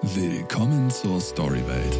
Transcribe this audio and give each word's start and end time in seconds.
Willkommen 0.00 0.88
zur 0.90 1.20
Storywelt. 1.20 1.98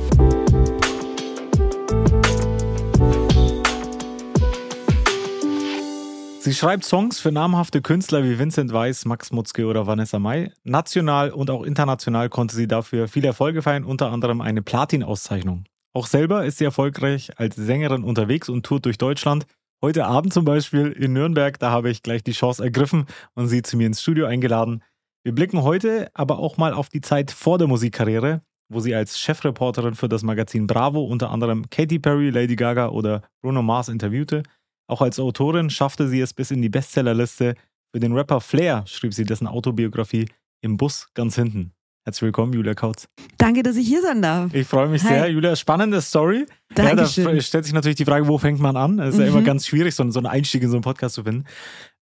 Sie 6.39 6.55
schreibt 6.55 6.85
Songs 6.85 7.19
für 7.19 7.33
namhafte 7.33 7.83
Künstler 7.83 8.23
wie 8.23 8.39
Vincent 8.39 8.73
Weiss, 8.73 9.05
Max 9.05 9.33
Mutzke 9.33 9.67
oder 9.67 9.89
Vanessa 9.89 10.21
Mai. 10.21 10.53
National 10.63 11.33
und 11.33 11.51
auch 11.51 11.65
international 11.65 12.29
konnte 12.29 12.55
sie 12.55 12.69
dafür 12.69 13.09
viele 13.09 13.27
Erfolge 13.27 13.63
feiern, 13.63 13.83
unter 13.83 14.13
anderem 14.13 14.43
eine 14.43 14.63
Platin-Auszeichnung. 14.63 15.65
Auch 15.93 16.07
selber 16.07 16.45
ist 16.45 16.59
sie 16.59 16.65
erfolgreich 16.65 17.33
als 17.37 17.57
Sängerin 17.57 18.05
unterwegs 18.05 18.49
und 18.49 18.65
tourt 18.65 18.85
durch 18.85 18.99
Deutschland. 18.99 19.45
Heute 19.83 20.07
Abend 20.07 20.33
zum 20.33 20.45
Beispiel 20.45 20.93
in 20.93 21.15
Nürnberg, 21.15 21.59
da 21.59 21.73
habe 21.73 21.91
ich 21.91 22.05
gleich 22.05 22.23
die 22.23 22.33
Chance 22.33 22.63
ergriffen 22.63 23.07
und 23.35 23.49
sie 23.49 23.63
zu 23.63 23.77
mir 23.77 23.89
ins 23.89 24.03
Studio 24.03 24.27
eingeladen. 24.27 24.85
Wir 25.29 25.35
blicken 25.35 25.63
heute 25.63 26.11
aber 26.15 26.39
auch 26.39 26.57
mal 26.57 26.73
auf 26.73 26.89
die 26.89 27.03
Zeit 27.03 27.31
vor 27.31 27.59
der 27.59 27.69
Musikkarriere, 27.69 28.41
wo 28.71 28.81
sie 28.81 28.95
als 28.95 29.19
Chefreporterin 29.19 29.95
für 29.95 30.09
das 30.09 30.23
Magazin 30.23 30.67
Bravo 30.67 31.05
unter 31.05 31.29
anderem 31.29 31.69
Katy 31.69 31.99
Perry, 31.99 32.31
Lady 32.31 32.57
Gaga 32.57 32.89
oder 32.89 33.21
Bruno 33.43 33.61
Mars 33.61 33.91
interviewte. 33.91 34.43
Auch 34.87 35.03
als 35.03 35.21
Autorin 35.21 35.69
schaffte 35.69 36.09
sie 36.09 36.23
es 36.23 36.33
bis 36.33 36.51
in 36.51 36.63
die 36.63 36.71
Bestsellerliste. 36.71 37.57
Für 37.93 38.01
den 38.01 38.15
Rapper 38.15 38.41
Flair 38.41 38.85
schrieb 38.87 39.13
sie 39.13 39.25
dessen 39.25 39.47
Autobiografie 39.47 40.31
Im 40.63 40.79
Bus 40.79 41.09
ganz 41.13 41.35
hinten. 41.35 41.73
Herzlich 42.07 42.23
willkommen, 42.23 42.55
Julia 42.55 42.73
Kautz. 42.73 43.07
Danke, 43.37 43.63
dass 43.63 43.77
ich 43.77 43.87
hier 43.87 44.01
sein 44.01 44.23
darf. 44.23 44.55
Ich 44.55 44.67
freue 44.67 44.89
mich 44.89 45.03
Hi. 45.03 45.09
sehr. 45.09 45.31
Julia, 45.31 45.57
spannende 45.57 46.01
Story. 46.01 46.47
Dankeschön. 46.75 47.27
Ja, 47.27 47.35
da 47.35 47.41
stellt 47.43 47.67
sich 47.67 47.75
natürlich 47.75 47.97
die 47.99 48.07
Frage, 48.07 48.27
wo 48.29 48.39
fängt 48.39 48.61
man 48.61 48.79
an? 48.79 48.99
Es 48.99 49.11
ist 49.11 49.17
mhm. 49.17 49.21
ja 49.21 49.29
immer 49.29 49.43
ganz 49.43 49.67
schwierig, 49.67 49.95
so, 49.95 50.11
so 50.11 50.21
einen 50.21 50.27
Einstieg 50.27 50.63
in 50.63 50.71
so 50.71 50.77
einen 50.77 50.83
Podcast 50.85 51.17
zu 51.17 51.25
finden. 51.25 51.45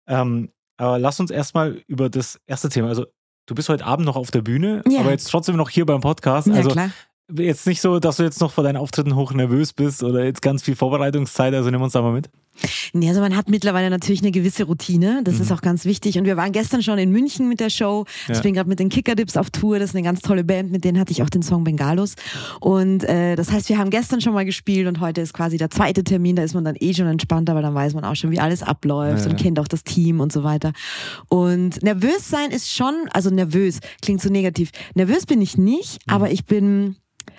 Ähm, 0.06 0.50
aber 0.78 0.98
lass 0.98 1.18
uns 1.20 1.30
erstmal 1.30 1.82
über 1.86 2.10
das 2.10 2.38
erste 2.46 2.68
Thema. 2.68 2.88
Also, 2.88 3.06
du 3.46 3.54
bist 3.54 3.68
heute 3.68 3.84
Abend 3.84 4.06
noch 4.06 4.16
auf 4.16 4.30
der 4.30 4.42
Bühne, 4.42 4.82
ja. 4.88 5.00
aber 5.00 5.10
jetzt 5.10 5.30
trotzdem 5.30 5.56
noch 5.56 5.70
hier 5.70 5.86
beim 5.86 6.00
Podcast. 6.00 6.48
Ja, 6.48 6.54
also, 6.54 6.70
klar 6.70 6.90
jetzt 7.32 7.66
nicht 7.66 7.80
so, 7.80 7.98
dass 7.98 8.16
du 8.16 8.22
jetzt 8.22 8.40
noch 8.40 8.52
vor 8.52 8.64
deinen 8.64 8.76
Auftritten 8.76 9.16
hoch 9.16 9.32
nervös 9.32 9.72
bist 9.72 10.02
oder 10.02 10.24
jetzt 10.24 10.42
ganz 10.42 10.62
viel 10.62 10.76
Vorbereitungszeit, 10.76 11.54
also 11.54 11.70
nimm 11.70 11.82
uns 11.82 11.92
da 11.92 12.02
mal 12.02 12.12
mit. 12.12 12.30
Nee, 12.92 13.08
also 13.08 13.20
man 13.20 13.36
hat 13.36 13.48
mittlerweile 13.48 13.90
natürlich 13.90 14.22
eine 14.22 14.30
gewisse 14.30 14.64
Routine, 14.64 15.20
das 15.24 15.36
mhm. 15.36 15.42
ist 15.42 15.52
auch 15.52 15.60
ganz 15.60 15.84
wichtig. 15.84 16.18
Und 16.18 16.24
wir 16.24 16.36
waren 16.36 16.52
gestern 16.52 16.82
schon 16.82 16.98
in 16.98 17.10
München 17.10 17.48
mit 17.48 17.60
der 17.60 17.70
Show. 17.70 18.04
Ja. 18.28 18.34
Ich 18.34 18.42
bin 18.42 18.54
gerade 18.54 18.68
mit 18.68 18.78
den 18.78 18.88
Kickerdips 18.88 19.36
auf 19.36 19.50
Tour, 19.50 19.78
das 19.78 19.90
ist 19.90 19.96
eine 19.96 20.04
ganz 20.04 20.20
tolle 20.20 20.44
Band, 20.44 20.70
mit 20.72 20.84
denen 20.84 20.98
hatte 20.98 21.12
ich 21.12 21.22
auch 21.22 21.30
den 21.30 21.42
Song 21.42 21.64
Bengalos. 21.64 22.14
Und 22.60 23.04
äh, 23.04 23.36
das 23.36 23.52
heißt, 23.52 23.68
wir 23.68 23.78
haben 23.78 23.90
gestern 23.90 24.20
schon 24.20 24.34
mal 24.34 24.44
gespielt 24.44 24.86
und 24.88 25.00
heute 25.00 25.20
ist 25.20 25.32
quasi 25.32 25.56
der 25.56 25.70
zweite 25.70 26.04
Termin, 26.04 26.36
da 26.36 26.42
ist 26.42 26.54
man 26.54 26.64
dann 26.64 26.76
eh 26.78 26.94
schon 26.94 27.06
entspannter, 27.06 27.54
weil 27.54 27.62
dann 27.62 27.74
weiß 27.74 27.94
man 27.94 28.04
auch 28.04 28.16
schon, 28.16 28.30
wie 28.30 28.40
alles 28.40 28.62
abläuft 28.62 29.24
ja. 29.24 29.30
und 29.30 29.36
kennt 29.36 29.58
auch 29.58 29.68
das 29.68 29.84
Team 29.84 30.20
und 30.20 30.32
so 30.32 30.44
weiter. 30.44 30.72
Und 31.28 31.82
nervös 31.82 32.28
sein 32.28 32.50
ist 32.50 32.70
schon, 32.70 32.94
also 33.12 33.30
nervös, 33.30 33.80
klingt 34.02 34.20
so 34.20 34.30
negativ. 34.30 34.70
Nervös 34.94 35.26
bin 35.26 35.40
ich 35.40 35.58
nicht, 35.58 36.06
mhm. 36.06 36.12
aber 36.12 36.30
ich 36.30 36.46
bin 36.46 36.96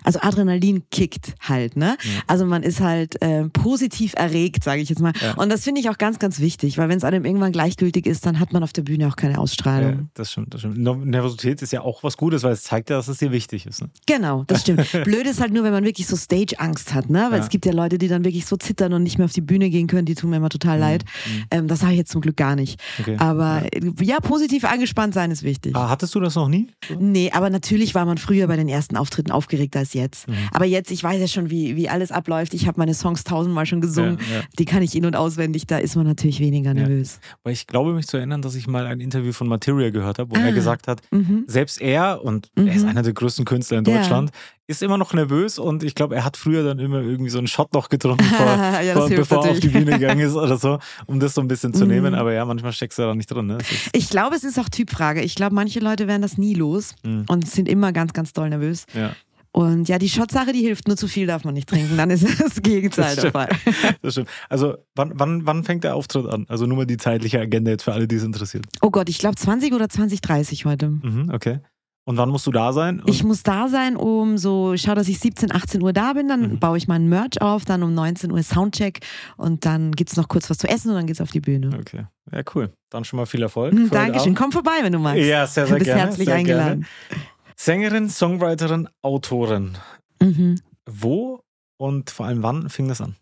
also 0.08 0.22
Adrenalin 0.22 0.84
kickt 0.90 1.36
halt, 1.42 1.76
ne? 1.76 1.98
Ja. 2.02 2.22
Also 2.28 2.46
man 2.46 2.64
ist 2.64 2.80
halt 2.80 3.22
äh, 3.22 3.50
positiv 3.50 4.14
erregt, 4.16 4.64
sage 4.64 4.82
ich 4.82 4.88
jetzt 4.88 5.02
mal. 5.02 5.12
Ja. 5.22 5.34
Und 5.34 5.50
das 5.50 5.66
finde 5.66 5.82
ich 5.82 5.90
auch 5.90 5.98
ganz, 5.98 6.18
ganz 6.18 6.40
wichtig, 6.40 6.78
weil 6.78 6.88
wenn 6.88 6.98
es 6.98 7.04
einem 7.04 7.26
irgendwann 7.26 7.52
gleichgültig 7.52 8.06
ist, 8.06 8.26
dann 8.26 8.40
hat 8.40 8.54
man 8.54 8.64
auf 8.64 8.72
der 8.72 8.84
Bühne 8.84 9.10
auch 9.10 9.18
keine 9.18 9.38
Ausstrahlung. 9.38 9.92
Ja, 9.92 10.06
das 10.14 10.32
stimmt, 10.32 10.54
das 10.54 10.62
stimmt. 10.62 10.78
Nervosität 10.78 11.62
ist 11.62 11.74
ja 11.74 11.82
auch 11.82 12.04
was 12.04 12.16
Gutes, 12.16 12.44
weil 12.44 12.54
es 12.54 12.64
zeigt 12.64 12.90
ja, 12.90 12.96
dass 12.96 13.10
es 13.10 13.18
dir 13.18 13.34
wichtig 13.34 13.66
ist. 13.66 13.82
Ne? 13.82 13.90
Genau, 14.06 14.46
das 14.48 14.62
stimmt. 14.62 14.90
Blöd 15.04 15.28
ist 15.28 15.42
halt 15.42 15.52
nur, 15.52 15.66
wenn 15.66 15.74
man 15.74 15.84
wirklich 15.84 16.08
so 16.08 16.16
Stage-Angst 16.16 16.94
hat, 16.94 17.10
ne? 17.10 17.28
Weil 17.30 17.42
es 17.42 17.50
gibt 17.50 17.66
ja 17.66 17.74
Leute, 17.74 17.98
die 17.98 18.08
dann 18.08 18.24
wirklich 18.24 18.46
so 18.46 18.56
zittern 18.56 18.94
und 18.94 19.04
nicht 19.04 19.18
mehr 19.18 19.26
auf 19.26 19.34
die 19.34 19.42
Bühne 19.42 19.70
gehen 19.70 19.88
können, 19.88 20.06
die 20.06 20.16
tun 20.16 20.30
mir 20.30 20.38
immer 20.38 20.48
total 20.48 20.78
mhm. 20.78 20.82
leid. 20.82 21.04
Mhm. 21.04 21.44
Ähm, 21.52 21.68
das 21.68 21.82
habe 21.82 21.92
ich 21.92 21.98
jetzt 21.98 22.12
zum 22.12 22.22
Glück 22.22 22.38
gar 22.38 22.56
nicht. 22.56 22.80
Okay. 22.98 23.18
Aber 23.20 23.64
ja. 24.00 24.20
positiv 24.22 24.64
angespannt 24.64 25.14
sein 25.14 25.32
ist 25.32 25.44
wichtig. 25.44 25.76
Ah, 25.76 25.90
hattest 25.90 26.16
du 26.16 26.22
das 26.22 26.36
noch 26.36 26.48
nie? 26.48 26.70
Nee, 26.98 27.30
aber 27.34 27.50
natürlich 27.50 27.94
war 27.94 28.06
man 28.06 28.18
früher 28.18 28.48
bei 28.48 28.56
den 28.56 28.70
ersten 28.70 28.96
Auftritten 28.96 29.32
aufgeregter 29.32 29.80
als 29.80 29.97
jetzt. 29.98 30.28
Mhm. 30.28 30.36
Aber 30.54 30.66
jetzt, 30.66 30.92
ich 30.92 31.04
weiß 31.04 31.20
ja 31.20 31.28
schon, 31.28 31.50
wie, 31.50 31.76
wie 31.76 31.90
alles 31.90 32.12
abläuft. 32.12 32.54
Ich 32.54 32.68
habe 32.68 32.80
meine 32.80 32.94
Songs 32.94 33.24
tausendmal 33.24 33.66
schon 33.66 33.82
gesungen. 33.82 34.18
Ja, 34.30 34.38
ja. 34.38 34.44
Die 34.58 34.66
kann 34.66 34.82
ich 34.82 34.96
in- 34.96 35.06
und 35.06 35.16
auswendig. 35.16 35.68
Da 35.68 35.78
ist 35.78 35.96
man 35.96 36.06
natürlich 36.06 36.40
weniger 36.40 36.74
nervös. 36.74 37.20
Ja. 37.22 37.38
Weil 37.44 37.54
ich 37.54 37.68
glaube, 37.68 37.94
mich 37.94 38.08
zu 38.08 38.18
erinnern, 38.18 38.42
dass 38.42 38.56
ich 38.56 38.68
mal 38.68 38.86
ein 38.86 39.02
Interview 39.02 39.34
von 39.34 39.48
Material 39.48 39.92
gehört 39.92 40.20
habe, 40.20 40.32
wo 40.32 40.40
ah. 40.40 40.46
er 40.46 40.54
gesagt 40.54 40.88
hat, 40.88 41.02
mhm. 41.12 41.44
selbst 41.48 41.82
er, 41.82 42.24
und 42.24 42.50
mhm. 42.56 42.68
er 42.68 42.76
ist 42.76 42.84
mhm. 42.84 42.90
einer 42.90 43.04
der 43.04 43.14
größten 43.14 43.46
Künstler 43.46 43.80
in 43.80 43.84
Deutschland, 43.84 44.32
ist 44.68 44.84
immer 44.84 44.98
noch 44.98 45.14
nervös 45.14 45.60
und 45.60 45.82
ich 45.82 45.96
glaube, 45.96 46.16
er 46.16 46.26
hat 46.26 46.36
früher 46.36 46.64
dann 46.64 46.78
immer 46.80 47.00
irgendwie 47.00 47.30
so 47.30 47.38
einen 47.38 47.48
Shot 47.48 47.74
noch 47.74 47.88
getrunken, 47.88 48.26
vor, 48.38 48.46
ja, 48.46 48.94
vor, 48.94 49.10
bevor 49.10 49.46
er 49.46 49.52
auf 49.52 49.60
die 49.62 49.70
Bühne 49.70 49.92
gegangen 49.92 50.20
ist 50.20 50.36
oder 50.36 50.58
so, 50.58 50.80
um 51.06 51.22
das 51.22 51.34
so 51.34 51.42
ein 51.42 51.48
bisschen 51.48 51.74
zu 51.74 51.86
mhm. 51.86 51.92
nehmen. 51.92 52.16
Aber 52.16 52.34
ja, 52.34 52.44
manchmal 52.44 52.74
steckst 52.74 53.00
du 53.00 53.04
da 53.04 53.16
nicht 53.16 53.32
drin. 53.32 53.48
Ne? 53.48 53.60
Ich 53.94 54.10
glaube, 54.10 54.36
es 54.36 54.44
ist 54.44 54.60
auch 54.60 54.68
Typfrage. 54.68 55.22
Ich 55.22 55.36
glaube, 55.36 55.56
manche 55.56 55.80
Leute 55.80 56.08
werden 56.08 56.22
das 56.22 56.38
nie 56.38 56.54
los 56.54 56.96
mhm. 57.04 57.26
und 57.30 57.50
sind 57.50 57.70
immer 57.70 57.94
ganz, 57.94 58.12
ganz 58.12 58.34
doll 58.34 58.50
nervös. 58.50 58.86
Ja. 58.94 59.14
Und 59.58 59.90
ja, 59.90 59.98
die 59.98 60.08
Shotsache, 60.08 60.54
die 60.54 60.62
hilft, 60.62 60.88
nur 60.88 60.98
zu 60.98 61.08
viel 61.08 61.26
darf 61.26 61.44
man 61.44 61.56
nicht 61.56 61.68
trinken, 61.68 61.98
dann 61.98 62.12
ist 62.12 62.24
das 62.40 62.62
Gegenteil 62.62 63.16
das 63.16 63.24
der 63.24 63.32
Fall. 63.32 63.50
Das 64.04 64.14
stimmt. 64.14 64.30
Also 64.50 64.76
wann, 64.94 65.14
wann, 65.16 65.48
wann 65.48 65.64
fängt 65.64 65.84
der 65.84 65.96
Auftritt 65.96 66.28
an? 66.28 66.46
Also 66.48 66.68
nur 66.68 66.78
mal 66.78 66.86
die 66.86 66.98
zeitliche 66.98 67.40
Agenda 67.40 67.72
jetzt 67.72 67.82
für 67.82 67.92
alle, 67.92 68.08
die 68.08 68.18
es 68.18 68.24
interessiert. 68.24 68.66
Oh 68.84 68.92
Gott, 68.92 69.10
ich 69.10 69.18
glaube 69.18 69.36
20 69.36 69.74
oder 69.74 69.86
20.30 69.86 70.66
heute. 70.66 70.90
Mhm, 70.90 71.32
okay. 71.34 71.60
Und 72.06 72.18
wann 72.18 72.30
musst 72.30 72.46
du 72.46 72.52
da 72.52 72.72
sein? 72.72 73.00
Und 73.00 73.10
ich 73.10 73.24
muss 73.24 73.42
da 73.42 73.68
sein, 73.68 73.98
um 73.98 74.38
so, 74.38 74.74
ich 74.74 74.84
schaue, 74.84 74.94
dass 74.94 75.08
ich 75.08 75.18
17, 75.18 75.52
18 75.52 75.82
Uhr 75.82 75.92
da 75.92 76.14
bin, 76.14 76.28
dann 76.28 76.52
mhm. 76.52 76.60
baue 76.60 76.78
ich 76.78 76.88
meinen 76.88 77.10
Merch 77.10 77.42
auf, 77.42 77.66
dann 77.66 77.82
um 77.82 77.96
19 77.96 78.32
Uhr 78.32 78.44
Soundcheck 78.44 79.00
und 79.38 79.66
dann 79.66 79.92
gibt 79.92 80.12
es 80.12 80.18
noch 80.18 80.28
kurz 80.28 80.52
was 80.52 80.60
zu 80.60 80.68
essen 80.68 80.90
und 80.90 80.98
dann 80.98 81.08
geht 81.08 81.16
es 81.16 81.22
auf 81.22 81.32
die 81.32 81.42
Bühne. 81.42 81.72
Okay, 81.80 82.06
ja 82.32 82.44
cool. 82.54 82.72
Dann 82.92 83.04
schon 83.06 83.18
mal 83.18 83.26
viel 83.26 83.42
Erfolg. 83.42 83.74
Mhm, 83.74 83.90
Dankeschön, 83.90 84.36
komm 84.36 84.52
vorbei, 84.52 84.78
wenn 84.84 84.94
du 84.94 85.00
magst. 85.00 85.24
Ja, 85.24 85.48
sehr, 85.48 85.66
sehr 85.66 85.66
du 85.66 85.80
bist 85.80 85.86
gerne. 85.86 86.02
herzlich 86.02 86.32
eingeladen. 86.32 86.86
Gerne. 87.10 87.24
Sängerin, 87.60 88.10
Songwriterin, 88.10 88.88
Autorin. 89.02 89.78
Mhm. 90.22 90.62
Wo 90.86 91.42
und 91.78 92.12
vor 92.12 92.28
allem 92.28 92.44
wann 92.44 92.70
fing 92.70 92.88
das 92.88 93.02
an? 93.02 93.16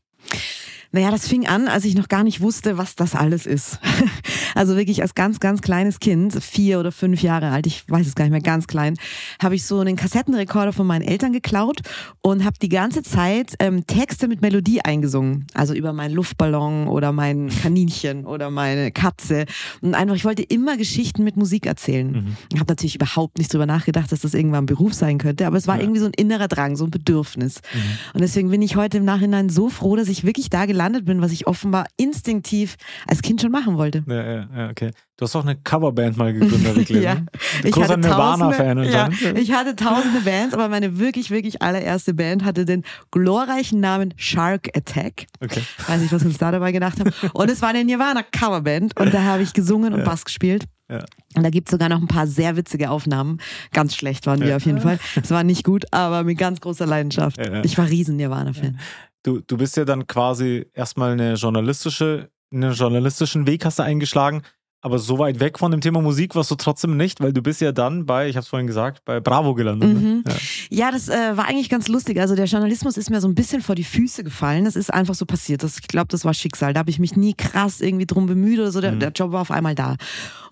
Naja, 0.96 1.12
das 1.12 1.28
fing 1.28 1.46
an, 1.46 1.68
als 1.68 1.84
ich 1.84 1.94
noch 1.94 2.08
gar 2.08 2.24
nicht 2.24 2.40
wusste, 2.40 2.78
was 2.78 2.96
das 2.96 3.16
alles 3.16 3.46
ist. 3.46 3.80
Also 4.56 4.78
wirklich 4.78 5.02
als 5.02 5.16
ganz, 5.16 5.42
ganz 5.42 5.62
kleines 5.62 6.00
Kind, 6.00 6.42
vier 6.42 6.80
oder 6.80 6.94
fünf 6.94 7.22
Jahre 7.22 7.50
alt, 7.50 7.68
ich 7.68 7.84
weiß 7.90 8.08
es 8.08 8.16
gar 8.16 8.24
nicht 8.24 8.32
mehr, 8.32 8.40
ganz 8.40 8.68
klein, 8.68 8.96
habe 9.44 9.54
ich 9.54 9.66
so 9.66 9.82
einen 9.82 9.98
Kassettenrekorder 9.98 10.72
von 10.72 10.88
meinen 10.88 11.02
Eltern 11.02 11.34
geklaut 11.34 11.82
und 12.22 12.46
habe 12.46 12.56
die 12.62 12.70
ganze 12.70 13.04
Zeit 13.04 13.56
ähm, 13.60 13.86
Texte 13.86 14.30
mit 14.30 14.42
Melodie 14.42 14.80
eingesungen. 14.80 15.46
Also 15.54 15.74
über 15.74 15.92
meinen 15.92 16.14
Luftballon 16.14 16.88
oder 16.88 17.12
mein 17.12 17.50
Kaninchen 17.50 18.26
oder 18.26 18.50
meine 18.50 18.94
Katze. 18.94 19.44
Und 19.82 19.94
einfach, 19.94 20.16
ich 20.16 20.24
wollte 20.24 20.44
immer 20.44 20.78
Geschichten 20.78 21.26
mit 21.26 21.36
Musik 21.36 21.66
erzählen. 21.66 22.12
Mhm. 22.12 22.38
Ich 22.54 22.60
habe 22.62 22.72
natürlich 22.72 22.96
überhaupt 22.96 23.38
nicht 23.38 23.54
drüber 23.54 23.66
nachgedacht, 23.66 24.10
dass 24.14 24.22
das 24.22 24.34
irgendwann 24.34 24.64
ein 24.64 24.68
Beruf 24.68 24.94
sein 24.94 25.18
könnte, 25.18 25.48
aber 25.48 25.58
es 25.58 25.68
war 25.68 25.76
ja. 25.76 25.82
irgendwie 25.82 26.00
so 26.00 26.06
ein 26.06 26.14
innerer 26.16 26.48
Drang, 26.48 26.78
so 26.78 26.86
ein 26.86 26.92
Bedürfnis. 26.92 27.62
Mhm. 27.74 27.80
Und 28.14 28.22
deswegen 28.22 28.50
bin 28.50 28.62
ich 28.62 28.78
heute 28.78 29.00
im 29.00 29.06
Nachhinein 29.06 29.50
so 29.50 29.68
froh, 29.68 29.98
dass 29.98 30.08
ich 30.08 30.24
wirklich 30.24 30.50
da 30.50 30.66
gelandet 30.66 30.85
bin, 30.92 31.22
was 31.22 31.32
ich 31.32 31.48
offenbar 31.48 31.88
instinktiv 31.98 32.76
als 33.08 33.22
Kind 33.22 33.42
schon 33.42 33.52
machen 33.52 33.78
wollte. 33.78 34.04
Ja, 34.08 34.24
ja 34.24 34.48
ja, 34.56 34.70
okay. 34.70 34.92
Du 35.18 35.24
hast 35.24 35.36
auch 35.36 35.44
eine 35.44 35.56
Coverband 35.56 36.18
mal 36.18 36.34
gegründet, 36.34 36.78
ich 36.78 36.90
ja. 37.02 37.18
Ich 37.64 37.72
Großer 37.72 37.98
Nirvana-Fan. 37.98 38.84
Ja, 38.84 39.10
ich 39.36 39.54
hatte 39.54 39.76
tausende 39.76 40.22
Bands, 40.22 40.54
aber 40.54 40.68
meine 40.68 41.00
wirklich, 41.00 41.32
wirklich 41.32 41.62
allererste 41.62 42.14
Band 42.14 42.44
hatte 42.44 42.66
den 42.66 42.84
glorreichen 43.12 43.80
Namen 43.80 44.14
Shark 44.18 44.70
Attack. 44.76 45.28
Okay. 45.42 45.62
Weiß 45.88 46.02
nicht, 46.02 46.12
was 46.12 46.22
wir 46.22 46.28
uns 46.28 46.38
da 46.38 46.52
dabei 46.52 46.72
gedacht 46.72 47.00
haben. 47.00 47.12
Und 47.34 47.50
es 47.50 47.62
war 47.62 47.70
eine 47.70 47.84
Nirvana-Coverband 47.86 49.00
und 49.00 49.14
da 49.14 49.24
habe 49.24 49.42
ich 49.44 49.54
gesungen 49.54 49.94
und 49.94 50.00
ja. 50.00 50.06
Bass 50.06 50.26
gespielt. 50.26 50.66
Ja. 50.90 51.04
Und 51.36 51.44
da 51.44 51.50
gibt 51.50 51.68
es 51.68 51.72
sogar 51.72 51.90
noch 51.90 52.00
ein 52.00 52.08
paar 52.08 52.28
sehr 52.28 52.56
witzige 52.56 52.92
Aufnahmen. 52.92 53.40
Ganz 53.74 53.96
schlecht 53.96 54.28
waren 54.28 54.40
die 54.40 54.48
ja. 54.48 54.58
auf 54.58 54.66
jeden 54.66 54.82
Fall. 54.82 55.00
Es 55.22 55.32
war 55.32 55.44
nicht 55.44 55.64
gut, 55.64 55.86
aber 55.92 56.24
mit 56.24 56.38
ganz 56.38 56.62
großer 56.62 56.86
Leidenschaft. 56.86 57.38
Ja, 57.38 57.64
ich 57.64 57.78
war 57.78 57.90
riesen 57.90 58.18
Nirvana-Fan. 58.18 58.80
Du, 59.26 59.40
du 59.40 59.58
bist 59.58 59.76
ja 59.76 59.86
dann 59.86 60.06
quasi 60.06 60.68
erstmal 60.74 61.14
eine 61.14 61.34
journalistische 61.34 62.30
einen 62.54 62.74
journalistischen 62.74 63.48
Weg 63.48 63.66
hast 63.66 63.80
du 63.80 63.84
eingeschlagen, 63.84 64.44
aber 64.86 65.00
so 65.00 65.18
weit 65.18 65.40
weg 65.40 65.58
von 65.58 65.72
dem 65.72 65.82
Thema 65.82 66.00
Musik 66.00 66.36
warst 66.36 66.52
du 66.52 66.56
trotzdem 66.56 66.96
nicht, 66.96 67.20
weil 67.20 67.34
du 67.34 67.42
bist 67.42 67.60
ja 67.60 67.72
dann 67.72 68.06
bei, 68.06 68.30
ich 68.30 68.36
habe 68.36 68.44
es 68.44 68.48
vorhin 68.48 68.68
gesagt, 68.68 69.04
bei 69.04 69.20
Bravo 69.20 69.56
gelandet. 69.56 69.92
Ne? 69.92 70.00
Mhm. 70.00 70.24
Ja. 70.28 70.36
ja. 70.70 70.92
das 70.92 71.10
äh, 71.10 71.36
war 71.36 71.48
eigentlich 71.48 71.70
ganz 71.70 71.88
lustig. 71.88 72.20
Also 72.20 72.36
der 72.36 72.46
Journalismus 72.46 72.96
ist 72.96 73.10
mir 73.10 73.20
so 73.20 73.28
ein 73.28 73.34
bisschen 73.34 73.64
vor 73.64 73.74
die 73.74 73.84
Füße 73.84 74.24
gefallen. 74.24 74.64
Das 74.64 74.76
ist 74.76 74.94
einfach 74.94 75.16
so 75.16 75.26
passiert. 75.26 75.64
Das, 75.64 75.80
ich 75.80 75.88
glaube, 75.88 76.10
das 76.10 76.24
war 76.24 76.36
Schicksal. 76.36 76.74
Da 76.74 76.82
habe 76.82 76.92
ich 76.92 77.00
mich 77.00 77.16
nie 77.16 77.34
krass 77.34 77.82
irgendwie 77.82 78.06
drum 78.06 78.28
bemüht 78.28 78.60
oder 78.60 78.72
so. 78.72 78.80
Der, 78.80 78.92
mhm. 78.92 79.00
der 79.00 79.10
Job 79.10 79.32
war 79.32 79.42
auf 79.42 79.50
einmal 79.50 79.74
da. 79.74 79.96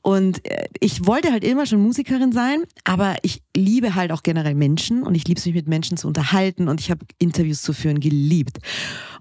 Und 0.01 0.44
äh, 0.50 0.65
ich 0.79 1.06
wollte 1.06 1.31
halt 1.31 1.44
immer 1.44 1.68
schon 1.68 1.81
Musikerin 1.81 2.31
sein, 2.31 2.63
aber 2.83 3.15
ich 3.21 3.44
liebe 3.56 3.94
halt 3.94 4.12
auch 4.12 4.24
generell 4.24 4.56
Menschen 4.56 5.03
und 5.03 5.13
ich 5.15 5.27
liebe 5.27 5.39
es 5.39 5.45
mich 5.45 5.56
mit 5.56 5.68
Menschen 5.68 5.95
zu 5.95 6.07
unterhalten 6.07 6.68
und 6.68 6.81
ich 6.81 6.91
habe 6.91 7.06
Interviews 7.19 7.62
zu 7.62 7.71
führen 7.71 8.00
geliebt. 8.00 8.57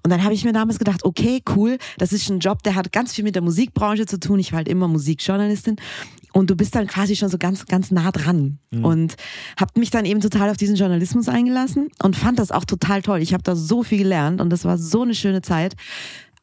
Und 0.02 0.10
dann 0.10 0.24
habe 0.24 0.34
ich 0.34 0.44
mir 0.44 0.52
damals 0.52 0.78
gedacht, 0.78 1.04
okay, 1.04 1.42
cool, 1.54 1.78
das 1.98 2.12
ist 2.12 2.28
ein 2.28 2.40
Job, 2.40 2.62
der 2.62 2.74
hat 2.74 2.92
ganz 2.92 3.14
viel 3.14 3.24
mit 3.24 3.34
der 3.34 3.42
Musikbranche 3.42 4.06
zu 4.06 4.18
tun. 4.18 4.38
Ich 4.38 4.52
war 4.52 4.58
halt 4.58 4.68
immer 4.68 4.88
Musikjournalistin 4.88 5.76
und 6.32 6.50
du 6.50 6.56
bist 6.56 6.74
dann 6.74 6.86
quasi 6.86 7.14
schon 7.14 7.28
so 7.28 7.38
ganz, 7.38 7.66
ganz 7.66 7.90
nah 7.90 8.10
dran. 8.10 8.58
Mhm. 8.70 8.84
Und 8.84 9.14
habe 9.60 9.78
mich 9.78 9.90
dann 9.90 10.04
eben 10.04 10.20
total 10.20 10.50
auf 10.50 10.56
diesen 10.56 10.76
Journalismus 10.76 11.28
eingelassen 11.28 11.88
und 12.02 12.16
fand 12.16 12.38
das 12.38 12.50
auch 12.50 12.64
total 12.64 13.02
toll. 13.02 13.20
Ich 13.20 13.32
habe 13.32 13.42
da 13.42 13.54
so 13.54 13.82
viel 13.82 13.98
gelernt 13.98 14.40
und 14.40 14.50
das 14.50 14.64
war 14.64 14.78
so 14.78 15.02
eine 15.02 15.14
schöne 15.14 15.42
Zeit. 15.42 15.74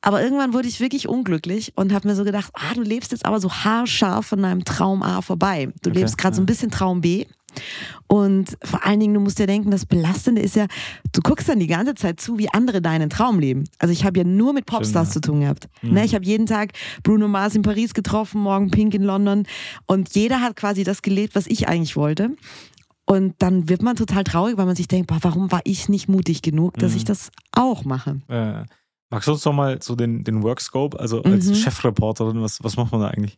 Aber 0.01 0.23
irgendwann 0.23 0.53
wurde 0.53 0.69
ich 0.69 0.79
wirklich 0.79 1.09
unglücklich 1.09 1.73
und 1.75 1.93
habe 1.93 2.07
mir 2.07 2.15
so 2.15 2.23
gedacht, 2.23 2.51
ah, 2.53 2.73
du 2.73 2.81
lebst 2.81 3.11
jetzt 3.11 3.25
aber 3.25 3.41
so 3.41 3.51
haarscharf 3.51 4.27
von 4.27 4.41
deinem 4.41 4.63
Traum 4.63 5.03
A 5.03 5.21
vorbei. 5.21 5.73
Du 5.81 5.89
okay, 5.89 5.99
lebst 5.99 6.17
gerade 6.17 6.33
ja. 6.33 6.35
so 6.37 6.41
ein 6.41 6.45
bisschen 6.45 6.71
Traum 6.71 7.01
B. 7.01 7.25
Und 8.07 8.57
vor 8.63 8.85
allen 8.85 8.99
Dingen, 8.99 9.13
du 9.13 9.19
musst 9.19 9.39
dir 9.39 9.47
denken, 9.47 9.71
das 9.71 9.85
Belastende 9.85 10.41
ist 10.41 10.55
ja, 10.55 10.65
du 11.11 11.21
guckst 11.21 11.47
dann 11.49 11.59
die 11.59 11.67
ganze 11.67 11.95
Zeit 11.95 12.19
zu, 12.19 12.37
wie 12.37 12.49
andere 12.51 12.81
deinen 12.81 13.09
Traum 13.09 13.39
leben. 13.39 13.65
Also 13.77 13.91
ich 13.91 14.03
habe 14.05 14.19
ja 14.19 14.23
nur 14.25 14.53
mit 14.53 14.65
Popstars 14.65 15.09
Stimmt, 15.11 15.25
zu 15.25 15.31
tun 15.31 15.39
gehabt. 15.41 15.67
Mhm. 15.81 15.93
Ne, 15.93 16.05
ich 16.05 16.15
habe 16.15 16.25
jeden 16.25 16.45
Tag 16.45 16.71
Bruno 17.03 17.27
Mars 17.27 17.55
in 17.55 17.61
Paris 17.61 17.93
getroffen, 17.93 18.41
morgen 18.41 18.71
Pink 18.71 18.93
in 18.93 19.03
London. 19.03 19.43
Und 19.85 20.15
jeder 20.15 20.41
hat 20.41 20.55
quasi 20.55 20.83
das 20.83 21.01
gelebt, 21.01 21.35
was 21.35 21.47
ich 21.47 21.67
eigentlich 21.67 21.95
wollte. 21.95 22.31
Und 23.05 23.33
dann 23.39 23.69
wird 23.69 23.81
man 23.81 23.95
total 23.95 24.23
traurig, 24.23 24.57
weil 24.57 24.65
man 24.67 24.75
sich 24.75 24.87
denkt, 24.87 25.07
boah, 25.07 25.17
warum 25.21 25.51
war 25.51 25.61
ich 25.63 25.89
nicht 25.89 26.07
mutig 26.09 26.41
genug, 26.43 26.75
dass 26.75 26.91
Mhm. 26.91 26.97
ich 26.97 27.03
das 27.05 27.31
auch 27.51 27.83
mache? 27.83 28.21
Äh, 28.27 28.63
magst 29.09 29.27
du 29.27 29.31
uns 29.31 29.41
doch 29.43 29.53
mal 29.53 29.81
so 29.81 29.95
den, 29.95 30.23
den 30.23 30.43
Workscope, 30.43 30.99
also 30.99 31.23
als 31.23 31.47
Mhm. 31.47 31.55
Chefreporterin, 31.55 32.41
was, 32.41 32.63
was 32.63 32.77
macht 32.77 32.91
man 32.91 33.01
da 33.01 33.07
eigentlich? 33.07 33.37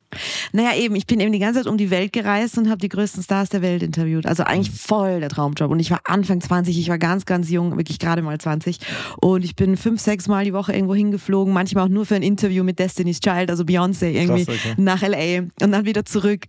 Naja, 0.51 0.75
eben, 0.75 0.95
ich 0.95 1.07
bin 1.07 1.19
eben 1.19 1.31
die 1.31 1.39
ganze 1.39 1.61
Zeit 1.61 1.67
um 1.67 1.77
die 1.77 1.89
Welt 1.89 2.11
gereist 2.13 2.57
und 2.57 2.69
habe 2.69 2.79
die 2.79 2.89
größten 2.89 3.23
Stars 3.23 3.49
der 3.49 3.61
Welt 3.61 3.81
interviewt. 3.81 4.25
Also 4.25 4.43
eigentlich 4.43 4.71
voll 4.71 5.19
der 5.21 5.29
Traumjob. 5.29 5.71
Und 5.71 5.79
ich 5.79 5.89
war 5.91 6.01
Anfang 6.05 6.41
20, 6.41 6.77
ich 6.77 6.89
war 6.89 6.97
ganz, 6.97 7.25
ganz 7.25 7.49
jung, 7.49 7.77
wirklich 7.77 7.99
gerade 7.99 8.21
mal 8.21 8.37
20. 8.37 8.79
Und 9.21 9.45
ich 9.45 9.55
bin 9.55 9.77
fünf, 9.77 10.01
sechs 10.01 10.27
Mal 10.27 10.43
die 10.43 10.53
Woche 10.53 10.73
irgendwo 10.73 10.95
hingeflogen, 10.95 11.53
manchmal 11.53 11.85
auch 11.85 11.89
nur 11.89 12.05
für 12.05 12.15
ein 12.15 12.23
Interview 12.23 12.63
mit 12.63 12.79
Destiny's 12.79 13.19
Child, 13.21 13.49
also 13.49 13.63
Beyoncé 13.63 14.09
irgendwie 14.11 14.45
Krass, 14.45 14.55
okay. 14.55 14.73
nach 14.77 15.01
LA 15.01 15.47
und 15.63 15.71
dann 15.71 15.85
wieder 15.85 16.05
zurück. 16.05 16.45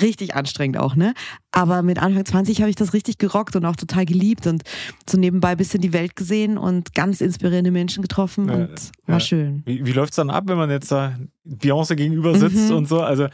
Richtig 0.00 0.34
anstrengend 0.34 0.78
auch, 0.78 0.96
ne? 0.96 1.12
Aber 1.50 1.82
mit 1.82 2.00
Anfang 2.00 2.24
20 2.24 2.60
habe 2.60 2.70
ich 2.70 2.76
das 2.76 2.94
richtig 2.94 3.18
gerockt 3.18 3.56
und 3.56 3.64
auch 3.66 3.76
total 3.76 4.06
geliebt 4.06 4.46
und 4.46 4.62
so 5.08 5.18
nebenbei 5.18 5.48
ein 5.50 5.56
bisschen 5.58 5.80
die 5.82 5.92
Welt 5.92 6.16
gesehen 6.16 6.56
und 6.56 6.94
ganz 6.94 7.20
inspirierende 7.20 7.70
Menschen 7.70 8.00
getroffen 8.02 8.48
Ja, 8.48 8.54
und 8.54 8.70
war 9.06 9.16
ja. 9.16 9.20
schön. 9.20 9.62
Wie, 9.66 9.84
wie 9.84 9.92
läuft 9.92 10.12
es 10.12 10.16
dann 10.16 10.30
ab, 10.30 10.44
wenn 10.46 10.56
man 10.56 10.70
jetzt 10.70 10.90
da 10.90 11.14
Beyoncé 11.46 11.94
gegenüber 11.94 12.34
sitzt 12.38 12.70
Mhm. 12.70 12.76
und 12.76 12.88
so? 12.88 13.00
Also 13.02 13.26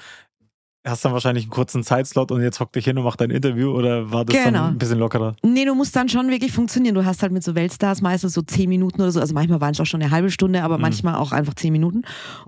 hast 0.88 1.04
dann 1.04 1.12
wahrscheinlich 1.12 1.44
einen 1.44 1.50
kurzen 1.50 1.82
Zeitslot 1.82 2.30
und 2.32 2.42
jetzt 2.42 2.60
hock 2.60 2.72
dich 2.72 2.84
hin 2.84 2.96
und 2.98 3.04
mach 3.04 3.16
dein 3.16 3.30
Interview 3.30 3.70
oder 3.70 4.10
war 4.12 4.24
das 4.24 4.36
Genau. 4.36 4.58
dann 4.60 4.72
ein 4.74 4.78
bisschen 4.78 4.98
lockerer? 4.98 5.36
Nee, 5.42 5.64
du 5.64 5.74
musst 5.74 5.94
dann 5.96 6.08
schon 6.08 6.28
wirklich 6.30 6.52
funktionieren. 6.52 6.94
Du 6.94 7.04
hast 7.04 7.22
halt 7.22 7.32
mit 7.32 7.42
so 7.44 7.54
Weltstars 7.54 8.00
meistens 8.02 8.32
so 8.34 8.42
zehn 8.42 8.68
Minuten 8.68 9.00
oder 9.00 9.10
so. 9.10 9.20
Also 9.20 9.34
manchmal 9.34 9.60
waren 9.60 9.72
es 9.72 9.80
auch 9.80 9.86
schon 9.86 10.02
eine 10.02 10.10
halbe 10.10 10.30
Stunde, 10.30 10.62
aber 10.62 10.76
Mhm. 10.76 10.82
manchmal 10.82 11.14
auch 11.16 11.32
einfach 11.32 11.54
zehn 11.54 11.72
Minuten. 11.72 12.02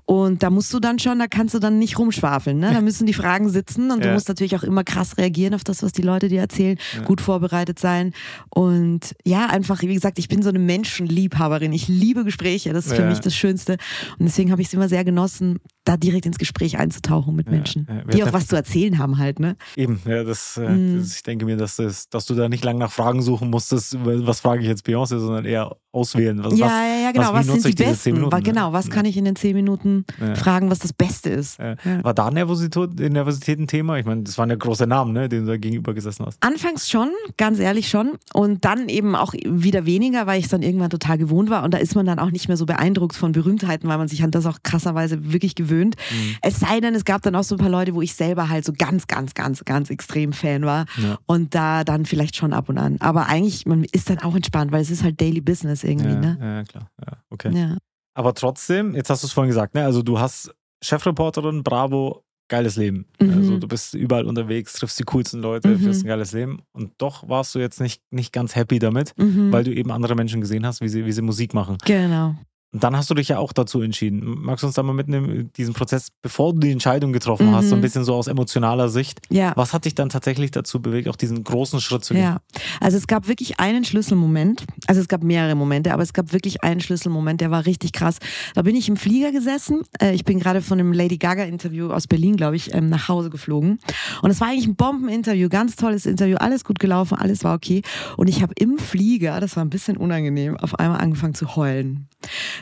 Und 0.06 0.42
da 0.42 0.50
musst 0.50 0.72
du 0.74 0.80
dann 0.80 0.98
schon, 0.98 1.18
da 1.18 1.26
kannst 1.26 1.54
du 1.54 1.58
dann 1.58 1.78
nicht 1.78 1.98
rumschwafeln. 1.98 2.58
Ne? 2.58 2.72
Da 2.72 2.80
müssen 2.80 3.06
die 3.06 3.14
Fragen 3.14 3.48
sitzen 3.50 3.90
und 3.90 4.02
du 4.04 4.08
Ja. 4.08 4.14
musst 4.14 4.28
natürlich 4.28 4.56
auch 4.56 4.62
immer 4.62 4.84
krass 4.84 5.16
reagieren 5.18 5.54
auf 5.54 5.64
das, 5.64 5.82
was 5.82 5.92
die 5.92 6.02
Leute 6.02 6.28
dir 6.28 6.40
erzählen. 6.40 6.78
Ja. 6.96 7.02
Gut 7.02 7.20
vorbereitet 7.20 7.78
sein. 7.78 8.12
Und 8.48 9.14
ja, 9.24 9.46
einfach, 9.46 9.82
wie 9.82 9.94
gesagt, 9.94 10.18
ich 10.18 10.28
bin 10.28 10.42
so 10.42 10.48
eine 10.48 10.58
Menschenliebhaberin. 10.58 11.72
Ich 11.72 11.88
liebe 11.88 12.24
Gespräche. 12.24 12.72
Das 12.72 12.86
ist 12.86 12.94
für 12.94 13.02
Ja. 13.02 13.08
mich 13.08 13.20
das 13.20 13.34
Schönste. 13.34 13.72
Und 14.18 14.26
deswegen 14.26 14.50
habe 14.50 14.62
ich 14.62 14.68
es 14.68 14.74
immer 14.74 14.88
sehr 14.88 15.04
genossen, 15.04 15.58
da 15.90 15.96
direkt 15.96 16.26
ins 16.26 16.38
Gespräch 16.38 16.78
einzutauchen 16.78 17.34
mit 17.34 17.50
Menschen, 17.50 17.86
ja. 17.88 18.04
Die 18.04 18.22
auch 18.24 18.32
was 18.32 18.46
zu 18.46 18.56
erzählen 18.56 18.98
haben 18.98 19.18
halt. 19.18 19.40
Ne? 19.40 19.56
Eben, 19.76 20.00
ja, 20.06 20.22
das, 20.24 20.56
äh, 20.56 20.68
Mhm. 20.68 20.98
das 20.98 21.16
ich 21.16 21.22
denke 21.22 21.44
mir, 21.44 21.56
dass, 21.56 21.76
das, 21.76 22.08
dass 22.08 22.26
du 22.26 22.34
da 22.34 22.48
nicht 22.48 22.64
lang 22.64 22.78
nach 22.78 22.92
Fragen 22.92 23.22
suchen 23.22 23.50
musstest, 23.50 23.96
was 24.00 24.40
frage 24.40 24.62
ich 24.62 24.68
jetzt 24.68 24.86
Beyoncé, 24.86 25.18
sondern 25.18 25.44
eher 25.44 25.76
auswählen. 25.92 26.42
Was, 26.44 26.56
ja, 26.56 26.66
was, 26.66 26.72
ja, 26.72 27.02
ja, 27.02 27.12
genau. 27.12 27.32
Was, 27.32 27.46
nutze 27.46 27.60
sind 27.62 27.78
die 27.78 27.84
besten? 27.84 28.12
Minuten, 28.12 28.36
ne? 28.36 28.42
genau, 28.42 28.72
was 28.72 28.90
kann 28.90 29.04
ich 29.04 29.16
in 29.16 29.24
den 29.24 29.36
zehn 29.36 29.56
Minuten 29.56 30.04
Ja. 30.20 30.34
fragen, 30.36 30.70
was 30.70 30.78
das 30.78 30.92
Beste 30.92 31.30
ist? 31.30 31.58
Ja. 31.58 31.74
War 32.02 32.14
da 32.14 32.30
Nervosität, 32.30 32.98
Nervosität 32.98 33.58
ein 33.58 33.66
Thema? 33.66 33.98
Ich 33.98 34.06
meine, 34.06 34.22
das 34.22 34.38
waren 34.38 34.50
ja 34.50 34.56
große 34.56 34.86
Namen, 34.86 35.12
ne, 35.12 35.28
denen 35.28 35.46
du 35.46 35.52
da 35.52 35.58
gegenüber 35.58 35.92
gesessen 35.92 36.26
hast. 36.26 36.38
Anfangs 36.42 36.88
schon, 36.88 37.10
ganz 37.36 37.58
ehrlich 37.58 37.88
schon. 37.88 38.12
Und 38.32 38.64
dann 38.64 38.88
eben 38.88 39.16
auch 39.16 39.32
wieder 39.44 39.84
weniger, 39.86 40.26
weil 40.26 40.38
ich 40.38 40.44
es 40.44 40.50
dann 40.50 40.62
irgendwann 40.62 40.90
total 40.90 41.18
gewohnt 41.18 41.50
war. 41.50 41.64
Und 41.64 41.74
da 41.74 41.78
ist 41.78 41.94
man 41.94 42.06
dann 42.06 42.18
auch 42.18 42.30
nicht 42.30 42.48
mehr 42.48 42.56
so 42.56 42.66
beeindruckt 42.66 43.16
von 43.16 43.32
Berühmtheiten, 43.32 43.88
weil 43.88 43.98
man 43.98 44.08
sich 44.08 44.22
an 44.22 44.30
das 44.30 44.46
auch 44.46 44.58
krasserweise 44.62 45.32
wirklich 45.32 45.54
gewöhnt. 45.56 45.96
Mhm. 46.10 46.36
Es 46.42 46.60
sei 46.60 46.80
denn, 46.80 46.94
es 46.94 47.04
gab 47.04 47.22
dann 47.22 47.34
auch 47.34 47.44
so 47.44 47.56
ein 47.56 47.58
paar 47.58 47.68
Leute, 47.70 47.94
wo 47.94 48.02
ich 48.02 48.14
selber 48.14 48.48
halt 48.48 48.64
so 48.64 48.72
ganz, 48.76 49.06
ganz, 49.08 49.34
ganz, 49.34 49.64
ganz 49.64 49.90
extrem 49.90 50.32
Fan 50.32 50.64
war. 50.64 50.86
Ja. 51.02 51.18
Und 51.26 51.54
da 51.54 51.82
dann 51.82 52.06
vielleicht 52.06 52.36
schon 52.36 52.52
ab 52.52 52.68
und 52.68 52.78
an. 52.78 52.96
Aber 53.00 53.26
eigentlich, 53.26 53.66
man 53.66 53.84
ist 53.84 54.08
dann 54.08 54.20
auch 54.20 54.36
entspannt, 54.36 54.70
weil 54.70 54.82
es 54.82 54.90
ist 54.90 55.02
halt 55.02 55.20
Daily 55.20 55.40
Business 55.40 55.79
irgendwie, 55.84 56.08
Ja, 56.10 56.20
ne? 56.20 56.38
ja, 56.40 56.64
klar. 56.64 56.90
Ja, 57.06 57.18
okay. 57.30 57.52
Ja. 57.56 57.76
Aber 58.14 58.34
trotzdem, 58.34 58.94
jetzt 58.94 59.08
hast 59.10 59.22
du 59.22 59.26
es 59.26 59.32
vorhin 59.32 59.48
gesagt, 59.50 59.74
ne? 59.74 59.84
Also 59.84 60.02
du 60.02 60.18
hast 60.18 60.52
Chefreporterin, 60.82 61.62
Bravo, 61.62 62.24
geiles 62.48 62.76
Leben. 62.76 63.06
Mhm. 63.20 63.30
Also 63.32 63.58
du 63.58 63.68
bist 63.68 63.94
überall 63.94 64.26
unterwegs, 64.26 64.72
triffst 64.72 64.98
die 64.98 65.04
coolsten 65.04 65.40
Leute, 65.40 65.68
Mhm. 65.68 65.78
führst 65.78 66.02
ein 66.02 66.08
geiles 66.08 66.32
Leben. 66.32 66.62
Und 66.72 66.92
doch 66.98 67.28
warst 67.28 67.54
du 67.54 67.60
jetzt 67.60 67.80
nicht, 67.80 68.02
nicht 68.10 68.32
ganz 68.32 68.56
happy 68.56 68.78
damit, 68.80 69.12
Mhm. 69.16 69.52
weil 69.52 69.62
du 69.62 69.72
eben 69.72 69.92
andere 69.92 70.16
Menschen 70.16 70.40
gesehen 70.40 70.66
hast, 70.66 70.80
wie 70.80 70.88
sie, 70.88 71.06
wie 71.06 71.12
sie 71.12 71.22
Musik 71.22 71.54
machen. 71.54 71.78
genau. 71.84 72.34
Und 72.72 72.84
dann 72.84 72.96
hast 72.96 73.10
du 73.10 73.14
dich 73.14 73.28
ja 73.28 73.38
auch 73.38 73.52
dazu 73.52 73.80
entschieden. 73.82 74.22
Magst 74.24 74.62
du 74.62 74.66
uns 74.68 74.76
da 74.76 74.82
mal 74.84 74.92
mitnehmen, 74.92 75.50
diesen 75.56 75.74
Prozess, 75.74 76.08
bevor 76.22 76.52
du 76.52 76.60
die 76.60 76.70
Entscheidung 76.70 77.12
getroffen 77.12 77.48
Mhm. 77.48 77.54
hast, 77.56 77.68
so 77.70 77.74
ein 77.74 77.80
bisschen 77.80 78.04
so 78.04 78.14
aus 78.14 78.28
emotionaler 78.28 78.88
Sicht. 78.88 79.20
Ja. 79.28 79.52
Was 79.56 79.72
hat 79.72 79.86
dich 79.86 79.96
dann 79.96 80.08
tatsächlich 80.08 80.52
dazu 80.52 80.80
bewegt, 80.80 81.08
auch 81.08 81.16
diesen 81.16 81.42
großen 81.42 81.80
Schritt 81.80 82.04
zu 82.04 82.14
gehen? 82.14 82.22
Ja, 82.22 82.40
also 82.80 82.96
es 82.96 83.08
gab 83.08 83.26
wirklich 83.26 83.58
einen 83.58 83.84
Schlüsselmoment. 83.84 84.64
Also 84.86 85.00
es 85.00 85.08
gab 85.08 85.24
mehrere 85.24 85.56
Momente, 85.56 85.92
aber 85.92 86.04
es 86.04 86.12
gab 86.12 86.32
wirklich 86.32 86.62
einen 86.62 86.80
Schlüsselmoment, 86.80 87.40
der 87.40 87.50
war 87.50 87.66
richtig 87.66 87.92
krass. 87.92 88.18
Da 88.54 88.62
bin 88.62 88.76
ich 88.76 88.88
im 88.88 88.96
Flieger 88.96 89.32
gesessen. 89.32 89.82
Äh, 90.00 90.14
Ich 90.14 90.24
bin 90.24 90.38
gerade 90.38 90.60
von 90.62 90.78
einem 90.78 90.92
Lady 90.92 91.16
Gaga-Interview 91.18 91.90
aus 91.90 92.06
Berlin, 92.06 92.36
glaube 92.36 92.54
ich, 92.56 92.72
ähm, 92.74 92.88
nach 92.88 93.08
Hause 93.08 93.30
geflogen. 93.30 93.78
Und 94.22 94.30
es 94.30 94.40
war 94.40 94.48
eigentlich 94.48 94.66
ein 94.68 94.76
Bombeninterview, 94.76 95.48
ganz 95.48 95.74
tolles 95.76 96.06
Interview, 96.06 96.36
alles 96.36 96.64
gut 96.64 96.78
gelaufen, 96.78 97.16
alles 97.18 97.42
war 97.42 97.54
okay. 97.56 97.82
Und 98.16 98.28
ich 98.28 98.42
habe 98.42 98.52
im 98.58 98.78
Flieger, 98.78 99.40
das 99.40 99.56
war 99.56 99.64
ein 99.64 99.70
bisschen 99.70 99.96
unangenehm, 99.96 100.56
auf 100.56 100.78
einmal 100.78 101.00
angefangen 101.00 101.34
zu 101.34 101.56
heulen. 101.56 102.06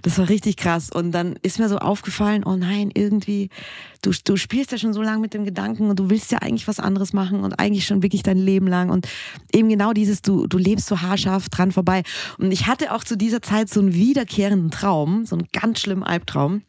Das 0.02 0.18
war 0.18 0.28
richtig 0.28 0.56
krass. 0.56 0.90
Und 0.90 1.12
dann 1.12 1.36
ist 1.42 1.58
mir 1.58 1.68
so 1.68 1.78
aufgefallen, 1.78 2.44
oh 2.44 2.56
nein, 2.56 2.90
irgendwie, 2.94 3.50
du, 4.02 4.12
du 4.24 4.36
spielst 4.36 4.72
ja 4.72 4.78
schon 4.78 4.92
so 4.92 5.02
lange 5.02 5.20
mit 5.20 5.34
dem 5.34 5.44
Gedanken 5.44 5.90
und 5.90 5.98
du 5.98 6.10
willst 6.10 6.32
ja 6.32 6.38
eigentlich 6.38 6.68
was 6.68 6.80
anderes 6.80 7.12
machen 7.12 7.40
und 7.40 7.58
eigentlich 7.58 7.86
schon 7.86 8.02
wirklich 8.02 8.22
dein 8.22 8.38
Leben 8.38 8.66
lang. 8.66 8.90
Und 8.90 9.08
eben 9.52 9.68
genau 9.68 9.92
dieses, 9.92 10.22
du, 10.22 10.46
du 10.46 10.58
lebst 10.58 10.86
so 10.86 11.00
haarscharf 11.00 11.48
dran 11.48 11.72
vorbei. 11.72 12.02
Und 12.38 12.52
ich 12.52 12.66
hatte 12.66 12.92
auch 12.94 13.04
zu 13.04 13.16
dieser 13.16 13.42
Zeit 13.42 13.68
so 13.68 13.80
einen 13.80 13.94
wiederkehrenden 13.94 14.70
Traum, 14.70 15.26
so 15.26 15.36
einen 15.36 15.48
ganz 15.52 15.80
schlimmen 15.80 16.02
Albtraum 16.02 16.62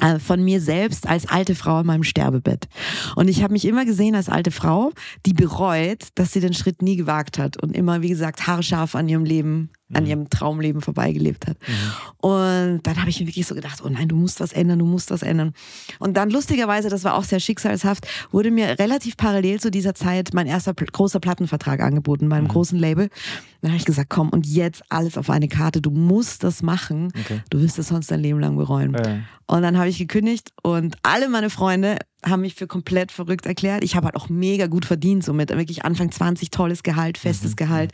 äh, 0.00 0.18
von 0.18 0.42
mir 0.42 0.60
selbst 0.60 1.06
als 1.08 1.28
alte 1.28 1.54
Frau 1.54 1.80
in 1.80 1.86
meinem 1.86 2.02
Sterbebett. 2.02 2.66
Und 3.14 3.28
ich 3.28 3.42
habe 3.42 3.52
mich 3.52 3.64
immer 3.64 3.84
gesehen 3.84 4.14
als 4.14 4.28
alte 4.28 4.50
Frau, 4.50 4.92
die 5.24 5.34
bereut, 5.34 6.08
dass 6.16 6.32
sie 6.32 6.40
den 6.40 6.54
Schritt 6.54 6.82
nie 6.82 6.96
gewagt 6.96 7.38
hat 7.38 7.62
und 7.62 7.76
immer, 7.76 8.02
wie 8.02 8.08
gesagt, 8.08 8.46
haarscharf 8.46 8.94
an 8.94 9.08
ihrem 9.08 9.24
Leben, 9.24 9.70
an 9.92 10.06
ihrem 10.06 10.30
Traumleben 10.30 10.80
vorbeigelebt 10.80 11.46
hat. 11.46 11.56
Und 12.18 12.80
dann 12.84 12.96
habe 13.00 13.10
ich 13.10 13.20
mir 13.20 13.26
wirklich 13.26 13.46
so 13.46 13.54
gedacht, 13.54 13.82
oh 13.84 13.88
nein, 13.88 14.08
du 14.08 14.16
musst 14.16 14.40
was 14.40 14.52
ändern, 14.52 14.78
du 14.78 14.86
musst 14.86 15.10
was 15.10 15.22
ändern. 15.22 15.52
Und 15.98 16.16
dann 16.16 16.30
lustigerweise, 16.30 16.88
das 16.88 17.04
war 17.04 17.14
auch 17.14 17.24
sehr 17.24 17.38
schicksalshaft, 17.38 18.06
wurde 18.30 18.50
mir 18.50 18.78
relativ 18.78 19.16
parallel 19.16 19.60
zu 19.60 19.70
dieser 19.70 19.94
Zeit 19.94 20.30
mein 20.32 20.46
erster 20.46 20.72
großer 20.74 21.20
Plattenvertrag 21.20 21.80
angeboten 21.80 22.28
bei 22.28 22.36
einem 22.36 22.48
großen 22.48 22.78
Label. 22.78 23.08
Dann 23.60 23.70
habe 23.72 23.78
ich 23.78 23.84
gesagt, 23.84 24.10
komm, 24.10 24.30
und 24.30 24.46
jetzt 24.46 24.82
alles 24.88 25.16
auf 25.18 25.28
eine 25.30 25.48
Karte, 25.48 25.80
du 25.80 25.90
musst 25.90 26.44
das 26.44 26.62
machen. 26.62 27.12
Okay. 27.20 27.40
Du 27.50 27.60
wirst 27.60 27.78
es 27.78 27.88
sonst 27.88 28.10
dein 28.10 28.20
Leben 28.20 28.40
lang 28.40 28.56
bereuen. 28.56 28.94
Äh, 28.94 29.20
Und 29.46 29.62
dann 29.62 29.76
habe 29.78 29.88
ich 29.88 29.98
gekündigt 29.98 30.50
und 30.62 30.96
alle 31.02 31.28
meine 31.28 31.50
Freunde 31.50 31.98
haben 32.24 32.40
mich 32.40 32.54
für 32.54 32.66
komplett 32.66 33.12
verrückt 33.12 33.44
erklärt. 33.46 33.84
Ich 33.84 33.96
habe 33.96 34.06
halt 34.06 34.16
auch 34.16 34.28
mega 34.30 34.66
gut 34.66 34.86
verdient, 34.86 35.24
so 35.24 35.34
mit 35.34 35.50
wirklich 35.50 35.84
Anfang 35.84 36.10
20 36.10 36.50
tolles 36.50 36.82
Gehalt, 36.82 37.18
festes 37.18 37.52
Mhm. 37.52 37.56
Gehalt. 37.56 37.92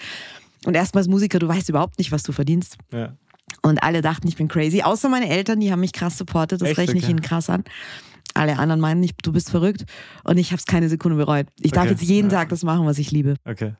Und 0.66 0.74
erstmal 0.74 1.00
als 1.02 1.08
Musiker, 1.08 1.38
du 1.38 1.48
weißt 1.48 1.68
überhaupt 1.68 1.98
nicht, 1.98 2.12
was 2.12 2.22
du 2.22 2.32
verdienst. 2.32 2.76
ja. 2.92 3.16
Und 3.62 3.82
alle 3.82 4.00
dachten, 4.00 4.28
ich 4.28 4.36
bin 4.36 4.46
crazy. 4.46 4.82
Außer 4.82 5.08
meine 5.08 5.28
Eltern, 5.28 5.58
die 5.58 5.72
haben 5.72 5.80
mich 5.80 5.92
krass 5.92 6.16
supportet. 6.16 6.60
Das 6.62 6.68
Echt? 6.68 6.78
rechne 6.78 6.98
ich 6.98 7.02
Okay. 7.04 7.10
ihnen 7.10 7.20
krass 7.20 7.50
an. 7.50 7.64
Alle 8.32 8.56
anderen 8.60 8.80
meinen 8.80 9.00
nicht, 9.00 9.16
du 9.26 9.32
bist 9.32 9.50
verrückt. 9.50 9.84
Und 10.22 10.38
ich 10.38 10.52
habe 10.52 10.58
es 10.60 10.66
keine 10.66 10.88
Sekunde 10.88 11.16
bereut. 11.16 11.48
Ich 11.60 11.72
darf 11.72 11.82
Okay. 11.82 11.90
jetzt 11.94 12.02
jeden 12.02 12.30
Ja. 12.30 12.38
Tag 12.38 12.50
das 12.50 12.62
machen, 12.62 12.86
was 12.86 12.96
ich 12.98 13.10
liebe. 13.10 13.34
Okay. 13.44 13.74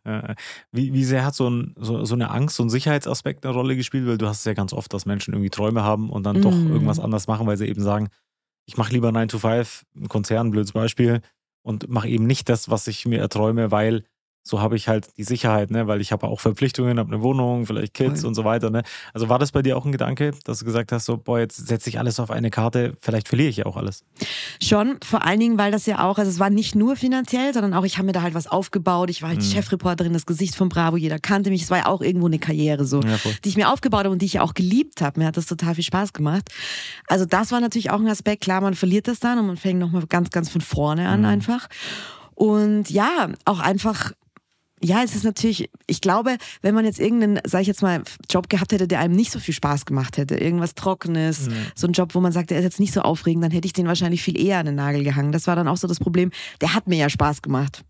Wie, 0.72 0.92
wie 0.92 1.04
sehr 1.04 1.24
hat 1.24 1.36
so, 1.36 1.48
ein, 1.48 1.74
so, 1.78 2.04
so 2.04 2.14
eine 2.14 2.30
Angst, 2.30 2.56
so 2.56 2.64
ein 2.64 2.68
Sicherheitsaspekt 2.68 3.46
eine 3.46 3.54
Rolle 3.54 3.76
gespielt? 3.76 4.06
Weil 4.08 4.18
du 4.18 4.26
hast 4.26 4.40
es 4.40 4.44
ja 4.44 4.54
ganz 4.54 4.72
oft, 4.72 4.92
dass 4.92 5.06
Menschen 5.06 5.34
irgendwie 5.34 5.50
Träume 5.50 5.84
haben 5.84 6.10
und 6.10 6.24
dann 6.24 6.42
doch 6.42 6.52
Mm. 6.52 6.72
irgendwas 6.72 6.98
anders 6.98 7.28
machen, 7.28 7.46
weil 7.46 7.56
sie 7.56 7.66
eben 7.68 7.80
sagen, 7.82 8.08
ich 8.66 8.76
mache 8.76 8.92
lieber 8.92 9.12
9 9.12 9.28
to 9.28 9.38
5, 9.38 9.84
ein 9.96 10.08
Konzern, 10.08 10.50
blödes 10.50 10.72
Beispiel, 10.72 11.20
und 11.62 11.88
mache 11.88 12.08
eben 12.08 12.26
nicht 12.26 12.48
das, 12.48 12.68
was 12.68 12.88
ich 12.88 13.06
mir 13.06 13.20
erträume, 13.20 13.70
weil 13.70 14.02
so 14.42 14.60
habe 14.60 14.74
ich 14.76 14.88
halt 14.88 15.08
die 15.18 15.24
Sicherheit, 15.24 15.70
ne? 15.70 15.86
weil 15.86 16.00
ich 16.00 16.12
habe 16.12 16.26
auch 16.26 16.40
Verpflichtungen, 16.40 16.98
habe 16.98 17.12
eine 17.12 17.22
Wohnung, 17.22 17.66
vielleicht 17.66 17.94
Kids 17.94 18.20
Voll. 18.22 18.28
und 18.28 18.34
so 18.34 18.44
weiter. 18.44 18.70
Ne? 18.70 18.82
Also 19.12 19.28
war 19.28 19.38
das 19.38 19.52
bei 19.52 19.62
dir 19.62 19.76
auch 19.76 19.84
ein 19.84 19.92
Gedanke, 19.92 20.32
dass 20.44 20.60
du 20.60 20.64
gesagt 20.64 20.92
hast, 20.92 21.04
so, 21.04 21.18
boah, 21.18 21.38
jetzt 21.38 21.66
setze 21.68 21.88
ich 21.90 21.98
alles 21.98 22.18
auf 22.18 22.30
eine 22.30 22.50
Karte, 22.50 22.96
vielleicht 23.00 23.28
verliere 23.28 23.48
ich 23.50 23.58
ja 23.58 23.66
auch 23.66 23.76
alles. 23.76 24.02
Schon, 24.62 24.98
vor 25.04 25.24
allen 25.24 25.40
Dingen, 25.40 25.58
weil 25.58 25.70
das 25.70 25.86
ja 25.86 26.02
auch, 26.08 26.18
also 26.18 26.30
es 26.30 26.38
war 26.38 26.50
nicht 26.50 26.74
nur 26.74 26.96
finanziell, 26.96 27.52
sondern 27.52 27.74
auch, 27.74 27.84
ich 27.84 27.98
habe 27.98 28.06
mir 28.06 28.12
da 28.12 28.22
halt 28.22 28.34
was 28.34 28.46
aufgebaut. 28.46 29.10
Ich 29.10 29.22
war 29.22 29.28
halt 29.28 29.40
Mhm. 29.40 29.44
Chefreporterin, 29.44 30.12
das 30.12 30.26
Gesicht 30.26 30.54
von 30.56 30.68
Bravo, 30.68 30.96
jeder 30.96 31.18
kannte 31.18 31.50
mich. 31.50 31.62
Es 31.62 31.70
war 31.70 31.78
ja 31.78 31.86
auch 31.86 32.00
irgendwo 32.00 32.26
eine 32.26 32.38
Karriere 32.38 32.84
so. 32.86 33.00
Ja, 33.02 33.18
die 33.44 33.48
ich 33.48 33.56
mir 33.56 33.70
aufgebaut 33.70 34.00
habe 34.00 34.10
und 34.10 34.22
die 34.22 34.26
ich 34.26 34.40
auch 34.40 34.54
geliebt 34.54 35.00
habe. 35.02 35.20
Mir 35.20 35.26
hat 35.26 35.36
das 35.36 35.46
total 35.46 35.74
viel 35.74 35.84
Spaß 35.84 36.12
gemacht. 36.12 36.48
Also 37.08 37.24
das 37.26 37.52
war 37.52 37.60
natürlich 37.60 37.90
auch 37.90 38.00
ein 38.00 38.08
Aspekt. 38.08 38.42
Klar, 38.42 38.60
man 38.62 38.74
verliert 38.74 39.06
das 39.06 39.20
dann 39.20 39.38
und 39.38 39.46
man 39.46 39.56
fängt 39.58 39.78
nochmal 39.78 40.06
ganz, 40.06 40.30
ganz 40.30 40.48
von 40.48 40.60
vorne 40.62 41.08
an 41.08 41.20
Mhm. 41.20 41.26
einfach. 41.26 41.68
Und 42.34 42.88
ja, 42.90 43.28
auch 43.44 43.60
einfach 43.60 44.12
ja, 44.82 45.02
es 45.02 45.14
ist 45.14 45.24
natürlich, 45.24 45.70
ich 45.86 46.00
glaube, 46.00 46.36
wenn 46.62 46.74
man 46.74 46.84
jetzt 46.84 46.98
irgendeinen, 47.00 47.40
sag 47.46 47.62
ich 47.62 47.66
jetzt 47.66 47.82
mal, 47.82 48.02
Job 48.30 48.48
gehabt 48.48 48.72
hätte, 48.72 48.88
der 48.88 49.00
einem 49.00 49.14
nicht 49.14 49.30
so 49.30 49.38
viel 49.38 49.54
Spaß 49.54 49.84
gemacht 49.84 50.16
hätte, 50.16 50.36
irgendwas 50.36 50.74
Trockenes, 50.74 51.48
Mhm. 51.48 51.54
so 51.74 51.86
ein 51.86 51.92
Job, 51.92 52.14
wo 52.14 52.20
man 52.20 52.32
sagt, 52.32 52.50
der 52.50 52.58
ist 52.58 52.64
jetzt 52.64 52.80
nicht 52.80 52.92
so 52.92 53.02
aufregend, 53.02 53.44
dann 53.44 53.50
hätte 53.50 53.66
ich 53.66 53.72
den 53.72 53.86
wahrscheinlich 53.86 54.22
viel 54.22 54.38
eher 54.40 54.58
an 54.58 54.66
den 54.66 54.74
Nagel 54.76 55.04
gehangen. 55.04 55.32
Das 55.32 55.46
war 55.46 55.56
dann 55.56 55.68
auch 55.68 55.76
so 55.76 55.86
das 55.86 55.98
Problem. 56.00 56.30
Der 56.60 56.74
hat 56.74 56.86
mir 56.88 56.96
ja 56.96 57.08
Spaß 57.10 57.42
gemacht. 57.42 57.82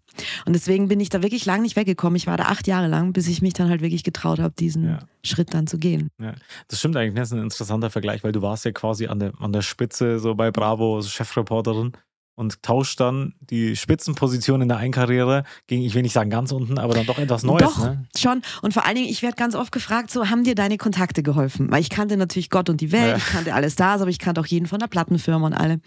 Und 0.44 0.54
deswegen 0.54 0.88
bin 0.88 0.98
ich 0.98 1.08
da 1.08 1.22
wirklich 1.22 1.46
lang 1.46 1.62
nicht 1.62 1.76
weggekommen. 1.76 2.16
Ich 2.16 2.26
war 2.26 2.36
da 2.36 2.44
acht 2.46 2.66
Jahre 2.66 2.88
lang, 2.88 3.12
bis 3.12 3.28
ich 3.28 3.42
mich 3.42 3.52
dann 3.52 3.68
halt 3.68 3.80
wirklich 3.80 4.02
getraut 4.02 4.40
habe, 4.40 4.52
diesen 4.58 4.84
Ja. 4.84 4.98
Schritt 5.24 5.54
dann 5.54 5.68
zu 5.68 5.78
gehen. 5.78 6.08
Ja, 6.20 6.34
das 6.66 6.80
stimmt 6.80 6.96
eigentlich. 6.96 7.14
Das 7.14 7.28
ist 7.28 7.34
ein 7.38 7.42
interessanter 7.44 7.90
Vergleich, 7.90 8.24
weil 8.24 8.32
du 8.32 8.42
warst 8.42 8.64
ja 8.64 8.72
quasi 8.72 9.06
an 9.06 9.20
der, 9.20 9.32
an 9.40 9.52
der 9.52 9.62
Spitze 9.62 10.18
so 10.18 10.34
bei 10.34 10.50
Bravo, 10.50 10.96
als 10.96 11.10
Chefreporterin 11.12 11.92
und 12.40 12.62
tauscht 12.62 12.98
dann 13.00 13.34
die 13.40 13.76
Spitzenposition 13.76 14.62
in 14.62 14.68
der 14.68 14.78
Einkarriere 14.78 15.44
gegen, 15.66 15.82
ich 15.82 15.92
will 15.94 16.00
nicht 16.00 16.14
sagen 16.14 16.30
ganz 16.30 16.52
unten, 16.52 16.78
aber 16.78 16.94
dann 16.94 17.04
doch 17.04 17.18
etwas 17.18 17.42
Neues. 17.42 17.62
Doch, 17.62 17.78
Ne? 17.84 18.06
schon. 18.16 18.40
Und 18.62 18.72
vor 18.72 18.86
allen 18.86 18.94
Dingen, 18.96 19.08
ich 19.10 19.20
werde 19.20 19.36
ganz 19.36 19.54
oft 19.54 19.72
gefragt, 19.72 20.10
so, 20.10 20.30
haben 20.30 20.42
dir 20.42 20.54
deine 20.54 20.78
Kontakte 20.78 21.22
geholfen? 21.22 21.70
Weil 21.70 21.82
ich 21.82 21.90
kannte 21.90 22.16
natürlich 22.16 22.48
Gott 22.48 22.70
und 22.70 22.80
die 22.80 22.92
Welt, 22.92 23.10
Ja. 23.10 23.16
ich 23.18 23.26
kannte 23.26 23.52
alle 23.52 23.70
Stars, 23.70 24.00
aber 24.00 24.08
ich 24.10 24.18
kannte 24.18 24.40
auch 24.40 24.46
jeden 24.46 24.66
von 24.66 24.80
der 24.80 24.86
Plattenfirma 24.86 25.46
und 25.48 25.52
alle. 25.52 25.80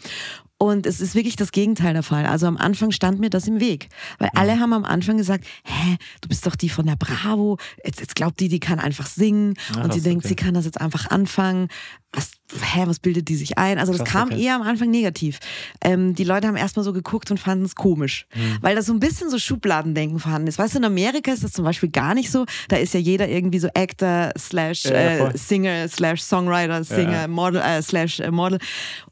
Und 0.60 0.86
es 0.86 1.01
ist 1.01 1.15
wirklich 1.15 1.36
das 1.36 1.51
Gegenteil 1.51 1.93
der 1.93 2.03
Fall. 2.03 2.25
Also 2.27 2.45
am 2.45 2.57
Anfang 2.57 2.91
stand 2.91 3.19
mir 3.19 3.31
das 3.31 3.48
im 3.48 3.60
Weg. 3.60 3.89
Weil 4.19 4.29
alle 4.36 4.60
haben 4.60 4.72
am 4.74 4.86
Anfang 4.86 5.17
gesagt, 5.17 5.45
hä, 5.65 5.98
du 6.22 6.29
bist 6.29 6.45
doch 6.45 6.55
die 6.55 6.69
von 6.69 6.86
der 6.86 6.95
Bravo. 6.95 7.57
Jetzt, 7.83 8.00
jetzt 8.00 8.15
glaubt 8.15 8.39
die, 8.39 8.48
die 8.48 8.60
kann 8.60 8.79
einfach 8.79 9.07
singen. 9.07 9.55
Ach, 9.75 9.83
und 9.86 9.93
sie 9.93 10.01
denkt, 10.01 10.24
okay. 10.24 10.29
sie 10.29 10.36
kann 10.36 10.53
das 10.53 10.65
jetzt 10.65 10.79
einfach 10.79 11.10
anfangen. 11.10 11.67
Was, 12.13 12.31
hä, 12.62 12.83
was 12.86 13.00
bildet 13.00 13.27
die 13.29 13.36
sich 13.36 13.57
ein? 13.57 13.79
Also 13.79 13.91
das 13.93 14.03
Krass, 14.03 14.12
kam 14.12 14.29
okay. 14.29 14.43
eher 14.43 14.55
am 14.55 14.62
Anfang 14.62 14.89
negativ. 14.89 15.39
Ähm, 15.81 16.13
die 16.15 16.24
Leute 16.24 16.48
haben 16.48 16.55
erstmal 16.55 16.83
so 16.83 16.93
geguckt 16.93 17.31
und 17.31 17.39
fanden 17.39 17.65
es 17.65 17.75
komisch. 17.75 18.27
Hm. 18.31 18.57
Weil 18.62 18.75
da 18.75 18.81
so 18.81 18.93
ein 18.93 19.00
bisschen 19.00 19.29
so 19.29 19.39
Schubladendenken 19.39 20.19
vorhanden 20.19 20.48
ist. 20.48 20.60
Weißt 20.60 20.75
du, 20.75 20.79
in 20.79 20.86
Amerika 20.86 21.31
ist 21.31 21.43
das 21.43 21.51
zum 21.51 21.65
Beispiel 21.65 21.89
gar 21.89 22.13
nicht 22.13 22.31
so. 22.31 22.45
Da 22.69 22.77
ist 22.77 22.93
ja 22.93 23.00
jeder 23.00 23.27
irgendwie 23.27 23.60
so 23.60 23.69
Actor 23.74 24.31
slash 24.38 24.86
äh. 24.86 25.31
Singer 25.36 25.88
slash 25.88 26.22
Songwriter, 26.22 26.83
Singer, 26.83 27.22
ja. 27.22 27.27
Model 27.27 27.62
äh, 27.62 27.81
slash 27.81 28.19
äh, 28.19 28.31
Model. 28.31 28.60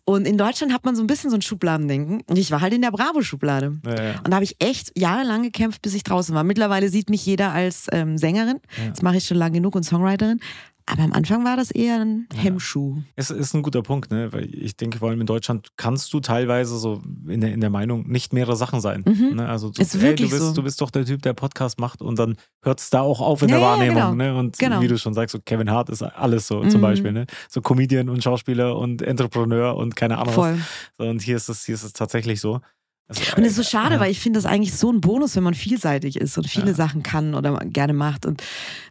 Und 0.03 0.25
in 0.27 0.37
Deutschland 0.37 0.73
hat 0.73 0.83
man 0.83 0.95
so 0.95 1.03
ein 1.03 1.07
bisschen 1.07 1.29
so 1.29 1.37
ein 1.37 1.41
Schubladendenken. 1.41 2.21
Und 2.27 2.37
ich 2.37 2.51
war 2.51 2.61
halt 2.61 2.73
in 2.73 2.81
der 2.81 2.91
Bravo-Schublade. 2.91 3.79
Ja, 3.85 4.03
ja. 4.03 4.17
Und 4.17 4.29
da 4.29 4.35
habe 4.35 4.43
ich 4.43 4.55
echt 4.59 4.91
jahrelang 4.97 5.43
gekämpft, 5.43 5.81
bis 5.81 5.93
ich 5.93 6.03
draußen 6.03 6.33
war. 6.35 6.43
Mittlerweile 6.43 6.89
sieht 6.89 7.09
mich 7.09 7.25
jeder 7.25 7.51
als 7.51 7.87
ähm, 7.91 8.17
Sängerin. 8.17 8.59
Das 8.89 9.01
mache 9.01 9.17
ich 9.17 9.25
schon 9.25 9.37
lange 9.37 9.53
genug 9.53 9.75
und 9.75 9.83
Songwriterin. 9.83 10.39
Aber 10.85 11.03
am 11.03 11.13
Anfang 11.13 11.45
war 11.45 11.55
das 11.57 11.71
eher 11.71 11.99
ein 11.99 12.27
Hemmschuh. 12.33 12.97
Es 13.15 13.29
ist 13.29 13.53
ein 13.53 13.61
guter 13.61 13.81
Punkt, 13.81 14.11
ne? 14.11 14.33
weil 14.33 14.53
ich 14.53 14.75
denke, 14.75 14.97
vor 14.99 15.09
allem 15.09 15.21
in 15.21 15.27
Deutschland 15.27 15.69
kannst 15.77 16.11
du 16.13 16.19
teilweise 16.19 16.77
so 16.77 17.01
in 17.27 17.41
der, 17.41 17.53
in 17.53 17.61
der 17.61 17.69
Meinung 17.69 18.07
nicht 18.09 18.33
mehrere 18.33 18.55
Sachen 18.55 18.81
sein. 18.81 19.03
Ne? 19.05 19.47
Also, 19.47 19.67
so, 19.67 19.73
Mhm. 19.77 19.81
Ist 19.81 19.95
ey, 19.95 20.01
wirklich 20.01 20.29
du, 20.29 20.35
bist, 20.37 20.47
so. 20.47 20.53
du 20.53 20.63
bist 20.63 20.81
doch 20.81 20.91
der 20.91 21.05
Typ, 21.05 21.21
der 21.21 21.33
Podcast 21.33 21.79
macht 21.79 22.01
und 22.01 22.17
dann 22.19 22.35
hört 22.63 22.79
es 22.79 22.89
da 22.89 23.01
auch 23.01 23.21
auf 23.21 23.41
in 23.41 23.49
Ja, 23.49 23.55
der 23.55 23.61
ja, 23.63 23.67
Wahrnehmung. 23.71 23.95
genau. 23.95 24.15
Ne? 24.33 24.35
Und 24.37 24.57
Genau. 24.57 24.81
wie 24.81 24.87
du 24.87 24.97
schon 24.97 25.13
sagst, 25.13 25.33
so 25.33 25.39
Kevin 25.39 25.69
Hart 25.71 25.89
ist 25.89 26.01
alles 26.03 26.47
so 26.47 26.61
zum 26.65 26.79
Mhm. 26.79 26.83
Beispiel. 26.83 27.11
Ne? 27.11 27.25
So 27.49 27.61
Comedian 27.61 28.09
und 28.09 28.23
Schauspieler 28.23 28.77
und 28.77 29.01
Entrepreneur 29.01 29.75
und 29.75 29.95
keine 29.95 30.17
Ahnung 30.17 30.33
Voll. 30.33 30.59
was. 30.97 31.07
Und 31.07 31.21
hier 31.21 31.35
ist 31.37 31.47
es, 31.49 31.65
hier 31.65 31.75
ist 31.75 31.83
es 31.83 31.93
tatsächlich 31.93 32.41
so. 32.41 32.59
Also, 33.07 33.21
Und 33.35 33.43
es 33.43 33.51
ist 33.51 33.55
so 33.57 33.63
schade, 33.63 33.95
ja. 33.95 33.99
weil 33.99 34.09
ich 34.11 34.19
finde 34.21 34.37
das 34.37 34.45
eigentlich 34.45 34.73
so 34.73 34.89
ein 34.91 35.01
Bonus, 35.01 35.35
wenn 35.35 35.43
man 35.43 35.53
vielseitig 35.53 36.15
ist 36.15 36.37
und 36.37 36.47
viele 36.47 36.67
Ja. 36.69 36.73
Sachen 36.73 37.03
kann 37.03 37.35
oder 37.35 37.57
gerne 37.65 37.93
macht. 37.93 38.25
Und 38.25 38.41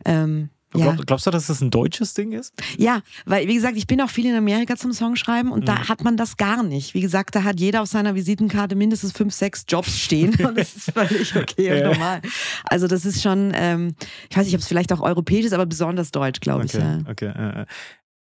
ähm, 0.04 0.50
ja. 0.74 0.92
Glaub, 0.92 1.06
glaubst 1.06 1.26
du, 1.26 1.30
dass 1.30 1.48
das 1.48 1.60
ein 1.60 1.70
deutsches 1.70 2.14
Ding 2.14 2.32
ist? 2.32 2.54
ja, 2.78 3.00
weil 3.26 3.48
wie 3.48 3.54
gesagt, 3.54 3.76
ich 3.76 3.86
bin 3.86 4.00
auch 4.00 4.10
viel 4.10 4.26
in 4.26 4.34
Amerika 4.36 4.76
zum 4.76 4.92
Songschreiben 4.92 5.50
und 5.52 5.60
Mhm. 5.60 5.64
da 5.66 5.88
hat 5.88 6.04
man 6.04 6.16
das 6.16 6.36
gar 6.36 6.62
nicht. 6.62 6.94
Wie 6.94 7.00
gesagt, 7.00 7.34
da 7.34 7.42
hat 7.44 7.58
jeder 7.60 7.82
auf 7.82 7.88
seiner 7.88 8.14
Visitenkarte 8.14 8.76
mindestens 8.76 9.12
fünf, 9.12 9.34
sechs 9.34 9.64
Jobs 9.68 9.98
stehen 9.98 10.34
und 10.46 10.56
das 10.56 10.76
ist 10.76 10.92
völlig 10.92 11.34
okay 11.36 11.72
und 11.72 11.78
Ja. 11.78 11.88
normal. 11.92 12.20
Also 12.64 12.86
das 12.86 13.04
ist 13.04 13.22
schon, 13.22 13.52
ähm, 13.54 13.94
ich 14.30 14.36
weiß 14.36 14.44
nicht, 14.46 14.54
ob 14.54 14.60
es 14.60 14.68
vielleicht 14.68 14.92
auch 14.92 15.00
europäisch 15.00 15.44
ist, 15.46 15.52
aber 15.52 15.66
besonders 15.66 16.10
deutsch, 16.10 16.40
glaube 16.40 16.64
ich. 16.66 16.74
Okay, 16.74 16.84
Ja. 16.84 17.10
okay. 17.10 17.26
äh, 17.36 17.62
äh. 17.62 17.66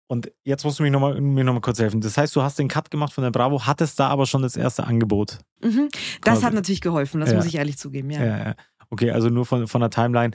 Und 0.10 0.32
jetzt 0.46 0.64
musst 0.64 0.80
du 0.80 0.84
mich 0.84 0.92
nochmal 0.94 1.20
mir 1.20 1.44
noch 1.44 1.52
mal 1.54 1.60
kurz 1.60 1.80
helfen. 1.80 2.00
Das 2.00 2.16
heißt, 2.18 2.34
du 2.34 2.42
hast 2.42 2.58
den 2.58 2.70
Cut 2.70 2.90
gemacht 2.90 3.12
von 3.12 3.24
der 3.26 3.32
Bravo, 3.32 3.66
hattest 3.66 4.00
da 4.00 4.08
aber 4.08 4.26
schon 4.26 4.42
das 4.42 4.56
erste 4.56 4.86
Angebot. 4.88 5.40
Mhm. 5.62 5.90
Das 6.22 6.36
Quasi. 6.36 6.42
hat 6.44 6.54
natürlich 6.54 6.80
geholfen, 6.80 7.20
das 7.20 7.32
Ja. 7.32 7.36
muss 7.36 7.46
ich 7.46 7.56
ehrlich 7.56 7.78
zugeben, 7.78 8.10
ja. 8.12 8.24
Ja. 8.24 8.38
ja. 8.38 8.56
Okay, 8.90 9.12
also 9.12 9.28
nur 9.28 9.46
von, 9.46 9.68
von 9.68 9.82
der 9.82 9.90
Timeline. 9.90 10.34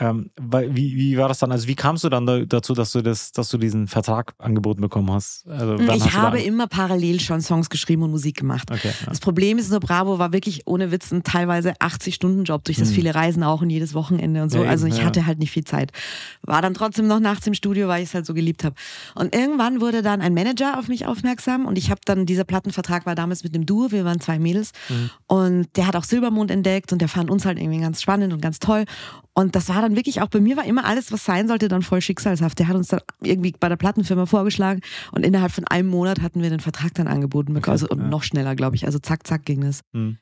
Ähm, 0.00 0.30
wie, 0.38 0.96
wie 0.96 1.16
war 1.18 1.28
das 1.28 1.38
dann? 1.40 1.50
Also 1.50 1.66
wie 1.66 1.74
kamst 1.74 2.04
du 2.04 2.08
dann 2.08 2.24
da, 2.24 2.40
dazu, 2.44 2.74
dass 2.74 2.92
du 2.92 3.02
das, 3.02 3.32
dass 3.32 3.48
du 3.48 3.58
diesen 3.58 3.88
Vertrag 3.88 4.34
angeboten 4.38 4.80
bekommen 4.80 5.10
hast? 5.10 5.46
Also, 5.48 5.76
hast 5.88 5.96
Ich 5.96 6.12
da 6.12 6.12
habe 6.12 6.40
immer 6.40 6.66
parallel 6.68 7.18
schon 7.20 7.40
Songs 7.40 7.68
geschrieben 7.68 8.02
und 8.02 8.10
Musik 8.10 8.36
gemacht. 8.36 8.70
Okay, 8.70 8.88
ja. 9.00 9.06
Das 9.08 9.18
Problem 9.20 9.58
ist 9.58 9.70
nur, 9.70 9.80
Bravo 9.80 10.18
war 10.18 10.32
wirklich 10.32 10.62
ohne 10.66 10.90
Witz 10.92 11.10
ein 11.10 11.24
teilweise 11.24 11.72
80-Stunden-Job 11.74 12.64
durch 12.64 12.78
das 12.78 12.88
Hm. 12.88 12.94
viele 12.94 13.14
Reisen 13.14 13.42
auch 13.42 13.60
und 13.60 13.70
jedes 13.70 13.92
Wochenende 13.94 14.42
und 14.42 14.50
so. 14.50 14.62
Ja, 14.62 14.70
also 14.70 14.86
ich 14.86 14.98
ja. 14.98 15.04
hatte 15.04 15.26
halt 15.26 15.38
nicht 15.40 15.50
viel 15.50 15.64
Zeit. 15.64 15.92
War 16.42 16.62
dann 16.62 16.74
trotzdem 16.74 17.06
noch 17.08 17.20
nachts 17.20 17.46
im 17.46 17.54
Studio, 17.54 17.88
weil 17.88 18.02
ich 18.02 18.08
es 18.10 18.14
halt 18.14 18.26
so 18.26 18.34
geliebt 18.34 18.64
habe. 18.64 18.76
Und 19.14 19.34
irgendwann 19.34 19.80
wurde 19.80 20.02
dann 20.02 20.20
ein 20.20 20.32
Manager 20.34 20.78
auf 20.78 20.88
mich 20.88 21.06
aufmerksam 21.06 21.66
und 21.66 21.76
ich 21.76 21.90
habe 21.90 22.00
dann, 22.04 22.24
dieser 22.24 22.44
Plattenvertrag 22.44 23.04
war 23.04 23.14
damals 23.14 23.42
mit 23.42 23.54
dem 23.54 23.66
Duo, 23.66 23.90
wir 23.90 24.04
waren 24.04 24.20
zwei 24.20 24.38
Mädels 24.38 24.72
Mhm. 24.88 25.10
und 25.26 25.76
der 25.76 25.86
hat 25.86 25.96
auch 25.96 26.04
Silbermond 26.04 26.50
entdeckt 26.50 26.92
und 26.92 27.00
der 27.00 27.08
fand 27.08 27.30
uns 27.30 27.44
halt 27.44 27.58
irgendwie 27.58 27.80
ganz 27.80 28.00
spannend 28.00 28.32
und 28.32 28.40
ganz 28.40 28.58
toll. 28.60 28.84
Und 29.38 29.54
das 29.54 29.68
war 29.68 29.80
dann 29.80 29.94
wirklich 29.94 30.20
auch 30.20 30.26
bei 30.26 30.40
mir 30.40 30.56
war 30.56 30.64
immer 30.64 30.84
alles, 30.84 31.12
was 31.12 31.24
sein 31.24 31.46
sollte, 31.46 31.68
dann 31.68 31.82
voll 31.82 32.00
schicksalshaft. 32.00 32.58
Der 32.58 32.66
hat 32.66 32.74
uns 32.74 32.88
dann 32.88 33.02
irgendwie 33.22 33.52
bei 33.52 33.68
der 33.68 33.76
Plattenfirma 33.76 34.26
vorgeschlagen 34.26 34.80
und 35.12 35.24
innerhalb 35.24 35.52
von 35.52 35.64
einem 35.68 35.88
Monat 35.88 36.22
hatten 36.22 36.42
wir 36.42 36.50
den 36.50 36.58
Vertrag 36.58 36.92
dann 36.94 37.06
angeboten 37.06 37.54
bekommen. 37.54 37.76
Okay, 37.76 37.84
also, 37.84 37.88
und 37.88 38.00
ja. 38.00 38.08
noch 38.08 38.24
schneller, 38.24 38.56
glaube 38.56 38.74
ich. 38.74 38.84
Also 38.84 38.98
zack, 38.98 39.28
zack 39.28 39.44
ging 39.44 39.60
das. 39.60 39.82
Hm. 39.92 40.18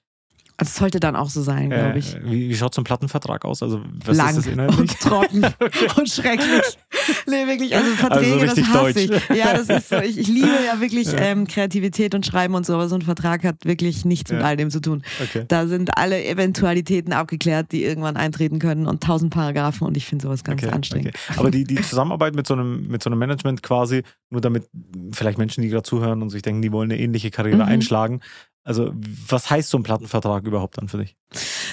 Also 0.59 0.71
es 0.71 0.77
sollte 0.77 1.01
dann 1.01 1.17
auch 1.17 1.29
so 1.29 1.43
sein, 1.43 1.69
glaube 1.71 1.99
ich. 1.99 2.15
Äh, 2.17 2.21
wie, 2.25 2.49
wie 2.49 2.57
schaut 2.57 2.75
so 2.75 2.81
ein 2.81 2.85
Plattenvertrag 2.85 3.45
aus? 3.45 3.63
Also 3.63 3.83
was 4.05 4.17
Lang 4.17 4.29
ist 4.31 4.37
das 4.39 4.47
inhaltlich? 4.47 4.79
und 4.81 5.01
trocken 5.01 5.43
und 5.97 6.09
schrecklich. 6.09 6.79
Nee, 7.27 7.47
wirklich, 7.47 7.77
also 7.77 7.91
Verträge, 7.93 8.41
Also 8.49 8.63
das 8.63 8.69
hasse 8.71 9.01
ich. 9.01 9.11
Ja, 9.37 9.53
das 9.55 9.69
ist 9.69 9.89
so. 9.91 9.97
Ich, 9.99 10.19
ich 10.19 10.29
liebe 10.29 10.49
ja 10.65 10.81
wirklich 10.81 11.13
Ja. 11.13 11.19
Ähm, 11.19 11.47
Kreativität 11.47 12.15
und 12.15 12.25
Schreiben 12.25 12.55
und 12.55 12.65
so, 12.65 12.75
aber 12.75 12.89
so 12.89 12.95
ein 12.95 13.03
Vertrag 13.03 13.45
hat 13.45 13.65
wirklich 13.65 14.05
nichts 14.05 14.31
mit 14.33 14.41
Ja. 14.41 14.47
all 14.47 14.57
dem 14.57 14.71
zu 14.71 14.81
tun. 14.81 15.03
Okay. 15.23 15.45
Da 15.47 15.67
sind 15.67 15.97
alle 15.99 16.25
Eventualitäten 16.25 17.13
abgeklärt, 17.13 17.73
die 17.73 17.85
irgendwann 17.85 18.17
eintreten 18.17 18.59
können 18.59 18.87
und 18.87 19.03
tausend 19.03 19.33
Paragraphen 19.33 19.87
und 19.87 19.97
ich 19.97 20.07
finde 20.07 20.23
sowas 20.23 20.43
ganz 20.43 20.63
Okay, 20.63 20.73
anstrengend. 20.73 21.09
okay. 21.29 21.39
Aber 21.39 21.51
die, 21.51 21.65
die 21.65 21.77
Zusammenarbeit 21.83 22.35
mit 22.35 22.47
so, 22.47 22.55
einem, 22.55 22.89
mit 22.89 23.03
so 23.03 23.11
einem 23.11 23.19
Management 23.19 23.63
quasi, 23.63 24.03
nur 24.31 24.41
damit 24.41 24.69
vielleicht 25.13 25.37
Menschen, 25.39 25.63
die 25.63 25.69
gerade 25.69 25.83
zuhören 25.83 26.23
und 26.23 26.31
sich 26.31 26.43
denken, 26.43 26.63
die 26.63 26.73
wollen 26.73 26.91
eine 26.91 26.99
ähnliche 27.01 27.31
Karriere 27.31 27.57
Mhm. 27.65 27.69
einschlagen. 27.73 28.21
Also, 28.67 28.93
was 29.29 29.49
heißt 29.49 29.71
so 29.71 29.79
ein 29.79 29.85
Plattenvertrag 29.85 30.45
überhaupt 30.45 30.77
dann 30.79 30.89
für 30.89 30.99
dich? 30.99 31.15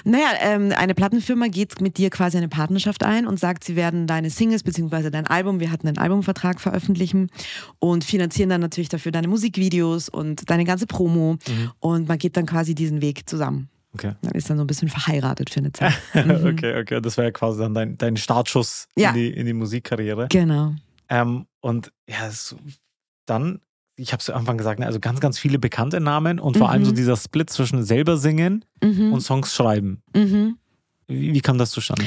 Naja, 0.06 0.28
ähm, 0.42 0.72
eine 0.78 0.94
Plattenfirma 0.94 1.48
geht 1.48 1.82
mit 1.82 1.98
dir 1.98 2.10
quasi 2.12 2.38
eine 2.38 2.50
Partnerschaft 2.50 3.04
ein 3.04 3.26
und 3.26 3.40
sagt, 3.40 3.64
sie 3.64 3.76
werden 3.76 4.06
deine 4.06 4.30
Singles 4.30 4.62
bzw. 4.64 5.10
dein 5.10 5.26
Album, 5.26 5.60
wir 5.60 5.72
hatten 5.72 5.88
einen 5.88 5.98
Albumvertrag 5.98 6.62
veröffentlichen 6.62 7.30
und 7.80 8.04
finanzieren 8.04 8.50
dann 8.50 8.62
natürlich 8.62 8.90
dafür 8.90 9.12
deine 9.12 9.28
Musikvideos 9.28 10.08
und 10.08 10.50
deine 10.52 10.66
ganze 10.66 10.86
Promo 10.86 11.38
Mhm. 11.48 11.72
und 11.80 12.08
man 12.08 12.18
geht 12.20 12.38
dann 12.38 12.46
quasi 12.46 12.76
diesen 12.76 13.02
Weg 13.02 13.28
zusammen. 13.28 13.70
Okay. 13.96 14.14
Man 14.22 14.34
ist 14.34 14.50
dann 14.50 14.58
so 14.58 14.64
ein 14.64 14.68
bisschen 14.68 14.90
verheiratet 14.90 15.50
für 15.50 15.62
eine 15.62 15.72
Zeit. 15.72 15.94
Mhm. 16.14 16.46
okay, 16.48 16.80
okay. 16.80 17.02
Das 17.02 17.18
wäre 17.18 17.28
ja 17.28 17.32
quasi 17.32 17.60
dann 17.60 17.74
dein, 17.74 17.98
dein 17.98 18.18
Startschuss 18.18 18.88
Ja. 18.96 19.10
in, 19.10 19.16
die, 19.16 19.28
in 19.30 19.46
die 19.48 19.54
Musikkarriere. 19.54 20.28
Genau. 20.30 20.74
Ähm, 21.10 21.48
und 21.62 21.92
ja, 22.08 22.28
es, 22.28 22.56
dann, 23.26 23.62
ich 24.04 24.12
habe 24.14 24.22
es 24.22 24.30
am 24.30 24.40
Anfang 24.42 24.58
gesagt, 24.58 24.80
ne, 24.80 24.86
also 24.86 25.00
ganz, 25.00 25.20
ganz 25.20 25.40
viele 25.40 25.58
bekannte 25.60 26.00
Namen 26.00 26.40
und 26.40 26.58
vor 26.58 26.68
Mhm. 26.68 26.74
allem 26.74 26.86
so 26.86 26.92
dieser 26.92 27.18
Split 27.18 27.50
zwischen 27.50 27.84
selber 27.84 28.18
singen 28.18 28.66
Mhm. 28.84 29.14
und 29.14 29.22
Songs 29.22 29.54
schreiben. 29.56 30.02
Mhm. 30.16 30.58
Wie, 31.08 31.34
wie 31.34 31.42
kam 31.42 31.58
das 31.58 31.72
zustande? 31.72 32.06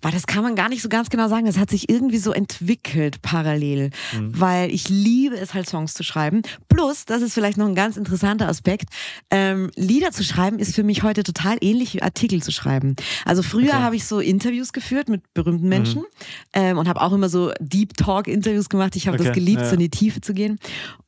Boah, 0.00 0.10
das 0.10 0.26
kann 0.26 0.42
man 0.42 0.54
gar 0.54 0.68
nicht 0.68 0.82
so 0.82 0.90
ganz 0.90 1.08
genau 1.08 1.28
sagen. 1.28 1.46
Das 1.46 1.56
hat 1.56 1.70
sich 1.70 1.88
irgendwie 1.88 2.18
so 2.18 2.32
entwickelt 2.32 3.22
parallel, 3.22 3.88
Mhm. 4.12 4.38
weil 4.38 4.70
ich 4.70 4.90
liebe 4.90 5.34
es 5.34 5.54
halt 5.54 5.66
Songs 5.66 5.94
zu 5.94 6.02
schreiben. 6.02 6.42
Plus, 6.68 7.06
das 7.06 7.22
ist 7.22 7.32
vielleicht 7.32 7.56
noch 7.56 7.66
ein 7.66 7.74
ganz 7.74 7.96
interessanter 7.96 8.46
Aspekt, 8.46 8.90
ähm, 9.30 9.70
Lieder 9.76 10.10
zu 10.10 10.22
schreiben 10.22 10.58
ist 10.58 10.74
für 10.74 10.82
mich 10.82 11.02
heute 11.04 11.22
total 11.22 11.56
ähnlich 11.62 11.94
wie 11.94 12.02
Artikel 12.02 12.42
zu 12.42 12.52
schreiben. 12.52 12.96
Also 13.24 13.42
früher 13.42 13.68
Okay. 13.76 13.82
habe 13.82 13.96
ich 13.96 14.04
so 14.04 14.20
Interviews 14.20 14.74
geführt 14.74 15.08
mit 15.08 15.22
berühmten 15.32 15.68
Menschen 15.70 16.04
ähm, 16.52 16.76
und 16.76 16.86
habe 16.86 17.00
auch 17.00 17.12
immer 17.14 17.30
so 17.30 17.52
Deep 17.60 17.96
Talk 17.96 18.28
Interviews 18.28 18.68
gemacht. 18.68 18.96
Ich 18.96 19.06
habe 19.06 19.16
Okay, 19.16 19.28
das 19.28 19.34
geliebt, 19.34 19.62
ja. 19.62 19.68
so 19.68 19.72
in 19.74 19.80
die 19.80 19.90
Tiefe 19.90 20.20
zu 20.20 20.34
gehen. 20.34 20.58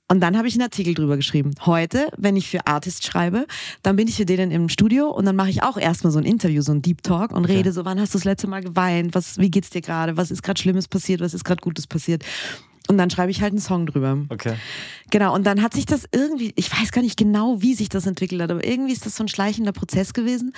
Und 0.08 0.20
dann 0.20 0.36
habe 0.38 0.46
ich 0.46 0.54
einen 0.54 0.62
Artikel 0.62 0.94
drüber 0.94 1.16
geschrieben. 1.16 1.50
Heute, 1.66 2.08
wenn 2.16 2.36
ich 2.36 2.48
für 2.48 2.64
Artists 2.66 3.04
schreibe, 3.04 3.46
dann 3.82 3.96
bin 3.96 4.06
ich 4.06 4.14
für 4.16 4.24
denen 4.24 4.52
im 4.52 4.68
Studio 4.68 5.10
und 5.10 5.24
dann 5.24 5.34
mache 5.34 5.50
ich 5.50 5.64
auch 5.64 5.76
erstmal 5.76 6.12
so 6.12 6.18
ein 6.20 6.24
Interview, 6.24 6.62
so 6.62 6.70
ein 6.72 6.80
Deep 6.80 7.02
Talk 7.02 7.32
und 7.32 7.44
Okay. 7.44 7.56
rede 7.56 7.72
so, 7.72 7.84
wann 7.84 8.00
hast 8.00 8.14
du 8.14 8.18
das 8.18 8.24
letzte 8.24 8.46
Mal 8.46 8.62
geweint? 8.62 9.14
Was, 9.16 9.38
wie 9.38 9.50
geht's 9.50 9.70
dir 9.70 9.80
gerade? 9.80 10.16
Was 10.16 10.30
ist 10.30 10.44
gerade 10.44 10.60
Schlimmes 10.60 10.86
passiert? 10.86 11.20
Was 11.20 11.34
ist 11.34 11.44
gerade 11.44 11.60
Gutes 11.60 11.88
passiert? 11.88 12.24
Und 12.88 12.98
dann 12.98 13.10
schreibe 13.10 13.32
ich 13.32 13.42
halt 13.42 13.50
einen 13.52 13.60
Song 13.60 13.86
drüber. 13.86 14.16
Okay. 14.28 14.54
Genau, 15.10 15.34
und 15.34 15.44
dann 15.44 15.60
hat 15.60 15.74
sich 15.74 15.86
das 15.86 16.04
irgendwie, 16.12 16.52
ich 16.54 16.70
weiß 16.70 16.92
gar 16.92 17.02
nicht 17.02 17.16
genau, 17.16 17.60
wie 17.60 17.74
sich 17.74 17.88
das 17.88 18.06
entwickelt 18.06 18.40
hat, 18.40 18.52
aber 18.52 18.64
irgendwie 18.64 18.92
ist 18.92 19.06
das 19.06 19.16
so 19.16 19.24
ein 19.24 19.28
schleichender 19.28 19.72
Prozess 19.72 20.14
gewesen, 20.14 20.52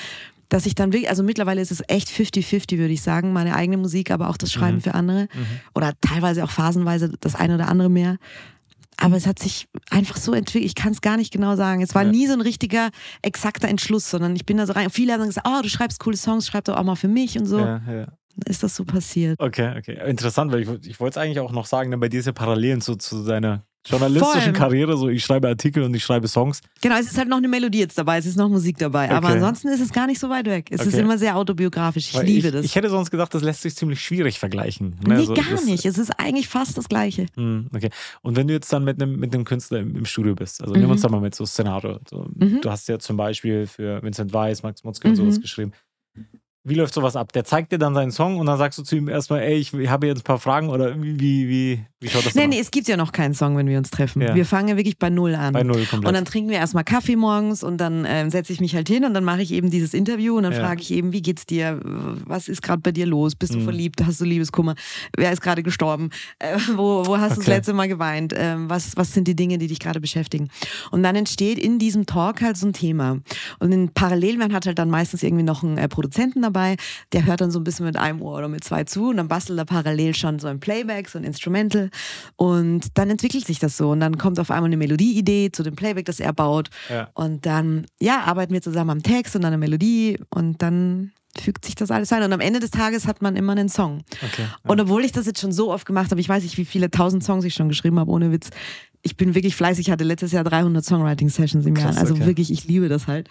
dass 0.50 0.66
ich 0.66 0.74
dann 0.74 0.92
wirklich, 0.92 1.08
also 1.08 1.22
mittlerweile 1.22 1.62
ist 1.62 1.70
es 1.70 1.82
echt 1.88 2.08
50-50, 2.10 2.76
würde 2.76 2.92
ich 2.92 3.00
sagen, 3.00 3.32
meine 3.32 3.54
eigene 3.56 3.78
Musik, 3.78 4.10
aber 4.10 4.28
auch 4.28 4.36
das 4.36 4.52
Schreiben 4.52 4.76
Mhm. 4.76 4.80
für 4.82 4.94
andere 4.94 5.22
Mhm. 5.22 5.46
oder 5.74 5.94
teilweise 6.02 6.44
auch 6.44 6.50
phasenweise 6.50 7.12
das 7.18 7.34
eine 7.34 7.54
oder 7.54 7.68
andere 7.68 7.88
mehr. 7.88 8.18
Aber 9.00 9.16
es 9.16 9.26
hat 9.26 9.38
sich 9.38 9.68
einfach 9.90 10.16
so 10.16 10.32
entwickelt, 10.34 10.64
ich 10.64 10.74
kann 10.74 10.92
es 10.92 11.00
gar 11.00 11.16
nicht 11.16 11.32
genau 11.32 11.54
sagen. 11.54 11.82
Es 11.82 11.94
war 11.94 12.02
Ja. 12.02 12.10
nie 12.10 12.26
so 12.26 12.32
ein 12.32 12.40
richtiger, 12.40 12.90
exakter 13.22 13.68
Entschluss, 13.68 14.10
sondern 14.10 14.34
ich 14.34 14.44
bin 14.44 14.56
da 14.56 14.66
so 14.66 14.72
rein. 14.72 14.90
Viele 14.90 15.12
haben 15.12 15.24
gesagt, 15.24 15.46
oh, 15.48 15.62
du 15.62 15.68
schreibst 15.68 16.00
coole 16.00 16.16
Songs, 16.16 16.46
schreib 16.48 16.64
doch 16.64 16.76
auch 16.76 16.82
mal 16.82 16.96
für 16.96 17.08
mich 17.08 17.38
und 17.38 17.46
so. 17.46 17.58
Ja, 17.60 17.80
ja. 17.88 18.06
Ist 18.46 18.62
das 18.62 18.74
so 18.76 18.84
passiert. 18.84 19.38
Okay, 19.40 19.74
okay. 19.78 19.98
Interessant, 20.08 20.52
weil 20.52 20.62
ich, 20.62 20.68
ich 20.86 21.00
wollte 21.00 21.18
es 21.18 21.24
eigentlich 21.24 21.40
auch 21.40 21.50
noch 21.52 21.66
sagen, 21.66 21.90
ne, 21.90 21.98
bei 21.98 22.08
dir 22.08 22.20
ist 22.20 22.26
ja 22.26 22.32
Parallelen 22.32 22.80
zu, 22.80 22.96
zu 22.96 23.24
deiner 23.24 23.64
journalistischen. 23.88 24.52
Karriere, 24.52 24.96
so 24.96 25.08
ich 25.08 25.24
schreibe 25.24 25.48
Artikel 25.48 25.82
und 25.82 25.94
ich 25.94 26.02
schreibe 26.04 26.28
Songs. 26.28 26.60
Genau, 26.80 26.96
es 26.96 27.06
ist 27.06 27.18
halt 27.18 27.28
noch 27.28 27.38
eine 27.38 27.48
Melodie 27.48 27.78
jetzt 27.80 27.96
dabei, 27.98 28.18
es 28.18 28.26
ist 28.26 28.36
noch 28.36 28.48
Musik 28.48 28.76
dabei. 28.78 29.10
Aber 29.10 29.28
Okay. 29.28 29.36
ansonsten 29.36 29.68
ist 29.68 29.80
es 29.80 29.92
gar 29.92 30.06
nicht 30.06 30.18
so 30.20 30.28
weit 30.28 30.46
weg. 30.46 30.68
Es 30.70 30.80
ist 30.82 30.94
Okay. 30.94 31.02
immer 31.02 31.18
sehr 31.18 31.36
autobiografisch. 31.36 32.08
Ich 32.08 32.14
Weil 32.14 32.26
liebe 32.26 32.48
ich, 32.48 32.52
das. 32.52 32.64
Ich 32.64 32.74
hätte 32.76 32.90
sonst 32.90 33.10
gedacht, 33.10 33.32
das 33.34 33.42
lässt 33.42 33.62
sich 33.62 33.74
ziemlich 33.76 34.00
schwierig 34.02 34.38
vergleichen. 34.38 34.96
ne? 35.06 35.18
nee, 35.18 35.24
So, 35.24 35.34
gar 35.34 35.64
nicht. 35.64 35.84
Es 35.86 35.98
ist 35.98 36.10
eigentlich 36.18 36.48
fast 36.48 36.76
das 36.78 36.88
Gleiche. 36.88 37.26
Hm, 37.36 37.68
Okay. 37.74 37.90
Und 38.22 38.36
wenn 38.36 38.46
du 38.48 38.54
jetzt 38.54 38.72
dann 38.72 38.84
mit 38.84 39.02
einem, 39.02 39.18
mit 39.18 39.34
einem 39.34 39.44
Künstler 39.44 39.78
im, 39.80 39.94
im 39.96 40.04
Studio 40.04 40.34
bist, 40.34 40.60
also 40.60 40.72
nehmen 40.74 40.86
wir 40.86 40.92
uns 40.92 41.02
da 41.02 41.08
mal 41.08 41.20
mit 41.20 41.34
so 41.34 41.44
Szenario. 41.46 41.98
So, 42.08 42.26
Mhm. 42.34 42.60
Du 42.60 42.70
hast 42.70 42.88
ja 42.88 42.98
zum 42.98 43.16
Beispiel 43.16 43.66
für 43.66 44.02
Vincent 44.02 44.32
Weiss, 44.32 44.62
Max 44.62 44.84
Mutzke 44.84 45.08
und 45.08 45.14
Mhm. 45.14 45.16
sowas 45.16 45.40
geschrieben. 45.40 45.72
Wie 46.64 46.74
läuft 46.74 46.92
sowas 46.92 47.16
ab? 47.16 47.32
Der 47.32 47.44
zeigt 47.44 47.72
dir 47.72 47.78
dann 47.78 47.94
seinen 47.94 48.10
Song 48.10 48.36
und 48.38 48.46
dann 48.46 48.58
sagst 48.58 48.78
du 48.78 48.82
zu 48.82 48.96
ihm 48.96 49.08
erstmal, 49.08 49.40
ey, 49.40 49.54
ich 49.56 49.72
habe 49.88 50.06
jetzt 50.06 50.20
ein 50.20 50.24
paar 50.24 50.38
Fragen 50.38 50.68
oder 50.68 51.00
wie, 51.00 51.18
wie, 51.18 51.48
wie, 51.48 51.86
wie 52.00 52.08
schaut 52.10 52.26
das 52.26 52.34
Nee, 52.34 52.42
dann 52.42 52.50
nee, 52.50 52.58
es 52.58 52.70
gibt 52.70 52.88
ja 52.88 52.96
noch 52.98 53.12
keinen 53.12 53.32
Song, 53.32 53.56
wenn 53.56 53.68
wir 53.68 53.78
uns 53.78 53.90
treffen. 53.90 54.20
Ja. 54.20 54.34
Wir 54.34 54.44
fangen 54.44 54.76
wirklich 54.76 54.98
bei 54.98 55.08
Null 55.08 55.34
an. 55.34 55.54
Bei 55.54 55.62
Null 55.62 55.86
komplett. 55.86 56.08
Und 56.08 56.14
dann 56.14 56.24
trinken 56.26 56.50
wir 56.50 56.58
erstmal 56.58 56.84
Kaffee 56.84 57.16
morgens 57.16 57.62
und 57.62 57.78
dann 57.78 58.04
ähm, 58.06 58.28
setze 58.30 58.52
ich 58.52 58.60
mich 58.60 58.74
halt 58.74 58.88
hin 58.88 59.04
und 59.04 59.14
dann 59.14 59.24
mache 59.24 59.40
ich 59.40 59.52
eben 59.52 59.70
dieses 59.70 59.94
Interview 59.94 60.36
und 60.36 60.42
dann 60.42 60.52
Ja. 60.52 60.60
frage 60.60 60.82
ich 60.82 60.90
eben, 60.90 61.12
wie 61.12 61.22
geht's 61.22 61.46
dir? 61.46 61.80
Was 61.82 62.48
ist 62.48 62.60
gerade 62.60 62.82
bei 62.82 62.92
dir 62.92 63.06
los? 63.06 63.34
Bist 63.34 63.54
du 63.54 63.58
Mhm. 63.60 63.64
verliebt? 63.64 64.04
Hast 64.04 64.20
du 64.20 64.24
Liebeskummer? 64.26 64.74
Wer 65.16 65.32
ist 65.32 65.40
gerade 65.40 65.62
gestorben? 65.62 66.10
Äh, 66.40 66.58
wo, 66.76 67.06
wo 67.06 67.16
hast 67.18 67.36
du 67.36 67.40
das 67.40 67.46
Okay. 67.46 67.50
letzte 67.50 67.72
Mal 67.72 67.88
geweint? 67.88 68.34
Ähm, 68.36 68.68
was, 68.68 68.96
was 68.96 69.14
sind 69.14 69.26
die 69.28 69.36
Dinge, 69.36 69.56
die 69.58 69.68
dich 69.68 69.78
gerade 69.78 70.00
beschäftigen? 70.00 70.48
Und 70.90 71.02
dann 71.02 71.16
entsteht 71.16 71.58
in 71.58 71.78
diesem 71.78 72.04
Talk 72.04 72.42
halt 72.42 72.56
so 72.58 72.66
ein 72.66 72.72
Thema. 72.74 73.18
Und 73.60 73.72
in 73.72 73.88
parallel, 73.94 74.36
man 74.38 74.52
hat 74.52 74.66
halt 74.66 74.78
dann 74.78 74.90
meistens 74.90 75.22
irgendwie 75.22 75.44
noch 75.44 75.62
einen 75.62 75.78
äh, 75.78 75.88
Produzenten 75.88 76.44
dabei, 76.52 76.76
der 77.12 77.24
hört 77.26 77.40
dann 77.40 77.50
so 77.50 77.58
ein 77.60 77.64
bisschen 77.64 77.86
mit 77.86 77.96
einem 77.96 78.20
Ohr 78.22 78.38
oder 78.38 78.48
mit 78.48 78.64
zwei 78.64 78.84
zu 78.84 79.10
und 79.10 79.16
dann 79.16 79.28
bastelt 79.28 79.58
er 79.58 79.64
parallel 79.64 80.14
schon 80.14 80.38
so 80.38 80.48
ein 80.48 80.60
Playback, 80.60 81.08
so 81.08 81.18
ein 81.18 81.24
Instrumental 81.24 81.90
und 82.36 82.86
dann 82.94 83.10
entwickelt 83.10 83.46
sich 83.46 83.58
das 83.58 83.76
so 83.76 83.90
und 83.90 84.00
dann 84.00 84.18
kommt 84.18 84.38
auf 84.40 84.50
einmal 84.50 84.68
eine 84.68 84.76
Melodieidee 84.76 85.50
zu 85.52 85.62
dem 85.62 85.76
Playback, 85.76 86.06
das 86.06 86.20
er 86.20 86.32
baut 86.32 86.70
Ja. 86.88 87.08
und 87.14 87.46
dann, 87.46 87.86
ja, 88.00 88.22
arbeiten 88.24 88.52
wir 88.52 88.62
zusammen 88.62 88.90
am 88.90 89.02
Text 89.02 89.36
und 89.36 89.44
an 89.44 89.52
der 89.52 89.58
Melodie 89.58 90.18
und 90.30 90.62
dann 90.62 91.12
fügt 91.38 91.64
sich 91.64 91.74
das 91.74 91.90
alles 91.90 92.12
ein 92.12 92.22
und 92.22 92.32
am 92.32 92.40
Ende 92.40 92.58
des 92.60 92.70
Tages 92.70 93.06
hat 93.06 93.22
man 93.22 93.36
immer 93.36 93.52
einen 93.52 93.68
Song. 93.68 94.02
Okay. 94.24 94.46
Und 94.66 94.80
obwohl 94.80 95.04
ich 95.04 95.12
das 95.12 95.26
jetzt 95.26 95.40
schon 95.40 95.52
so 95.52 95.72
oft 95.72 95.86
gemacht 95.86 96.10
habe, 96.10 96.20
ich 96.20 96.28
weiß 96.28 96.42
nicht, 96.42 96.58
wie 96.58 96.64
viele 96.64 96.90
tausend 96.90 97.22
Songs 97.22 97.44
ich 97.44 97.54
schon 97.54 97.68
geschrieben 97.68 97.98
habe, 98.00 98.10
ohne 98.10 98.32
Witz. 98.32 98.50
Ich 99.02 99.16
bin 99.16 99.34
wirklich 99.34 99.54
fleißig, 99.54 99.86
ich 99.86 99.92
hatte 99.92 100.04
letztes 100.04 100.32
Jahr 100.32 100.42
300 100.42 100.84
Songwriting-Sessions 100.84 101.64
im 101.66 101.76
Jahr. 101.76 101.96
Also 101.96 102.14
okay. 102.14 102.26
wirklich, 102.26 102.50
ich 102.50 102.64
liebe 102.64 102.88
das 102.88 103.06
halt. 103.06 103.28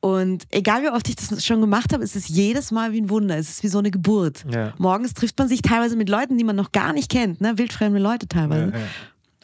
Und 0.00 0.44
egal 0.50 0.82
wie 0.82 0.90
oft 0.90 1.08
ich 1.08 1.16
das 1.16 1.44
schon 1.44 1.60
gemacht 1.60 1.92
habe, 1.92 2.04
ist 2.04 2.14
es 2.14 2.28
jedes 2.28 2.70
Mal 2.70 2.92
wie 2.92 3.00
ein 3.00 3.10
Wunder. 3.10 3.36
Es 3.36 3.48
ist 3.50 3.62
wie 3.64 3.68
so 3.68 3.78
eine 3.78 3.90
Geburt. 3.90 4.44
Ja. 4.52 4.72
Morgens 4.78 5.12
trifft 5.12 5.36
man 5.38 5.48
sich 5.48 5.60
teilweise 5.60 5.96
mit 5.96 6.08
Leuten, 6.08 6.38
die 6.38 6.44
man 6.44 6.54
noch 6.56 6.70
gar 6.70 6.92
nicht 6.92 7.10
kennt, 7.10 7.40
ne? 7.40 7.58
wildfremde 7.58 7.98
Leute 7.98 8.28
teilweise. 8.28 8.70
Ja, 8.72 8.78
ja. 8.78 8.84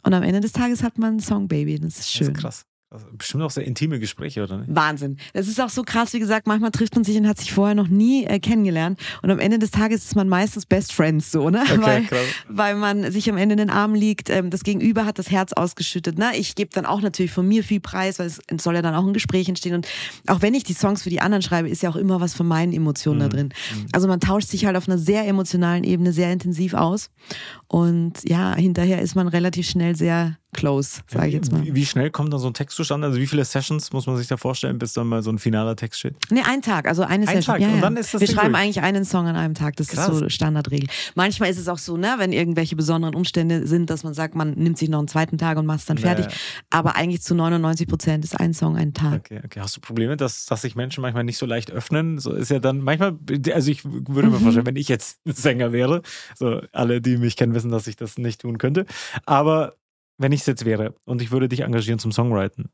Und 0.04 0.14
am 0.14 0.22
Ende 0.22 0.40
des 0.40 0.52
Tages 0.52 0.82
hat 0.82 0.96
man 0.98 1.16
ein 1.16 1.20
Songbaby. 1.20 1.80
Das 1.80 1.88
ist 1.90 1.98
Das 2.00 2.10
schön. 2.10 2.28
ist 2.32 2.34
krass. 2.40 2.66
Bestimmt 3.12 3.42
auch 3.42 3.50
sehr 3.50 3.64
intime 3.64 3.98
Gespräche, 3.98 4.42
oder 4.42 4.58
nicht? 4.58 4.74
Wahnsinn. 4.74 5.18
Das 5.32 5.48
ist 5.48 5.60
auch 5.60 5.68
so 5.68 5.82
krass, 5.82 6.12
wie 6.12 6.20
gesagt, 6.20 6.46
manchmal 6.46 6.70
trifft 6.70 6.94
man 6.94 7.04
sich 7.04 7.16
und 7.16 7.26
hat 7.26 7.38
sich 7.38 7.52
vorher 7.52 7.74
noch 7.74 7.88
nie 7.88 8.24
äh, 8.24 8.38
kennengelernt. 8.38 9.00
Und 9.22 9.30
am 9.30 9.38
Ende 9.38 9.58
des 9.58 9.70
Tages 9.70 10.04
ist 10.04 10.16
man 10.16 10.28
meistens 10.28 10.66
Best 10.66 10.92
Friends, 10.92 11.30
so, 11.30 11.50
ne? 11.50 11.62
Okay, 11.62 11.82
weil, 11.82 12.02
krass. 12.04 12.26
weil 12.48 12.74
man 12.76 13.10
sich 13.10 13.28
am 13.30 13.36
Ende 13.36 13.54
in 13.54 13.58
den 13.58 13.70
Armen 13.70 13.94
liegt. 13.94 14.30
Ähm, 14.30 14.50
das 14.50 14.62
Gegenüber 14.62 15.06
hat 15.06 15.18
das 15.18 15.30
Herz 15.30 15.52
ausgeschüttet. 15.52 16.18
Ne? 16.18 16.32
Ich 16.36 16.54
gebe 16.54 16.70
dann 16.72 16.86
auch 16.86 17.00
natürlich 17.00 17.32
von 17.32 17.46
mir 17.46 17.64
viel 17.64 17.80
Preis, 17.80 18.18
weil 18.18 18.26
es 18.26 18.40
soll 18.58 18.74
ja 18.74 18.82
dann 18.82 18.94
auch 18.94 19.06
ein 19.06 19.12
Gespräch 19.12 19.48
entstehen. 19.48 19.74
Und 19.74 19.88
auch 20.26 20.42
wenn 20.42 20.54
ich 20.54 20.64
die 20.64 20.74
Songs 20.74 21.02
für 21.02 21.10
die 21.10 21.20
anderen 21.20 21.42
schreibe, 21.42 21.68
ist 21.68 21.82
ja 21.82 21.90
auch 21.90 21.96
immer 21.96 22.20
was 22.20 22.34
von 22.34 22.46
meinen 22.46 22.72
Emotionen 22.72 23.20
da 23.20 23.28
drin. 23.28 23.52
Also 23.92 24.08
man 24.08 24.20
tauscht 24.20 24.48
sich 24.48 24.66
halt 24.66 24.76
auf 24.76 24.88
einer 24.88 24.98
sehr 24.98 25.26
emotionalen 25.26 25.84
Ebene 25.84 26.12
sehr 26.12 26.32
intensiv 26.32 26.74
aus. 26.74 27.10
Und 27.66 28.28
ja, 28.28 28.54
hinterher 28.54 29.02
ist 29.02 29.14
man 29.14 29.28
relativ 29.28 29.68
schnell 29.68 29.96
sehr 29.96 30.38
close, 30.54 31.02
sage 31.08 31.28
ich 31.28 31.34
jetzt 31.34 31.52
mal. 31.52 31.62
Wie, 31.62 31.74
wie 31.74 31.84
schnell 31.84 32.10
kommt 32.10 32.32
dann 32.32 32.40
so 32.40 32.46
ein 32.46 32.54
Text 32.54 32.76
zustande? 32.76 33.06
Also 33.08 33.18
wie 33.20 33.26
viele 33.26 33.44
Sessions 33.44 33.92
muss 33.92 34.06
man 34.06 34.16
sich 34.16 34.26
da 34.28 34.38
vorstellen, 34.38 34.78
bis 34.78 34.94
dann 34.94 35.06
mal 35.06 35.22
so 35.22 35.30
ein 35.30 35.38
finaler 35.38 35.76
Text 35.76 36.00
steht? 36.00 36.16
Nee, 36.30 36.40
ein 36.48 36.62
Tag, 36.62 36.88
also 36.88 37.02
eine 37.02 37.28
Ein 37.28 37.36
Session. 37.36 37.54
Tag, 37.56 37.60
Ja, 37.60 37.68
und 37.68 37.74
ja. 37.76 37.80
dann 37.82 37.96
ist 37.98 38.14
das 38.14 38.20
Wir 38.22 38.28
schreiben 38.28 38.52
durch. 38.52 38.62
eigentlich 38.62 38.80
einen 38.80 39.04
Song 39.04 39.26
an 39.26 39.36
einem 39.36 39.54
Tag. 39.54 39.76
Das 39.76 39.88
Krass. 39.88 40.08
ist 40.08 40.18
so 40.20 40.28
Standardregel. 40.30 40.88
Manchmal 41.14 41.50
ist 41.50 41.58
es 41.58 41.68
auch 41.68 41.78
so, 41.78 41.96
ne, 41.98 42.14
wenn 42.18 42.32
irgendwelche 42.32 42.76
besonderen 42.76 43.14
Umstände 43.14 43.66
sind, 43.66 43.90
dass 43.90 44.04
man 44.04 44.14
sagt, 44.14 44.34
man 44.34 44.52
nimmt 44.54 44.78
sich 44.78 44.88
noch 44.88 45.00
einen 45.00 45.08
zweiten 45.08 45.36
Tag 45.36 45.58
und 45.58 45.66
macht 45.66 45.80
es 45.80 45.84
dann 45.86 45.96
Ja, 45.98 46.14
fertig. 46.14 46.26
Aber 46.70 46.96
eigentlich 46.96 47.20
zu 47.22 47.34
99 47.34 47.86
Prozent 47.86 48.24
ist 48.24 48.38
ein 48.40 48.54
Song 48.54 48.76
ein 48.76 48.94
Tag. 48.94 49.20
Okay, 49.26 49.40
okay. 49.44 49.60
Hast 49.60 49.76
du 49.76 49.80
Probleme, 49.80 50.16
dass, 50.16 50.46
dass 50.46 50.62
sich 50.62 50.76
Menschen 50.76 51.02
manchmal 51.02 51.24
nicht 51.24 51.38
so 51.38 51.46
leicht 51.46 51.70
öffnen? 51.70 52.18
So 52.18 52.32
ist 52.32 52.50
ja 52.50 52.58
dann 52.60 52.80
manchmal, 52.80 53.18
also 53.52 53.70
ich 53.70 53.84
würde 53.84 54.28
Mhm. 54.28 54.34
mir 54.34 54.40
vorstellen, 54.40 54.66
wenn 54.66 54.76
ich 54.76 54.88
jetzt 54.88 55.18
Sänger 55.24 55.72
wäre, 55.72 56.02
so 56.36 56.60
alle, 56.72 57.00
die 57.00 57.16
mich 57.16 57.36
kennen, 57.36 57.54
wissen, 57.54 57.70
dass 57.70 57.86
ich 57.86 57.96
das 57.96 58.18
nicht 58.18 58.40
tun 58.42 58.58
könnte. 58.58 58.86
Aber 59.26 59.74
wenn 60.18 60.32
ich 60.32 60.40
es 60.40 60.46
jetzt 60.46 60.64
wäre 60.64 60.94
und 61.04 61.22
ich 61.22 61.30
würde 61.30 61.48
dich 61.48 61.60
engagieren 61.60 61.98
zum 61.98 62.12
Songwriten, 62.12 62.70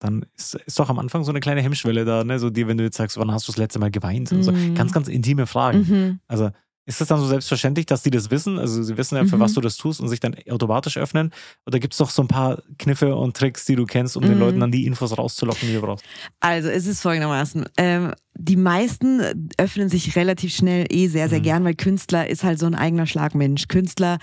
dann 0.00 0.26
ist, 0.36 0.54
ist 0.66 0.78
doch 0.78 0.88
am 0.90 0.98
Anfang 0.98 1.24
so 1.24 1.30
eine 1.32 1.40
kleine 1.40 1.62
Hemmschwelle 1.62 2.04
da, 2.04 2.24
ne? 2.24 2.38
So 2.38 2.50
dir, 2.50 2.68
wenn 2.68 2.76
du 2.76 2.84
jetzt 2.84 2.96
sagst, 2.96 3.16
wann 3.16 3.32
hast 3.32 3.48
du 3.48 3.52
das 3.52 3.58
letzte 3.58 3.78
Mal 3.78 3.90
geweint? 3.90 4.32
Und 4.32 4.42
so. 4.42 4.52
Mhm. 4.52 4.74
Ganz, 4.74 4.92
ganz 4.92 5.08
intime 5.08 5.46
Fragen. 5.46 5.78
Mhm. 5.88 6.20
Also 6.26 6.50
ist 6.86 7.00
das 7.00 7.08
dann 7.08 7.18
so 7.18 7.26
selbstverständlich, 7.26 7.86
dass 7.86 8.02
die 8.02 8.10
das 8.10 8.30
wissen? 8.30 8.58
Also 8.58 8.82
sie 8.82 8.98
wissen 8.98 9.16
ja, 9.16 9.24
für 9.24 9.36
Mhm. 9.36 9.40
was 9.40 9.54
du 9.54 9.62
das 9.62 9.78
tust 9.78 10.00
und 10.02 10.08
sich 10.10 10.20
dann 10.20 10.36
automatisch 10.50 10.98
öffnen? 10.98 11.32
Oder 11.66 11.78
gibt 11.78 11.94
es 11.94 11.98
doch 11.98 12.10
so 12.10 12.20
ein 12.20 12.28
paar 12.28 12.62
Kniffe 12.78 13.16
und 13.16 13.34
Tricks, 13.34 13.64
die 13.64 13.74
du 13.76 13.86
kennst, 13.86 14.18
um 14.18 14.22
den 14.24 14.34
Mhm. 14.34 14.40
Leuten 14.40 14.60
dann 14.60 14.70
die 14.70 14.84
Infos 14.84 15.16
rauszulocken, 15.16 15.66
die 15.68 15.74
du 15.74 15.80
brauchst? 15.80 16.04
Also 16.40 16.68
es 16.68 16.84
ist 16.86 17.00
folgendermaßen. 17.00 17.64
Ähm, 17.78 18.12
die 18.36 18.56
meisten 18.56 19.48
öffnen 19.56 19.88
sich 19.88 20.14
relativ 20.16 20.54
schnell 20.54 20.84
eh 20.90 21.06
sehr, 21.06 21.30
sehr 21.30 21.38
Mhm. 21.38 21.44
gern, 21.44 21.64
weil 21.64 21.74
Künstler 21.76 22.28
ist 22.28 22.44
halt 22.44 22.58
so 22.58 22.66
ein 22.66 22.74
eigener 22.74 23.06
Schlagmensch. 23.06 23.68
Künstler 23.68 24.18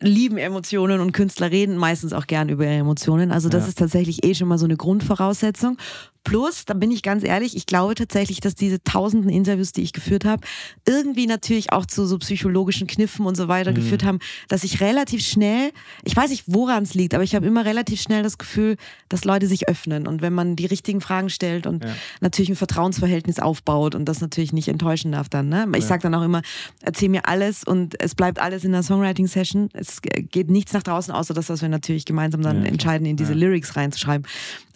lieben 0.00 0.38
Emotionen 0.38 1.00
und 1.00 1.12
Künstler 1.12 1.50
reden 1.50 1.76
meistens 1.76 2.12
auch 2.12 2.26
gern 2.26 2.48
über 2.48 2.64
ihre 2.64 2.74
Emotionen. 2.74 3.30
Also 3.32 3.48
das 3.48 3.64
Ja. 3.64 3.68
ist 3.68 3.78
tatsächlich 3.78 4.24
eh 4.24 4.34
schon 4.34 4.48
mal 4.48 4.58
so 4.58 4.64
eine 4.64 4.76
Grundvoraussetzung. 4.76 5.76
Plus, 6.22 6.64
da 6.66 6.74
bin 6.74 6.90
ich 6.90 7.02
ganz 7.02 7.24
ehrlich, 7.24 7.56
ich 7.56 7.64
glaube 7.66 7.94
tatsächlich, 7.94 8.40
dass 8.40 8.54
diese 8.54 8.82
tausenden 8.84 9.30
Interviews, 9.30 9.72
die 9.72 9.80
ich 9.82 9.92
geführt 9.92 10.24
habe, 10.26 10.46
irgendwie 10.86 11.26
natürlich 11.26 11.72
auch 11.72 11.86
zu 11.86 12.06
so 12.06 12.18
psychologischen 12.18 12.86
Kniffen 12.86 13.24
und 13.26 13.36
so 13.36 13.48
weiter 13.48 13.70
Mhm. 13.70 13.76
geführt 13.76 14.04
haben, 14.04 14.18
dass 14.48 14.62
ich 14.62 14.80
relativ 14.80 15.24
schnell, 15.24 15.70
ich 16.04 16.14
weiß 16.14 16.30
nicht, 16.30 16.44
woran 16.46 16.82
es 16.82 16.92
liegt, 16.94 17.14
aber 17.14 17.24
ich 17.24 17.34
habe 17.34 17.46
immer 17.46 17.64
relativ 17.64 18.00
schnell 18.02 18.22
das 18.22 18.36
Gefühl, 18.36 18.76
dass 19.08 19.24
Leute 19.24 19.46
sich 19.46 19.68
öffnen 19.68 20.06
und 20.06 20.20
wenn 20.20 20.34
man 20.34 20.56
die 20.56 20.66
richtigen 20.66 21.00
Fragen 21.00 21.30
stellt 21.30 21.66
und 21.66 21.84
Ja. 21.84 21.94
natürlich 22.20 22.50
ein 22.50 22.56
Vertrauensverhältnis 22.56 23.38
aufbaut 23.38 23.94
und 23.94 24.04
das 24.04 24.20
natürlich 24.20 24.52
nicht 24.52 24.68
enttäuschen 24.68 25.12
darf 25.12 25.28
dann. 25.30 25.48
Ne? 25.48 25.66
Ich 25.76 25.82
Ja. 25.84 25.88
sage 25.88 26.02
dann 26.02 26.14
auch 26.14 26.22
immer, 26.22 26.42
erzähl 26.82 27.08
mir 27.08 27.26
alles 27.26 27.64
und 27.64 28.00
es 28.00 28.14
bleibt 28.14 28.38
alles 28.40 28.62
in 28.64 28.72
der 28.72 28.82
Songwriting-Session. 28.82 29.70
Es 29.72 30.00
geht 30.02 30.50
nichts 30.50 30.74
nach 30.74 30.82
draußen, 30.82 31.12
außer 31.14 31.32
das, 31.34 31.48
was 31.48 31.62
wir 31.62 31.68
natürlich 31.70 32.04
gemeinsam 32.04 32.42
dann 32.42 32.62
Ja, 32.62 32.68
entscheiden, 32.68 33.06
in 33.06 33.16
diese. 33.16 33.32
Lyrics 33.32 33.74
reinzuschreiben. 33.76 34.26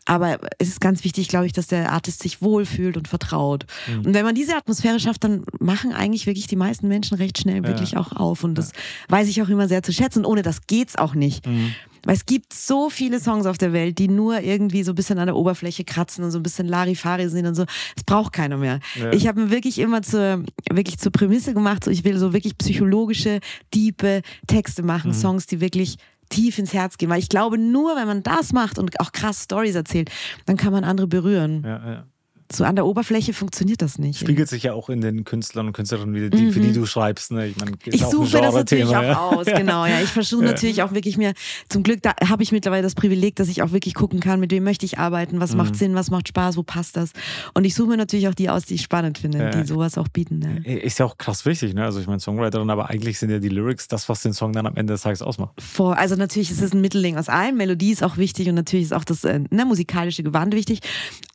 Aber 0.07 0.39
es 0.59 0.69
ist 0.69 0.81
ganz 0.81 1.03
wichtig, 1.05 1.29
glaube 1.29 1.47
ich, 1.47 1.53
dass 1.53 1.67
der 1.67 1.93
Artist 1.93 2.23
sich 2.23 2.43
wohlfühlt 2.43 2.97
und 2.97 3.09
vertraut. 3.09 3.65
Mhm. 3.89 4.07
Und 4.07 4.15
wenn 4.15 4.25
man 4.25 4.35
diese 4.35 4.55
Atmosphäre 4.57 5.01
schafft, 5.01 5.25
dann 5.25 5.45
machen 5.61 5.93
eigentlich 5.93 6.27
wirklich 6.27 6.47
die 6.47 6.57
meisten 6.57 6.89
Menschen 6.89 7.17
recht 7.17 7.39
schnell 7.39 7.65
wirklich 7.65 7.97
auch 7.97 8.13
auf. 8.13 8.45
Und 8.45 8.57
das 8.57 8.73
weiß 9.09 9.29
ich 9.29 9.41
auch 9.41 9.49
immer 9.49 9.67
sehr 9.69 9.83
zu 9.83 9.93
schätzen. 9.93 10.21
Und 10.21 10.27
ohne 10.27 10.43
das 10.43 10.67
geht's 10.67 10.97
auch 10.97 11.15
nicht. 11.15 11.47
Mhm. 11.47 11.75
Weil 12.07 12.17
es 12.17 12.27
gibt 12.27 12.53
so 12.53 12.91
viele 12.91 13.19
Songs 13.19 13.47
auf 13.47 13.57
der 13.57 13.73
Welt, 13.73 13.99
die 13.99 14.09
nur 14.09 14.41
irgendwie 14.41 14.83
so 14.83 14.93
ein 14.93 14.95
bisschen 14.95 15.19
an 15.19 15.27
der 15.27 15.37
Oberfläche 15.37 15.85
kratzen 15.85 16.23
und 16.23 16.33
so 16.33 16.39
ein 16.39 16.43
bisschen 16.43 16.69
Larifari 16.69 17.31
sind 17.31 17.47
und 17.47 17.55
so. 17.55 17.65
Es 17.97 18.05
braucht 18.05 18.35
keiner 18.35 18.59
mehr. 18.59 18.81
Ja. 18.97 19.11
Ich 19.15 19.27
habe 19.27 19.41
mir 19.41 19.51
wirklich 19.51 19.79
immer 19.79 20.03
zur, 20.03 20.43
wirklich 20.71 20.99
zur 20.99 21.13
Prämisse 21.13 21.55
gemacht, 21.55 21.83
so 21.83 21.91
ich 21.91 22.05
will 22.05 22.19
so 22.19 22.35
wirklich 22.35 22.59
psychologische, 22.59 23.41
tiefe 23.71 24.21
Texte 24.47 24.83
machen, 24.83 25.13
Mhm. 25.13 25.15
Songs, 25.15 25.47
die 25.47 25.63
wirklich 25.63 25.97
tief 26.29 26.59
ins 26.59 26.73
Herz 26.73 26.99
gehen. 26.99 27.11
Weil 27.11 27.19
ich 27.19 27.29
glaube, 27.29 27.59
nur 27.59 27.97
wenn 27.97 28.07
man 28.07 28.23
das 28.23 28.53
macht 28.53 28.79
und 28.79 28.99
auch 29.01 29.13
krass 29.13 29.45
Stories 29.45 29.75
erzählt, 29.75 30.11
dann 30.47 30.57
kann 30.57 30.73
man 30.73 30.85
andere 30.85 31.07
berühren. 31.07 31.63
Ja, 31.65 31.91
ja. 31.91 32.07
So 32.55 32.65
an 32.65 32.77
der 32.77 32.87
Oberfläche 32.87 33.33
funktioniert 33.33 33.83
das 33.83 33.99
nicht. 33.99 34.21
Spiegelt 34.21 34.49
sich 34.49 34.63
ja 34.65 34.73
auch 34.75 34.89
in 34.89 35.01
den 35.01 35.25
Künstlern 35.25 35.67
und 35.67 35.73
Künstlerinnen 35.73 36.15
wieder, 36.15 36.31
die, 36.31 36.53
für 36.53 36.61
die 36.61 36.73
du 36.73 36.87
schreibst. 36.87 37.33
Ne? 37.33 37.49
Ich, 37.49 37.57
mein, 37.57 37.71
Mhm. 37.71 37.75
Ich 37.87 38.03
suche 38.05 38.37
mir 38.37 38.43
das 38.43 38.55
natürlich 38.55 38.85
Genre-Thema, 38.89 39.21
auch 39.21 39.33
aus, 39.39 39.47
genau. 39.47 39.85
Ja, 39.87 40.01
ich 40.01 40.09
versuche 40.11 40.45
Ja. 40.45 40.51
natürlich 40.51 40.83
auch 40.83 40.93
wirklich 40.93 41.17
mir, 41.17 41.33
zum 41.69 41.83
Glück, 41.83 42.03
da 42.03 42.15
habe 42.29 42.43
ich 42.43 42.53
mittlerweile 42.53 42.83
das 42.83 42.95
Privileg, 42.95 43.37
dass 43.37 43.49
ich 43.49 43.63
auch 43.63 43.73
wirklich 43.73 43.95
gucken 43.95 44.21
kann, 44.21 44.39
mit 44.41 44.51
wem 44.53 44.65
möchte 44.65 44.87
ich 44.87 44.99
arbeiten, 44.99 45.41
was 45.41 45.53
Mhm. 45.53 45.57
macht 45.59 45.77
Sinn, 45.77 45.95
was 45.95 46.11
macht 46.11 46.29
Spaß, 46.29 46.57
wo 46.57 46.63
passt 46.63 46.97
das. 46.97 47.11
Und 47.55 47.65
ich 47.65 47.75
suche 47.75 47.89
mir 47.91 47.97
natürlich 47.97 48.29
auch 48.29 48.35
die 48.35 48.49
aus, 48.51 48.65
die 48.65 48.75
ich 48.75 48.83
spannend 48.83 49.19
finde, 49.19 49.39
Ja. 49.39 49.51
die 49.51 49.67
sowas 49.67 49.99
auch 49.99 50.09
bieten. 50.09 50.39
Ne? 50.39 50.63
Ist 50.65 50.99
ja 50.99 51.07
auch 51.07 51.19
krass 51.19 51.45
wichtig, 51.47 51.75
ne? 51.75 51.85
Also 51.85 52.01
ich 52.01 52.07
meine 52.07 52.21
Songwriterin, 52.21 52.71
aber 52.71 52.91
eigentlich 52.91 53.19
sind 53.19 53.31
ja 53.31 53.39
die 53.39 53.49
Lyrics 53.49 53.89
das, 53.89 54.09
was 54.09 54.23
den 54.23 54.33
Song 54.33 54.53
dann 54.53 54.67
am 54.67 54.77
Ende 54.77 54.93
des 54.95 55.03
Tages 55.03 55.23
ausmacht. 55.23 55.61
Vor, 55.61 55.97
also 55.99 56.15
natürlich 56.17 56.51
ist 56.51 56.61
es 56.63 56.73
ein 56.73 56.81
Mittelding 56.81 57.17
aus 57.17 57.29
allem. 57.29 57.57
Melodie 57.57 57.91
ist 57.93 58.03
auch 58.03 58.17
wichtig 58.17 58.49
und 58.49 58.55
natürlich 58.55 58.87
ist 58.87 58.93
auch 58.95 59.05
das 59.05 59.25
äh, 59.25 59.41
ne, 59.51 59.65
musikalische 59.65 60.23
Gewand 60.23 60.55
wichtig. 60.55 60.81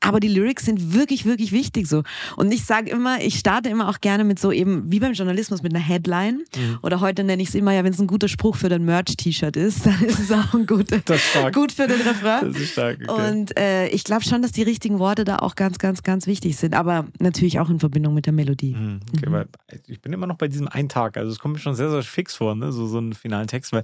Aber 0.01 0.19
die 0.19 0.27
Lyrics 0.29 0.65
sind 0.65 0.93
wirklich, 0.93 1.08
wirklich 1.25 1.51
wichtig 1.51 1.87
so. 1.87 2.03
Und 2.35 2.51
ich 2.53 2.63
sage 2.65 2.89
immer, 2.89 3.21
ich 3.21 3.39
starte 3.39 3.69
immer 3.69 3.89
auch 3.89 3.99
gerne 4.01 4.23
mit 4.23 4.39
so 4.39 4.51
eben, 4.51 4.91
wie 4.91 4.99
beim 4.99 5.13
Journalismus, 5.13 5.61
mit 5.63 5.73
einer 5.73 5.83
Headline. 5.83 6.43
Mhm. 6.55 6.79
Oder 6.81 6.99
heute 7.01 7.23
nenne 7.23 7.41
ich 7.41 7.49
es 7.49 7.55
immer, 7.55 7.73
ja, 7.73 7.83
wenn 7.83 7.93
es 7.93 7.99
ein 7.99 8.07
guter 8.07 8.27
Spruch 8.27 8.55
für 8.55 8.69
dein 8.69 8.85
Merch-T-Shirt 8.85 9.57
ist, 9.57 9.85
dann 9.85 10.01
ist 10.03 10.19
es 10.19 10.31
auch 10.31 10.53
ein 10.53 10.65
guter, 10.65 10.99
Das 11.05 11.21
stark. 11.21 11.53
gut 11.53 11.71
für 11.71 11.87
den 11.87 12.01
Refrain. 12.01 12.51
Das 12.53 12.61
ist 12.61 12.71
stark. 12.73 12.99
Okay. 13.07 13.29
Und 13.31 13.57
äh, 13.57 13.87
ich 13.89 14.03
glaube 14.03 14.23
schon, 14.23 14.41
dass 14.41 14.51
die 14.51 14.63
richtigen 14.63 14.99
Worte 14.99 15.23
da 15.25 15.39
auch 15.39 15.55
ganz, 15.55 15.77
ganz, 15.79 16.03
ganz 16.03 16.27
wichtig 16.27 16.57
sind. 16.57 16.73
Aber 16.75 17.05
natürlich 17.19 17.59
auch 17.59 17.69
in 17.69 17.79
Verbindung 17.79 18.13
mit 18.13 18.25
der 18.25 18.33
Melodie. 18.33 18.75
Mhm, 18.75 18.99
Okay, 19.15 19.31
weil 19.31 19.47
ich 19.87 20.01
bin 20.01 20.13
immer 20.13 20.27
noch 20.27 20.37
bei 20.37 20.47
diesem 20.47 20.67
einen 20.67 20.89
Tag. 20.89 21.17
Also 21.17 21.31
es 21.31 21.39
kommt 21.39 21.55
mir 21.55 21.59
schon 21.59 21.75
sehr, 21.75 21.89
sehr 21.89 22.03
fix 22.03 22.35
vor, 22.35 22.55
ne? 22.55 22.71
so, 22.71 22.87
so 22.87 22.97
einen 22.99 23.13
finalen 23.13 23.47
Text, 23.47 23.73
weil 23.73 23.83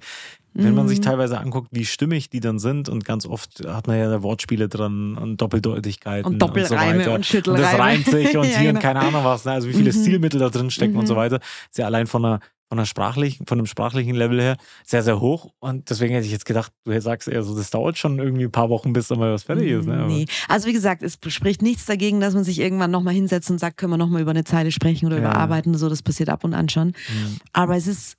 wenn 0.58 0.74
man 0.74 0.86
Mhm. 0.86 0.90
sich 0.90 1.02
teilweise 1.02 1.38
anguckt, 1.38 1.68
wie 1.72 1.84
stimmig 1.84 2.30
die 2.30 2.40
dann 2.40 2.60
sind 2.60 2.88
und 2.88 3.04
ganz 3.04 3.26
oft 3.26 3.66
hat 3.68 3.88
man 3.88 3.98
ja 3.98 4.10
da 4.10 4.24
Wortspiele 4.24 4.70
dran 4.70 5.18
und 5.18 5.42
Doppeldeutigkeiten 5.42 6.32
Und 6.32 6.40
Doppelreime 6.40 7.05
weiter. 7.08 7.15
und 7.15 7.26
Schüttelreime. 7.26 7.63
Und 7.65 7.72
das 7.74 7.80
reimt 7.80 8.06
sich 8.06 8.38
und 8.38 8.44
Ja, 8.52 8.58
hier 8.60 8.70
und 8.70 8.76
genau. 8.76 8.80
keine 8.82 9.00
Ahnung 9.02 9.24
was. 9.24 9.46
Ne? 9.46 9.52
Also 9.54 9.68
wie 9.70 9.74
viele 9.74 9.91
Mhm. 9.94 10.02
Stilmittel 10.02 10.39
da 10.39 10.50
drin 10.50 10.70
stecken 10.72 10.96
und 10.98 11.08
so 11.08 11.13
Mhm. 11.13 11.18
weiter. 11.18 11.39
Ist 11.70 11.78
ja 11.78 11.86
allein 11.86 12.08
von 12.08 12.24
einer 12.26 12.39
von 12.68 12.80
einer 12.80 12.88
sprachlichen, 12.88 13.46
von 13.46 13.60
einem 13.60 13.68
sprachlichen 13.68 14.15
Level 14.15 14.41
her 14.41 14.58
sehr, 14.84 15.04
sehr 15.04 15.20
hoch. 15.20 15.52
Und 15.60 15.88
deswegen 15.91 16.15
hätte 16.15 16.26
ich 16.26 16.32
jetzt 16.32 16.48
gedacht, 16.48 16.72
du 16.84 17.00
sagst 17.00 17.28
eher 17.28 17.44
so, 17.44 17.56
das 17.56 17.70
dauert 17.70 18.00
schon 18.00 18.18
irgendwie 18.18 18.46
ein 18.46 18.52
paar 18.52 18.70
Wochen, 18.72 18.91
bis 18.91 19.08
da 19.08 19.15
mal 19.15 19.32
was 19.32 19.44
fertig 19.44 19.70
ist. 19.70 19.86
Ne? 19.86 20.00
Aber- 20.00 20.08
Nee. 20.08 20.26
Also 20.50 20.68
wie 20.68 20.74
gesagt, 20.74 21.04
es 21.04 21.20
spricht 21.28 21.62
nichts 21.62 21.86
dagegen, 21.86 22.20
dass 22.22 22.34
man 22.34 22.44
sich 22.44 22.58
irgendwann 22.60 22.89
nochmal 22.89 23.13
hinsetzt 23.13 23.52
und 23.52 23.60
sagt, 23.60 23.78
können 23.78 23.91
wir 23.94 23.98
nochmal 23.98 24.24
über 24.24 24.32
eine 24.32 24.46
Zeile 24.46 24.72
sprechen 24.72 25.06
oder 25.06 25.18
Ja. 25.22 25.30
überarbeiten 25.30 25.74
oder 25.74 25.78
so. 25.80 25.89
Das 25.89 26.02
passiert 26.02 26.28
ab 26.30 26.44
und 26.44 26.56
an 26.56 26.68
schon. 26.68 26.88
Mhm. 26.88 27.38
Aber 27.54 27.76
es 27.78 27.86
ist, 27.86 28.15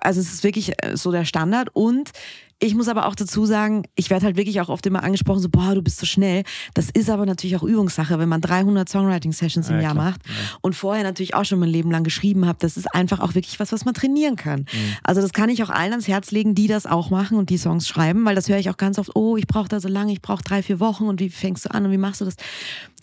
also 0.00 0.20
es 0.20 0.32
ist 0.32 0.44
wirklich 0.44 0.72
äh, 0.82 0.96
so 0.96 1.12
der 1.12 1.24
Standard 1.24 1.68
und 1.74 2.10
ich 2.60 2.74
muss 2.74 2.88
aber 2.88 3.06
auch 3.06 3.14
dazu 3.14 3.46
sagen, 3.46 3.84
ich 3.94 4.10
werde 4.10 4.24
halt 4.26 4.36
wirklich 4.36 4.60
auch 4.60 4.68
oft 4.68 4.84
immer 4.84 5.04
angesprochen, 5.04 5.38
so, 5.40 5.48
boah, 5.48 5.76
du 5.76 5.80
bist 5.82 5.98
so 6.00 6.06
schnell. 6.06 6.42
Das 6.74 6.90
ist 6.90 7.08
aber 7.08 7.24
natürlich 7.24 7.54
auch 7.54 7.62
Übungssache, 7.62 8.18
wenn 8.18 8.28
man 8.28 8.40
300 8.40 8.88
Songwriting-Sessions 8.88 9.68
im 9.68 9.76
Ja, 9.76 9.82
Jahr 9.82 9.92
klar. 9.92 10.04
macht 10.06 10.22
und 10.60 10.74
vorher 10.74 11.04
natürlich 11.04 11.34
auch 11.36 11.44
schon 11.44 11.60
mein 11.60 11.68
Leben 11.68 11.92
lang 11.92 12.02
geschrieben 12.02 12.46
habe. 12.46 12.58
Das 12.60 12.76
ist 12.76 12.92
einfach 12.92 13.20
auch 13.20 13.36
wirklich 13.36 13.60
was, 13.60 13.70
was 13.70 13.84
man 13.84 13.94
trainieren 13.94 14.34
kann. 14.34 14.62
Mhm. 14.62 14.96
Also 15.04 15.20
das 15.20 15.32
kann 15.32 15.50
ich 15.50 15.62
auch 15.62 15.70
allen 15.70 15.92
ans 15.92 16.08
Herz 16.08 16.32
legen, 16.32 16.56
die 16.56 16.66
das 16.66 16.86
auch 16.86 17.10
machen 17.10 17.38
und 17.38 17.48
die 17.50 17.58
Songs 17.58 17.86
schreiben, 17.86 18.24
weil 18.24 18.34
das 18.34 18.48
höre 18.48 18.58
ich 18.58 18.70
auch 18.70 18.76
ganz 18.76 18.98
oft, 18.98 19.14
oh, 19.14 19.36
ich 19.36 19.46
brauche 19.46 19.68
da 19.68 19.78
so 19.78 19.88
lange, 19.88 20.10
ich 20.12 20.20
brauche 20.20 20.42
drei, 20.42 20.60
vier 20.64 20.80
Wochen 20.80 21.04
und 21.04 21.20
wie 21.20 21.30
fängst 21.30 21.64
du 21.66 21.70
an 21.72 21.84
und 21.86 21.92
wie 21.92 21.96
machst 21.96 22.20
du 22.22 22.24
das? 22.24 22.34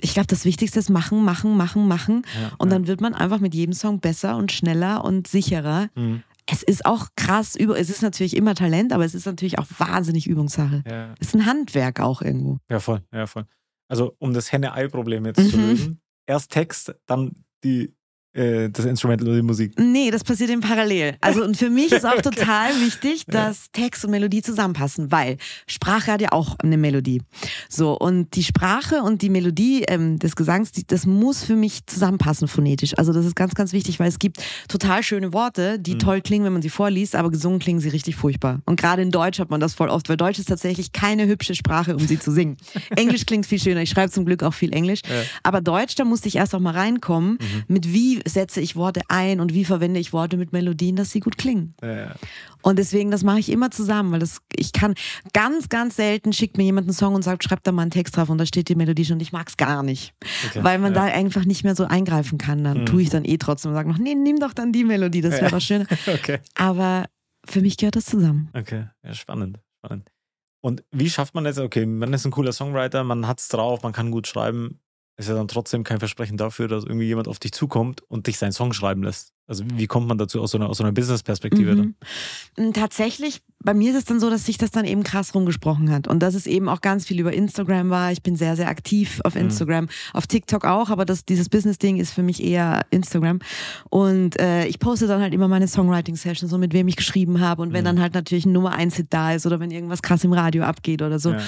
Ich 0.01 0.13
glaube, 0.15 0.27
das 0.27 0.43
Wichtigste 0.43 0.79
ist 0.79 0.89
machen, 0.89 1.23
machen, 1.23 1.55
machen, 1.55 1.87
machen 1.87 2.23
Ja, 2.41 2.51
und 2.57 2.67
ja. 2.71 2.75
dann 2.75 2.87
wird 2.87 2.99
man 2.99 3.13
einfach 3.13 3.39
mit 3.39 3.55
jedem 3.55 3.71
Song 3.73 4.01
besser 4.01 4.35
und 4.35 4.51
schneller 4.51 5.05
und 5.05 5.27
sicherer. 5.29 5.87
Mhm. 5.95 6.23
Es 6.47 6.61
ist 6.61 6.85
auch 6.85 7.07
krass, 7.15 7.55
es 7.55 7.89
ist 7.89 8.01
natürlich 8.03 8.35
immer 8.35 8.53
Talent, 8.53 8.93
aber 8.93 9.03
es 9.03 9.15
ist 9.15 9.25
natürlich 9.25 9.57
auch 9.57 9.65
wahnsinnig 9.77 10.27
Übungssache. 10.27 10.83
Ja. 10.87 11.13
Es 11.19 11.29
ist 11.29 11.35
ein 11.35 11.45
Handwerk 11.45 11.99
auch 11.99 12.21
irgendwo. 12.21 12.59
Ja, 12.69 12.79
voll, 12.79 13.01
ja, 13.11 13.25
voll. 13.25 13.45
Also, 13.87 14.15
um 14.19 14.33
das 14.33 14.51
Henne-Ei-Problem 14.51 15.25
jetzt 15.25 15.49
zu 15.49 15.57
Mhm. 15.57 15.63
lösen, 15.69 16.01
erst 16.27 16.51
Text, 16.51 16.93
dann 17.07 17.31
die, 17.63 17.95
das 18.35 18.85
Instrumental 18.85 19.27
oder 19.29 19.37
die 19.37 19.41
Musik. 19.43 19.73
Nee, 19.79 20.11
das 20.11 20.23
passiert 20.23 20.49
im 20.49 20.59
Parallel. 20.61 21.15
Also 21.21 21.43
und 21.43 21.55
für 21.57 21.69
mich 21.69 21.91
ist 21.91 22.05
auch 22.05 22.13
Okay. 22.15 22.21
total 22.21 22.69
wichtig, 22.81 23.23
dass 23.27 23.71
Text 23.71 24.03
und 24.05 24.11
Melodie 24.11 24.41
zusammenpassen, 24.41 25.11
weil 25.11 25.37
Sprache 25.67 26.11
hat 26.11 26.21
ja 26.21 26.31
auch 26.33 26.57
eine 26.59 26.77
Melodie. 26.77 27.21
So 27.69 27.97
und 27.97 28.35
die 28.35 28.43
Sprache 28.43 29.01
und 29.03 29.21
die 29.21 29.29
Melodie 29.29 29.83
ähm, 29.87 30.19
des 30.19 30.35
Gesangs, 30.35 30.71
die, 30.71 30.85
das 30.85 31.05
muss 31.05 31.43
für 31.43 31.55
mich 31.55 31.85
zusammenpassen 31.85 32.47
phonetisch. 32.47 32.97
Also 32.97 33.13
das 33.13 33.25
ist 33.25 33.35
ganz, 33.35 33.53
ganz 33.55 33.71
wichtig, 33.73 33.99
weil 33.99 34.09
es 34.09 34.19
gibt 34.19 34.37
total 34.67 35.01
schöne 35.03 35.31
Worte, 35.33 35.79
die 35.79 35.93
Mhm. 35.95 35.99
toll 35.99 36.21
klingen, 36.21 36.45
wenn 36.45 36.53
man 36.53 36.61
sie 36.61 36.69
vorliest, 36.69 37.15
aber 37.15 37.31
gesungen 37.31 37.59
klingen 37.59 37.79
sie 37.79 37.89
richtig 37.89 38.15
furchtbar. 38.15 38.61
Und 38.65 38.79
gerade 38.79 39.01
in 39.01 39.11
Deutsch 39.11 39.39
hat 39.39 39.49
man 39.49 39.59
das 39.61 39.73
voll 39.73 39.89
oft, 39.89 40.09
weil 40.09 40.17
Deutsch 40.17 40.39
ist 40.39 40.49
tatsächlich 40.49 40.91
keine 40.91 41.25
hübsche 41.27 41.55
Sprache, 41.55 41.95
um 41.95 42.05
sie 42.05 42.19
zu 42.19 42.31
singen. 42.31 42.57
Englisch 42.95 43.25
klingt 43.25 43.45
viel 43.45 43.59
schöner. 43.59 43.81
Ich 43.81 43.89
schreibe 43.91 44.11
zum 44.11 44.25
Glück 44.25 44.43
auch 44.43 44.53
viel 44.53 44.73
Englisch, 44.73 45.01
Ja. 45.07 45.23
aber 45.43 45.61
Deutsch, 45.61 45.95
da 45.95 46.03
musste 46.05 46.27
ich 46.27 46.35
erst 46.35 46.53
auch 46.53 46.59
mal 46.59 46.73
reinkommen, 46.73 47.37
Mhm. 47.39 47.63
mit 47.67 47.93
wie 47.93 48.19
setze 48.27 48.59
ich 48.61 48.75
Worte 48.75 49.01
ein 49.07 49.39
und 49.39 49.53
wie 49.53 49.65
verwende 49.65 49.99
ich 49.99 50.11
Worte 50.13 50.37
mit 50.37 50.51
Melodien, 50.51 50.95
dass 50.95 51.11
sie 51.11 51.19
gut 51.19 51.37
klingen. 51.37 51.75
Ja, 51.83 52.15
Und 52.63 52.79
deswegen, 52.79 53.11
das 53.11 53.23
mache 53.23 53.39
ich 53.39 53.49
immer 53.49 53.69
zusammen, 53.71 54.11
weil 54.11 54.19
das, 54.19 54.39
ich 54.55 54.71
kann 54.73 54.95
ganz, 55.33 55.69
ganz 55.69 55.95
selten 55.95 56.33
schickt 56.33 56.57
mir 56.57 56.63
jemand 56.63 56.87
einen 56.87 56.93
Song 56.93 57.13
und 57.15 57.21
sagt, 57.23 57.43
schreib 57.43 57.63
da 57.63 57.71
mal 57.71 57.83
einen 57.83 57.91
Text 57.91 58.17
drauf 58.17 58.29
und 58.29 58.37
da 58.39 58.45
steht 58.45 58.67
die 58.69 58.75
Melodie 58.75 59.05
schon 59.05 59.19
ich 59.19 59.31
mag 59.31 59.47
es 59.49 59.57
gar 59.57 59.83
nicht. 59.83 60.13
okay. 60.49 60.63
Weil 60.63 60.79
man 60.79 60.93
ja. 60.95 61.05
da 61.07 61.13
einfach 61.13 61.45
nicht 61.45 61.63
mehr 61.63 61.75
so 61.75 61.85
eingreifen 61.85 62.37
kann. 62.37 62.63
Dann 62.63 62.79
Mhm. 62.81 62.85
tue 62.87 63.01
ich 63.03 63.09
dann 63.09 63.25
eh 63.25 63.37
trotzdem 63.37 63.69
und 63.71 63.75
sage 63.75 63.89
noch, 63.89 63.97
nee, 63.99 64.15
nimm 64.15 64.39
doch 64.39 64.53
dann 64.53 64.71
die 64.71 64.83
Melodie, 64.83 65.21
das 65.21 65.33
wäre 65.33 65.45
Ja. 65.45 65.51
doch 65.51 65.61
schöner. 65.61 65.85
Okay, 66.07 66.39
Aber 66.55 67.05
für 67.47 67.61
mich 67.61 67.77
gehört 67.77 67.95
das 67.95 68.05
zusammen. 68.05 68.49
okay. 68.53 68.85
Ja, 69.03 69.13
spannend, 69.13 69.59
spannend. 69.83 70.09
Und 70.61 70.83
wie 70.91 71.11
schafft 71.11 71.35
man 71.35 71.45
jetzt, 71.45 71.59
okay, 71.59 71.85
man 71.85 72.11
ist 72.13 72.25
ein 72.25 72.31
cooler 72.31 72.51
Songwriter, 72.51 73.03
man 73.03 73.27
hat 73.27 73.39
es 73.39 73.49
drauf, 73.49 73.83
man 73.83 73.93
kann 73.93 74.09
gut 74.09 74.25
schreiben. 74.27 74.79
Ist 75.17 75.29
ja 75.29 75.35
dann 75.35 75.47
trotzdem 75.49 75.83
kein 75.83 75.99
Versprechen 75.99 76.37
dafür, 76.37 76.67
dass 76.67 76.83
irgendwie 76.85 77.05
jemand 77.07 77.27
auf 77.27 77.39
dich 77.39 77.53
zukommt 77.53 78.01
und 78.03 78.27
dich 78.27 78.37
seinen 78.37 78.51
Song 78.53 78.73
schreiben 78.73 79.03
lässt. 79.03 79.34
Also 79.47 79.63
wie 79.75 79.85
kommt 79.85 80.07
man 80.07 80.17
dazu 80.17 80.41
aus 80.41 80.51
so 80.51 80.57
einer, 80.57 80.69
aus 80.69 80.77
so 80.77 80.83
einer 80.83 80.91
Business-Perspektive 80.93 81.75
dann? 81.75 81.95
Mhm. 82.57 82.73
Tatsächlich, 82.73 83.41
bei 83.63 83.73
mir 83.75 83.91
ist 83.91 83.97
es 83.97 84.05
dann 84.05 84.19
so, 84.19 84.29
dass 84.29 84.45
sich 84.45 84.57
das 84.57 84.71
dann 84.71 84.85
eben 84.85 85.03
krass 85.03 85.35
rumgesprochen 85.35 85.91
hat 85.91 86.07
und 86.07 86.19
dass 86.21 86.33
es 86.33 86.47
eben 86.47 86.67
auch 86.67 86.81
ganz 86.81 87.05
viel 87.05 87.19
über 87.19 87.31
Instagram 87.31 87.89
war. 87.91 88.11
Ich 88.11 88.23
bin 88.23 88.35
sehr, 88.35 88.55
sehr 88.55 88.67
aktiv 88.69 89.21
auf 89.23 89.35
Mhm. 89.35 89.41
Instagram, 89.41 89.87
auf 90.13 90.25
TikTok 90.25 90.65
auch, 90.65 90.89
aber 90.89 91.05
das, 91.05 91.25
dieses 91.25 91.49
Business-Ding 91.49 91.97
ist 91.97 92.11
für 92.11 92.23
mich 92.23 92.43
eher 92.43 92.85
Instagram. 92.89 93.39
Und 93.89 94.39
äh, 94.39 94.65
ich 94.65 94.79
poste 94.79 95.05
dann 95.07 95.21
halt 95.21 95.33
immer 95.33 95.47
meine 95.47 95.67
Songwriting-Sessions, 95.67 96.49
so 96.49 96.57
mit 96.57 96.73
wem 96.73 96.87
ich 96.87 96.95
geschrieben 96.95 97.39
habe 97.39 97.61
und 97.61 97.71
wenn 97.73 97.81
Mhm. 97.81 97.85
dann 97.85 98.01
halt 98.01 98.13
natürlich 98.15 98.45
ein 98.45 98.51
Nummer 98.51 98.75
1-Hit 98.75 99.07
da 99.11 99.33
ist 99.33 99.45
oder 99.45 99.59
wenn 99.59 99.69
irgendwas 99.71 100.01
krass 100.01 100.23
im 100.23 100.33
Radio 100.33 100.63
abgeht 100.63 101.01
oder 101.03 101.19
so. 101.19 101.31
Ja, 101.31 101.37
ja. 101.37 101.43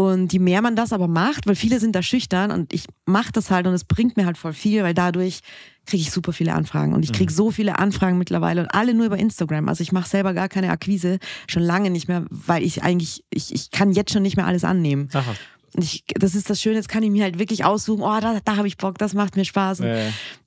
Und 0.00 0.32
je 0.32 0.38
mehr 0.38 0.62
man 0.62 0.76
das 0.76 0.92
aber 0.92 1.08
macht, 1.08 1.46
weil 1.48 1.56
viele 1.56 1.80
sind 1.80 1.96
da 1.96 2.02
schüchtern 2.02 2.50
und 2.52 2.72
ich 2.72 2.84
mache 3.04 3.32
das 3.32 3.50
halt 3.50 3.66
und 3.66 3.74
es 3.74 3.84
bringt 3.84 4.16
mir 4.16 4.26
halt 4.26 4.38
voll 4.38 4.52
viel, 4.52 4.82
weil 4.84 4.94
dadurch 4.94 5.40
kriege 5.86 6.02
ich 6.02 6.10
super 6.10 6.32
viele 6.32 6.54
Anfragen 6.54 6.94
und 6.94 7.02
ich 7.04 7.12
kriege 7.12 7.32
Mhm. 7.32 7.36
so 7.36 7.50
viele 7.50 7.78
Anfragen 7.78 8.18
mittlerweile 8.18 8.60
und 8.62 8.68
alle 8.74 8.94
nur 8.94 9.06
über 9.06 9.18
Instagram. 9.18 9.68
Also 9.68 9.82
ich 9.82 9.92
mache 9.92 10.08
selber 10.08 10.32
gar 10.34 10.48
keine 10.48 10.70
Akquise, 10.70 11.18
schon 11.48 11.62
lange 11.62 11.90
nicht 11.90 12.08
mehr, 12.08 12.24
weil 12.30 12.62
ich 12.62 12.82
eigentlich, 12.82 13.24
ich, 13.30 13.52
ich 13.54 13.70
kann 13.70 13.92
jetzt 13.92 14.12
schon 14.12 14.22
nicht 14.22 14.36
mehr 14.36 14.46
alles 14.46 14.64
annehmen. 14.64 15.08
Aha. 15.12 15.34
Und 15.74 15.84
ich, 15.84 16.04
das 16.14 16.34
ist 16.34 16.50
das 16.50 16.60
Schöne, 16.60 16.76
jetzt 16.76 16.90
kann 16.90 17.02
ich 17.02 17.10
mir 17.10 17.24
halt 17.24 17.38
wirklich 17.38 17.64
aussuchen, 17.64 18.02
oh, 18.02 18.20
da, 18.20 18.38
da 18.44 18.56
habe 18.56 18.68
ich 18.68 18.76
Bock, 18.76 18.98
das 18.98 19.14
macht 19.14 19.36
mir 19.36 19.44
Spaß. 19.46 19.78
Ja. 19.78 19.96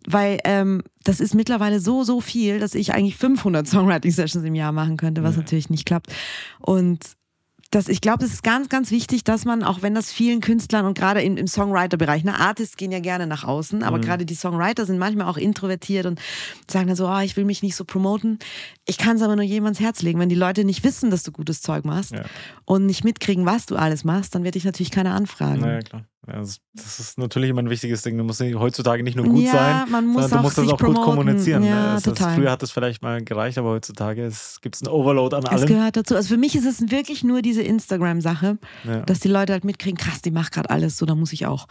Weil 0.08 0.38
ähm, 0.44 0.84
das 1.04 1.20
ist 1.20 1.34
mittlerweile 1.34 1.80
so, 1.80 2.04
so 2.04 2.22
viel, 2.22 2.60
dass 2.60 2.76
ich 2.76 2.94
eigentlich 2.94 3.18
500 3.18 3.68
Songwriting-Sessions 3.68 4.46
im 4.46 4.54
Jahr 4.56 4.72
machen 4.72 4.98
könnte, 4.98 5.24
was 5.24 5.34
Ja. 5.36 5.42
natürlich 5.42 5.70
nicht 5.72 5.86
klappt. 5.86 6.14
Und 6.60 7.00
das, 7.72 7.88
ich 7.90 8.00
glaube, 8.00 8.20
das 8.24 8.32
ist 8.32 8.44
ganz, 8.44 8.70
ganz 8.70 8.90
wichtig, 8.92 9.24
dass 9.24 9.44
man, 9.44 9.64
auch 9.64 9.82
wenn 9.82 9.94
das 9.96 10.12
vielen 10.12 10.40
Künstlern 10.40 10.86
und 10.86 10.98
gerade 10.98 11.22
im 11.22 11.46
Songwriter-Bereich, 11.48 12.24
ne, 12.24 12.40
Artists 12.40 12.78
gehen 12.78 12.92
ja 12.92 13.00
gerne 13.00 13.28
nach 13.28 13.44
außen, 13.44 13.84
aber 13.84 13.98
Mhm. 13.98 14.02
gerade 14.02 14.26
die 14.26 14.36
Songwriter 14.36 14.86
sind 14.86 14.98
manchmal 14.98 15.28
auch 15.28 15.38
introvertiert 15.38 16.06
und 16.06 16.22
sagen 16.70 16.88
dann 16.88 16.96
so, 16.96 17.08
oh, 17.10 17.20
ich 17.20 17.36
will 17.36 17.44
mich 17.44 17.64
nicht 17.64 17.76
so 17.76 17.84
promoten. 17.84 18.40
Ich 18.86 18.98
kann 18.98 19.18
es 19.18 19.22
aber 19.24 19.36
nur 19.36 19.44
jedem 19.44 19.66
ans 19.66 19.80
Herz 19.80 20.02
legen. 20.04 20.20
Wenn 20.20 20.30
die 20.30 20.36
Leute 20.36 20.64
nicht 20.64 20.84
wissen, 20.84 21.10
dass 21.10 21.24
du 21.24 21.32
gutes 21.32 21.62
Zeug 21.62 21.84
machst 21.86 22.12
Ja. 22.12 22.24
und 22.66 22.86
nicht 22.86 23.04
mitkriegen, 23.04 23.46
was 23.46 23.66
du 23.66 23.76
alles 23.76 24.04
machst, 24.06 24.36
dann 24.36 24.44
wird 24.44 24.56
dich 24.56 24.64
natürlich 24.64 24.92
keiner 24.92 25.14
anfragen. 25.14 25.62
Naja, 25.62 25.80
klar. 25.82 26.06
Das, 26.28 26.58
das 26.74 27.00
ist 27.00 27.18
natürlich 27.20 27.50
immer 27.52 27.62
ein 27.62 27.70
wichtiges 27.70 28.02
Ding. 28.02 28.18
Du 28.18 28.24
musst 28.24 28.42
heutzutage 28.42 29.04
nicht 29.04 29.16
nur 29.16 29.26
gut 29.28 29.44
ja, 29.44 29.52
sein, 29.52 29.92
man 29.92 30.08
muss 30.08 30.24
sondern 30.24 30.40
du 30.40 30.44
musst 30.44 30.58
das 30.58 30.66
auch 30.68 30.72
gut 30.72 30.80
promoten. 30.80 31.04
kommunizieren. 31.04 31.62
ne? 31.62 31.70
Ja, 31.70 31.94
Das 31.96 32.08
ist- 32.08 32.18
früher 32.20 32.52
hat 32.52 32.64
es 32.64 32.72
vielleicht 32.72 33.02
mal 33.04 33.24
gereicht, 33.24 33.58
aber 33.58 33.70
heutzutage 33.70 34.32
gibt 34.62 34.76
es 34.76 34.82
einen 34.84 34.92
Overload 34.94 35.36
an 35.36 35.44
Es 35.44 35.50
allem. 35.50 35.68
gehört 35.68 35.98
dazu. 35.98 36.16
Also 36.16 36.30
für 36.30 36.38
mich 36.38 36.56
ist 36.56 36.66
es 36.66 36.90
wirklich 36.90 37.24
nur 37.24 37.42
diese 37.42 37.62
Instagram-Sache, 37.62 38.58
Ja. 38.86 39.02
dass 39.02 39.20
die 39.20 39.28
Leute 39.28 39.54
halt 39.54 39.66
mitkriegen, 39.66 39.98
krass, 39.98 40.22
die 40.22 40.32
macht 40.32 40.52
gerade 40.54 40.70
alles, 40.70 40.98
so, 40.98 41.06
da 41.06 41.14
muss 41.16 41.32
ich 41.34 41.46
auch. 41.46 41.68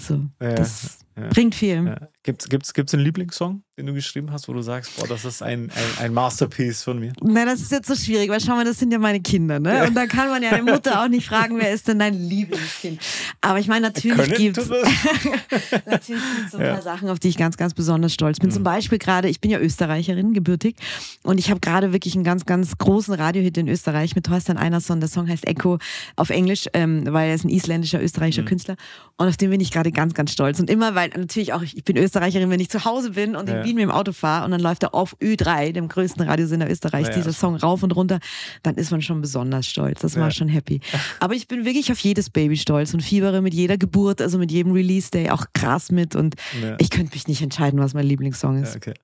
So, 0.00 0.20
das 0.38 0.98
bringt 1.30 1.56
viel. 1.56 1.84
Ja. 1.86 2.08
Gibt's, 2.22 2.48
gibt's, 2.48 2.72
gibt's 2.74 2.94
einen 2.94 3.02
Lieblingssong, 3.02 3.62
den 3.78 3.86
du 3.86 3.94
geschrieben 3.94 4.32
hast, 4.32 4.48
wo 4.48 4.52
du 4.52 4.60
sagst, 4.60 4.96
boah, 4.96 5.06
das 5.06 5.24
ist 5.24 5.40
ein, 5.40 5.70
ein, 5.70 6.04
ein 6.06 6.12
Masterpiece 6.12 6.82
von 6.82 6.98
mir? 6.98 7.12
Nein, 7.22 7.46
das 7.46 7.60
ist 7.60 7.70
jetzt 7.70 7.86
so 7.86 7.94
schwierig, 7.94 8.28
weil 8.28 8.40
schau 8.40 8.56
mal, 8.56 8.64
das 8.64 8.76
sind 8.80 8.90
ja 8.92 8.98
meine 8.98 9.20
Kinder, 9.20 9.60
ne? 9.60 9.86
Und 9.86 9.94
da 9.94 10.06
kann 10.06 10.28
man 10.28 10.42
ja 10.42 10.50
der 10.50 10.64
Mutter 10.64 11.00
auch 11.00 11.06
nicht 11.08 11.28
fragen, 11.28 11.56
wer 11.58 11.72
ist 11.72 11.86
denn 11.86 12.00
dein 12.00 12.14
Lieblingskind? 12.14 13.00
Aber 13.40 13.60
ich 13.60 13.68
meine, 13.68 13.86
natürlich 13.86 14.34
gibt's 14.36 14.66
tut 14.66 14.72
das? 14.82 14.88
Natürlich 15.86 16.22
gibt 16.22 16.46
es 16.46 16.50
so 16.52 16.58
ein 16.58 16.64
Ja. 16.64 16.72
paar 16.72 16.82
Sachen, 16.82 17.08
auf 17.08 17.20
die 17.20 17.28
ich 17.28 17.36
ganz, 17.36 17.56
ganz 17.56 17.72
besonders 17.72 18.12
stolz 18.12 18.40
bin. 18.40 18.50
Zum 18.50 18.64
Beispiel 18.64 18.98
gerade, 18.98 19.28
ich 19.28 19.40
bin 19.40 19.50
ja 19.52 19.60
Österreicherin, 19.60 20.34
gebürtig. 20.34 20.74
Und 21.22 21.38
ich 21.38 21.48
habe 21.50 21.60
gerade 21.60 21.92
wirklich 21.92 22.14
einen 22.16 22.24
ganz, 22.24 22.46
ganz 22.46 22.76
großen 22.78 23.14
Radiohit 23.14 23.56
in 23.58 23.68
Österreich 23.68 24.16
mit 24.16 24.26
Thorstein 24.26 24.56
Einerson. 24.58 24.98
Der 24.98 25.08
Song 25.08 25.28
heißt 25.28 25.46
Echo 25.46 25.78
auf 26.16 26.30
Englisch, 26.30 26.66
ähm, 26.72 27.04
weil 27.06 27.28
er 27.28 27.34
ist 27.36 27.44
ein 27.44 27.48
isländischer, 27.50 28.02
österreichischer 28.02 28.42
Künstler. 28.42 28.74
Und 29.18 29.28
auf 29.28 29.36
den 29.36 29.50
bin 29.50 29.60
ich 29.60 29.70
gerade 29.70 29.92
ganz, 29.92 30.14
ganz 30.14 30.32
stolz. 30.32 30.58
Und 30.58 30.68
immer, 30.68 30.94
weil 30.96 31.10
natürlich 31.10 31.52
auch, 31.52 31.62
ich, 31.62 31.76
ich 31.76 31.84
bin 31.84 31.96
Österreicherin, 31.96 32.50
wenn 32.50 32.60
ich 32.60 32.70
zu 32.70 32.84
Hause 32.84 33.10
bin 33.12 33.36
und 33.36 33.48
Ja. 33.48 33.60
in 33.60 33.67
Wien 33.68 33.76
mit 33.76 33.82
dem 33.84 33.90
Auto 33.90 34.12
fahre 34.12 34.44
und 34.44 34.50
dann 34.50 34.60
läuft 34.60 34.82
er 34.82 34.94
auf 34.94 35.16
Ö3, 35.20 35.72
dem 35.72 35.88
größten 35.88 36.22
Radiosender 36.26 36.70
Österreichs, 36.70 37.08
Ja, 37.08 37.14
dieser 37.14 37.32
Song 37.32 37.54
rauf 37.56 37.82
und 37.82 37.92
runter, 37.92 38.18
dann 38.62 38.74
ist 38.76 38.90
man 38.90 39.02
schon 39.02 39.20
besonders 39.20 39.66
stolz. 39.66 40.00
Das 40.00 40.16
war 40.16 40.24
Ja. 40.24 40.30
schon 40.30 40.48
happy. 40.48 40.80
Aber 41.20 41.34
ich 41.34 41.46
bin 41.48 41.64
wirklich 41.64 41.92
auf 41.92 41.98
jedes 42.00 42.30
Baby 42.30 42.56
stolz 42.56 42.94
und 42.94 43.02
fiebere 43.02 43.42
mit 43.42 43.54
jeder 43.54 43.76
Geburt, 43.78 44.20
also 44.20 44.38
mit 44.38 44.50
jedem 44.50 44.72
Release-Day 44.72 45.30
auch 45.30 45.44
krass 45.52 45.90
mit 45.90 46.16
und 46.16 46.34
ich 46.78 46.90
könnte 46.90 47.12
mich 47.14 47.28
nicht 47.28 47.42
entscheiden, 47.42 47.78
was 47.80 47.94
mein 47.94 48.06
Lieblingssong 48.06 48.62
ist. 48.62 48.76
Okay. 48.76 48.94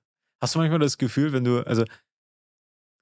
Hast 0.41 0.53
du 0.55 0.59
manchmal 0.59 0.79
das 0.79 0.97
Gefühl, 0.97 1.31
wenn 1.33 1.43
du, 1.43 1.65
also 1.65 1.85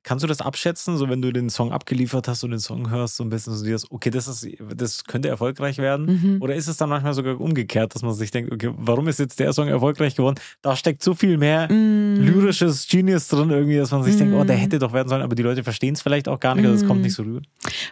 kannst 0.03 0.23
du 0.23 0.27
das 0.27 0.41
abschätzen, 0.41 0.97
so 0.97 1.09
wenn 1.09 1.21
du 1.21 1.31
den 1.31 1.49
Song 1.49 1.71
abgeliefert 1.71 2.27
hast 2.27 2.43
und 2.43 2.51
den 2.51 2.59
Song 2.59 2.89
hörst, 2.89 3.15
so 3.17 3.23
ein 3.23 3.29
bisschen 3.29 3.53
so 3.55 3.63
dieses, 3.63 3.89
okay, 3.91 4.09
das, 4.09 4.27
ist, 4.27 4.47
das 4.75 5.03
könnte 5.05 5.29
erfolgreich 5.29 5.77
werden? 5.77 6.05
Mhm. 6.05 6.41
Oder 6.41 6.55
ist 6.55 6.67
es 6.67 6.77
dann 6.77 6.89
manchmal 6.89 7.13
sogar 7.13 7.39
umgekehrt, 7.39 7.95
dass 7.95 8.01
man 8.01 8.13
sich 8.13 8.31
denkt, 8.31 8.51
okay, 8.51 8.69
warum 8.77 9.07
ist 9.07 9.19
jetzt 9.19 9.39
der 9.39 9.51
Song 9.53 9.67
erfolgreich 9.67 10.15
geworden? 10.15 10.35
Da 10.61 10.75
steckt 10.75 11.03
so 11.03 11.13
viel 11.13 11.37
mehr 11.37 11.71
Mm. 11.71 12.21
lyrisches 12.21 12.87
Genius 12.87 13.27
drin 13.27 13.49
irgendwie, 13.49 13.77
dass 13.77 13.91
man 13.91 14.03
sich 14.03 14.17
denkt, 14.17 14.33
oh, 14.33 14.43
der 14.43 14.57
Mm. 14.57 14.59
hätte 14.59 14.79
doch 14.79 14.93
werden 14.93 15.07
sollen, 15.09 15.21
aber 15.21 15.35
die 15.35 15.43
Leute 15.43 15.63
verstehen 15.63 15.93
es 15.93 16.01
vielleicht 16.01 16.27
auch 16.27 16.39
gar 16.39 16.55
nicht, 16.55 16.65
also 16.65 16.75
es 16.83 16.87
kommt 16.87 16.99
Mm. 17.01 17.03
nicht 17.03 17.13
so 17.15 17.23
rüber. 17.23 17.41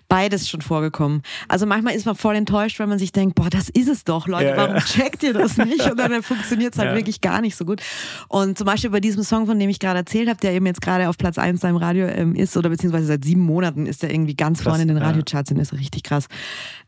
Beides 0.10 0.50
schon 0.50 0.62
vorgekommen. 0.62 1.22
Also 1.48 1.66
manchmal 1.66 1.96
ist 1.96 2.06
man 2.06 2.16
voll 2.16 2.36
enttäuscht, 2.36 2.80
weil 2.80 2.88
man 2.88 3.00
sich 3.00 3.12
denkt, 3.12 3.36
boah, 3.36 3.50
das 3.50 3.70
ist 3.70 3.88
es 3.88 4.04
doch, 4.04 4.28
Leute, 4.28 4.46
Ja, 4.50 4.58
warum 4.58 4.76
ja. 4.76 4.82
checkt 4.82 5.24
ihr 5.24 5.34
das 5.34 5.58
nicht? 5.58 5.90
Und 5.90 5.98
dann 5.98 6.22
funktioniert 6.24 6.74
es 6.74 6.80
halt 6.80 6.90
Ja. 6.92 6.96
wirklich 6.96 7.22
gar 7.22 7.42
nicht 7.42 7.56
so 7.56 7.66
gut. 7.66 7.82
Und 8.28 8.58
zum 8.58 8.66
Beispiel 8.66 8.90
bei 8.90 9.00
diesem 9.00 9.24
Song, 9.24 9.46
von 9.46 9.58
dem 9.58 9.70
ich 9.70 9.80
gerade 9.80 10.00
erzählt 10.00 10.28
habe, 10.30 10.40
der 10.42 10.52
eben 10.54 10.66
jetzt 10.66 10.82
gerade 10.82 11.08
auf 11.10 11.18
Platz 11.18 11.38
1 11.38 11.62
da 11.62 11.70
im 11.70 11.78
Radio 11.78 12.01
Radio 12.02 12.22
ähm, 12.22 12.36
ist 12.36 12.56
oder 12.58 12.70
beziehungsweise 12.70 13.06
seit 13.08 13.24
sieben 13.24 13.42
Monaten 13.42 13.86
ist 13.86 14.04
er 14.04 14.12
irgendwie 14.12 14.36
ganz 14.36 14.60
Krass, 14.60 14.68
vorne 14.70 14.84
in 14.84 14.88
den 14.90 14.98
ja. 14.98 15.04
Radiocharts 15.04 15.52
und 15.52 15.58
ist 15.60 15.74
richtig 15.74 16.04
krass. 16.04 16.28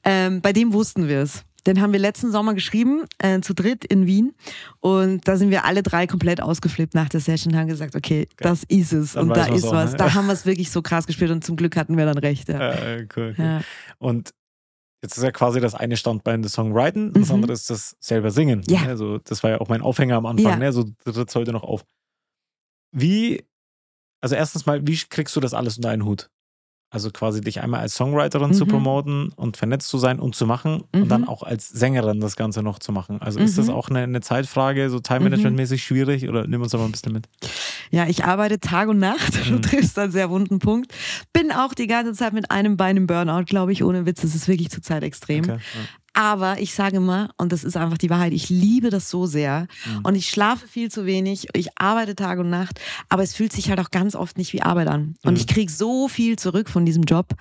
Ähm, 0.04 0.42
bei 0.42 0.54
dem 0.54 0.74
wussten 0.74 1.08
wir 1.08 1.20
es. 1.22 1.44
Den 1.66 1.80
haben 1.80 1.94
wir 1.94 2.00
letzten 2.00 2.30
Sommer 2.30 2.54
geschrieben, 2.56 3.06
äh, 3.20 3.40
zu 3.40 3.54
dritt 3.54 3.86
in 3.86 4.06
Wien. 4.06 4.34
Und 4.82 5.26
da 5.28 5.38
sind 5.38 5.50
wir 5.50 5.64
alle 5.64 5.82
drei 5.82 6.08
komplett 6.08 6.42
ausgeflippt 6.42 6.94
nach 6.94 7.08
der 7.08 7.22
Session 7.22 7.54
und 7.54 7.60
haben 7.60 7.68
gesagt, 7.70 7.96
okay, 7.96 8.28
das 8.38 8.64
ist 8.66 8.92
es. 8.92 9.14
Dann 9.14 9.30
und 9.30 9.38
da 9.38 9.46
ist 9.46 9.64
auch, 9.64 9.72
was. 9.72 9.92
ne? 9.94 9.98
Da 9.98 10.14
haben 10.14 10.26
wir 10.28 10.34
es 10.34 10.46
wirklich 10.46 10.72
so 10.72 10.82
krass 10.82 11.08
gespielt 11.08 11.32
und 11.32 11.44
zum 11.46 11.56
Glück 11.56 11.78
hatten 11.78 11.96
wir 11.96 12.06
dann 12.06 12.18
recht. 12.18 12.50
Ja. 12.50 12.74
Äh, 12.74 13.08
cool, 13.16 13.34
cool. 13.38 13.46
Ja. 13.46 13.62
Und 13.98 14.32
jetzt 15.02 15.16
ist 15.16 15.24
ja 15.24 15.32
quasi 15.32 15.62
das 15.62 15.74
eine 15.74 15.96
Standbein 15.96 16.42
das 16.42 16.52
Songwriten, 16.52 17.14
das 17.14 17.30
Mhm. 17.30 17.36
andere 17.36 17.54
ist 17.54 17.70
das 17.70 17.96
selber 18.02 18.32
Singen. 18.32 18.64
Ja. 18.68 18.82
Also 18.84 19.20
das 19.20 19.42
war 19.44 19.52
ja 19.52 19.62
auch 19.62 19.70
mein 19.70 19.82
Aufhänger 19.82 20.18
am 20.18 20.26
Anfang, 20.26 20.46
Ja. 20.52 20.58
ne? 20.58 20.74
so 20.74 20.84
tritt 21.06 21.30
es 21.30 21.36
heute 21.36 21.54
noch 21.54 21.64
auf. 21.64 21.86
Wie, 22.92 23.42
also 24.24 24.36
erstens 24.36 24.66
mal, 24.66 24.86
wie 24.88 24.98
kriegst 25.10 25.36
du 25.36 25.40
das 25.40 25.54
alles 25.54 25.76
unter 25.78 25.90
einen 25.90 26.06
Hut? 26.06 26.30
Also 26.90 27.10
quasi 27.10 27.42
dich 27.42 27.60
einmal 27.60 27.80
als 27.80 27.96
Songwriterin 27.96 28.54
zu 28.54 28.66
Mhm. 28.66 28.70
promoten 28.70 29.30
und 29.36 29.58
vernetzt 29.58 29.90
zu 29.90 29.98
sein 29.98 30.20
und 30.20 30.36
zu 30.36 30.46
machen 30.46 30.84
und 30.94 31.06
Mhm. 31.06 31.10
dann 31.10 31.28
auch 31.28 31.42
als 31.42 31.68
Sängerin 31.70 32.20
das 32.20 32.36
Ganze 32.36 32.62
noch 32.62 32.78
zu 32.78 32.92
machen. 32.92 33.20
Also 33.20 33.40
ist 33.40 33.58
das 33.58 33.66
Mhm. 33.68 33.74
auch 33.74 33.90
eine, 33.90 34.00
eine 34.04 34.22
Zeitfrage, 34.22 34.92
so 34.92 35.00
Time-Management-mäßig 35.00 35.84
schwierig 35.84 36.30
oder 36.30 36.46
nimm 36.46 36.62
uns 36.62 36.72
da 36.72 36.78
mal 36.78 36.86
ein 36.86 36.92
bisschen 36.92 37.12
mit? 37.14 37.28
Ja, 37.90 38.06
ich 38.08 38.26
arbeite 38.26 38.60
Tag 38.60 38.90
und 38.90 39.00
Nacht. 39.00 39.34
Du 39.50 39.56
Mhm. 39.56 39.62
triffst 39.64 39.98
einen 39.98 40.12
sehr 40.12 40.30
wunden 40.30 40.60
Punkt. 40.60 40.94
Bin 41.34 41.52
auch 41.52 41.74
die 41.74 41.88
ganze 41.88 42.14
Zeit 42.14 42.34
mit 42.34 42.52
einem 42.52 42.78
Bein 42.78 42.96
im 42.96 43.08
Burnout, 43.08 43.46
glaube 43.46 43.72
ich, 43.72 43.84
ohne 43.84 44.06
Witz. 44.06 44.22
Das 44.22 44.36
ist 44.36 44.48
wirklich 44.48 44.70
zurzeit 44.70 45.02
extrem. 45.02 45.46
Okay. 45.46 45.58
Aber 46.14 46.60
ich 46.60 46.74
sage 46.76 46.98
immer, 46.98 47.30
und 47.38 47.52
das 47.52 47.64
ist 47.64 47.76
einfach 47.76 47.98
die 47.98 48.10
Wahrheit, 48.12 48.34
ich 48.34 48.50
liebe 48.50 48.90
das 48.92 49.10
so 49.10 49.26
sehr. 49.26 49.68
Mhm. 49.86 50.00
Und 50.04 50.16
ich 50.16 50.30
schlafe 50.30 50.68
viel 50.68 50.92
zu 50.92 51.06
wenig. 51.08 51.48
Ich 51.54 51.70
arbeite 51.80 52.16
Tag 52.16 52.38
und 52.40 52.50
Nacht. 52.52 52.80
Aber 53.10 53.24
es 53.24 53.34
fühlt 53.34 53.52
sich 53.52 53.70
halt 53.70 53.80
auch 53.80 53.90
ganz 53.90 54.16
oft 54.16 54.38
nicht 54.38 54.54
wie 54.54 54.62
Arbeit 54.62 54.88
an. 54.90 55.16
Und 55.24 55.34
Mhm. 55.34 55.38
ich 55.40 55.48
kriege 55.48 55.72
so 55.72 56.08
viel 56.08 56.38
zurück 56.38 56.70
von 56.70 56.86
diesem 56.86 57.04
Job. 57.04 57.34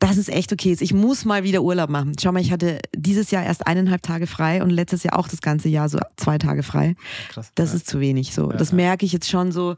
dass 0.00 0.18
es 0.18 0.28
echt 0.28 0.52
okay 0.52 0.70
ist. 0.70 0.82
Ich 0.82 0.92
muss 0.92 1.24
mal 1.24 1.44
wieder 1.44 1.62
Urlaub 1.62 1.88
machen. 1.88 2.14
Schau 2.20 2.30
mal, 2.30 2.42
ich 2.42 2.52
hatte 2.52 2.78
dieses 2.94 3.30
Jahr 3.30 3.42
erst 3.42 3.66
eineinhalb 3.66 4.02
Tage 4.02 4.26
frei 4.26 4.62
und 4.62 4.68
letztes 4.68 5.02
Jahr 5.02 5.18
auch 5.18 5.28
das 5.28 5.40
ganze 5.40 5.70
Jahr 5.70 5.88
so 5.88 5.98
zwei 6.16 6.36
Tage 6.36 6.62
frei. 6.62 6.94
Krass. 7.30 7.52
Das 7.54 7.70
ja. 7.70 7.76
ist 7.76 7.86
zu 7.88 8.00
wenig 8.00 8.34
so. 8.34 8.50
Ja, 8.50 8.56
Das 8.58 8.72
merke 8.72 9.06
ich 9.06 9.12
jetzt 9.12 9.30
schon 9.30 9.50
so. 9.50 9.76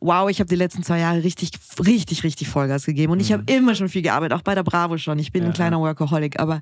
Wow, 0.00 0.30
ich 0.30 0.38
habe 0.40 0.48
die 0.48 0.54
letzten 0.54 0.82
zwei 0.82 1.00
Jahre 1.00 1.24
richtig, 1.24 1.50
richtig, 1.84 2.22
richtig 2.22 2.48
Vollgas 2.48 2.86
gegeben. 2.86 3.12
Und 3.12 3.20
ich 3.20 3.32
habe 3.32 3.42
immer 3.46 3.74
schon 3.74 3.88
viel 3.88 4.02
gearbeitet, 4.02 4.38
auch 4.38 4.42
bei 4.42 4.54
der 4.54 4.62
Bravo 4.62 4.96
schon. 4.98 5.18
Ich 5.18 5.32
bin 5.32 5.42
Mhm. 5.42 5.46
Ja, 5.46 5.50
ein 5.50 5.54
kleiner 5.54 5.80
Workaholic, 5.80 6.38
aber 6.38 6.60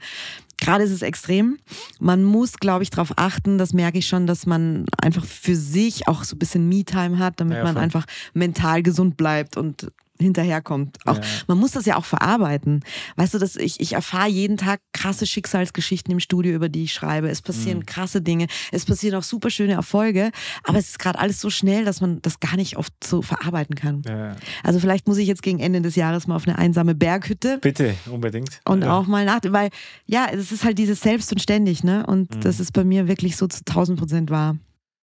gerade 0.59 0.85
ist 0.85 0.91
es 0.91 1.03
extrem. 1.03 1.59
Man 2.01 2.25
muss, 2.25 2.55
glaube 2.55 2.83
ich, 2.83 2.91
darauf 2.91 3.13
achten, 3.17 3.59
das 3.59 3.73
merke 3.73 3.99
ich 3.99 4.07
schon, 4.09 4.27
dass 4.27 4.47
man 4.47 4.87
einfach 5.01 5.25
für 5.25 5.55
sich 5.57 6.09
auch 6.09 6.25
so 6.25 6.37
ein 6.37 6.39
bisschen 6.39 6.69
Me-Time 6.69 7.19
hat, 7.19 7.41
damit 7.41 7.59
Ja, 7.59 7.65
man 7.65 7.77
einfach 7.77 8.07
mental 8.35 8.83
gesund 8.83 9.17
bleibt 9.17 9.57
und 9.57 9.91
hinterherkommt. 10.19 10.99
Auch, 11.07 11.17
Ja. 11.17 11.23
Man 11.47 11.59
muss 11.59 11.73
das 11.73 11.87
ja 11.87 11.97
auch 11.97 12.05
verarbeiten. 12.05 12.85
Weißt 13.17 13.35
du, 13.35 13.39
dass 13.39 13.57
ich, 13.57 13.81
ich 13.81 13.93
erfahre 13.95 14.29
jeden 14.29 14.57
Tag 14.57 14.81
krasse 14.93 15.27
Schicksalsgeschichten 15.27 16.13
im 16.13 16.21
Studio, 16.21 16.53
über 16.55 16.69
die 16.69 16.85
ich 16.85 16.93
schreibe. 16.93 17.29
Es 17.29 17.43
passieren 17.43 17.79
Mhm. 17.81 17.87
krasse 17.87 18.21
Dinge, 18.23 18.47
es 18.73 18.85
passieren 18.85 19.19
auch 19.19 19.23
super 19.23 19.51
schöne 19.51 19.73
Erfolge, 19.75 20.31
aber 20.65 20.79
es 20.79 20.89
ist 20.91 20.99
gerade 20.99 21.19
alles 21.19 21.41
so 21.41 21.51
schnell, 21.51 21.85
dass 21.85 22.01
man 22.01 22.21
das 22.23 22.41
gar 22.41 22.57
nicht 22.57 22.77
oft 22.77 22.93
so 23.05 23.23
verarbeiten 23.23 23.75
kann. 23.75 24.03
Ja. 24.07 24.37
Also 24.63 24.79
vielleicht 24.81 25.07
muss 25.09 25.19
ich 25.19 25.27
jetzt 25.29 25.43
gegen 25.43 25.59
Ende 25.61 25.81
des 25.83 25.97
Jahres 25.97 26.27
mal 26.27 26.37
auf 26.37 26.47
eine 26.47 26.59
einsame 26.59 26.95
Berghütte 26.95 27.59
Bitte, 27.59 27.95
unbedingt. 28.11 28.61
und 28.65 28.83
ja. 28.83 28.97
auch 28.99 29.07
mal 29.07 29.25
nach, 29.25 29.41
weil 29.49 29.71
ja, 30.07 30.27
es 30.33 30.53
ist 30.53 30.65
halt 30.65 30.79
dieses 30.79 31.01
Selbst 31.01 31.31
und 31.33 31.41
ständig, 31.41 31.85
ne? 31.85 32.07
Und 32.07 32.35
Mhm. 32.35 32.41
das 32.41 32.61
ist 32.61 32.73
bei 32.73 32.85
mir 32.85 33.09
wirklich 33.09 33.37
so 33.37 33.47
zu 33.47 33.65
1000 33.65 33.99
Prozent 33.99 34.31
wahr. 34.31 34.57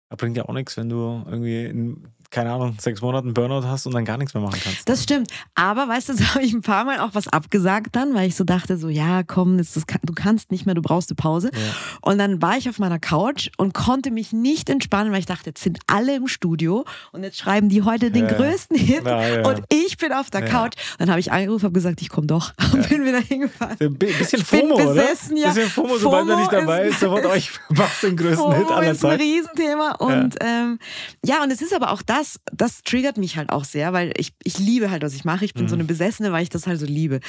Da 0.09 0.17
bringt 0.17 0.37
ja 0.37 0.45
auch 0.49 0.55
nichts, 0.55 0.77
wenn 0.77 0.89
du 0.89 1.23
irgendwie 1.27 1.65
in, 1.67 2.05
keine 2.31 2.53
Ahnung, 2.53 2.77
sechs 2.81 3.01
Monaten 3.01 3.35
Burnout 3.35 3.67
hast 3.67 3.87
und 3.87 3.95
dann 3.95 4.05
gar 4.05 4.17
nichts 4.19 4.35
mehr 4.35 4.43
machen 4.43 4.61
kannst. 4.63 4.89
Das 4.89 5.03
stimmt. 5.03 5.31
Aber 5.55 5.89
weißt 5.89 6.09
du, 6.11 6.15
so 6.17 6.25
habe 6.35 6.43
ich 6.45 6.53
ein 6.53 6.63
paar 6.63 6.85
Mal 6.85 7.01
auch 7.01 7.11
was 7.15 7.29
abgesagt 7.29 7.97
dann, 7.97 8.15
weil 8.15 8.29
ich 8.29 8.37
so 8.37 8.45
dachte, 8.45 8.77
so, 8.77 8.89
ja, 8.89 9.23
komm, 9.23 9.59
das 9.59 9.75
kann, 9.87 10.01
du 10.05 10.13
kannst 10.13 10.51
nicht 10.51 10.67
mehr, 10.67 10.75
du 10.75 10.83
brauchst 10.83 11.11
eine 11.11 11.17
Pause. 11.17 11.51
Ja. 11.53 11.59
Und 12.03 12.19
dann 12.19 12.41
war 12.43 12.57
ich 12.57 12.69
auf 12.69 12.79
meiner 12.79 12.99
Couch 12.99 13.49
und 13.57 13.75
konnte 13.75 14.11
mich 14.11 14.33
nicht 14.33 14.69
entspannen, 14.71 15.13
weil 15.13 15.21
ich 15.21 15.27
dachte, 15.27 15.51
jetzt 15.51 15.63
sind 15.63 15.79
alle 15.87 16.15
im 16.17 16.29
Studio 16.29 16.85
und 17.13 17.23
jetzt 17.25 17.39
schreiben 17.39 17.69
die 17.69 17.83
heute 17.83 18.11
den 18.11 18.27
Ja, 18.29 18.33
größten 18.35 18.77
Hit 18.77 19.05
Ja, 19.07 19.47
und 19.49 19.63
ich 19.71 19.97
bin 19.97 20.13
auf 20.13 20.29
der. 20.31 20.41
Couch. 20.51 20.75
Dann 20.99 21.11
habe 21.11 21.21
ich 21.21 21.31
angerufen, 21.33 21.65
habe 21.65 21.75
gesagt, 21.75 22.01
ich 22.03 22.09
komme 22.09 22.27
doch 22.27 22.53
und 22.73 22.89
bin 22.89 23.05
wieder 23.05 23.21
hingefahren. 23.21 23.77
Bisschen 23.99 24.41
Ich 24.41 24.47
bin 24.49 24.61
FOMO, 24.69 24.77
besessen, 24.77 25.33
oder? 25.35 25.43
ja. 25.43 25.49
Bisschen 25.53 25.71
FOMO, 25.71 25.97
sobald 25.99 26.27
FOMO 26.27 26.39
nicht 26.41 26.53
dabei 26.53 26.87
ist- 26.89 27.01
sofort 27.01 27.27
euch 27.27 27.51
was 27.69 28.01
den 28.01 28.17
größten 28.17 28.53
Hit 28.55 28.63
FOMO 28.67 28.75
aller 28.75 28.91
ist 28.93 29.05
ein. 29.05 29.21
Riesenthema. 29.21 29.93
Und 29.99 30.37
ähm, 30.41 30.79
ja, 31.25 31.43
und 31.43 31.51
es 31.53 31.61
ist 31.63 31.73
aber 31.75 31.91
auch 31.93 32.03
das, 32.03 32.20
das 32.53 32.83
triggert 32.83 33.17
mich 33.17 33.37
halt 33.37 33.51
auch 33.51 33.65
sehr, 33.65 33.93
weil 33.93 34.13
ich, 34.17 34.33
ich 34.43 34.59
liebe 34.59 34.91
halt, 34.91 35.03
was 35.03 35.15
ich 35.15 35.25
mache. 35.25 35.45
Ich 35.45 35.55
bin 35.55 35.69
so 35.69 35.75
Mhm. 35.75 35.81
eine 35.83 35.87
Besessene, 35.89 36.33
weil 36.33 36.43
ich 36.43 36.49
das 36.49 36.67
halt 36.67 36.79
so 36.81 36.87
liebe. 36.87 37.21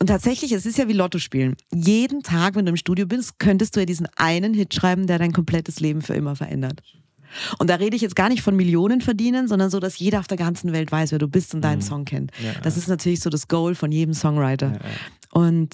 Und 0.00 0.06
tatsächlich, 0.06 0.52
es 0.52 0.66
ist 0.66 0.78
ja 0.78 0.88
wie 0.88 0.92
Lotto 0.94 1.18
spielen. 1.18 1.56
Jeden 1.74 2.22
Tag, 2.22 2.54
wenn 2.54 2.64
du 2.64 2.70
im 2.70 2.76
Studio 2.76 3.06
bist, 3.06 3.38
könntest 3.38 3.76
du 3.76 3.80
ja 3.80 3.86
diesen 3.86 4.08
einen 4.16 4.54
Hit 4.54 4.72
schreiben, 4.74 5.06
der 5.06 5.18
dein 5.18 5.32
komplettes 5.32 5.80
Leben 5.80 6.00
für 6.02 6.14
immer 6.14 6.36
verändert. 6.36 6.82
Und 7.58 7.70
da 7.70 7.76
rede 7.76 7.94
ich 7.94 8.02
jetzt 8.02 8.16
gar 8.16 8.28
nicht 8.28 8.42
von 8.42 8.56
Millionen 8.56 9.00
verdienen, 9.02 9.46
sondern 9.46 9.70
so, 9.70 9.78
dass 9.78 9.98
jeder 9.98 10.18
auf 10.18 10.26
der 10.26 10.36
ganzen 10.38 10.72
Welt 10.72 10.90
weiß, 10.90 11.12
wer 11.12 11.18
du 11.20 11.28
bist 11.28 11.54
und 11.54 11.60
deinen 11.62 11.80
Song 11.82 12.04
kennt. 12.04 12.32
Mhm. 12.40 12.46
Ja, 12.46 12.52
das 12.62 12.76
ist 12.76 12.88
natürlich 12.88 13.20
so 13.20 13.30
das 13.30 13.46
Goal 13.46 13.74
von 13.74 13.92
jedem 13.92 14.14
Songwriter. 14.14 14.68
Ja, 14.68 14.72
ja. 14.74 14.80
Und 15.32 15.68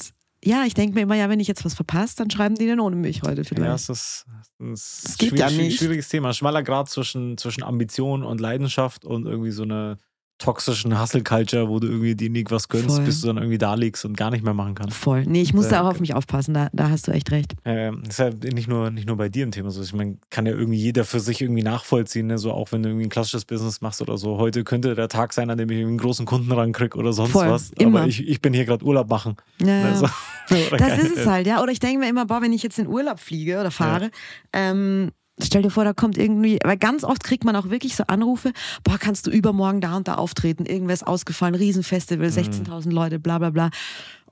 ja, 0.47 0.65
ich 0.65 0.75
denke 0.75 0.95
mir 0.95 1.03
immer, 1.03 1.17
ja, 1.17 1.29
wenn 1.29 1.41
ich 1.41 1.49
jetzt 1.49 1.65
was 1.65 1.75
verpasse, 1.75 2.17
dann 2.17 2.31
schreiben 2.31 2.55
die 2.55 2.67
den 2.67 2.79
ohne 2.79 2.95
mich 2.97 3.23
heute 3.23 3.45
vielleicht. 3.45 3.67
Ja, 3.67 3.75
es 3.75 3.89
ist, 3.89 4.27
es 4.61 5.05
ist 5.05 5.05
Das 5.05 5.19
geht 5.19 5.31
schwierig, 5.31 5.77
schwieriges 5.77 6.09
Thema. 6.09 6.33
Schmaler 6.33 6.63
Grad 6.63 6.89
zwischen, 6.89 7.37
zwischen 7.37 7.65
Ambition 7.65 8.23
und 8.23 8.41
Leidenschaft 8.41 9.05
und 9.05 9.27
irgendwie 9.27 9.51
so 9.51 9.65
einer 9.65 9.99
toxischen 10.39 11.01
Hustle-Culture, 11.01 11.69
wo 11.69 11.79
du 11.81 11.87
irgendwie 11.87 12.15
dir 12.15 12.29
nicht 12.29 12.51
was 12.51 12.69
gönnst, 12.69 12.97
Voll. 12.97 13.05
bis 13.05 13.21
du 13.23 13.29
dann 13.29 13.39
irgendwie 13.39 13.59
da 13.59 13.75
liegst 13.75 14.05
und 14.05 14.17
gar 14.17 14.31
nicht 14.31 14.45
mehr 14.45 14.53
machen 14.53 14.75
kannst. 14.75 14.97
Voll. 14.97 15.25
Nee, 15.27 15.41
ich 15.41 15.55
muss 15.55 15.69
da 15.69 15.81
auch 15.81 15.85
gut. 15.85 15.93
auf 15.95 16.01
mich 16.01 16.15
aufpassen, 16.15 16.53
da, 16.53 16.69
da 16.73 16.91
hast 16.91 17.09
du 17.09 17.13
echt 17.13 17.31
recht. 17.31 17.55
Das 17.65 17.95
ist 18.09 18.19
ja 18.19 18.31
nicht 18.31 18.69
nur, 18.69 18.91
nicht 18.91 19.07
nur 19.07 19.17
bei 19.17 19.29
dir 19.29 19.47
ein 19.47 19.53
Thema 19.53 19.71
so. 19.71 19.83
Ich 19.83 19.95
meine, 19.95 20.19
kann 20.31 20.45
ja 20.45 20.53
irgendwie 20.53 20.79
jeder 20.79 21.05
für 21.05 21.21
sich 21.21 21.41
irgendwie 21.41 21.63
nachvollziehen, 21.63 22.27
ne? 22.27 22.39
so 22.39 22.53
auch 22.53 22.71
wenn 22.73 22.83
du 22.83 22.91
irgendwie 22.91 23.07
ein 23.07 23.11
klassisches 23.11 23.45
Business 23.45 23.81
machst 23.81 24.03
oder 24.03 24.19
so. 24.19 24.37
Heute 24.37 24.63
könnte 24.65 24.95
der 24.95 25.09
Tag 25.09 25.33
sein, 25.33 25.49
an 25.49 25.57
dem 25.57 25.71
ich 25.71 25.79
irgendwie 25.79 25.93
einen 25.93 25.99
großen 25.99 26.27
Kunden 26.27 26.53
rankriege 26.53 26.99
oder 26.99 27.13
sonst 27.13 27.33
Voll, 27.33 27.49
was. 27.49 27.71
immer. 27.79 28.01
Aber 28.01 28.09
ich, 28.09 28.27
ich 28.27 28.41
bin 28.43 28.53
hier 28.53 28.67
gerade 28.67 28.85
Urlaub 28.85 29.09
machen. 29.09 29.37
Ja, 29.61 29.69
ja. 29.69 29.85
Also, 29.89 30.05
oder 30.69 30.77
Das 30.77 30.99
ist 30.99 31.17
es 31.17 31.27
halt, 31.27 31.47
ja. 31.47 31.63
Oder 31.63 31.73
ich 31.73 31.81
denke 31.81 32.01
mir 32.01 32.09
immer, 32.09 32.27
boah, 32.27 32.43
wenn 32.43 32.53
ich 32.53 32.63
jetzt 32.63 32.79
in 32.79 32.87
Urlaub 32.87 33.21
fliege 33.21 33.59
oder 33.59 33.71
fahre, 33.71 34.11
ähm, 34.53 35.13
stell 35.43 35.63
dir 35.63 35.71
vor, 35.71 35.85
da 35.85 35.93
kommt 35.93 36.19
irgendwie, 36.19 36.59
weil 36.65 36.77
ganz 36.77 37.05
oft 37.05 37.23
kriegt 37.25 37.45
man 37.45 37.57
auch 37.57 37.71
wirklich 37.71 37.97
so 37.97 38.05
Anrufe, 38.07 38.53
boah, 38.85 38.99
kannst 38.99 39.27
du 39.27 39.31
übermorgen 39.31 39.81
da 39.81 39.97
und 39.97 40.09
da 40.09 40.15
auftreten, 40.15 40.67
irgendwer 40.67 40.95
ist 40.95 41.07
ausgefallen, 41.07 41.55
Mhm. 41.55 41.61
Riesenfestival, 41.61 42.29
16.000 42.29 42.91
Leute, 42.91 43.19
bla 43.19 43.39
bla 43.39 43.51
bla. 43.51 43.71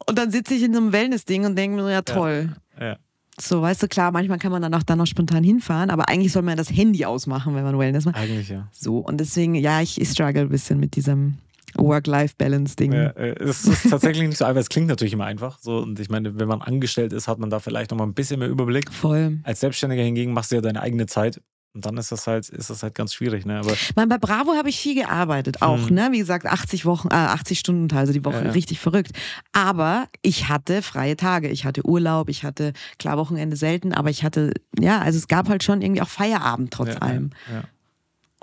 Und 0.07 0.19
dann 0.19 0.31
sitze 0.31 0.55
ich 0.55 0.62
in 0.62 0.73
so 0.73 0.81
einem 0.81 0.93
Wellness-Ding 0.93 1.45
und 1.45 1.57
denke 1.57 1.83
mir, 1.83 1.90
ja 1.90 2.03
toll. 2.03 2.55
Ja. 2.81 2.97
So, 3.40 3.62
weißt 3.62 3.83
du, 3.83 3.88
klar, 3.88 4.12
manchmal 4.12 4.38
kann 4.38 4.53
man 4.53 4.62
dann 4.62 4.75
auch 4.75 4.85
dann 4.85 4.99
noch 4.99 5.07
spontan 5.07 5.43
hinfahren, 5.43 5.90
aber 5.90 6.09
eigentlich 6.09 6.33
soll 6.33 6.43
man 6.43 6.57
das 6.57 6.71
Handy 6.71 7.05
ausmachen, 7.05 7.55
wenn 7.55 7.64
man 7.64 7.77
Wellness 7.79 8.05
macht. 8.05 8.17
Eigentlich 8.17 8.49
ja. 8.49 8.69
So, 8.73 8.99
und 8.99 9.19
deswegen, 9.19 9.57
ja, 9.57 9.81
ich, 9.81 10.01
ich 10.01 10.09
struggle 10.09 10.43
ein 10.43 10.49
bisschen 10.51 10.79
mit 10.79 10.95
diesem 10.95 11.38
Work-Life-Balance-Ding. 11.77 12.93
Ja, 12.93 13.09
äh, 13.11 13.35
es 13.43 13.65
ist 13.67 13.91
tatsächlich 13.91 14.29
nicht 14.29 14.39
so 14.39 14.45
einfach. 14.45 14.61
Es 14.61 14.69
klingt 14.69 14.89
natürlich 14.89 15.13
immer 15.15 15.27
einfach. 15.27 15.59
So, 15.61 15.79
und 15.79 15.99
ich 16.01 16.09
meine, 16.11 16.39
wenn 16.39 16.49
man 16.49 16.63
angestellt 16.63 17.13
ist, 17.13 17.29
hat 17.29 17.39
man 17.39 17.51
da 17.51 17.59
vielleicht 17.61 17.91
noch 17.91 17.99
mal 17.99 18.05
ein 18.05 18.15
bisschen 18.15 18.39
mehr 18.39 18.49
Überblick. 18.49 18.93
Voll. 18.93 19.39
Als 19.43 19.61
Selbstständiger 19.61 20.03
hingegen 20.03 20.33
machst 20.33 20.51
du 20.53 20.57
ja 20.57 20.61
deine 20.61 20.81
eigene 20.81 21.07
Zeit. 21.07 21.41
Und 21.75 21.85
dann 21.87 21.97
ist 21.97 22.13
das 22.13 22.29
halt, 22.29 22.49
ist 22.51 22.71
das 22.71 22.85
halt 22.85 22.95
ganz 22.95 23.13
schwierig. 23.15 23.47
Ne? 23.47 23.59
Aber 23.59 23.73
meine, 23.97 24.07
bei 24.07 24.19
Bravo 24.19 24.53
habe 24.55 24.69
ich 24.69 24.79
viel 24.79 24.95
gearbeitet, 24.95 25.61
auch, 25.61 25.89
Hm. 25.89 25.95
ne? 25.97 26.09
Wie 26.13 26.19
gesagt, 26.19 26.47
80 26.47 26.87
Wochen, 26.87 27.09
äh, 27.09 27.15
80 27.15 27.59
Stunden 27.59 27.93
also 27.97 28.13
die 28.13 28.25
Woche, 28.25 28.37
Ja, 28.37 28.45
ja. 28.45 28.51
richtig 28.53 28.79
verrückt. 28.79 29.11
Aber 29.53 30.07
ich 30.23 30.49
hatte 30.49 30.83
freie 30.83 31.17
Tage, 31.17 31.49
ich 31.49 31.65
hatte 31.65 31.85
Urlaub, 31.85 32.29
ich 32.29 32.45
hatte 32.45 32.75
klar 33.01 33.17
Wochenende 33.17 33.57
selten, 33.57 33.93
aber 33.93 34.09
ich 34.11 34.23
hatte, 34.23 34.53
ja, 34.79 35.01
also 35.01 35.19
es 35.19 35.27
gab 35.27 35.49
halt 35.49 35.65
schon 35.65 35.83
irgendwie 35.83 36.01
auch 36.03 36.09
Feierabend 36.09 36.71
trotz 36.73 36.91
ja, 36.91 36.99
allem. 36.99 37.31
Ja. 37.53 37.65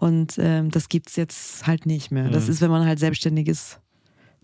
Und 0.01 0.33
ähm, 0.39 0.71
das 0.71 0.89
gibt's 0.89 1.15
jetzt 1.15 1.67
halt 1.67 1.85
nicht 1.85 2.09
mehr. 2.09 2.29
Das 2.31 2.45
Mhm. 2.47 2.51
ist, 2.53 2.61
wenn 2.61 2.71
man 2.71 2.85
halt 2.87 2.97
selbstständig 2.97 3.47
ist. 3.47 3.79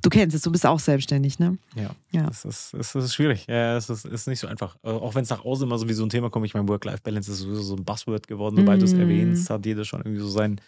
Du 0.04 0.10
kennst 0.12 0.36
es, 0.36 0.44
du 0.44 0.52
bist 0.52 0.64
auch 0.68 0.80
selbstständig, 0.80 1.40
ne? 1.40 1.58
Ja, 1.76 1.90
Ja. 2.12 2.28
Es, 2.30 2.46
ist, 2.46 2.76
es 2.76 2.94
ist 2.94 3.16
schwierig. 3.16 3.48
Ja, 3.50 3.76
es 3.76 3.90
ist, 3.90 4.06
ist 4.06 4.28
nicht 4.28 4.40
so 4.40 4.46
einfach. 4.48 4.76
Äh, 4.84 4.90
Auch 4.90 5.16
wenn 5.16 5.24
es 5.24 5.32
nach 5.32 5.44
außen 5.44 5.66
immer 5.66 5.80
so 5.80 5.90
wie 5.90 5.94
so 5.94 6.06
ein 6.06 6.10
Thema 6.10 6.30
kommt. 6.30 6.46
Ich 6.46 6.54
meine, 6.54 6.68
Work-Life-Balance 6.68 7.32
ist 7.32 7.40
sowieso 7.40 7.64
so 7.64 7.76
ein 7.76 7.84
Buzzword 7.84 8.28
geworden. 8.28 8.58
Sobald 8.58 8.82
du 8.82 8.86
es 8.86 8.94
erwähnst, 8.94 9.50
hat 9.50 9.66
jeder 9.66 9.84
schon 9.84 10.02
irgendwie 10.02 10.20
so 10.22 10.30
sein 10.30 10.62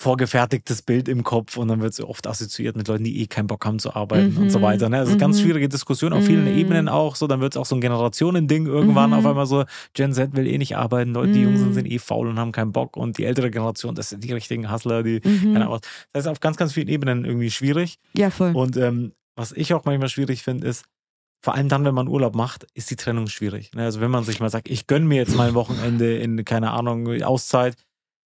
vorgefertigtes 0.00 0.82
Bild 0.82 1.08
im 1.08 1.22
Kopf 1.22 1.56
und 1.56 1.68
dann 1.68 1.80
wird 1.80 1.92
es 1.92 2.00
oft 2.00 2.26
assoziiert 2.26 2.76
mit 2.76 2.88
Leuten, 2.88 3.04
die 3.04 3.20
eh 3.22 3.26
keinen 3.26 3.46
Bock 3.46 3.64
haben 3.64 3.78
zu 3.78 3.94
arbeiten 3.94 4.36
und 4.36 4.50
so 4.50 4.58
Mhm. 4.58 4.62
weiter. 4.62 4.88
Ne? 4.88 4.96
Das 4.98 5.06
ist 5.08 5.12
eine 5.12 5.20
ganz 5.20 5.38
Mhm. 5.38 5.42
schwierige 5.42 5.68
Diskussion 5.68 6.12
auf 6.12 6.24
vielen 6.24 6.42
Mhm. 6.44 6.58
Ebenen 6.58 6.88
auch. 6.88 7.16
So, 7.16 7.26
dann 7.26 7.40
wird 7.40 7.54
es 7.54 7.56
auch 7.60 7.64
so 7.66 7.74
ein 7.76 7.80
Generationending 7.80 8.66
irgendwann 8.66 9.10
Mhm. 9.10 9.16
auf 9.16 9.26
einmal 9.26 9.46
so, 9.46 9.64
Gen 9.94 10.12
Z 10.12 10.34
will 10.36 10.46
eh 10.46 10.58
nicht 10.58 10.76
arbeiten, 10.76 11.12
Leute, 11.14 11.32
die 11.32 11.42
jung 11.42 11.56
sind, 11.56 11.68
Mhm. 11.68 11.72
sind 11.74 11.86
eh 11.86 11.98
faul 11.98 12.28
und 12.28 12.38
haben 12.38 12.52
keinen 12.52 12.72
Bock 12.72 12.96
und 12.96 13.18
die 13.18 13.24
ältere 13.24 13.50
Generation, 13.50 13.94
das 13.94 14.10
sind 14.10 14.24
die 14.24 14.32
richtigen 14.32 14.70
Hustler, 14.70 15.02
die 15.02 15.20
Mhm. 15.24 15.52
keine 15.52 15.66
Ahnung. 15.66 15.80
Das 16.12 16.24
ist 16.24 16.28
auf 16.30 16.40
ganz, 16.40 16.56
ganz 16.56 16.72
vielen 16.72 16.88
Ebenen 16.88 17.24
irgendwie 17.24 17.50
schwierig. 17.50 17.98
Ja, 18.16 18.30
voll. 18.30 18.52
Und 18.54 18.76
ähm, 18.76 19.12
was 19.36 19.52
ich 19.52 19.72
auch 19.74 19.84
manchmal 19.84 20.08
schwierig 20.08 20.42
finde, 20.42 20.66
ist, 20.66 20.84
vor 21.42 21.54
allem 21.54 21.68
dann, 21.68 21.84
wenn 21.84 21.94
man 21.94 22.08
Urlaub 22.08 22.34
macht, 22.34 22.66
ist 22.74 22.90
die 22.90 22.96
Trennung 22.96 23.26
schwierig. 23.28 23.70
Ne? 23.74 23.84
Also 23.84 24.00
wenn 24.00 24.10
man 24.10 24.24
sich 24.24 24.40
mal 24.40 24.48
sagt, 24.50 24.68
ich 24.68 24.86
gönne 24.86 25.04
mir 25.06 25.16
jetzt 25.16 25.36
mal 25.36 25.48
ein 25.48 25.54
Wochenende 25.54 26.16
in, 26.16 26.42
keine 26.44 26.70
Ahnung, 26.72 27.06
Auszeit. 27.22 27.76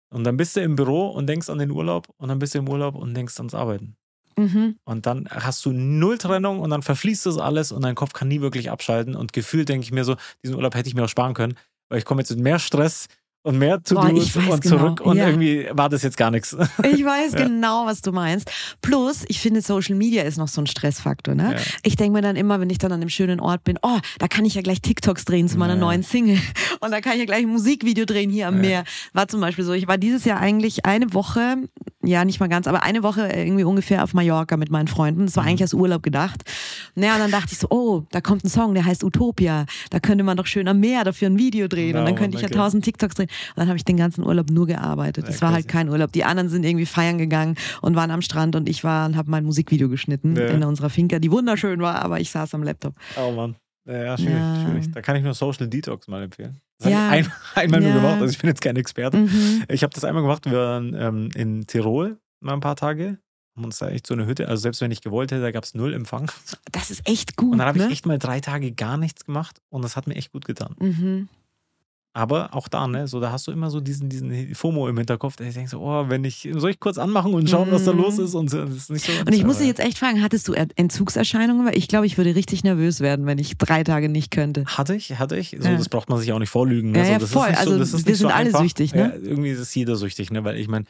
Und 0.09 0.23
dann 0.23 0.37
bist 0.37 0.55
du 0.55 0.61
im 0.61 0.75
Büro 0.75 1.07
und 1.09 1.27
denkst 1.27 1.49
an 1.49 1.59
den 1.59 1.71
Urlaub 1.71 2.07
und 2.17 2.29
dann 2.29 2.39
bist 2.39 2.55
du 2.55 2.59
im 2.59 2.69
Urlaub 2.69 2.95
und 2.95 3.13
denkst 3.13 3.37
ans 3.37 3.53
Arbeiten. 3.53 3.97
Mhm. 4.37 4.77
Und 4.85 5.05
dann 5.05 5.27
hast 5.29 5.65
du 5.65 5.71
null 5.71 6.17
Trennung 6.17 6.59
und 6.59 6.69
dann 6.69 6.83
verfließt 6.83 7.25
das 7.25 7.37
alles 7.37 7.71
und 7.71 7.81
dein 7.81 7.95
Kopf 7.95 8.13
kann 8.13 8.27
nie 8.27 8.41
wirklich 8.41 8.69
abschalten. 8.69 9.15
Und 9.15 9.33
gefühlt 9.33 9.67
denke 9.67 9.83
ich 9.83 9.91
mir 9.91 10.05
so, 10.05 10.15
diesen 10.43 10.55
Urlaub 10.55 10.75
hätte 10.75 10.87
ich 10.87 10.95
mir 10.95 11.03
auch 11.03 11.09
sparen 11.09 11.33
können, 11.33 11.57
weil 11.89 11.99
ich 11.99 12.05
komme 12.05 12.21
jetzt 12.21 12.29
mit 12.29 12.39
mehr 12.39 12.59
Stress 12.59 13.07
und 13.47 13.57
mehr 13.57 13.79
Boah, 13.89 14.09
ich 14.13 14.35
weiß 14.35 14.47
und 14.49 14.61
genau. 14.61 14.77
zurück 14.77 15.01
und 15.01 15.17
Ja. 15.17 15.27
irgendwie 15.27 15.67
war 15.71 15.89
das 15.89 16.03
jetzt 16.03 16.17
gar 16.17 16.29
nichts. 16.31 16.55
Ich 16.83 17.03
weiß 17.03 17.33
Ja. 17.33 17.43
genau, 17.47 17.85
was 17.85 18.01
du 18.01 18.11
meinst. 18.11 18.51
Plus, 18.81 19.23
ich 19.27 19.39
finde, 19.39 19.61
Social 19.61 19.95
Media 19.95 20.23
ist 20.23 20.37
noch 20.37 20.47
so 20.47 20.61
ein 20.61 20.67
Stressfaktor. 20.67 21.33
Ne? 21.35 21.53
Ja. 21.55 21.59
Ich 21.83 21.95
denke 21.95 22.13
mir 22.13 22.21
dann 22.21 22.35
immer, 22.35 22.59
wenn 22.59 22.69
ich 22.69 22.77
dann 22.77 22.91
an 22.91 23.01
einem 23.01 23.09
schönen 23.09 23.39
Ort 23.39 23.63
bin, 23.63 23.79
oh, 23.81 23.97
da 24.19 24.27
kann 24.27 24.45
ich 24.45 24.55
ja 24.55 24.61
gleich 24.61 24.81
TikToks 24.81 25.25
drehen 25.25 25.47
zu 25.47 25.57
meiner 25.57 25.75
neuen 25.75 26.03
Single. 26.03 26.39
Und 26.81 26.91
da 26.91 27.01
kann 27.01 27.13
ich 27.13 27.19
ja 27.19 27.25
gleich 27.25 27.43
ein 27.43 27.49
Musikvideo 27.49 28.05
drehen 28.05 28.29
hier 28.29 28.47
am. 28.49 28.59
Meer. 28.61 28.83
War 29.13 29.27
zum 29.27 29.39
Beispiel 29.41 29.63
so, 29.65 29.73
ich 29.73 29.87
war 29.87 29.97
dieses 29.97 30.25
Jahr 30.25 30.39
eigentlich 30.39 30.85
eine 30.85 31.13
Woche, 31.13 31.57
ja 32.07 32.25
nicht 32.25 32.39
mal 32.39 32.47
ganz, 32.47 32.67
aber 32.67 32.83
eine 32.83 33.03
Woche 33.03 33.27
irgendwie 33.27 33.63
ungefähr 33.63 34.03
auf 34.03 34.13
Mallorca 34.13 34.57
mit 34.57 34.71
meinen 34.71 34.87
Freunden. 34.87 35.25
Das 35.25 35.35
war 35.35 35.43
Mhm. 35.43 35.49
eigentlich 35.49 35.61
als 35.61 35.73
Urlaub 35.73 36.03
gedacht. 36.03 36.43
Naja, 36.95 37.13
und 37.15 37.19
dann 37.19 37.31
dachte 37.31 37.49
ich 37.51 37.57
so, 37.59 37.67
oh, 37.69 38.03
da 38.11 38.21
kommt 38.21 38.43
ein 38.43 38.49
Song, 38.49 38.73
der 38.73 38.85
heißt 38.85 39.03
Utopia. 39.03 39.65
Da 39.89 39.99
könnte 39.99 40.23
man 40.23 40.37
doch 40.37 40.45
schön 40.45 40.67
am 40.67 40.79
Meer 40.79 41.03
dafür 41.03 41.29
ein 41.29 41.37
Video 41.37 41.67
drehen. 41.67 41.93
Ja, 41.95 41.99
und 41.99 42.05
dann 42.05 42.13
Mann, 42.13 42.15
könnte 42.15 42.37
ich 42.37 42.43
ja 42.43 42.49
tausend 42.49 42.83
TikToks 42.85 43.15
drehen. 43.15 43.27
Und 43.49 43.57
dann 43.57 43.67
habe 43.67 43.77
ich 43.77 43.85
den 43.85 43.97
ganzen 43.97 44.23
Urlaub 44.25 44.49
nur 44.49 44.67
gearbeitet. 44.67 45.25
Ja, 45.25 45.31
Das 45.31 45.41
war 45.41 45.51
halt 45.51 45.67
kein 45.67 45.89
Urlaub. 45.89 46.11
Die 46.11 46.23
anderen 46.23 46.49
sind 46.49 46.63
irgendwie 46.63 46.85
feiern 46.85 47.17
gegangen 47.17 47.55
und 47.81 47.95
waren 47.95 48.11
am 48.11 48.21
Strand 48.21 48.55
und 48.55 48.67
ich 48.69 48.83
war 48.83 49.05
und 49.07 49.15
habe 49.17 49.29
mein 49.29 49.43
Musikvideo 49.45 49.89
geschnitten 49.89 50.35
Ja. 50.35 50.47
in 50.47 50.63
unserer 50.63 50.89
Finca, 50.89 51.19
die 51.19 51.31
wunderschön 51.31 51.79
war, 51.81 52.01
aber 52.01 52.19
ich 52.19 52.31
saß 52.31 52.53
am 52.53 52.63
Laptop. 52.63 52.93
Oh 53.21 53.31
Mann. 53.31 53.55
Ja, 53.87 54.17
schwierig, 54.17 54.33
Ja. 54.35 54.63
schwierig. 54.65 54.91
Da 54.91 55.01
kann 55.01 55.15
ich 55.15 55.23
nur 55.23 55.33
Social 55.33 55.67
Detox 55.67 56.07
mal 56.07 56.23
empfehlen. 56.23 56.59
Das 56.79 56.91
Ja. 56.91 57.09
habe 57.09 57.19
ich 57.21 57.27
ein, 57.27 57.31
einmal 57.55 57.79
nur 57.79 57.89
Ja. 57.89 57.95
gemacht, 57.95 58.21
also 58.21 58.31
ich 58.31 58.37
bin 58.39 58.49
jetzt 58.49 58.61
kein 58.61 58.75
Experte. 58.75 59.17
Mhm. 59.17 59.63
Ich 59.69 59.83
habe 59.83 59.93
das 59.93 60.03
einmal 60.03 60.21
gemacht, 60.23 60.45
wir 60.45 60.57
waren 60.57 60.93
ähm, 60.93 61.29
in 61.35 61.65
Tirol 61.67 62.17
mal 62.41 62.53
ein 62.53 62.59
paar 62.59 62.75
Tage. 62.75 63.17
Haben 63.55 63.65
uns 63.65 63.79
da 63.79 63.89
echt 63.89 64.05
so 64.05 64.13
eine 64.13 64.27
Hütte, 64.27 64.47
also 64.49 64.61
selbst 64.61 64.81
wenn 64.81 64.91
ich 64.91 65.01
gewollt 65.01 65.31
hätte, 65.31 65.41
da 65.41 65.49
gab 65.51 65.63
es 65.63 65.73
null 65.73 65.93
Empfang. 65.95 66.29
Das 66.71 66.91
ist 66.91 67.07
echt 67.09 67.35
gut. 67.37 67.53
Und 67.53 67.57
dann 67.57 67.67
habe 67.67 67.79
ne? 67.79 67.85
ich 67.85 67.91
echt 67.91 68.05
mal 68.05 68.19
drei 68.19 68.39
Tage 68.39 68.71
gar 68.71 68.97
nichts 68.97 69.25
gemacht 69.25 69.59
und 69.69 69.83
das 69.83 69.95
hat 69.95 70.05
mir 70.05 70.15
echt 70.15 70.31
gut 70.31 70.45
getan. 70.45 70.75
Mhm. 70.79 71.29
Aber 72.17 72.55
auch 72.55 72.67
da, 72.67 72.87
ne, 72.87 73.07
so 73.07 73.19
da 73.19 73.31
hast 73.31 73.45
du 73.45 73.51
immer 73.51 73.69
so 73.69 73.79
diesen, 73.79 74.09
diesen 74.09 74.55
FOMO 74.55 74.87
im 74.87 74.97
Hinterkopf, 74.97 75.35
der 75.35 75.51
denkt 75.51 75.69
so, 75.69 75.79
oh, 75.79 76.05
wenn 76.09 76.23
ich, 76.23 76.49
soll 76.55 76.71
ich 76.71 76.79
kurz 76.79 76.97
anmachen 76.97 77.31
und 77.35 77.47
schauen, 77.47 77.67
was 77.69 77.85
da 77.85 77.93
Mhm. 77.93 77.99
los 77.99 78.17
ist? 78.17 78.33
Und 78.33 78.49
so, 78.49 78.65
das 78.65 78.75
ist 78.75 78.89
nicht 78.89 79.05
so. 79.05 79.11
Und 79.23 79.35
ich 79.35 79.43
muss 79.43 79.59
dich 79.59 79.67
jetzt 79.67 79.79
echt 79.79 79.99
fragen, 79.99 80.23
hattest 80.23 80.47
du 80.47 80.53
Er- 80.53 80.67
Entzugserscheinungen? 80.77 81.67
Weil 81.67 81.77
ich 81.77 81.87
glaube, 81.87 82.07
ich 82.07 82.17
würde 82.17 82.33
richtig 82.33 82.63
nervös 82.63 83.01
werden, 83.01 83.27
wenn 83.27 83.37
ich 83.37 83.55
drei 83.59 83.83
Tage 83.83 84.09
nicht 84.09 84.31
könnte. 84.31 84.65
Hatte 84.65 84.95
ich, 84.95 85.19
hatte 85.19 85.37
ich. 85.37 85.55
So, 85.59 85.69
Ja. 85.69 85.77
das 85.77 85.89
braucht 85.89 86.09
man 86.09 86.17
sich 86.17 86.31
auch 86.33 86.39
nicht 86.39 86.49
vorlügen. 86.49 86.89
Ne? 86.91 86.97
Ja, 86.97 87.05
so, 87.05 87.11
ja, 87.11 87.19
das 87.19 87.29
voll. 87.31 87.43
Ist 87.43 87.49
nicht 87.51 87.59
Also, 87.59 87.71
so, 87.73 87.77
das 87.79 87.93
ist 87.93 88.07
wir 88.07 88.15
sind 88.15 88.27
so 88.29 88.33
alle 88.33 88.45
einfach. 88.47 88.61
süchtig, 88.61 88.95
ne? 88.95 88.99
Ja, 89.01 89.29
irgendwie 89.29 89.49
ist 89.51 89.75
jeder 89.75 89.95
süchtig, 89.95 90.31
ne? 90.31 90.43
Weil 90.43 90.57
ich 90.57 90.67
meine, 90.67 90.85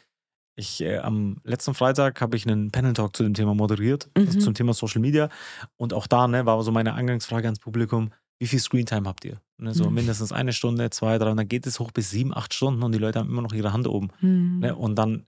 ich 0.55 0.79
äh, 0.81 0.99
am 0.99 1.37
letzten 1.43 1.73
Freitag 1.73 2.21
habe 2.21 2.37
ich 2.37 2.47
einen 2.47 2.71
Panel 2.71 2.93
Talk 2.93 3.15
zu 3.17 3.23
dem 3.23 3.33
Thema 3.33 3.53
moderiert, 3.53 4.09
also 4.15 4.31
Mhm. 4.37 4.39
zum 4.41 4.53
Thema 4.53 4.73
Social 4.73 5.01
Media. 5.01 5.27
Und 5.75 5.93
auch 5.93 6.07
da 6.07 6.27
ne, 6.29 6.45
war 6.45 6.63
so 6.63 6.71
meine 6.71 6.93
Eingangsfrage 6.93 7.47
ans 7.47 7.59
Publikum: 7.59 8.11
Wie 8.39 8.47
viel 8.47 8.59
Screentime 8.59 9.07
habt 9.07 9.25
ihr? 9.25 9.41
Ne, 9.57 9.73
so 9.73 9.85
Mhm. 9.89 9.95
mindestens 9.95 10.31
eine 10.31 10.53
Stunde, 10.53 10.89
zwei, 10.91 11.17
drei, 11.17 11.31
und 11.31 11.37
dann 11.37 11.47
geht 11.47 11.65
es 11.65 11.79
hoch 11.79 11.91
bis 11.91 12.11
sieben, 12.11 12.35
acht 12.35 12.53
Stunden 12.53 12.83
und 12.83 12.91
die 12.91 12.99
Leute 12.99 13.17
haben 13.19 13.29
immer 13.29 13.41
noch 13.41 13.53
ihre 13.53 13.73
Hand 13.73 13.87
oben. 13.87 14.09
Mhm. 14.21 14.59
Ne? 14.59 14.75
Und 14.75 14.95
dann 14.95 15.25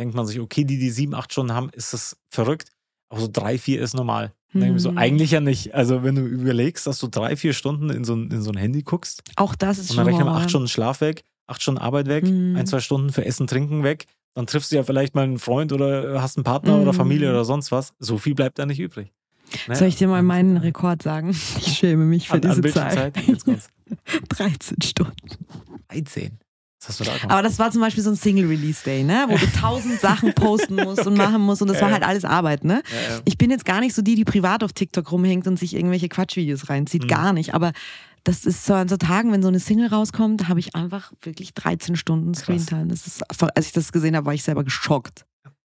denkt 0.00 0.14
man 0.16 0.26
sich, 0.26 0.40
okay, 0.40 0.64
die, 0.64 0.78
die 0.78 0.90
sieben, 0.90 1.14
acht 1.14 1.32
Stunden 1.32 1.52
haben, 1.54 1.70
ist 1.70 1.92
das 1.92 2.16
verrückt. 2.30 2.70
Aber 3.10 3.20
so 3.20 3.28
drei, 3.32 3.56
vier 3.58 3.80
ist 3.80 3.94
normal. 3.94 4.32
Mir 4.52 4.78
so, 4.80 4.90
Mhm. 4.90 4.98
eigentlich 4.98 5.30
ja 5.30 5.40
nicht. 5.40 5.74
Also, 5.74 6.02
wenn 6.02 6.14
du 6.14 6.22
überlegst, 6.22 6.86
dass 6.86 6.98
du 6.98 7.06
drei, 7.06 7.36
vier 7.36 7.52
Stunden 7.52 7.90
in 7.90 8.04
so 8.04 8.14
ein, 8.16 8.30
in 8.30 8.42
so 8.42 8.50
ein 8.50 8.56
Handy 8.56 8.82
guckst, 8.82 9.22
Auch 9.36 9.54
das 9.54 9.78
ist 9.78 9.90
und 9.90 9.96
schon 9.96 10.04
dann 10.04 10.06
rechnen 10.14 10.26
wir 10.26 10.34
acht 10.34 10.48
Stunden 10.48 10.68
Schlaf 10.68 11.00
weg, 11.00 11.22
acht 11.46 11.62
Stunden 11.62 11.80
Arbeit 11.80 12.08
weg, 12.08 12.24
Mhm. 12.24 12.56
ein, 12.56 12.66
zwei 12.66 12.80
Stunden 12.80 13.12
für 13.12 13.24
Essen, 13.24 13.46
Trinken 13.46 13.84
weg. 13.84 14.06
Dann 14.34 14.46
triffst 14.46 14.72
du 14.72 14.76
ja 14.76 14.82
vielleicht 14.82 15.14
mal 15.14 15.24
einen 15.24 15.38
Freund 15.38 15.72
oder 15.72 16.20
hast 16.22 16.36
einen 16.38 16.44
Partner 16.44 16.76
Mhm. 16.76 16.82
oder 16.82 16.92
Familie 16.94 17.30
oder 17.30 17.44
sonst 17.44 17.70
was. 17.72 17.92
So 17.98 18.18
viel 18.18 18.34
bleibt 18.34 18.58
da 18.58 18.66
nicht 18.66 18.80
übrig. 18.80 19.12
Ne? 19.66 19.76
Soll 19.76 19.88
ich 19.88 19.96
dir 19.96 20.08
mal 20.08 20.22
meinen 20.22 20.56
Rekord 20.56 21.02
sagen? 21.02 21.30
Ich 21.30 21.78
schäme 21.78 22.04
mich 22.04 22.28
für 22.28 22.34
an, 22.34 22.42
an 22.42 22.48
diese 22.50 22.60
Bildschirmzeit? 22.62 23.14
Zahl. 23.16 23.24
Jetzt 23.26 23.44
kommt's. 23.44 23.68
13 24.28 24.82
Stunden. 24.82 25.14
13. 25.88 26.38
Was 26.80 26.88
hast 26.90 27.00
du 27.00 27.04
da? 27.04 27.12
Aber 27.28 27.42
das 27.42 27.58
war 27.58 27.70
zum 27.72 27.80
Beispiel 27.80 28.04
so 28.04 28.10
ein 28.10 28.16
Single-Release-Day, 28.16 29.02
ne? 29.02 29.26
wo 29.28 29.36
du 29.36 29.46
tausend 29.60 29.98
Sachen 30.00 30.32
posten 30.34 30.76
musst 30.76 31.06
und 31.06 31.16
machen 31.16 31.40
musst 31.40 31.60
und 31.62 31.68
das 31.68 31.80
war 31.80 31.88
Ja. 31.88 31.94
halt 31.94 32.04
alles 32.04 32.24
Arbeit. 32.24 32.64
Ne? 32.64 32.82
ja, 32.92 33.14
ja. 33.16 33.20
Ich 33.24 33.36
bin 33.36 33.50
jetzt 33.50 33.64
gar 33.64 33.80
nicht 33.80 33.94
so 33.94 34.02
die, 34.02 34.14
die 34.14 34.24
privat 34.24 34.62
auf 34.62 34.72
TikTok 34.72 35.10
rumhängt 35.10 35.46
und 35.48 35.58
sich 35.58 35.74
irgendwelche 35.74 36.08
Quatschvideos 36.08 36.68
reinzieht. 36.68 37.04
Mhm. 37.04 37.08
Gar 37.08 37.32
nicht. 37.32 37.54
Aber 37.54 37.72
das 38.24 38.44
ist 38.44 38.64
so 38.66 38.74
an 38.74 38.88
so 38.88 38.96
Tagen, 38.96 39.32
wenn 39.32 39.42
so 39.42 39.48
eine 39.48 39.58
Single 39.58 39.88
rauskommt, 39.88 40.42
da 40.42 40.48
habe 40.48 40.60
ich 40.60 40.74
einfach 40.76 41.12
wirklich 41.22 41.54
13 41.54 41.96
Stunden 41.96 42.34
Screentime. 42.34 42.86
Das 42.88 43.06
ist, 43.06 43.22
als 43.40 43.66
ich 43.66 43.72
das 43.72 43.90
gesehen 43.90 44.14
habe, 44.14 44.26
war 44.26 44.34
ich 44.34 44.42
selber 44.44 44.62
geschockt. 44.64 45.24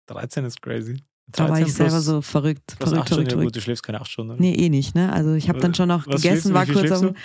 13 0.07 0.45
ist 0.45 0.61
crazy. 0.61 1.01
Da 1.31 1.43
war 1.43 1.49
13 1.49 1.67
ich 1.67 1.73
selber 1.73 2.01
so 2.01 2.21
verrückt. 2.21 2.75
Verrückt, 2.77 2.99
acht 3.01 3.09
verrückt, 3.09 3.27
ja, 3.31 3.35
gut, 3.35 3.41
verrückt. 3.41 3.55
du 3.55 3.61
schläfst 3.61 3.83
keine 3.83 4.01
acht 4.01 4.11
Stunden. 4.11 4.33
oder? 4.33 4.41
Nee, 4.41 4.53
eh 4.53 4.69
nicht, 4.69 4.95
ne? 4.95 5.11
Also 5.11 5.33
ich 5.33 5.49
habe 5.49 5.59
dann 5.59 5.73
schon 5.73 5.87
noch 5.87 6.07
Was 6.07 6.21
gegessen, 6.21 6.53
war 6.53 6.65
kurz 6.65 6.91
am. 6.91 7.15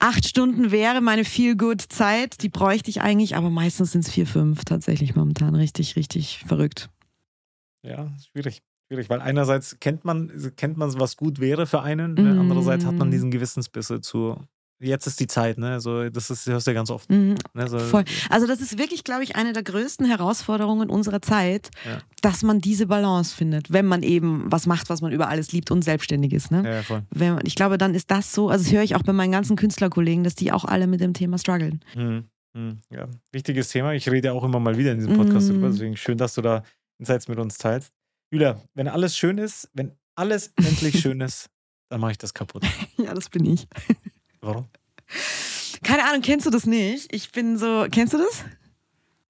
Acht 0.00 0.26
Stunden 0.28 0.70
wäre 0.70 1.00
meine 1.00 1.24
Feel-Good-Zeit, 1.24 2.42
die 2.42 2.48
bräuchte 2.48 2.88
ich 2.88 3.00
eigentlich, 3.00 3.34
aber 3.34 3.50
meistens 3.50 3.92
sind 3.92 4.04
es 4.04 4.10
vier, 4.12 4.28
fünf 4.28 4.64
tatsächlich 4.64 5.16
momentan. 5.16 5.56
Richtig, 5.56 5.96
richtig 5.96 6.44
verrückt. 6.46 6.88
Ja, 7.82 8.12
schwierig. 8.30 8.62
Schwierig, 8.86 9.10
weil 9.10 9.20
einerseits 9.20 9.80
kennt 9.80 10.04
man, 10.04 10.32
kennt 10.56 10.76
man, 10.76 10.98
was 10.98 11.16
gut 11.16 11.40
wäre 11.40 11.66
für 11.66 11.82
einen, 11.82 12.14
ne? 12.14 12.34
Mm. 12.34 12.40
andererseits 12.40 12.86
hat 12.86 12.94
man 12.94 13.10
diesen 13.10 13.30
Gewissensbisse 13.30 14.00
zu, 14.00 14.36
jetzt 14.80 15.06
ist 15.06 15.18
die 15.20 15.26
Zeit, 15.26 15.58
ne? 15.58 15.80
So, 15.80 16.08
das 16.08 16.30
ist, 16.30 16.46
das 16.46 16.52
hörst 16.52 16.66
du 16.66 16.70
ja 16.70 16.74
ganz 16.74 16.90
oft. 16.90 17.10
Mhm. 17.10 17.36
Ne? 17.54 17.68
So, 17.68 17.78
Voll. 17.78 18.04
Also 18.30 18.46
das 18.46 18.60
ist 18.60 18.78
wirklich, 18.78 19.04
glaube 19.04 19.24
ich, 19.24 19.36
eine 19.36 19.52
der 19.52 19.62
größten 19.62 20.06
Herausforderungen 20.06 20.88
unserer 20.90 21.20
Zeit, 21.22 21.70
Ja. 21.84 22.00
dass 22.22 22.42
man 22.42 22.60
diese 22.60 22.86
Balance 22.86 23.34
findet, 23.34 23.72
wenn 23.72 23.86
man 23.86 24.02
eben 24.02 24.50
was 24.50 24.66
macht, 24.66 24.88
was 24.90 25.00
man 25.00 25.12
über 25.12 25.28
alles 25.28 25.52
liebt 25.52 25.70
und 25.70 25.82
selbstständig 25.82 26.32
ist. 26.32 26.50
Ne? 26.50 26.62
Ja, 26.64 26.82
voll. 26.82 27.02
Wenn 27.10 27.34
man, 27.34 27.46
ich 27.46 27.54
glaube, 27.54 27.78
dann 27.78 27.94
ist 27.94 28.10
das 28.10 28.32
so, 28.32 28.48
also 28.48 28.64
das 28.64 28.72
höre 28.72 28.82
ich 28.82 28.94
auch 28.94 29.02
bei 29.02 29.12
meinen 29.12 29.32
ganzen 29.32 29.56
Künstlerkollegen, 29.56 30.24
dass 30.24 30.34
die 30.34 30.52
auch 30.52 30.64
alle 30.64 30.86
mit 30.86 31.00
dem 31.00 31.12
Thema 31.14 31.38
strugglen. 31.38 31.80
Hm, 31.94 32.24
hm, 32.56 32.78
ja. 32.90 33.08
Wichtiges 33.32 33.68
Thema. 33.70 33.92
Ich 33.94 34.08
rede 34.10 34.28
ja 34.28 34.32
auch 34.32 34.44
immer 34.44 34.60
mal 34.60 34.76
wieder 34.78 34.92
in 34.92 34.98
diesem 34.98 35.16
Podcast 35.16 35.48
Mm. 35.48 35.52
drüber, 35.54 35.68
deswegen 35.70 35.96
schön, 35.96 36.18
dass 36.18 36.34
du 36.34 36.42
da 36.42 36.62
Insights 36.98 37.28
mit 37.28 37.38
uns 37.38 37.58
teilst. 37.58 37.92
Julia, 38.30 38.60
wenn 38.74 38.88
alles 38.88 39.16
schön 39.16 39.38
ist, 39.38 39.70
wenn 39.74 39.92
alles 40.16 40.52
endlich 40.56 41.00
schön 41.00 41.20
ist, 41.20 41.48
dann 41.90 42.00
mache 42.00 42.12
ich 42.12 42.18
das 42.18 42.34
kaputt. 42.34 42.64
Ja, 42.98 43.14
das 43.14 43.28
bin 43.30 43.44
ich. 43.46 43.66
Warum? 44.40 44.66
Keine 45.82 46.04
Ahnung, 46.04 46.22
kennst 46.22 46.46
du 46.46 46.50
das 46.50 46.66
nicht? 46.66 47.12
Ich 47.14 47.32
bin 47.32 47.56
so, 47.56 47.86
kennst 47.90 48.12
du 48.14 48.18
das? 48.18 48.44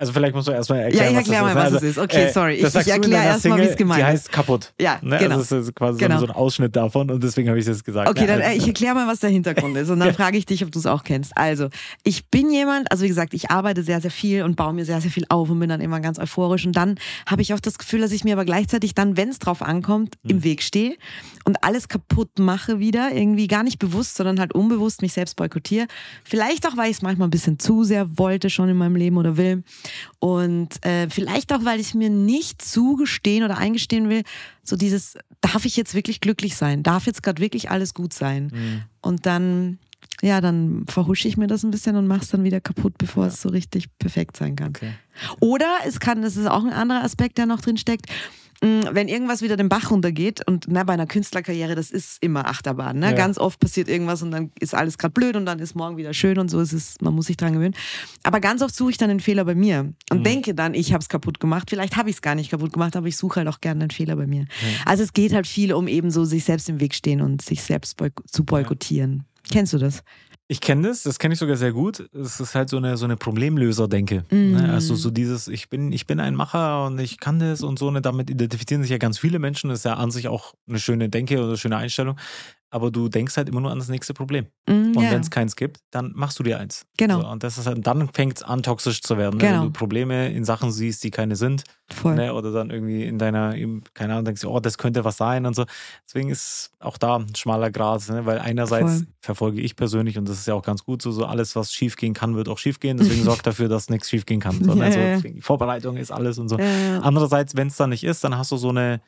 Also 0.01 0.13
vielleicht 0.13 0.33
musst 0.35 0.47
du 0.47 0.53
erstmal 0.53 0.79
Ja, 0.79 0.85
erklären, 0.85 1.11
ich 1.11 1.17
was 1.17 1.25
das 1.27 1.35
erkläre 1.35 1.43
mal, 1.45 1.49
ist. 1.51 1.55
ne? 1.55 1.61
was 1.61 1.73
Also, 1.75 1.87
es 1.87 1.97
ist. 1.97 1.99
Okay, 1.99 2.25
äh, 2.27 2.33
sorry. 2.33 2.55
Ich, 2.55 2.75
ich 2.75 2.87
erkläre 2.89 3.25
erstmal, 3.25 3.59
wie 3.61 3.65
es 3.65 3.77
gemeint 3.77 3.99
Die 3.99 4.03
ist. 4.03 4.09
heißt 4.09 4.33
kaputt. 4.33 4.73
Ja, 4.81 4.99
Ne? 5.03 5.19
genau. 5.19 5.37
Also 5.39 5.57
das 5.57 5.67
ist 5.67 5.75
quasi 5.75 5.99
Genau. 5.99 6.19
so 6.21 6.27
ein 6.27 6.31
Ausschnitt 6.31 6.77
davon 6.77 7.11
und 7.11 7.23
deswegen 7.25 7.49
habe 7.49 7.59
ich 7.59 7.65
das 7.65 7.83
gesagt. 7.83 8.09
Okay, 8.09 8.21
Ne? 8.21 8.27
dann 8.29 8.41
Also, 8.43 8.53
äh, 8.53 8.57
ich 8.59 8.67
erkläre 8.69 8.95
mal, 8.95 9.09
was 9.09 9.19
der 9.21 9.31
Hintergrund 9.31 9.77
ist 9.77 9.91
und 9.91 9.99
dann 9.99 10.15
frage 10.15 10.39
ich 10.39 10.47
dich, 10.47 10.65
ob 10.65 10.71
du 10.71 10.79
es 10.79 10.87
auch 10.87 11.03
kennst. 11.03 11.37
Also, 11.37 11.69
ich 12.05 12.27
bin 12.29 12.51
jemand, 12.53 12.93
also 12.93 13.03
wie 13.03 13.09
gesagt, 13.09 13.35
ich 13.35 13.51
arbeite 13.51 13.83
sehr, 13.83 14.01
sehr 14.01 14.13
viel 14.13 14.45
und 14.45 14.55
baue 14.55 14.73
mir 14.73 14.85
sehr, 14.85 15.01
sehr 15.01 15.11
viel 15.11 15.25
auf 15.31 15.51
und 15.51 15.59
bin 15.59 15.69
dann 15.69 15.81
immer 15.81 15.99
ganz 15.99 16.21
euphorisch 16.21 16.65
und 16.65 16.77
dann 16.77 16.95
habe 17.27 17.43
ich 17.43 17.53
auch 17.53 17.61
das 17.61 17.77
Gefühl, 17.79 18.01
dass 18.01 18.13
ich 18.13 18.23
mir 18.23 18.35
aber 18.35 18.45
gleichzeitig 18.45 18.95
dann, 18.95 19.17
wenn 19.17 19.31
es 19.31 19.41
drauf 19.41 19.63
ankommt, 19.63 20.15
Hm. 20.23 20.31
im 20.31 20.45
Weg 20.45 20.63
stehe 20.63 20.97
und 21.45 21.65
alles 21.65 21.89
kaputt 21.89 22.39
mache 22.39 22.79
wieder, 22.79 23.11
irgendwie 23.13 23.49
gar 23.49 23.65
nicht 23.65 23.79
bewusst, 23.81 24.15
sondern 24.17 24.39
halt 24.39 24.55
unbewusst 24.55 25.03
mich 25.03 25.13
selbst 25.13 25.35
boykottiere. 25.35 25.87
Vielleicht 26.23 26.69
auch, 26.69 26.77
weil 26.77 26.91
ich 26.91 26.99
es 26.99 27.03
manchmal 27.03 27.27
ein 27.27 27.33
bisschen 27.33 27.59
zu 27.59 27.83
sehr 27.83 28.17
wollte 28.17 28.49
schon 28.49 28.69
in 28.69 28.77
meinem 28.77 28.95
Leben 28.95 29.17
oder 29.17 29.37
will 29.37 29.65
und 30.19 30.85
äh, 30.85 31.09
vielleicht 31.11 31.53
auch, 31.53 31.65
weil 31.65 31.81
ich 31.81 31.95
mir 31.95 32.11
nicht 32.11 32.63
zugestehen 32.63 33.45
oder 33.45 33.59
eingestehen 33.59 34.09
will, 34.09 34.23
so 34.63 34.77
dieses, 34.77 35.17
darf 35.41 35.65
ich 35.65 35.77
jetzt 35.77 35.95
wirklich 35.95 36.21
glücklich 36.21 36.57
sein? 36.57 36.83
Darf 36.83 37.07
jetzt 37.07 37.23
gerade 37.23 37.41
wirklich 37.43 37.71
alles 37.71 37.95
gut 37.95 38.13
sein? 38.13 38.51
hm. 38.53 38.83
Und 39.01 39.27
dann, 39.27 39.79
ja, 40.23 40.41
dann 40.41 40.85
verhusche 40.89 41.29
ich 41.29 41.37
mir 41.37 41.47
das 41.47 41.63
ein 41.63 41.71
bisschen 41.71 41.97
und 41.97 42.07
mache 42.07 42.23
es 42.23 42.29
dann 42.29 42.45
wieder 42.45 42.61
kaputt, 42.61 42.95
bevor 42.99 43.25
Ja. 43.25 43.29
es 43.29 43.41
so 43.41 43.49
richtig 43.49 43.87
perfekt 43.99 44.37
sein 44.37 44.57
kann. 44.57 44.69
Okay. 44.71 44.93
Oder 45.41 45.69
es 45.87 46.01
kann, 46.01 46.23
das 46.23 46.37
ist 46.37 46.47
auch 46.47 46.65
ein 46.65 46.73
anderer 46.73 47.03
Aspekt, 47.05 47.39
der 47.39 47.47
noch 47.47 47.61
drin 47.61 47.77
steckt, 47.77 48.07
wenn 48.61 49.07
irgendwas 49.07 49.41
wieder 49.41 49.57
den 49.57 49.69
Bach 49.69 49.91
runtergeht 49.91 50.47
und 50.47 50.67
na, 50.69 50.83
bei 50.83 50.93
einer 50.93 51.07
Künstlerkarriere, 51.07 51.75
das 51.77 51.91
ist 51.91 52.19
immer 52.21 52.47
Achterbahn. 52.49 52.99
Ne? 52.99 53.07
Ja. 53.07 53.13
Ganz 53.13 53.39
oft 53.39 53.61
passiert 53.61 53.89
irgendwas 53.89 54.23
und 54.23 54.33
dann 54.33 54.51
ist 54.59 54.75
alles 54.75 54.99
gerade 54.99 55.13
blöd 55.13 55.37
und 55.37 55.47
dann 55.47 55.61
ist 55.61 55.77
morgen 55.77 55.97
wieder 55.97 56.13
schön 56.13 56.39
und 56.39 56.49
so 56.51 56.59
ist 56.61 56.73
es, 56.73 56.97
man 57.01 57.15
muss 57.15 57.27
sich 57.27 57.37
dran 57.37 57.53
gewöhnen. 57.53 57.75
Aber 58.25 58.41
ganz 58.41 58.61
oft 58.63 58.75
suche 58.75 58.91
ich 58.91 58.97
dann 58.99 59.11
den 59.11 59.21
Fehler 59.21 59.45
bei 59.45 59.55
mir 59.55 59.93
und 60.11 60.19
Mhm. 60.19 60.25
denke 60.25 60.55
dann, 60.55 60.75
ich 60.75 60.93
habe 60.93 61.03
es 61.03 61.09
kaputt 61.09 61.39
gemacht. 61.39 61.71
Vielleicht 61.71 61.97
habe 61.97 62.11
ich 62.11 62.17
es 62.17 62.23
gar 62.23 62.35
nicht 62.35 62.51
kaputt 62.51 62.73
gemacht, 62.73 62.97
aber 62.97 63.07
ich 63.07 63.17
suche 63.17 63.37
halt 63.37 63.49
auch 63.49 63.61
gerne 63.61 63.87
den 63.87 63.91
Fehler 63.91 64.17
bei 64.17 64.27
mir. 64.27 64.47
Also 64.85 65.05
es 65.05 65.13
geht 65.13 65.33
halt 65.33 65.47
viel 65.47 65.73
um 65.73 65.87
eben 65.87 66.11
so 66.11 66.25
sich 66.25 66.45
selbst 66.45 66.69
im 66.69 66.81
Weg 66.81 66.95
stehen 66.95 67.21
und 67.21 67.43
sich 67.43 67.63
selbst 67.63 67.97
zu 68.27 68.45
boykottieren. 68.45 69.25
Kennst 69.51 69.73
du 69.73 69.79
das? 69.79 70.03
Ich 70.51 70.63
kenne 70.63 70.89
das, 70.89 71.03
das 71.03 71.19
kenne 71.19 71.35
ich 71.35 71.41
sogar 71.41 71.57
sehr 71.57 71.73
gut. 71.73 72.09
Es 72.15 72.41
ist 72.41 72.55
halt 72.55 72.71
so 72.71 72.79
eine, 72.79 72.97
so 72.97 73.05
eine 73.05 73.19
Problemlöser-Denke. 73.19 74.25
Ne? 74.31 74.73
Also 74.73 74.95
so 74.97 75.11
dieses, 75.11 75.47
ich 75.47 75.69
bin, 75.69 75.93
ich 75.93 76.07
bin 76.07 76.21
ein 76.21 76.35
Macher 76.35 76.87
und 76.87 76.99
ich 76.99 77.21
kann 77.21 77.39
das 77.39 77.63
und 77.63 77.79
so. 77.79 77.91
Ne? 77.91 78.01
Damit 78.01 78.31
identifizieren 78.31 78.81
sich 78.81 78.91
ja 78.91 78.97
ganz 78.97 79.19
viele 79.19 79.39
Menschen. 79.39 79.69
Das 79.69 79.81
ist 79.81 79.85
ja 79.85 79.95
an 79.95 80.11
sich 80.11 80.27
auch 80.29 80.55
eine 80.67 80.79
schöne 80.79 81.11
Denke 81.11 81.37
oder 81.37 81.49
eine 81.49 81.59
schöne 81.59 81.77
Einstellung. 81.77 82.19
Aber 82.71 82.91
du 82.91 83.09
denkst 83.09 83.37
halt 83.37 83.49
immer 83.49 83.61
nur 83.61 83.71
an 83.71 83.79
das 83.79 83.89
nächste 83.89 84.13
Problem. 84.13 84.47
Mm, 84.69 84.93
Und 84.97 85.03
ja, 85.03 85.11
wenn 85.11 85.21
es 85.23 85.31
keins 85.31 85.57
gibt, 85.57 85.79
dann 85.91 86.13
machst 86.15 86.39
du 86.39 86.43
dir 86.43 86.59
eins. 86.59 86.85
Genau. 86.99 87.23
So, 87.23 87.29
und 87.29 87.43
das 87.43 87.57
ist 87.57 87.67
halt, 87.67 87.87
dann 87.87 88.09
fängt 88.09 88.39
es 88.39 88.43
an, 88.43 88.63
toxisch 88.63 89.01
zu 89.01 89.17
werden. 89.17 89.39
Ne? 89.39 89.47
Genau. 89.47 89.61
Wenn 89.61 89.67
du 89.69 89.73
Probleme 89.73 90.31
in 90.31 90.45
Sachen 90.45 90.71
siehst, 90.71 91.03
die 91.03 91.11
keine 91.11 91.37
sind. 91.37 91.65
voll. 91.91 92.15
Ne? 92.15 92.35
Oder 92.35 92.53
dann 92.53 92.71
irgendwie 92.71 93.05
in 93.05 93.19
deiner, 93.19 93.55
keine 93.95 94.13
Ahnung, 94.13 94.27
denkst 94.27 94.43
du, 94.43 94.51
oh, 94.51 94.61
das 94.61 94.77
könnte 94.77 95.05
was 95.05 95.17
sein 95.17 95.47
und 95.47 95.55
so. 95.57 95.65
Deswegen 96.07 96.29
ist 96.29 96.71
auch 96.81 96.99
da 96.99 97.17
ein 97.17 97.35
schmaler 97.35 97.71
Grat, 97.71 98.07
ne? 98.11 98.27
weil 98.27 98.39
einerseits 98.39 98.99
Voll. 98.99 99.07
verfolge 99.21 99.61
ich 99.63 99.75
persönlich, 99.75 100.19
und 100.19 100.29
das 100.29 100.39
ist 100.39 100.47
ja 100.47 100.55
auch 100.55 100.63
ganz 100.63 100.85
gut 100.85 101.01
so, 101.01 101.11
so 101.11 101.25
alles, 101.25 101.57
was 101.57 101.73
schief 101.73 101.97
gehen 101.97 102.13
kann, 102.13 102.37
wird 102.37 102.49
auch 102.49 102.59
schief 102.59 102.81
gehen. 102.81 102.99
Deswegen 102.99 103.23
sorgt 103.25 103.47
dafür, 103.47 103.69
dass 103.69 103.89
nichts 103.89 104.11
schief 104.11 104.27
gehen 104.27 104.41
kann. 104.41 104.63
So, 104.63 104.75
ne? 104.75 104.85
Ja, 104.87 104.93
so, 104.93 104.99
ja. 104.99 105.15
deswegen, 105.15 105.37
die 105.37 105.41
Vorbereitung 105.43 105.97
ist 105.97 106.11
alles 106.11 106.39
und 106.39 106.49
so. 106.49 106.59
Ja. 106.59 107.01
Andererseits, 107.01 107.57
wenn 107.57 107.69
es 107.69 107.77
dann 107.77 107.91
nicht 107.91 108.05
ist, 108.05 108.23
dann 108.25 108.37
hast 108.37 108.53
du 108.53 108.59
so 108.59 108.69
eine, 108.69 109.01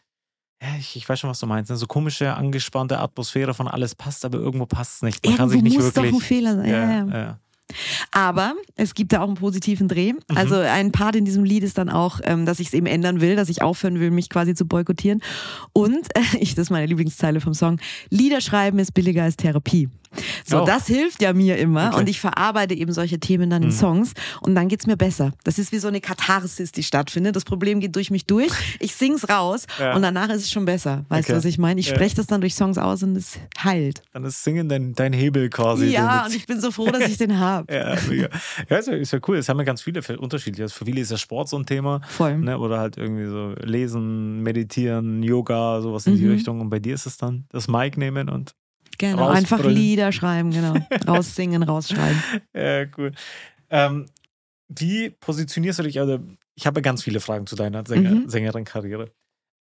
ich, 0.79 0.97
ich 0.97 1.09
weiß 1.09 1.19
schon, 1.21 1.31
was 1.31 1.39
du 1.39 1.47
meinst, 1.47 1.71
ne? 1.71 1.77
so 1.77 1.87
komische, 1.87 2.35
angespannte 2.35 2.99
Atmosphäre 2.99 3.55
von 3.55 3.67
alles 3.67 3.95
passt, 3.95 4.25
aber 4.25 4.39
irgendwo 4.39 4.67
passt 4.67 4.97
es 4.97 5.03
nicht. 5.03 5.25
Man 5.25 5.37
kann 5.37 5.49
sich 5.49 5.59
Irgendwo 5.59 5.77
nicht 5.77 5.85
muss 5.85 5.95
doch 5.95 6.03
wirklich. 6.03 6.23
ein 6.23 6.27
Fehler 6.27 6.57
sein. 6.57 6.69
Ja, 6.69 6.91
ja. 6.91 7.07
ja. 7.07 7.39
Aber 8.11 8.55
es 8.77 8.95
gibt 8.95 9.13
da 9.13 9.21
auch 9.21 9.29
einen 9.29 9.37
positiven 9.37 9.89
Dreh. 9.89 10.13
Also 10.35 10.57
ein 10.57 10.93
Part 10.93 11.17
in 11.17 11.25
diesem 11.25 11.45
Lied 11.45 11.63
ist 11.63 11.79
dann 11.79 11.89
auch, 11.89 12.21
ähm, 12.25 12.45
dass 12.45 12.61
ich 12.61 12.69
es 12.69 12.75
eben 12.75 12.87
ändern 12.87 13.21
will, 13.21 13.37
dass 13.37 13.49
ich 13.49 13.63
aufhören 13.63 14.01
will, 14.01 14.11
mich 14.11 14.29
quasi 14.29 14.55
zu 14.55 14.67
boykottieren. 14.67 15.23
Und 15.73 16.09
ich, 16.41 16.55
das 16.55 16.65
ist 16.65 16.71
meine 16.71 16.87
Lieblingszeile 16.87 17.41
vom 17.41 17.55
Song, 17.55 17.81
Lieder 18.09 18.41
schreiben 18.41 18.79
ist 18.79 18.93
billiger 18.93 19.23
als 19.23 19.37
Therapie. 19.37 19.89
So, 20.45 20.63
Oh. 20.63 20.65
das 20.67 20.87
hilft 20.89 21.23
ja 21.23 21.33
mir 21.33 21.57
immer 21.59 21.89
Okay. 21.91 22.01
und 22.01 22.09
ich 22.09 22.21
verarbeite 22.21 22.75
eben 22.75 22.93
solche 22.93 23.21
Themen 23.21 23.49
dann 23.51 23.63
in 23.63 23.69
Mhm. 23.69 23.73
Songs 23.75 24.13
und 24.41 24.55
dann 24.57 24.67
geht's 24.69 24.87
mir 24.87 24.97
besser. 24.97 25.33
Das 25.45 25.59
ist 25.59 25.71
wie 25.73 25.79
so 25.79 25.87
eine 25.89 26.01
Katharsis, 26.01 26.73
die 26.73 26.83
stattfindet. 26.83 27.37
Das 27.37 27.45
Problem 27.45 27.79
geht 27.81 27.95
durch 27.95 28.11
mich 28.11 28.27
durch, 28.27 28.51
ich 28.81 28.95
sing's 28.97 29.29
raus 29.29 29.67
Ja. 29.79 29.95
und 29.95 30.03
danach 30.03 30.29
ist 30.31 30.43
es 30.43 30.51
schon 30.51 30.65
besser. 30.65 31.05
Weißt 31.09 31.27
Okay. 31.29 31.33
du, 31.33 31.39
was 31.39 31.45
ich 31.45 31.59
meine? 31.59 31.79
Ich 31.81 31.87
Ja. 31.89 31.95
spreche 31.95 32.17
das 32.17 32.27
dann 32.27 32.41
durch 32.41 32.55
Songs 32.55 32.77
aus 32.79 33.03
und 33.05 33.17
es 33.17 33.39
heilt. 33.63 34.03
Dann 34.13 34.25
ist 34.25 34.43
Singen 34.43 34.69
dein, 34.69 34.95
dein 34.95 35.13
Hebel 35.13 35.49
quasi. 35.51 35.87
Ja, 35.87 36.27
und 36.27 36.35
ich 36.35 36.47
bin 36.47 36.61
so 36.61 36.71
froh, 36.73 36.87
dass 36.91 37.09
ich 37.09 37.17
den 37.19 37.39
habe. 37.39 37.73
ja, 37.73 37.97
mega. 38.09 38.29
ja 38.69 38.77
ist, 38.79 38.89
ja, 38.89 38.95
ist 38.95 39.13
ja 39.13 39.21
cool. 39.29 39.37
Es 39.39 39.49
haben 39.49 39.59
ja 39.59 39.65
ganz 39.65 39.81
viele 39.83 40.01
unterschiedliche. 40.19 40.65
Also 40.65 40.75
für 40.75 40.85
viele 40.85 41.01
ist 41.01 41.11
ja 41.13 41.19
Sport 41.19 41.49
so 41.49 41.57
ein 41.59 41.67
Thema. 41.67 42.01
Voll. 42.09 42.37
Ne? 42.39 42.59
Oder 42.59 42.79
halt 42.81 42.97
irgendwie 42.97 43.27
so 43.27 43.55
Lesen, 43.63 44.43
Meditieren, 44.43 45.23
Yoga, 45.23 45.81
sowas 45.81 46.07
in 46.07 46.17
die 46.17 46.25
Mhm. 46.25 46.33
Richtung. 46.33 46.61
Und 46.61 46.71
bei 46.71 46.79
dir 46.81 46.95
ist 46.95 47.07
es 47.07 47.17
dann 47.17 47.45
das 47.51 47.69
Mic 47.69 47.97
nehmen 47.99 48.29
und 48.29 48.55
Genau, 49.01 49.29
einfach. 49.29 49.65
Lieder 49.65 50.13
schreiben, 50.13 50.51
genau. 50.51 50.75
Raussingen, 51.09 51.63
rausschreiben. 51.63 52.23
Ja, 52.55 52.85
cool. 52.99 53.13
Ähm, 53.71 54.07
wie 54.69 55.11
positionierst 55.11 55.79
du 55.79 55.83
dich? 55.85 55.99
Also, 55.99 56.21
ich 56.55 56.67
habe 56.67 56.83
ganz 56.83 57.03
viele 57.03 57.21
Fragen 57.21 57.47
zu 57.47 57.57
deiner 57.57 57.85
Sänger, 57.87 58.11
Mhm. 58.11 58.29
Sängerin-Karriere. 58.29 59.11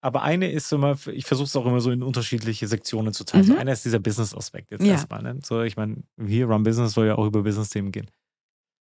Aber 0.00 0.22
eine 0.22 0.50
ist 0.50 0.72
immer, 0.72 0.96
ich 1.12 1.24
versuche 1.26 1.46
es 1.46 1.56
auch 1.56 1.66
immer 1.66 1.80
so 1.80 1.90
in 1.90 2.02
unterschiedliche 2.02 2.66
Sektionen 2.68 3.12
zu 3.12 3.24
teilen. 3.24 3.44
So 3.44 3.52
Mhm. 3.54 3.58
einer 3.60 3.72
ist 3.72 3.84
dieser 3.84 3.98
Business-Aspekt 3.98 4.70
jetzt 4.70 4.84
Ja. 4.84 4.92
erstmal. 4.92 5.22
Ne? 5.22 5.38
So, 5.44 5.62
ich 5.62 5.76
meine, 5.76 6.02
hier 6.24 6.46
Run 6.46 6.62
Business 6.62 6.92
soll 6.92 7.06
ja 7.06 7.14
auch 7.16 7.26
über 7.26 7.42
Business-Themen 7.42 7.90
gehen. 7.92 8.08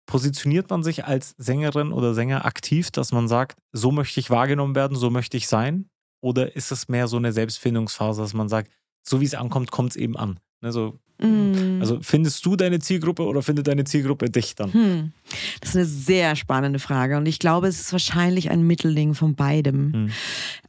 Positioniert 0.07 0.71
man 0.71 0.83
sich 0.83 1.05
als 1.05 1.35
Sängerin 1.37 1.93
oder 1.93 2.15
Sänger 2.15 2.47
aktiv, 2.47 2.91
dass 2.91 3.13
man 3.13 3.29
sagt, 3.29 3.59
so 3.73 3.91
möchte 3.93 4.21
ich 4.21 4.31
wahrgenommen 4.31 4.75
werden, 4.75 4.97
so 4.97 5.11
möchte 5.11 5.37
ich 5.37 5.49
sein? 5.49 5.91
Oder 6.23 6.57
ist 6.57 6.73
es 6.73 6.89
mehr 6.89 7.07
so 7.09 7.19
eine 7.19 7.33
Selbstfindungsphase, 7.33 8.23
dass 8.23 8.33
man 8.33 8.49
sagt, 8.49 8.73
so 9.09 9.21
wie 9.21 9.25
es 9.25 9.35
ankommt, 9.35 9.71
kommt 9.71 9.91
es 9.93 9.97
eben 9.97 10.17
an? 10.17 10.41
Ne, 10.61 10.73
Mm. 11.21 11.79
also 11.81 11.99
findest 12.01 12.47
du 12.47 12.55
deine 12.55 12.79
Zielgruppe 12.79 13.25
oder 13.25 13.43
findet 13.43 13.67
deine 13.67 13.85
Zielgruppe 13.85 14.31
dich 14.31 14.55
dann? 14.55 14.73
Hm. 14.73 15.13
Das 15.61 15.71
ist 15.71 15.77
eine 15.77 15.85
sehr 15.85 16.37
spannende 16.37 16.79
Frage 16.79 17.17
und 17.17 17.27
ich 17.27 17.39
glaube, 17.39 17.67
es 17.67 17.81
ist 17.81 17.93
wahrscheinlich 17.93 18.51
ein 18.51 18.63
Mittelding 18.67 19.15
von 19.15 19.35
beidem. 19.35 19.93
Hm. 19.93 20.11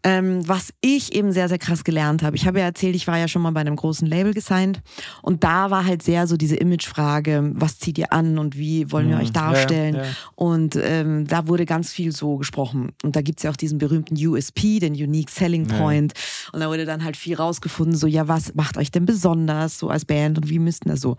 Ähm, 0.04 0.48
was 0.48 0.74
ich 0.82 1.14
eben 1.14 1.34
sehr, 1.34 1.50
sehr 1.50 1.58
krass 1.58 1.84
gelernt 1.84 2.24
habe. 2.24 2.36
Ich 2.38 2.48
habe 2.48 2.60
ja 2.60 2.66
erzählt, 2.66 2.96
ich 2.96 3.06
war 3.06 3.18
ja 3.18 3.28
schon 3.28 3.42
mal 3.42 3.52
bei 3.52 3.60
einem 3.60 3.76
großen 3.76 4.08
Label 4.08 4.34
gesigned 4.34 4.82
und 5.22 5.44
da 5.44 5.70
war 5.72 5.86
halt 5.86 6.02
sehr 6.02 6.26
so 6.26 6.38
diese 6.38 6.56
Imagefrage, 6.56 7.52
was 7.56 7.80
zieht 7.80 7.98
ihr 7.98 8.14
an 8.14 8.38
und 8.38 8.58
wie 8.58 8.92
wollen 8.92 9.10
wir 9.10 9.18
Hm. 9.18 9.24
euch 9.24 9.32
darstellen? 9.34 9.96
Ja, 9.96 10.04
ja. 10.04 10.10
Und 10.36 10.78
ähm, 10.82 11.28
da 11.28 11.48
wurde 11.48 11.66
ganz 11.66 11.92
viel 11.92 12.12
so 12.14 12.38
gesprochen. 12.38 12.94
Und 13.04 13.16
da 13.16 13.22
gibt's 13.22 13.44
ja 13.44 13.52
auch 13.52 13.58
diesen 13.58 13.78
berühmten 13.78 14.16
USP, 14.16 14.80
den 14.80 14.94
Unique 14.94 15.30
Selling 15.30 15.70
Ja. 15.70 15.78
Point. 15.78 16.14
Und 16.54 16.62
da 16.62 16.70
wurde 16.70 16.86
dann 16.86 17.04
halt 17.04 17.18
viel 17.18 17.36
rausgefunden, 17.36 17.96
so, 17.96 18.08
ja, 18.08 18.28
was 18.28 18.56
macht 18.56 18.78
euch 18.78 18.92
denn 18.92 19.06
besonders 19.06 19.78
so 19.80 19.90
als 19.90 20.06
Band 20.06 20.39
und 20.42 20.50
wie 20.50 20.60
müssten 20.60 20.90
das 20.90 21.02
so? 21.02 21.16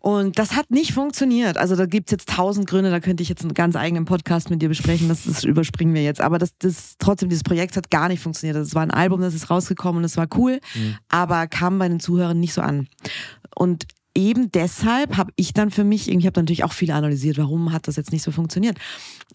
Und 0.00 0.38
das 0.38 0.52
hat 0.54 0.70
nicht 0.70 0.92
funktioniert. 0.92 1.56
Also 1.56 1.76
da 1.76 1.86
gibt's 1.86 2.12
jetzt 2.12 2.28
tausend 2.28 2.66
Gründe, 2.68 2.90
da 2.90 3.00
könnte 3.00 3.22
ich 3.22 3.30
jetzt 3.30 3.40
einen 3.40 3.54
ganz 3.54 3.74
eigenen 3.74 4.04
Podcast 4.04 4.50
mit 4.50 4.60
dir 4.60 4.68
besprechen, 4.68 5.08
das, 5.08 5.24
das 5.24 5.44
überspringen 5.44 5.94
wir 5.94 6.02
jetzt. 6.02 6.20
Aber 6.20 6.36
das, 6.38 6.50
das 6.58 6.96
trotzdem, 6.98 7.30
dieses 7.30 7.42
Projekt 7.42 7.74
hat 7.78 7.90
gar 7.90 8.08
nicht 8.08 8.20
funktioniert. 8.20 8.56
Das 8.56 8.74
war 8.74 8.82
ein 8.82 8.90
Album, 8.90 9.22
das 9.22 9.32
ist 9.34 9.48
rausgekommen 9.48 9.98
und 10.00 10.04
es 10.04 10.18
war 10.18 10.26
cool, 10.36 10.60
Mhm. 10.74 10.96
aber 11.08 11.46
kam 11.46 11.78
bei 11.78 11.88
den 11.88 12.00
Zuhörern 12.00 12.38
nicht 12.38 12.52
so 12.52 12.60
an. 12.60 12.86
Und 13.56 13.84
eben 14.14 14.52
deshalb 14.52 15.16
habe 15.16 15.32
ich 15.36 15.54
dann 15.54 15.70
für 15.70 15.84
mich, 15.84 16.10
ich 16.10 16.26
habe 16.26 16.38
natürlich 16.38 16.64
auch 16.64 16.72
viel 16.74 16.90
analysiert, 16.90 17.38
warum 17.38 17.72
hat 17.72 17.88
das 17.88 17.96
jetzt 17.96 18.12
nicht 18.12 18.22
so 18.22 18.30
funktioniert. 18.30 18.76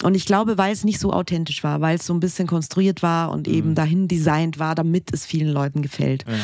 Und 0.03 0.13
ich 0.13 0.25
glaube, 0.27 0.59
weil 0.59 0.71
es 0.71 0.83
nicht 0.83 0.99
so 0.99 1.11
authentisch 1.11 1.63
war, 1.63 1.81
weil 1.81 1.95
es 1.97 2.05
so 2.05 2.13
ein 2.13 2.19
bisschen 2.19 2.45
konstruiert 2.47 3.01
war 3.01 3.31
und 3.31 3.47
eben 3.47 3.73
dahin 3.73 4.07
designt 4.07 4.59
war, 4.59 4.75
damit 4.75 5.11
es 5.13 5.25
vielen 5.25 5.49
Leuten 5.49 5.81
gefällt. 5.81 6.25
Ja. 6.27 6.35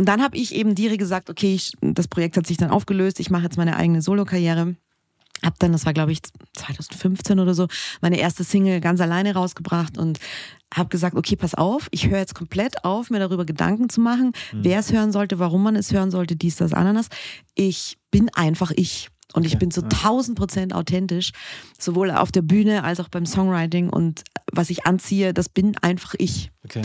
Und 0.00 0.06
dann 0.06 0.22
habe 0.22 0.38
ich 0.38 0.54
eben 0.54 0.74
Dire 0.74 0.96
gesagt, 0.96 1.28
okay, 1.28 1.52
ich, 1.52 1.74
das 1.82 2.08
Projekt 2.08 2.38
hat 2.38 2.46
sich 2.46 2.56
dann 2.56 2.70
aufgelöst, 2.70 3.20
ich 3.20 3.28
mache 3.28 3.42
jetzt 3.42 3.58
meine 3.58 3.76
eigene 3.76 4.00
Solokarriere. 4.00 4.74
Hab 5.42 5.58
dann, 5.58 5.72
das 5.72 5.84
war 5.84 5.92
glaube 5.92 6.10
ich 6.10 6.20
2015 6.54 7.38
oder 7.38 7.52
so, 7.52 7.68
meine 8.00 8.18
erste 8.18 8.42
Single 8.42 8.80
ganz 8.80 9.02
alleine 9.02 9.34
rausgebracht 9.34 9.98
und 9.98 10.18
habe 10.74 10.88
gesagt, 10.88 11.16
okay, 11.16 11.36
pass 11.36 11.54
auf, 11.54 11.88
ich 11.90 12.08
höre 12.08 12.16
jetzt 12.16 12.34
komplett 12.34 12.82
auf, 12.82 13.10
mir 13.10 13.18
darüber 13.18 13.44
Gedanken 13.44 13.90
zu 13.90 14.00
machen, 14.00 14.32
wer 14.52 14.78
es 14.78 14.90
hören 14.90 15.12
sollte, 15.12 15.38
warum 15.38 15.62
man 15.62 15.76
es 15.76 15.92
hören 15.92 16.10
sollte, 16.10 16.34
dies, 16.34 16.56
das, 16.56 16.72
Ananas. 16.72 17.08
Ich 17.54 17.98
bin 18.10 18.30
einfach 18.30 18.70
ich. 18.74 19.10
Und 19.34 19.44
ich 19.44 19.52
Okay, 19.52 19.60
bin 19.60 19.70
zu 19.70 19.82
ja. 19.82 19.88
1000 19.88 20.38
Prozent 20.38 20.74
authentisch, 20.74 21.32
sowohl 21.78 22.10
auf 22.10 22.32
der 22.32 22.42
Bühne 22.42 22.84
als 22.84 23.00
auch 23.00 23.08
beim 23.08 23.26
Songwriting. 23.26 23.90
Und 23.90 24.24
was 24.50 24.70
ich 24.70 24.86
anziehe, 24.86 25.34
das 25.34 25.48
bin 25.48 25.76
einfach 25.78 26.14
ich. 26.18 26.50
Okay. 26.64 26.82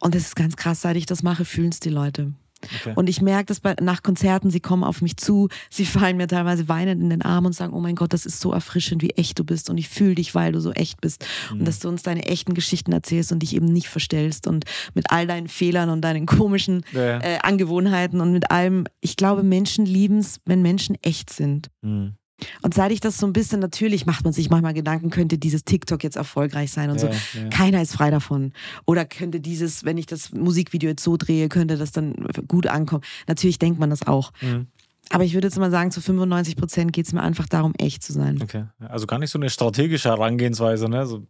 Und 0.00 0.14
das 0.14 0.22
ist 0.22 0.36
ganz 0.36 0.56
krass, 0.56 0.80
seit 0.82 0.96
ich 0.96 1.06
das 1.06 1.22
mache, 1.22 1.44
fühlen 1.44 1.68
es 1.70 1.78
die 1.80 1.90
Leute. 1.90 2.32
okay. 2.80 2.92
Und 2.96 3.08
ich 3.08 3.20
merke 3.22 3.46
das 3.46 3.60
bei, 3.60 3.74
nach 3.80 4.02
Konzerten, 4.02 4.50
sie 4.50 4.60
kommen 4.60 4.82
auf 4.84 5.00
mich 5.02 5.16
zu, 5.16 5.48
sie 5.70 5.84
fallen 5.86 6.16
mir 6.16 6.26
teilweise 6.26 6.68
weinend 6.68 7.02
in 7.02 7.08
den 7.10 7.22
Arm 7.22 7.46
und 7.46 7.54
sagen, 7.54 7.72
oh 7.74 7.80
mein 7.80 7.94
Gott, 7.96 8.12
das 8.12 8.26
ist 8.26 8.40
so 8.40 8.52
erfrischend, 8.52 9.02
wie 9.02 9.10
echt 9.10 9.38
du 9.38 9.44
bist 9.44 9.70
und 9.70 9.78
ich 9.78 9.88
fühle 9.88 10.14
dich, 10.16 10.34
weil 10.34 10.52
du 10.52 10.60
so 10.60 10.72
echt 10.72 11.00
bist 11.00 11.24
Mhm. 11.50 11.60
und 11.60 11.68
dass 11.68 11.78
du 11.78 11.88
uns 11.88 12.02
deine 12.02 12.24
echten 12.26 12.52
Geschichten 12.54 12.92
erzählst 12.92 13.30
und 13.32 13.40
dich 13.40 13.54
eben 13.54 13.66
nicht 13.66 13.88
verstellst 13.88 14.46
und 14.46 14.64
mit 14.94 15.10
all 15.10 15.26
deinen 15.26 15.48
Fehlern 15.48 15.88
und 15.90 16.02
deinen 16.02 16.26
komischen 16.26 16.82
Ja, 16.92 17.02
ja. 17.02 17.18
äh, 17.20 17.38
Angewohnheiten 17.42 18.20
und 18.20 18.32
mit 18.32 18.50
allem. 18.50 18.86
Ich 19.00 19.16
glaube, 19.16 19.42
Menschen 19.42 19.86
lieben 19.86 20.18
es, 20.18 20.40
wenn 20.44 20.60
Menschen 20.62 20.96
echt 21.02 21.30
sind. 21.30 21.68
Hm. 21.82 22.14
Und 22.62 22.74
seit 22.74 22.92
ich 22.92 23.00
das 23.00 23.18
so 23.18 23.26
ein 23.26 23.32
bisschen, 23.32 23.60
natürlich 23.60 24.06
macht 24.06 24.24
man 24.24 24.32
sich 24.32 24.50
manchmal 24.50 24.74
Gedanken, 24.74 25.10
könnte 25.10 25.38
dieses 25.38 25.64
TikTok 25.64 26.02
jetzt 26.04 26.16
erfolgreich 26.16 26.72
sein 26.72 26.90
und 26.90 27.00
so. 27.00 27.06
Ja, 27.06 27.12
ja. 27.12 27.48
Keiner 27.50 27.82
ist 27.82 27.94
frei 27.94 28.10
davon. 28.10 28.52
Oder 28.86 29.04
könnte 29.04 29.40
dieses, 29.40 29.84
wenn 29.84 29.98
ich 29.98 30.06
das 30.06 30.32
Musikvideo 30.32 30.90
jetzt 30.90 31.04
so 31.04 31.16
drehe, 31.16 31.48
könnte 31.48 31.76
das 31.76 31.92
dann 31.92 32.14
gut 32.48 32.66
ankommen. 32.66 33.02
Natürlich 33.26 33.58
denkt 33.58 33.78
man 33.78 33.90
das 33.90 34.06
auch. 34.06 34.32
Hm. 34.40 34.66
Aber 35.12 35.24
ich 35.24 35.34
würde 35.34 35.48
jetzt 35.48 35.58
mal 35.58 35.72
sagen, 35.72 35.90
zu 35.90 36.00
95 36.00 36.56
Prozent 36.56 36.92
geht 36.92 37.06
es 37.06 37.12
mir 37.12 37.22
einfach 37.22 37.48
darum, 37.48 37.74
echt 37.78 38.02
zu 38.04 38.12
sein. 38.12 38.38
Okay. 38.40 38.64
Also 38.78 39.06
gar 39.06 39.18
nicht 39.18 39.30
so 39.30 39.38
eine 39.40 39.50
strategische 39.50 40.08
Herangehensweise, 40.08 40.88
ne? 40.88 41.04
So, 41.04 41.26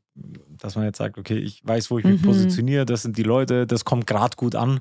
dass 0.58 0.76
man 0.76 0.84
jetzt 0.84 0.98
sagt, 0.98 1.16
okay, 1.16 1.38
ich 1.38 1.62
weiß, 1.64 1.90
wo 1.90 1.98
ich 1.98 2.04
mich 2.04 2.20
Mhm. 2.20 2.26
positioniere, 2.26 2.84
das 2.84 3.02
sind 3.02 3.16
die 3.16 3.22
Leute, 3.22 3.66
das 3.66 3.86
kommt 3.86 4.06
gerade 4.06 4.36
gut 4.36 4.54
an. 4.54 4.80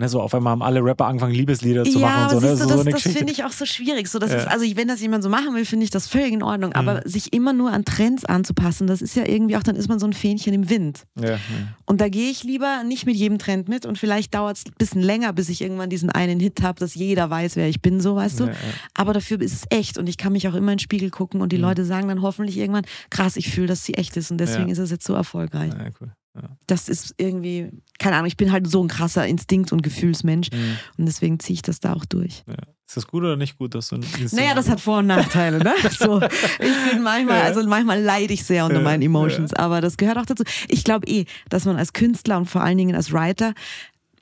Ne? 0.00 0.08
So 0.08 0.20
auf 0.20 0.34
einmal 0.34 0.50
haben 0.52 0.62
alle 0.62 0.82
Rapper 0.84 1.06
angefangen, 1.06 1.34
Liebeslieder 1.34 1.84
zu 1.84 1.98
ja, 1.98 2.06
machen 2.08 2.36
und 2.36 2.40
so. 2.42 2.46
Ne? 2.46 2.52
du, 2.52 2.56
so, 2.56 2.64
so 2.64 2.70
das, 2.70 2.80
eine 2.80 2.90
das 2.90 3.02
finde 3.02 3.32
ich 3.32 3.44
auch 3.44 3.52
so 3.52 3.64
schwierig. 3.66 4.08
So, 4.08 4.18
das 4.18 4.30
Ja. 4.32 4.38
ist, 4.38 4.48
also 4.48 4.64
wenn 4.76 4.88
das 4.88 5.00
jemand 5.00 5.22
so 5.22 5.28
machen 5.30 5.54
will, 5.54 5.64
finde 5.64 5.84
ich 5.84 5.90
das 5.90 6.08
völlig 6.08 6.32
in 6.32 6.42
Ordnung. 6.42 6.72
Aber 6.72 7.02
sich 7.04 7.32
immer 7.32 7.52
nur 7.52 7.70
an 7.72 7.84
Trends 7.84 8.24
anzupassen, 8.24 8.86
das 8.86 9.02
ist 9.02 9.14
ja 9.14 9.26
irgendwie 9.26 9.56
auch, 9.56 9.62
dann 9.62 9.76
ist 9.76 9.88
man 9.88 9.98
so 9.98 10.06
ein 10.06 10.12
Fähnchen 10.12 10.52
im 10.54 10.68
Wind. 10.70 11.04
ja. 11.20 11.38
Und 11.86 12.00
da 12.00 12.08
gehe 12.08 12.30
ich 12.30 12.44
lieber 12.44 12.82
nicht 12.84 13.04
mit 13.06 13.16
jedem 13.16 13.38
Trend 13.38 13.68
mit 13.68 13.84
und 13.84 13.98
vielleicht 13.98 14.34
dauert 14.34 14.56
es 14.58 14.66
ein 14.66 14.72
bisschen 14.78 15.02
länger, 15.02 15.32
bis 15.32 15.48
ich 15.48 15.60
irgendwann 15.60 15.90
diesen 15.90 16.08
einen 16.10 16.38
Hit 16.40 16.62
habe, 16.62 16.78
dass 16.78 16.94
jeder 16.94 17.28
weiß, 17.30 17.56
wer 17.56 17.68
ich 17.68 17.82
bin, 17.82 18.00
so 18.00 18.16
weißt 18.16 18.40
du. 18.40 18.50
Aber 18.94 19.12
dafür 19.12 19.40
ist 19.40 19.52
es 19.52 19.62
echt 19.70 19.98
und 19.98 20.08
ich 20.08 20.16
kann 20.16 20.32
mich 20.32 20.46
auch 20.48 20.54
immer 20.54 20.72
in 20.72 20.76
den 20.76 20.82
Spiegel 20.82 21.10
gucken 21.10 21.40
und 21.42 21.50
die 21.52 21.56
Mhm. 21.56 21.62
Leute 21.62 21.84
sagen 21.84 22.08
dann 22.08 22.22
hoffentlich 22.22 22.56
irgendwann, 22.58 22.84
krass, 23.10 23.36
ich 23.36 23.50
fühle, 23.50 23.66
dass 23.66 23.84
sie 23.84 23.94
echt 23.94 24.16
ist 24.16 24.30
und 24.30 24.38
deswegen 24.38 24.68
ist 24.70 24.78
es 24.78 24.90
jetzt 24.90 25.04
so 25.06 25.14
erfolgreich. 25.14 25.72
Ja, 25.76 25.88
cool. 26.00 26.12
Ja. 26.34 26.56
Das 26.66 26.88
ist 26.88 27.14
irgendwie, 27.16 27.70
keine 27.98 28.14
Ahnung, 28.16 28.26
ich 28.26 28.36
bin 28.36 28.52
halt 28.52 28.68
so 28.70 28.82
ein 28.84 28.88
krasser 28.88 29.26
Instinkt- 29.26 29.72
und 29.72 29.82
Gefühlsmensch 29.82 30.48
Hm. 30.52 30.76
und 30.96 31.06
deswegen 31.06 31.40
ziehe 31.40 31.54
ich 31.54 31.62
das 31.62 31.80
da 31.80 31.92
auch 31.94 32.04
durch. 32.04 32.44
Ja. 32.46 32.54
Ist 32.86 32.96
das 32.96 33.06
gut 33.06 33.22
oder 33.22 33.36
nicht 33.36 33.58
gut, 33.58 33.74
dass 33.74 33.88
du 33.88 33.96
ein 33.96 34.02
Instinkt- 34.02 34.32
Naja, 34.34 34.54
das 34.54 34.68
hat 34.68 34.80
Vor- 34.80 34.98
und 34.98 35.06
Nachteile, 35.06 35.58
ne? 35.58 35.74
So, 35.98 36.20
ich 36.22 36.90
bin 36.92 37.02
manchmal, 37.02 37.42
also 37.42 37.64
manchmal 37.68 38.00
leide 38.00 38.32
ich 38.32 38.44
sehr 38.44 38.64
unter 38.64 38.80
meinen 38.80 39.02
Emotions, 39.02 39.52
aber 39.54 39.80
das 39.80 39.96
gehört 39.96 40.18
auch 40.18 40.26
dazu. 40.26 40.44
Ich 40.68 40.84
glaube 40.84 41.06
eh, 41.08 41.24
dass 41.48 41.64
man 41.64 41.76
als 41.76 41.92
Künstler 41.92 42.38
und 42.38 42.46
vor 42.46 42.62
allen 42.62 42.78
Dingen 42.78 42.94
als 42.96 43.12
Writer 43.12 43.52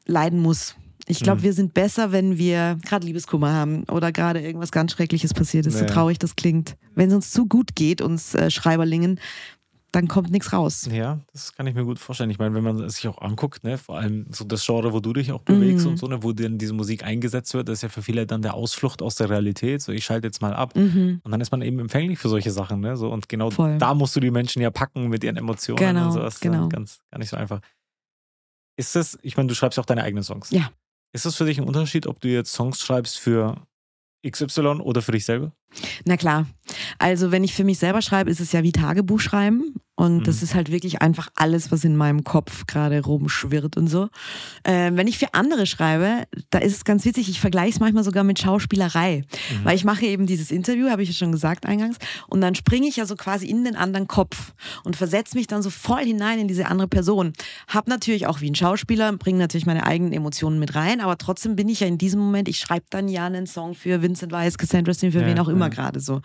leiden 0.07 0.41
muss. 0.41 0.77
Ich 1.07 1.21
glaube, 1.21 1.41
Mhm. 1.41 1.45
wir 1.45 1.53
sind 1.55 1.73
besser, 1.75 2.13
wenn 2.13 2.37
wir 2.37 2.77
gerade 2.87 3.07
Liebeskummer 3.07 3.53
haben 3.53 3.85
oder 3.85 4.13
gerade 4.13 4.41
irgendwas 4.41 4.71
ganz 4.73 4.93
Schreckliches 4.93 5.33
passiert 5.33 5.67
ist, 5.67 5.75
so 5.79 5.81
Ja. 5.85 5.87
traurig 5.87 6.19
das 6.19 6.37
klingt. 6.37 6.77
Wenn 6.95 7.09
es 7.09 7.15
uns 7.15 7.31
zu 7.31 7.47
gut 7.47 7.75
geht, 7.75 8.03
uns 8.03 8.35
äh, 8.35 8.51
Schreiberlingen, 8.51 9.19
dann 9.93 10.07
kommt 10.07 10.31
nichts 10.31 10.53
raus. 10.53 10.87
Ja, 10.93 11.19
das 11.33 11.55
kann 11.55 11.67
ich 11.67 11.75
mir 11.75 11.85
gut 11.85 11.99
vorstellen. 11.99 12.29
Ich 12.31 12.39
meine, 12.39 12.55
wenn 12.55 12.63
man 12.63 12.79
es 12.83 12.97
sich 12.97 13.09
auch 13.09 13.23
anguckt, 13.23 13.65
ne, 13.65 13.79
vor 13.79 13.97
allem 13.97 14.27
so 14.31 14.45
das 14.45 14.65
Genre, 14.67 14.93
wo 14.93 15.01
du 15.01 15.13
dich 15.15 15.33
auch 15.33 15.41
bewegst 15.43 15.85
Mhm. 15.87 15.93
und 15.93 15.97
so, 15.97 16.07
ne, 16.09 16.23
wo 16.23 16.33
dann 16.33 16.59
diese 16.59 16.75
Musik 16.75 17.05
eingesetzt 17.05 17.55
wird, 17.55 17.69
das 17.69 17.79
ist 17.79 17.83
ja 17.83 17.89
für 17.89 18.03
viele 18.03 18.27
dann 18.27 18.43
der 18.43 18.55
Ausflucht 18.55 19.01
aus 19.01 19.15
der 19.15 19.31
Realität. 19.31 19.81
So, 19.81 19.93
ich 19.93 20.05
schalte 20.05 20.27
jetzt 20.27 20.43
mal 20.43 20.53
ab. 20.53 20.77
Mhm. 20.77 21.21
Und 21.25 21.31
dann 21.33 21.41
ist 21.41 21.51
man 21.53 21.63
eben 21.63 21.79
empfänglich 21.79 22.19
für 22.19 22.29
solche 22.29 22.51
Sachen, 22.51 22.81
ne? 22.81 22.97
So, 22.97 23.11
und 23.11 23.29
genau 23.29 23.51
Voll. 23.51 23.79
da 23.79 23.95
musst 23.95 24.15
du 24.15 24.21
die 24.21 24.31
Menschen 24.31 24.61
ja 24.61 24.71
packen 24.71 25.09
mit 25.09 25.25
ihren 25.25 25.37
Emotionen 25.37 25.79
Genau, 25.79 26.07
und 26.07 26.13
so. 26.13 26.19
Das 26.21 26.35
ist 26.35 26.45
dann 26.45 26.53
genau. 26.53 26.69
ganz, 26.69 27.01
gar 27.11 27.19
nicht 27.19 27.31
so 27.31 27.37
einfach. 27.39 27.61
Ist 28.77 28.95
das, 28.95 29.19
ich 29.23 29.37
meine, 29.37 29.49
du 29.49 29.55
schreibst 29.55 29.79
auch 29.79 29.87
deine 29.87 30.03
eigenen 30.05 30.23
Songs. 30.23 30.51
Ja. 30.51 30.71
Ist 31.13 31.25
das 31.25 31.35
für 31.37 31.47
dich 31.47 31.59
ein 31.59 31.67
Unterschied, 31.67 32.07
ob 32.07 32.21
du 32.21 32.29
jetzt 32.29 32.53
Songs 32.53 32.81
schreibst 32.81 33.19
für 33.19 33.57
XY 34.29 34.81
oder 34.83 35.01
für 35.03 35.13
dich 35.13 35.25
selber? 35.25 35.53
Na 36.05 36.17
klar. 36.17 36.47
Also 36.99 37.31
wenn 37.33 37.45
ich 37.45 37.55
für 37.55 37.65
mich 37.65 37.79
selber 37.79 38.03
schreibe, 38.03 38.31
ist 38.31 38.41
es 38.41 38.53
ja 38.53 38.63
wie 38.63 38.73
Tagebuch 38.73 39.21
schreiben. 39.21 39.75
Und 39.95 40.19
Mhm. 40.19 40.23
das 40.23 40.45
ist 40.45 40.55
halt 40.55 40.71
wirklich 40.71 41.03
einfach 41.03 41.29
alles, 41.35 41.73
was 41.73 41.83
in 41.83 41.97
meinem 41.97 42.23
Kopf 42.23 42.67
gerade 42.69 43.03
rumschwirrt 43.03 43.77
und 43.77 43.89
so. 43.89 44.11
Ähm, 44.65 44.97
wenn 44.97 45.09
ich 45.09 45.19
für 45.19 45.35
andere 45.35 45.67
schreibe, 45.67 46.23
da 46.51 46.59
ist 46.61 46.73
es 46.77 46.85
ganz 46.85 47.05
witzig, 47.05 47.29
ich 47.29 47.41
vergleiche 47.41 47.71
es 47.71 47.81
manchmal 47.81 48.05
sogar 48.05 48.23
mit 48.23 48.39
Schauspielerei. 48.39 49.25
Mhm. 49.51 49.65
Weil 49.65 49.75
ich 49.75 49.85
mache 49.85 50.07
eben 50.07 50.27
dieses 50.27 50.53
Interview, 50.53 50.89
habe 50.89 51.03
ich 51.03 51.09
ja 51.09 51.15
schon 51.17 51.33
gesagt 51.33 51.67
eingangs, 51.67 51.97
und 52.29 52.41
dann 52.41 52.55
springe 52.55 52.87
ich 52.87 52.95
ja 52.95 53.07
so 53.07 53.17
quasi 53.17 53.47
in 53.49 53.65
den 53.65 53.75
anderen 53.75 54.07
Kopf 54.07 54.53
und 54.85 54.95
versetze 54.95 55.37
mich 55.37 55.49
dann 55.49 55.63
so 55.63 55.71
voll 55.71 56.05
hinein 56.05 56.39
in 56.39 56.47
diese 56.47 56.67
andere 56.69 56.87
Person. 56.87 57.33
Hab 57.67 57.89
natürlich 57.89 58.29
auch 58.29 58.41
wie 58.41 58.51
ein 58.53 58.55
Schauspieler, 58.55 59.13
bringe 59.15 59.41
natürlich 59.41 59.67
meine 59.67 59.85
eigenen 59.85 60.13
Emotionen 60.13 60.61
mit 60.61 60.77
rein, 60.77 61.01
aber 61.01 61.19
trotzdem 61.19 61.57
bin 61.57 61.69
ich 61.69 61.81
ja 61.81 61.89
in 61.89 61.99
diesem 61.99 62.21
Moment, 62.21 62.49
ich 62.49 62.61
schreibe 62.61 62.87
dann 62.91 63.09
ja 63.09 63.27
einen 63.27 63.49
Song 63.49 63.75
für 63.75 64.01
Vincent 64.01 64.31
Weiss, 64.31 64.59
Cassandra 64.59 64.95
Steen, 64.95 65.11
für 65.11 65.23
Ja, 65.23 65.27
wen 65.27 65.41
auch 65.41 65.49
immer 65.49 65.65
ja. 65.67 65.71
gerade 65.71 65.99
so. 65.99 66.21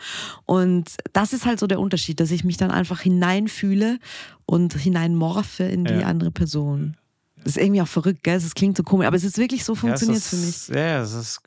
Und 0.45 0.95
das 1.13 1.33
ist 1.33 1.45
halt 1.45 1.59
so 1.59 1.67
der 1.67 1.79
Unterschied, 1.79 2.19
dass 2.19 2.31
ich 2.31 2.43
mich 2.43 2.57
dann 2.57 2.71
einfach 2.71 3.01
hineinfühle 3.01 3.99
und 4.45 4.73
hineinmorphe 4.73 5.63
in 5.63 5.85
die 5.85 5.93
Ja. 5.93 6.07
andere 6.07 6.31
Person. 6.31 6.97
Das 7.43 7.57
ist 7.57 7.61
irgendwie 7.63 7.81
auch 7.81 7.87
verrückt, 7.87 8.23
gell? 8.23 8.37
Es 8.37 8.55
klingt 8.55 8.77
so 8.77 8.83
komisch, 8.83 9.05
aber 9.05 9.17
es 9.17 9.23
ist 9.25 9.37
wirklich 9.37 9.65
so 9.65 9.75
funktioniert 9.75 10.23
ja, 10.23 10.29
für 10.29 10.35
mich. 10.37 10.67
Ja, 10.69 11.01
es 11.01 11.13
ist, 11.13 11.41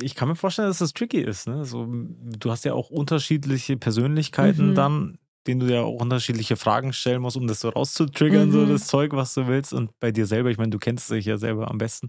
ich 0.00 0.14
kann 0.14 0.28
mir 0.28 0.36
vorstellen, 0.36 0.68
dass 0.68 0.78
das 0.78 0.94
tricky 0.94 1.20
ist. 1.20 1.46
Ne? 1.46 1.64
So, 1.66 1.86
du 1.88 2.50
hast 2.50 2.64
ja 2.64 2.72
auch 2.72 2.88
unterschiedliche 2.88 3.76
Persönlichkeiten 3.76 4.70
Mhm. 4.70 4.74
dann, 4.74 5.18
denen 5.46 5.60
du 5.60 5.66
ja 5.72 5.82
auch 5.82 6.00
unterschiedliche 6.00 6.56
Fragen 6.56 6.92
stellen 6.94 7.20
musst, 7.20 7.36
um 7.36 7.46
das 7.46 7.60
so 7.60 7.68
rauszutriggern, 7.68 8.50
so 8.50 8.60
Mhm. 8.60 8.68
das 8.70 8.86
Zeug, 8.86 9.12
was 9.12 9.34
du 9.34 9.46
willst. 9.46 9.74
Und 9.74 9.90
bei 10.00 10.10
dir 10.10 10.26
selber, 10.26 10.50
ich 10.50 10.56
meine, 10.56 10.70
du 10.70 10.78
kennst 10.78 11.10
dich 11.10 11.26
ja 11.26 11.36
selber 11.36 11.70
am 11.70 11.76
besten. 11.78 12.08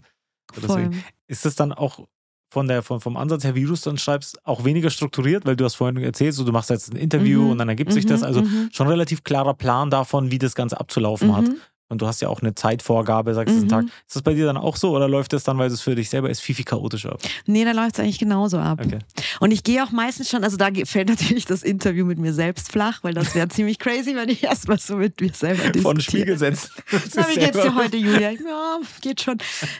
So, 0.55 0.61
Voll. 0.61 0.83
deswegen 0.83 1.03
ist 1.27 1.45
es 1.45 1.55
dann 1.55 1.73
auch 1.73 2.05
von 2.53 2.67
der, 2.67 2.83
von, 2.83 3.01
vom 3.01 3.17
Ansatz 3.17 3.43
her, 3.43 3.55
wie 3.55 3.63
du 3.65 3.73
es 3.73 3.81
dann 3.81 3.97
schreibst, 3.97 4.37
auch 4.45 4.63
weniger 4.63 4.91
strukturiert, 4.91 5.43
weil 5.47 5.55
du 5.55 5.65
hast 5.65 5.73
vorhin 5.73 5.97
erzählt, 5.97 6.35
so, 6.35 6.43
du 6.43 6.51
machst 6.51 6.69
jetzt 6.69 6.93
ein 6.93 6.97
Interview 6.97 7.41
Mhm. 7.41 7.49
und 7.49 7.57
dann 7.57 7.67
ergibt 7.67 7.91
sich 7.91 8.05
das. 8.05 8.21
Mhm, 8.21 8.27
Also 8.27 8.41
mhm. 8.43 8.69
schon 8.71 8.87
relativ 8.87 9.23
klarer 9.23 9.55
Plan 9.55 9.89
davon, 9.89 10.29
wie 10.29 10.37
das 10.37 10.53
Ganze 10.53 10.79
abzulaufen 10.79 11.35
hat. 11.35 11.45
Und 11.89 12.01
du 12.01 12.07
hast 12.07 12.21
ja 12.21 12.29
auch 12.29 12.41
eine 12.41 12.55
Zeitvorgabe, 12.55 13.33
sagst 13.35 13.49
du, 13.53 13.57
Mhm. 13.57 13.61
einen 13.61 13.69
Tag. 13.69 13.85
Ist 14.07 14.15
das 14.15 14.21
bei 14.23 14.33
dir 14.33 14.45
dann 14.45 14.57
auch 14.57 14.77
so 14.77 14.95
oder 14.95 15.07
läuft 15.07 15.33
das 15.33 15.43
dann, 15.43 15.57
weil 15.59 15.69
es 15.69 15.81
für 15.81 15.93
dich 15.93 16.09
selber 16.09 16.29
ist, 16.29 16.39
viel, 16.39 16.55
viel 16.55 16.65
chaotischer 16.65 17.11
ab? 17.11 17.19
Nee, 17.45 17.65
da 17.65 17.71
läuft 17.71 17.95
es 17.95 17.99
eigentlich 17.99 18.17
genauso 18.19 18.57
ab. 18.57 18.81
Okay. 18.83 18.99
Und 19.41 19.51
ich 19.51 19.63
gehe 19.63 19.83
auch 19.83 19.91
meistens 19.91 20.29
schon, 20.29 20.43
also 20.43 20.57
da 20.57 20.69
fällt 20.85 21.09
natürlich 21.09 21.45
das 21.45 21.61
Interview 21.61 22.05
mit 22.05 22.17
mir 22.17 22.33
selbst 22.33 22.71
flach, 22.71 22.99
weil 23.03 23.13
das 23.13 23.35
wäre 23.35 23.47
ziemlich 23.49 23.77
crazy, 23.77 24.15
wenn 24.15 24.29
ich 24.29 24.43
erstmal 24.43 24.79
so 24.79 24.95
mit 24.95 25.19
mir 25.21 25.31
selber 25.33 25.57
diskutiere. 25.69 25.81
Vor 25.83 25.93
den 25.93 26.01
Spiegel 26.01 26.37
setzen. 26.37 26.69
Na, 27.15 27.27
wie 27.29 27.35
geht's 27.39 27.61
dir 27.61 27.75
heute, 27.75 27.97
Julia? 27.97 28.31
Ja, 28.31 28.79
geht 29.01 29.21
schon. 29.21 29.37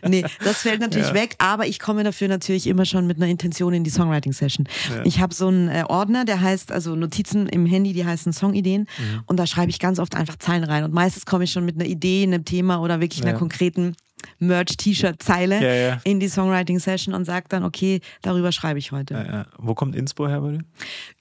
Nee, 0.07 0.23
das 0.43 0.57
fällt 0.57 0.81
natürlich 0.81 1.07
Ja. 1.07 1.13
weg, 1.15 1.35
aber 1.39 1.65
ich 1.65 1.79
komme 1.79 2.03
dafür 2.03 2.27
natürlich 2.27 2.67
immer 2.67 2.85
schon 2.85 3.07
mit 3.07 3.17
einer 3.17 3.27
Intention 3.27 3.73
in 3.73 3.83
die 3.83 3.89
Songwriting-Session. 3.89 4.67
Ja. 4.93 5.01
Ich 5.05 5.19
habe 5.19 5.33
so 5.33 5.47
einen 5.47 5.69
äh, 5.69 5.83
Ordner, 5.87 6.25
der 6.25 6.41
heißt, 6.41 6.71
also 6.71 6.95
Notizen 6.95 7.47
im 7.47 7.65
Handy, 7.65 7.93
die 7.93 8.05
heißen 8.05 8.33
Songideen 8.33 8.81
Mhm. 8.99 9.23
und 9.25 9.37
da 9.37 9.47
schreibe 9.47 9.69
ich 9.71 9.79
ganz 9.79 9.97
oft 9.99 10.13
einfach 10.15 10.35
Zeilen 10.37 10.63
rein 10.63 10.83
und 10.83 10.93
meistens 10.93 11.25
komme 11.25 11.45
ich 11.45 11.51
schon 11.51 11.65
mit 11.65 11.75
einer 11.75 11.85
Idee, 11.93 12.23
einem 12.23 12.45
Thema 12.45 12.79
oder 12.81 12.99
wirklich 12.99 13.21
einer 13.23 13.31
Ja. 13.33 13.37
konkreten 13.37 13.95
Merch-T-Shirt-Zeile 14.39 15.61
Ja, 15.61 15.73
ja. 15.73 16.01
in 16.03 16.19
die 16.19 16.27
Songwriting-Session 16.29 17.13
und 17.13 17.25
sage 17.25 17.45
dann, 17.49 17.63
okay, 17.63 17.99
darüber 18.21 18.51
schreibe 18.51 18.79
ich 18.79 18.91
heute 18.91 19.13
Ja. 19.15 19.45
Wo 19.57 19.73
kommt 19.73 19.95
Inspo 19.95 20.27
her 20.27 20.41
bei 20.41 20.51
dir? 20.51 20.59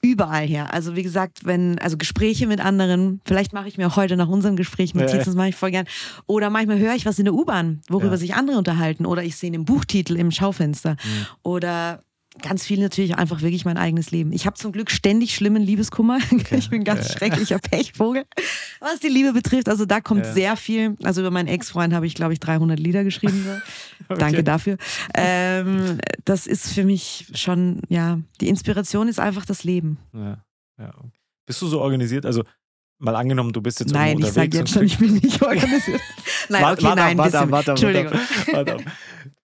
überall 0.03 0.47
her. 0.47 0.73
Also 0.73 0.97
wie 0.97 1.03
gesagt, 1.03 1.45
wenn, 1.45 1.79
also 1.79 1.97
Gespräche 1.97 2.47
mit 2.47 2.61
anderen, 2.61 3.21
vielleicht 3.25 3.53
mache 3.53 3.69
ich 3.69 3.77
mir 3.79 3.87
auch 3.89 3.97
heute 3.97 4.17
nach 4.17 4.29
unserem 4.29 4.57
Gespräch 4.57 4.95
Notizen, 4.95 5.19
Ja. 5.19 5.25
das 5.25 5.35
mache 5.35 5.49
ich 5.51 5.57
voll 5.57 5.71
gern. 5.71 5.87
Oder 6.27 6.51
manchmal 6.51 6.79
höre 6.79 6.95
ich 6.95 7.07
was 7.07 7.19
in 7.19 7.25
der 7.25 7.35
U-Bahn, 7.35 7.81
worüber 7.89 8.17
sich 8.19 8.35
andere 8.35 8.59
unterhalten. 8.59 9.07
Oder 9.07 9.23
ich 9.25 9.37
sehe 9.37 9.53
einen 9.53 9.65
Buchtitel 9.65 10.17
im 10.17 10.31
Schaufenster. 10.31 10.93
Mhm. 10.93 11.27
Oder 11.43 12.03
ganz 12.41 12.65
viel 12.65 12.81
natürlich 12.81 13.17
einfach 13.17 13.43
wirklich 13.43 13.65
mein 13.65 13.77
eigenes 13.77 14.11
Leben. 14.11 14.33
Ich 14.33 14.47
habe 14.47 14.57
zum 14.57 14.73
Glück 14.73 14.91
ständig 14.91 15.35
schlimmen 15.35 15.63
Liebeskummer. 15.63 16.19
Ich 16.51 16.71
bin 16.71 16.81
ein 16.81 16.85
ganz 16.85 17.13
schrecklicher 17.13 17.59
Pechvogel, 17.59 18.25
was 18.81 19.01
die 19.01 19.09
Liebe 19.09 19.33
betrifft. 19.33 19.69
Also 19.69 19.85
da 19.85 20.01
kommt 20.01 20.25
Ja. 20.25 20.33
sehr 20.33 20.57
viel. 20.57 20.97
Also 21.03 21.21
über 21.21 21.31
meinen 21.31 21.49
Ex-Freund 21.49 21.93
habe 21.95 22.07
ich, 22.07 22.15
glaube 22.15 22.33
ich, 22.33 22.41
300 22.41 22.79
Lieder 22.79 23.05
geschrieben. 23.05 23.45
So. 24.09 24.15
Danke 24.15 24.43
dafür. 24.45 24.77
Ähm, 25.15 25.99
das 26.25 26.47
ist 26.47 26.73
für 26.73 26.85
mich 26.85 27.27
schon, 27.35 27.81
ja, 27.89 28.19
die 28.41 28.49
Inspiration 28.49 29.09
ist 29.09 29.21
einfach 29.21 29.45
das 29.45 29.65
Leben. 29.65 29.99
Ja, 30.13 30.45
ja. 30.79 30.93
Bist 31.47 31.61
du 31.63 31.67
so 31.67 31.81
organisiert? 31.81 32.25
Also, 32.27 32.45
mal 32.99 33.17
angenommen, 33.17 33.53
du 33.53 33.61
bist 33.61 33.81
jetzt 33.81 33.93
Nein, 33.93 34.19
ich 34.21 34.27
sage 34.33 34.57
jetzt 34.59 34.71
schon, 34.73 34.85
ich 34.85 34.99
bin 34.99 35.15
nicht 35.15 35.43
organisiert. 35.43 36.01
Nein, 36.49 36.63
Warte, 36.63 36.75
okay, 36.81 36.85
warte, 36.85 37.03
nein, 37.03 37.19
warte, 37.19 37.33
warte, 37.35 37.51
warte, 37.51 37.71
Entschuldigung. 37.73 38.13
Warte. 38.53 38.77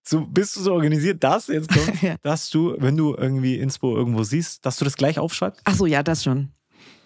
So, 0.09 0.21
bist 0.27 0.57
du 0.57 0.61
so 0.61 0.73
organisiert, 0.73 1.23
dass 1.25 1.47
jetzt 1.49 1.69
kommt, 1.69 2.03
Ja. 2.03 2.17
dass 2.23 2.51
du, 2.51 2.75
wenn 2.79 2.97
du 2.97 3.15
irgendwie 3.17 3.57
Inspo 3.57 3.97
irgendwo 3.97 4.23
siehst, 4.23 4.65
dass 4.65 4.77
du 4.77 4.85
das 4.85 4.97
gleich 4.97 5.19
aufschreibst? 5.19 5.61
Ach 5.65 5.75
so, 5.75 5.87
ja, 5.87 6.03
das 6.03 6.23
schon. 6.25 6.51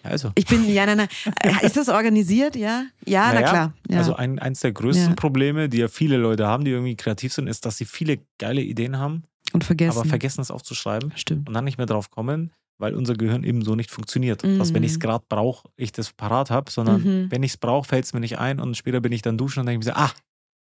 Ja, 0.03 0.11
also. 0.11 0.31
Ich 0.35 0.45
bin, 0.45 0.67
ja, 0.71 0.85
nein, 0.85 0.97
nein. 0.97 1.07
Äh, 1.41 1.65
Ist 1.65 1.77
das 1.77 1.87
organisiert? 1.89 2.55
Ja, 2.55 2.85
ja, 3.05 3.27
na 3.27 3.33
Naja, 3.33 3.49
klar. 3.49 3.73
Ja. 3.89 3.97
Also 3.99 4.15
ein, 4.15 4.37
eins 4.39 4.59
der 4.59 4.71
größten 4.73 5.09
Ja. 5.09 5.15
Probleme, 5.15 5.69
die 5.69 5.77
ja 5.77 5.87
viele 5.87 6.17
Leute 6.17 6.45
haben, 6.47 6.65
die 6.65 6.71
irgendwie 6.71 6.95
kreativ 6.95 7.31
sind, 7.33 7.47
ist, 7.47 7.65
dass 7.65 7.77
sie 7.77 7.85
viele 7.85 8.19
geile 8.37 8.61
Ideen 8.61 8.97
haben, 8.97 9.23
Und 9.53 9.63
vergessen. 9.63 9.97
aber 9.99 10.07
vergessen 10.09 10.41
es 10.41 10.51
aufzuschreiben 10.51 11.13
Stimmt. 11.15 11.47
und 11.47 11.53
dann 11.53 11.63
nicht 11.63 11.77
mehr 11.77 11.87
drauf 11.87 12.09
kommen, 12.11 12.51
weil 12.79 12.95
unser 12.95 13.13
Gehirn 13.13 13.43
eben 13.45 13.63
so 13.63 13.75
nicht 13.75 13.91
funktioniert. 13.91 14.43
Dass 14.43 14.73
wenn 14.73 14.81
Mhm. 14.81 14.85
ich 14.87 14.91
es 14.93 14.99
gerade 14.99 15.23
brauche, 15.29 15.69
ich 15.77 15.91
das 15.93 16.11
parat 16.11 16.49
habe, 16.51 16.69
sondern 16.69 17.01
Mhm. 17.01 17.31
wenn 17.31 17.43
ich 17.43 17.51
es 17.51 17.57
brauche, 17.57 17.87
fällt 17.87 18.03
es 18.03 18.13
mir 18.13 18.19
nicht 18.19 18.37
ein 18.39 18.59
und 18.59 18.75
später 18.75 18.99
bin 18.99 19.11
ich 19.13 19.21
dann 19.21 19.37
duschen 19.37 19.61
und 19.61 19.67
denke 19.67 19.85
mir 19.85 19.91
so, 19.93 19.97
ah, 19.97 20.11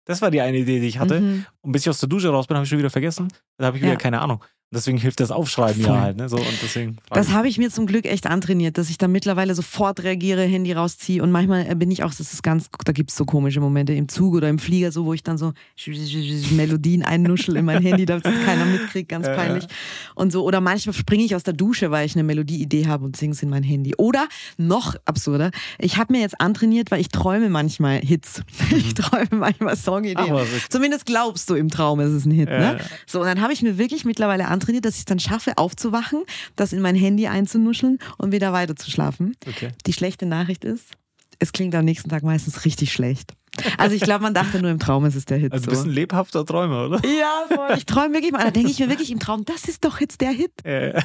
das 0.05 0.23
war 0.23 0.31
die 0.31 0.41
eine 0.41 0.59
Idee, 0.59 0.81
die 0.81 0.87
ich 0.89 0.99
hatte. 0.99 1.21
Mhm. 1.21 1.47
Und 1.63 1.73
bis 1.73 1.83
ich 1.83 1.91
aus 1.91 2.01
der 2.01 2.09
Dusche 2.09 2.29
raus 2.31 2.47
bin, 2.47 2.57
habe 2.57 2.65
ich 2.65 2.71
schon 2.71 2.79
wieder 2.79 2.91
vergessen. 2.91 3.29
Dann 3.57 3.67
habe 3.69 3.77
ich 3.77 3.83
wieder 3.83 3.93
Ja. 3.93 3.99
keine 3.99 4.21
Ahnung. 4.21 4.43
Deswegen 4.73 4.99
hilft 4.99 5.19
das 5.19 5.33
Aufschreiben 5.33 5.83
Voll. 5.83 5.95
ja 5.95 6.01
halt. 6.01 6.17
Ne? 6.17 6.29
So, 6.29 6.37
und 6.37 6.63
deswegen 6.63 6.97
Das 7.11 7.31
habe 7.33 7.49
ich 7.49 7.59
mir 7.59 7.71
zum 7.71 7.87
Glück 7.87 8.07
echt 8.07 8.29
antrainiert, 8.29 8.79
dass 8.79 8.89
ich 8.89 8.99
da 8.99 9.09
mittlerweile 9.09 9.57
sofort 9.57 10.05
reagiere, 10.05 10.45
Handy 10.45 10.73
rausziehe 10.73 11.25
und 11.25 11.33
manchmal 11.33 11.69
äh, 11.69 11.75
bin 11.75 11.91
ich 11.91 12.05
auch, 12.05 12.15
das 12.15 12.33
ist 12.33 12.45
ganz, 12.45 12.71
da 12.85 12.93
gibt 12.93 13.11
es 13.11 13.17
so 13.17 13.25
komische 13.25 13.61
Momente 13.61 13.93
im 13.95 14.09
Zug 14.09 14.35
oder 14.35 14.49
im 14.49 14.61
Flieger, 14.61 14.93
so 14.93 15.07
wo 15.07 15.13
ich 15.13 15.25
dann 15.25 15.39
so 15.39 15.55
Melodien 16.53 17.03
einnuschel 17.03 17.57
in 17.57 17.65
mein 17.65 17.83
Handy, 17.83 18.07
damit 18.07 18.25
es 18.25 18.45
keiner 18.45 18.65
mitkriegt, 18.65 19.09
ganz 19.09 19.27
peinlich. 19.27 19.67
Und 20.15 20.31
so, 20.31 20.45
oder 20.45 20.61
manchmal 20.61 20.95
springe 20.95 21.25
ich 21.25 21.35
aus 21.35 21.43
der 21.43 21.55
Dusche, 21.55 21.91
weil 21.91 22.07
ich 22.07 22.15
eine 22.15 22.23
Melodieidee 22.23 22.87
habe 22.87 23.05
und 23.05 23.17
singe 23.17 23.33
es 23.33 23.43
in 23.43 23.51
mein 23.51 23.65
Handy. 23.65 23.97
Oder 23.97 24.29
noch 24.57 24.95
absurder, 25.05 25.51
ich 25.81 25.97
habe 25.97 26.13
mir 26.13 26.21
jetzt 26.21 26.41
antrainiert, 26.41 26.93
weil 26.93 27.01
ich 27.01 27.09
träume 27.09 27.49
manchmal 27.51 27.99
Hits. 27.99 28.43
Ich 28.71 28.95
träume 28.95 29.29
manchmal 29.33 29.77
Songideen. 29.77 30.31
Mhm. 30.31 30.39
Ach, 30.41 30.69
Zumindest 30.69 31.05
glaubst 31.05 31.51
du 31.51 31.55
im 31.55 31.71
Traum, 31.71 31.99
es 32.01 32.13
ist 32.13 32.25
ein 32.25 32.31
Hit. 32.31 32.49
Ne? 32.49 32.79
So, 33.07 33.21
und 33.21 33.27
dann 33.27 33.41
habe 33.41 33.53
ich 33.53 33.63
mir 33.63 33.79
wirklich 33.79 34.05
mittlerweile 34.05 34.47
antrainiert, 34.47 34.60
dass 34.61 34.95
ich 34.95 35.01
es 35.01 35.05
dann 35.05 35.19
schaffe, 35.19 35.59
aufzuwachen, 35.59 36.25
das 36.57 36.73
in 36.73 36.81
mein 36.81 36.95
Handy 36.95 37.27
einzunuscheln 37.27 37.99
und 38.19 38.33
wieder 38.33 38.53
weiter 38.53 38.77
zu 38.77 38.91
schlafen. 38.91 39.37
Okay. 39.47 39.71
Die 39.87 39.93
schlechte 39.93 40.27
Nachricht 40.27 40.65
ist, 40.65 40.93
es 41.39 41.53
klingt 41.53 41.75
am 41.75 41.85
nächsten 41.85 42.09
Tag 42.09 42.23
meistens 42.23 42.65
richtig 42.65 42.93
schlecht. 42.93 43.35
Also 43.79 43.95
ich 43.97 44.03
glaube, 44.03 44.23
man 44.23 44.33
dachte 44.35 44.61
nur 44.61 44.71
im 44.71 44.79
Traum, 44.79 45.05
es 45.05 45.17
ist 45.17 45.29
der 45.31 45.39
Hit. 45.39 45.53
Also 45.53 45.65
du 45.65 45.71
so. 45.71 45.77
bist 45.77 45.87
ein 45.87 45.93
lebhafter 45.93 46.47
Träumer, 46.47 46.87
oder? 46.87 47.01
ja, 47.05 47.55
voll. 47.55 47.77
ich 47.77 47.85
träume 47.87 48.15
wirklich 48.15 48.33
mal. 48.33 48.45
Da 48.45 48.51
denke 48.51 48.71
ich 48.71 48.79
mir 48.79 48.89
wirklich 48.89 49.11
im 49.11 49.19
Traum, 49.19 49.45
das 49.45 49.65
ist 49.65 49.85
doch 49.85 50.01
jetzt 50.01 50.21
der 50.21 50.31
Hit. 50.31 50.53
Äh, 50.65 51.01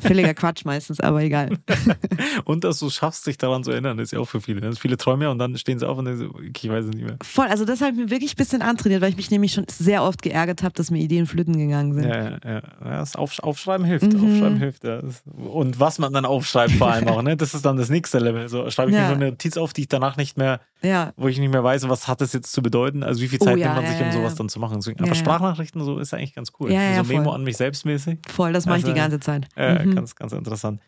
Völliger 0.00 0.34
Quatsch 0.34 0.64
meistens, 0.64 1.00
aber 1.00 1.22
egal. 1.22 1.50
und 2.44 2.64
dass 2.64 2.78
du 2.78 2.90
schaffst, 2.90 3.26
dich 3.26 3.38
daran 3.38 3.64
zu 3.64 3.70
erinnern, 3.70 3.98
ist 3.98 4.12
ja 4.12 4.18
auch 4.18 4.28
für 4.28 4.40
viele. 4.40 4.60
ne? 4.60 4.74
Viele 4.76 4.96
träumen 4.96 5.22
ja 5.22 5.30
und 5.30 5.38
dann 5.38 5.56
stehen 5.56 5.78
sie 5.78 5.88
auf 5.88 5.96
und 5.98 6.04
denken 6.06 6.20
so, 6.32 6.40
ich 6.40 6.68
weiß 6.70 6.86
es 6.86 6.90
nicht 6.90 7.04
mehr. 7.04 7.16
Voll, 7.22 7.46
also 7.46 7.64
das 7.64 7.80
habe 7.80 7.92
ich 7.92 7.96
mir 7.96 8.10
wirklich 8.10 8.32
ein 8.34 8.36
bisschen 8.36 8.62
antrainiert, 8.62 9.00
weil 9.00 9.10
ich 9.10 9.16
mich 9.16 9.30
nämlich 9.30 9.52
schon 9.52 9.66
sehr 9.70 10.02
oft 10.02 10.22
geärgert 10.22 10.62
habe, 10.62 10.74
dass 10.74 10.90
mir 10.90 10.98
Ideen 10.98 11.26
flöten 11.26 11.56
gegangen 11.56 11.94
sind. 11.94 12.04
Ja, 12.08 12.30
ja, 12.30 12.38
ja. 12.44 12.60
das 12.80 13.16
Aufsch 13.16 13.40
Aufschreiben 13.40 13.86
hilft. 13.86 14.12
Mhm. 14.12 14.24
Aufschreiben 14.24 14.58
hilft. 14.58 14.84
Ja. 14.84 15.00
Das- 15.00 15.22
Und 15.36 15.80
was 15.80 15.98
man 15.98 16.12
dann 16.12 16.24
aufschreibt, 16.24 16.72
vor 16.72 16.90
allem 16.90 17.08
auch. 17.08 17.22
Ne? 17.22 17.36
Das 17.36 17.54
ist 17.54 17.64
dann 17.64 17.76
das 17.76 17.88
nächste 17.90 18.18
Level. 18.18 18.48
So 18.48 18.68
schreibe 18.70 18.90
ich 18.90 18.96
Ja. 18.96 19.02
mir 19.02 19.08
nur 19.08 19.16
eine 19.16 19.30
Notiz 19.30 19.56
auf, 19.56 19.72
die 19.72 19.82
ich 19.82 19.88
danach 19.88 20.16
nicht 20.16 20.36
mehr, 20.36 20.60
Ja, 20.84 21.12
wo 21.16 21.28
ich 21.28 21.38
nicht 21.38 21.50
mehr 21.50 21.64
weiß, 21.64 21.88
was 21.88 22.06
hat 22.06 22.20
das 22.20 22.32
jetzt 22.32 22.52
zu 22.52 22.62
bedeuten. 22.62 23.02
Also 23.02 23.20
wie 23.22 23.28
viel 23.28 23.38
Zeit 23.38 23.54
Oh 23.54 23.56
ja, 23.56 23.72
nimmt 23.74 23.86
man 23.86 23.96
sich, 23.96 24.04
um 24.06 24.12
sowas 24.12 24.34
dann 24.34 24.48
zu 24.48 24.60
machen. 24.60 24.76
Deswegen, 24.78 25.02
aber. 25.02 25.14
Sprachnachrichten 25.14 25.82
so 25.82 25.98
ist 25.98 26.12
eigentlich 26.14 26.34
ganz 26.34 26.52
cool. 26.60 26.70
Ja, 26.72 26.80
ja, 26.82 26.98
also 26.98 27.12
Memo 27.12 27.24
voll. 27.30 27.34
an 27.34 27.44
mich 27.44 27.56
selbst 27.56 27.84
mäßig. 27.84 28.18
voll, 28.28 28.52
das 28.52 28.66
mache 28.66 28.78
ich 28.78 28.84
die 28.84 28.94
ganze 28.94 29.20
Zeit. 29.20 29.48
Äh, 29.56 29.84
Mhm. 29.86 29.94
Ganz, 29.94 30.14
ganz 30.14 30.32
interessant. 30.32 30.80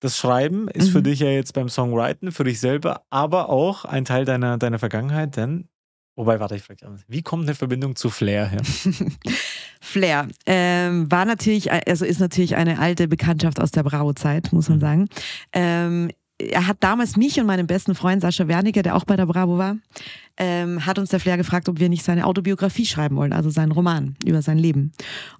Das 0.00 0.16
Schreiben 0.18 0.68
ist 0.68 0.90
für 0.90 0.98
Mhm. 0.98 1.04
dich 1.04 1.20
ja 1.20 1.28
jetzt 1.30 1.52
beim 1.54 1.68
Songwriten, 1.68 2.32
für 2.32 2.44
dich 2.44 2.60
selber, 2.60 3.02
aber 3.10 3.48
auch 3.48 3.84
ein 3.84 4.04
Teil 4.04 4.24
deiner, 4.26 4.58
deiner 4.58 4.78
Vergangenheit, 4.78 5.36
denn, 5.36 5.68
wobei, 6.16 6.38
warte, 6.38 6.54
ich 6.56 6.62
frage 6.62 6.86
anders. 6.86 7.02
Wie 7.08 7.22
kommt 7.22 7.44
eine 7.44 7.54
Verbindung 7.54 7.96
zu 7.96 8.10
Flair 8.10 8.46
her? 8.46 8.60
Flair 9.80 10.28
ähm, 10.46 11.10
war 11.10 11.24
natürlich, 11.24 11.70
also 11.72 12.04
ist 12.04 12.20
natürlich 12.20 12.56
eine 12.56 12.78
alte 12.78 13.08
Bekanntschaft 13.08 13.60
aus 13.60 13.70
der 13.70 13.82
Bravo-Zeit, 13.84 14.52
muss 14.52 14.68
man 14.68 14.78
Mhm. 14.78 14.82
sagen. 14.82 15.08
Ähm, 15.52 16.10
er 16.38 16.66
hat 16.66 16.78
damals 16.80 17.16
mich 17.16 17.40
und 17.40 17.46
meinen 17.46 17.66
besten 17.66 17.94
Freund 17.94 18.20
Sascha 18.20 18.46
Wernicke, 18.48 18.82
der 18.82 18.96
auch 18.96 19.04
bei 19.04 19.16
der 19.16 19.26
Bravo 19.26 19.58
war, 19.58 19.76
ähm, 20.36 20.84
hat 20.84 20.98
uns 20.98 21.10
der 21.10 21.20
Flair 21.20 21.36
gefragt, 21.36 21.68
ob 21.68 21.80
wir 21.80 21.88
nicht 21.88 22.04
seine 22.04 22.26
Autobiografie 22.26 22.86
schreiben 22.86 23.16
wollen, 23.16 23.32
also 23.32 23.48
seinen 23.50 23.72
Roman 23.72 24.16
über 24.24 24.42
sein 24.42 24.58
Leben. 24.58 24.92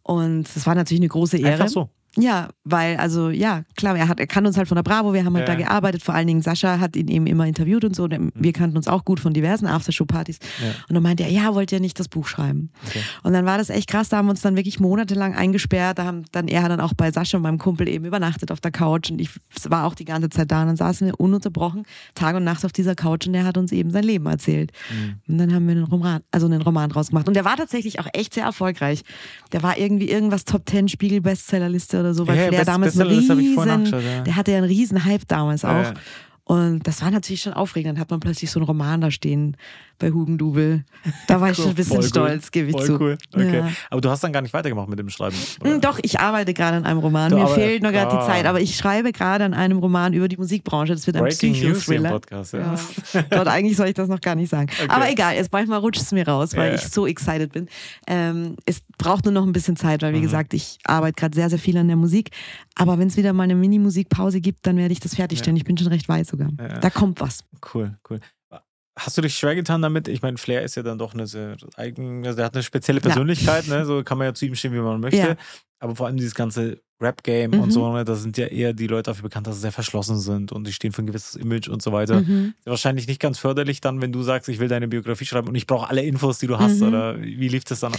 Und 0.03 0.45
das 0.55 0.67
war 0.67 0.75
natürlich 0.75 1.01
eine 1.01 1.09
große 1.09 1.39
Ehre. 1.39 1.53
Einfach 1.53 1.69
so. 1.69 1.91
Ja, 2.19 2.49
weil, 2.64 2.97
also 2.97 3.31
ja, 3.31 3.62
klar, 3.77 3.97
er 3.97 4.09
hat, 4.09 4.21
er 4.21 4.27
kann 4.27 4.47
uns 4.47 4.57
halt 4.57 4.69
von 4.69 4.77
der 4.77 4.83
Bravo, 4.83 5.12
wir 5.12 5.25
haben 5.25 5.35
halt 5.37 5.47
Ja. 5.49 5.55
da 5.55 5.61
gearbeitet, 5.61 6.03
vor 6.03 6.14
allen 6.14 6.27
Dingen 6.27 6.41
Sascha 6.43 6.81
hat 6.81 6.97
ihn 6.97 7.09
eben 7.09 7.27
immer 7.27 7.47
interviewt 7.47 7.85
und 7.85 7.95
so. 7.95 8.05
Und 8.05 8.33
wir 8.35 8.53
kannten 8.53 8.77
uns 8.77 8.89
auch 8.89 9.05
gut 9.05 9.21
von 9.21 9.35
diversen 9.35 9.67
Aftershow-Partys. 9.67 10.39
Ja. 10.62 10.69
Und 10.89 10.95
dann 10.95 11.03
meinte 11.03 11.25
er, 11.25 11.31
ja, 11.31 11.55
wollt 11.55 11.73
ihr 11.73 11.81
nicht 11.81 12.01
das 12.01 12.09
Buch 12.09 12.27
schreiben? 12.27 12.71
Okay. 12.87 13.01
Und 13.23 13.33
dann 13.35 13.45
war 13.45 13.59
das 13.59 13.69
echt 13.69 13.89
krass, 13.89 14.09
da 14.09 14.17
haben 14.19 14.27
wir 14.27 14.31
uns 14.31 14.41
dann 14.41 14.57
wirklich 14.57 14.81
monatelang 14.81 15.35
eingesperrt. 15.35 15.99
Da 15.99 16.05
haben 16.05 16.25
dann 16.33 16.49
er 16.49 16.62
hat 16.62 16.71
dann 16.71 16.81
auch 16.81 16.95
bei 16.95 17.11
Sascha 17.11 17.37
und 17.37 17.43
meinem 17.43 17.59
Kumpel 17.59 17.87
eben 17.89 18.05
übernachtet 18.07 18.51
auf 18.51 18.61
der 18.61 18.71
Couch 18.71 19.11
und 19.11 19.21
ich 19.21 19.31
war 19.69 19.85
auch 19.85 19.95
die 19.95 20.05
ganze 20.05 20.31
Zeit 20.31 20.51
da. 20.51 20.62
Und 20.62 20.69
dann 20.69 20.77
saßen 20.77 21.07
wir 21.07 21.21
ununterbrochen 21.21 21.85
Tag 22.14 22.35
und 22.37 22.45
Nacht 22.45 22.64
auf 22.64 22.73
dieser 22.73 22.95
Couch 22.95 23.27
und 23.27 23.35
er 23.35 23.45
hat 23.45 23.59
uns 23.59 23.73
eben 23.73 23.91
sein 23.91 24.05
Leben 24.05 24.27
erzählt. 24.27 24.73
Mhm. 24.91 25.14
Und 25.33 25.39
dann 25.39 25.55
haben 25.55 25.67
wir 25.67 25.73
einen 25.73 25.85
Roman, 25.85 26.23
also 26.31 26.47
einen 26.47 26.62
Roman 26.62 26.89
draus 26.89 27.09
gemacht. 27.09 27.29
Und 27.29 27.35
der 27.35 27.45
war 27.45 27.57
tatsächlich 27.57 28.01
auch 28.01 28.07
echt 28.14 28.35
sehr 28.35 28.45
erfolgreich. 28.45 29.03
Der 29.53 29.62
war 29.62 29.77
irgendwie 29.79 30.09
irgendwas 30.09 30.45
Top 30.45 30.62
10 30.69 30.89
Spiegel 30.89 31.21
Bestsellerliste 31.21 32.06
oder 32.07 32.15
so, 32.15 32.27
weil 32.27 32.37
Ja, 32.37 32.45
ja, 32.45 32.51
Best- 32.51 32.69
damals 32.69 32.99
einen 33.01 33.11
riesen, 33.11 33.39
ja. 34.03 34.23
der 34.23 34.37
hatte 34.37 34.51
ja 34.53 34.59
einen 34.59 34.67
riesen 34.67 35.05
Hype 35.05 35.27
damals 35.29 35.65
auch. 35.65 35.93
Ja, 36.49 36.55
ja. 36.57 36.67
Und 36.69 36.87
das 36.87 37.03
war 37.03 37.11
natürlich 37.11 37.43
schon 37.43 37.53
aufregend. 37.55 37.95
Dann 37.95 38.01
hat 38.01 38.11
man 38.11 38.21
plötzlich 38.21 38.51
so 38.51 38.61
einen 38.61 38.67
Roman 38.67 39.01
da 39.01 39.11
stehen 39.11 39.57
bei 39.99 40.11
Hugendubel. 40.11 40.85
Da 41.27 41.41
war 41.41 41.51
ich 41.51 41.57
schon 41.57 41.69
ein 41.71 41.75
bisschen 41.75 41.95
Voll 41.97 42.05
cool. 42.05 42.09
stolz, 42.09 42.51
gebe 42.51 42.69
ich 42.69 42.73
Voll 42.77 42.85
zu. 42.87 43.01
cool. 43.01 43.19
Okay. 43.35 43.57
Ja. 43.57 43.69
Aber 43.91 44.01
du 44.03 44.11
hast 44.11 44.23
dann 44.23 44.33
gar 44.33 44.43
nicht 44.43 44.53
weitergemacht 44.53 44.89
mit 44.91 44.99
dem 44.99 45.09
Schreiben. 45.09 45.35
oder? 45.61 45.71
Hm, 45.73 45.81
Doch, 45.81 45.99
ich 46.03 46.21
arbeite 46.21 46.53
gerade 46.53 46.77
an 46.77 46.85
einem 46.85 46.99
Roman. 46.99 47.31
Du 47.31 47.39
Mir 47.39 47.49
fehlt 47.49 47.83
noch 47.83 47.93
gerade 47.93 48.11
die 48.11 48.19
Ah. 48.19 48.27
Zeit, 48.27 48.45
aber 48.45 48.61
ich 48.61 48.77
schreibe 48.77 49.13
gerade 49.13 49.45
an 49.45 49.55
einem 49.55 49.79
Roman 49.79 50.13
über 50.13 50.29
die 50.29 50.37
Musikbranche. 50.37 50.93
Das 50.93 51.07
wird 51.07 51.17
ein 51.17 51.25
Psychothriller. 51.27 52.11
Podcast. 52.11 52.53
Ja. 52.53 52.75
Ja. 53.15 53.23
Gott, 53.31 53.47
eigentlich 53.49 53.77
soll 53.77 53.89
ich 53.89 53.95
das 53.95 54.09
noch 54.09 54.21
gar 54.21 54.35
nicht 54.35 54.51
sagen. 54.51 54.69
Okay. 54.71 54.89
Aber 54.91 55.11
egal, 55.11 55.35
jetzt 55.35 55.51
manchmal 55.53 55.79
rutscht 55.79 56.03
es 56.03 56.13
mir 56.13 56.29
raus, 56.29 56.55
weil 56.55 56.69
Ja. 56.71 56.75
ich 56.75 56.83
so 56.83 57.07
excited 57.07 57.53
bin. 57.53 57.67
Ähm, 58.07 58.57
es 58.67 58.83
braucht 58.99 59.25
nur 59.25 59.33
noch 59.33 59.47
ein 59.47 59.53
bisschen 59.53 59.77
Zeit, 59.77 60.03
weil 60.03 60.13
wie 60.13 60.19
Mhm. 60.19 60.23
gesagt, 60.23 60.53
ich 60.53 60.79
arbeite 60.85 61.15
gerade 61.15 61.35
sehr, 61.35 61.49
sehr 61.49 61.59
viel 61.59 61.77
an 61.79 61.87
der 61.89 61.97
Musik. 61.97 62.31
Aber 62.75 62.99
wenn 62.99 63.09
es 63.09 63.17
wieder 63.17 63.33
mal 63.33 63.45
eine 63.45 63.55
Mini-Musikpause 63.55 64.43
gibt, 64.43 64.67
dann 64.67 64.77
werde 64.77 64.93
ich 64.93 65.01
das 65.01 65.15
fertigstellen. 65.15 65.57
Ich 65.57 65.65
bin 65.65 65.79
schon 65.79 65.87
recht 65.89 66.11
weit 66.11 66.27
sogar. 66.39 66.51
Ja. 66.59 66.78
Da 66.78 66.91
kommt 66.91 67.20
was. 67.20 67.45
Cool, 67.74 67.99
cool. 68.11 68.20
Hast 68.99 69.18
du 69.18 69.22
dich 69.22 69.37
schwer 69.37 69.55
getan 69.55 69.82
damit? 69.82 70.09
Ich 70.09 70.22
meine, 70.22 70.39
Flair 70.39 70.62
ist 70.62 70.74
ja 70.74 70.82
dann 70.82 70.97
doch 70.97 71.12
eine 71.12 71.26
sehr 71.26 71.57
eigen, 71.76 72.24
also 72.24 72.37
der 72.37 72.47
hat 72.47 72.55
eine 72.55 72.62
spezielle 72.62 73.01
Persönlichkeit, 73.03 73.68
ne? 73.68 73.84
So 73.84 74.03
kann 74.03 74.16
man 74.16 74.28
ja 74.28 74.34
zu 74.34 74.47
ihm 74.47 74.55
stehen, 74.55 74.72
wie 74.72 74.78
man 74.78 75.01
möchte. 75.03 75.18
Ja. 75.18 75.37
Aber 75.80 75.95
vor 75.97 76.07
allem 76.07 76.16
dieses 76.16 76.34
ganze 76.34 76.80
Rap-Game 77.01 77.51
Mhm. 77.51 77.61
und 77.61 77.71
so, 77.73 77.93
ne? 77.93 78.05
Da 78.05 78.15
sind 78.15 78.39
ja 78.39 78.47
eher 78.47 78.73
die 78.73 78.87
Leute 78.87 79.11
dafür 79.11 79.25
bekannt, 79.25 79.47
dass 79.47 79.57
sie 79.57 79.61
sehr 79.63 79.73
verschlossen 79.73 80.19
sind 80.19 80.51
und 80.53 80.67
die 80.67 80.73
stehen 80.73 80.93
für 80.93 81.03
ein 81.03 81.07
gewisses 81.07 81.35
Image 81.35 81.69
und 81.69 81.83
so 81.83 81.93
weiter. 81.93 82.21
Mhm. 82.23 82.55
Wahrscheinlich 82.65 83.07
nicht 83.07 83.21
ganz 83.21 83.39
förderlich 83.39 83.81
dann, 83.81 84.01
wenn 84.01 84.13
du 84.13 84.23
sagst, 84.23 84.49
ich 84.49 84.59
will 84.59 84.69
deine 84.69 84.89
Biografie 84.89 85.27
schreiben 85.27 85.49
und 85.49 85.55
ich 85.55 85.67
brauche 85.67 85.89
alle 85.91 86.03
Infos, 86.03 86.39
die 86.39 86.47
du 86.47 86.59
hast. 86.59 86.81
Mhm. 86.81 86.89
Oder 86.89 87.21
wie 87.21 87.49
lief 87.49 87.65
das 87.65 87.81
dann? 87.81 87.93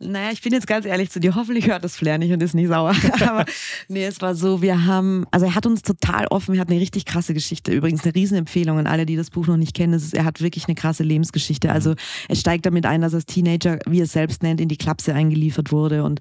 Naja, 0.00 0.30
ich 0.32 0.40
bin 0.42 0.52
jetzt 0.52 0.66
ganz 0.66 0.86
ehrlich 0.86 1.10
zu 1.10 1.20
dir. 1.20 1.34
Hoffentlich 1.34 1.66
hört 1.68 1.84
das 1.84 1.96
Flair 1.96 2.18
nicht 2.18 2.32
und 2.32 2.42
ist 2.42 2.54
nicht 2.54 2.68
sauer. 2.68 2.94
Aber 3.26 3.44
nee, 3.88 4.04
es 4.04 4.20
war 4.22 4.34
so, 4.34 4.62
wir 4.62 4.86
haben, 4.86 5.26
also 5.30 5.46
er 5.46 5.54
hat 5.54 5.66
uns 5.66 5.82
total 5.82 6.26
offen, 6.28 6.54
er 6.54 6.60
hat 6.62 6.70
eine 6.70 6.80
richtig 6.80 7.04
krasse 7.04 7.34
Geschichte. 7.34 7.72
Übrigens 7.72 8.04
eine 8.04 8.14
Riesenempfehlung 8.14 8.78
an 8.78 8.86
alle, 8.86 9.04
die 9.06 9.16
das 9.16 9.30
Buch 9.30 9.46
noch 9.46 9.56
nicht 9.56 9.74
kennen. 9.74 9.92
Ist, 9.92 10.14
er 10.14 10.24
hat 10.24 10.40
wirklich 10.40 10.66
eine 10.66 10.74
krasse 10.74 11.02
Lebensgeschichte. 11.02 11.70
Also 11.70 11.94
er 12.28 12.36
steigt 12.36 12.64
damit 12.64 12.86
ein, 12.86 13.02
dass 13.02 13.12
er 13.12 13.16
als 13.16 13.26
Teenager, 13.26 13.78
wie 13.86 13.98
er 14.00 14.04
es 14.04 14.12
selbst 14.12 14.42
nennt, 14.42 14.60
in 14.60 14.68
die 14.68 14.76
Klapse 14.78 15.12
eingeliefert 15.14 15.72
wurde 15.72 16.04
und 16.04 16.20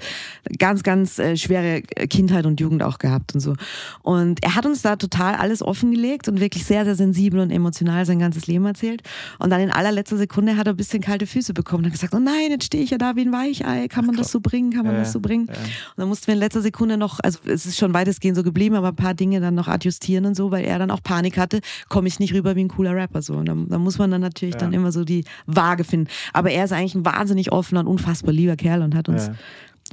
ganz, 0.57 0.83
ganz 0.83 1.19
äh, 1.19 1.37
schwere 1.37 1.83
Kindheit 2.17 2.47
und 2.47 2.59
Jugend 2.59 2.81
auch 2.81 2.97
gehabt 2.97 3.35
und 3.35 3.41
so. 3.41 3.53
Und 4.01 4.43
er 4.43 4.55
hat 4.55 4.65
uns 4.65 4.81
da 4.81 4.95
total 4.95 5.35
alles 5.35 5.61
offengelegt 5.61 6.27
und 6.27 6.39
wirklich 6.39 6.65
sehr, 6.65 6.83
sehr 6.83 6.95
sensibel 6.95 7.39
und 7.39 7.51
emotional 7.51 8.05
sein 8.07 8.17
ganzes 8.17 8.47
Leben 8.47 8.65
erzählt. 8.65 9.03
Und 9.37 9.51
dann 9.51 9.61
in 9.61 9.69
allerletzter 9.69 10.17
Sekunde 10.17 10.57
hat 10.57 10.65
er 10.67 10.73
ein 10.73 10.77
bisschen 10.77 10.99
kalte 11.01 11.27
Füße 11.27 11.53
bekommen 11.53 11.83
und 11.83 11.85
hat 11.85 11.93
gesagt, 11.93 12.15
oh 12.15 12.19
nein, 12.19 12.49
jetzt 12.49 12.65
stehe 12.65 12.83
ich 12.83 12.89
ja 12.89 12.97
da 12.97 13.15
wie 13.15 13.21
ein 13.21 13.31
Weichei. 13.31 13.87
Kann 13.87 14.05
man 14.07 14.15
das 14.15 14.31
so 14.31 14.39
bringen? 14.39 14.71
Kann 14.71 14.83
man 14.85 14.95
Ja, 14.95 15.01
das 15.01 15.11
so 15.11 15.19
bringen? 15.19 15.45
ja. 15.47 15.53
Und 15.53 15.97
dann 15.97 16.07
mussten 16.07 16.25
wir 16.27 16.33
in 16.33 16.39
letzter 16.39 16.61
Sekunde 16.61 16.97
noch, 16.97 17.19
also 17.21 17.37
es 17.45 17.67
ist 17.67 17.77
schon 17.77 17.93
weitestgehend 17.93 18.35
so 18.35 18.41
geblieben, 18.41 18.75
aber 18.75 18.87
ein 18.89 18.95
paar 18.95 19.13
Dinge 19.13 19.39
dann 19.39 19.53
noch 19.53 19.67
adjustieren 19.67 20.25
und 20.25 20.35
so, 20.35 20.49
weil 20.49 20.65
er 20.65 20.79
dann 20.79 20.89
auch 20.89 21.03
Panik 21.03 21.37
hatte, 21.37 21.61
komme 21.87 22.07
ich 22.07 22.19
nicht 22.19 22.33
rüber 22.33 22.55
wie 22.55 22.63
ein 22.63 22.67
cooler 22.69 22.95
Rapper 22.95 23.21
so. 23.21 23.33
Und 23.35 23.45
dann, 23.47 23.69
dann 23.69 23.81
muss 23.81 23.99
man 23.99 24.09
dann 24.09 24.21
natürlich 24.21 24.55
Ja. 24.55 24.61
dann 24.61 24.73
immer 24.73 24.91
so 24.91 25.03
die 25.03 25.23
Waage 25.45 25.83
finden. 25.83 26.07
Aber 26.33 26.49
er 26.49 26.65
ist 26.65 26.71
eigentlich 26.73 26.95
ein 26.95 27.05
wahnsinnig 27.05 27.51
offener 27.51 27.81
und 27.81 27.87
unfassbar 27.87 28.33
lieber 28.33 28.55
Kerl 28.55 28.81
und 28.81 28.95
hat 28.95 29.07
uns. 29.09 29.29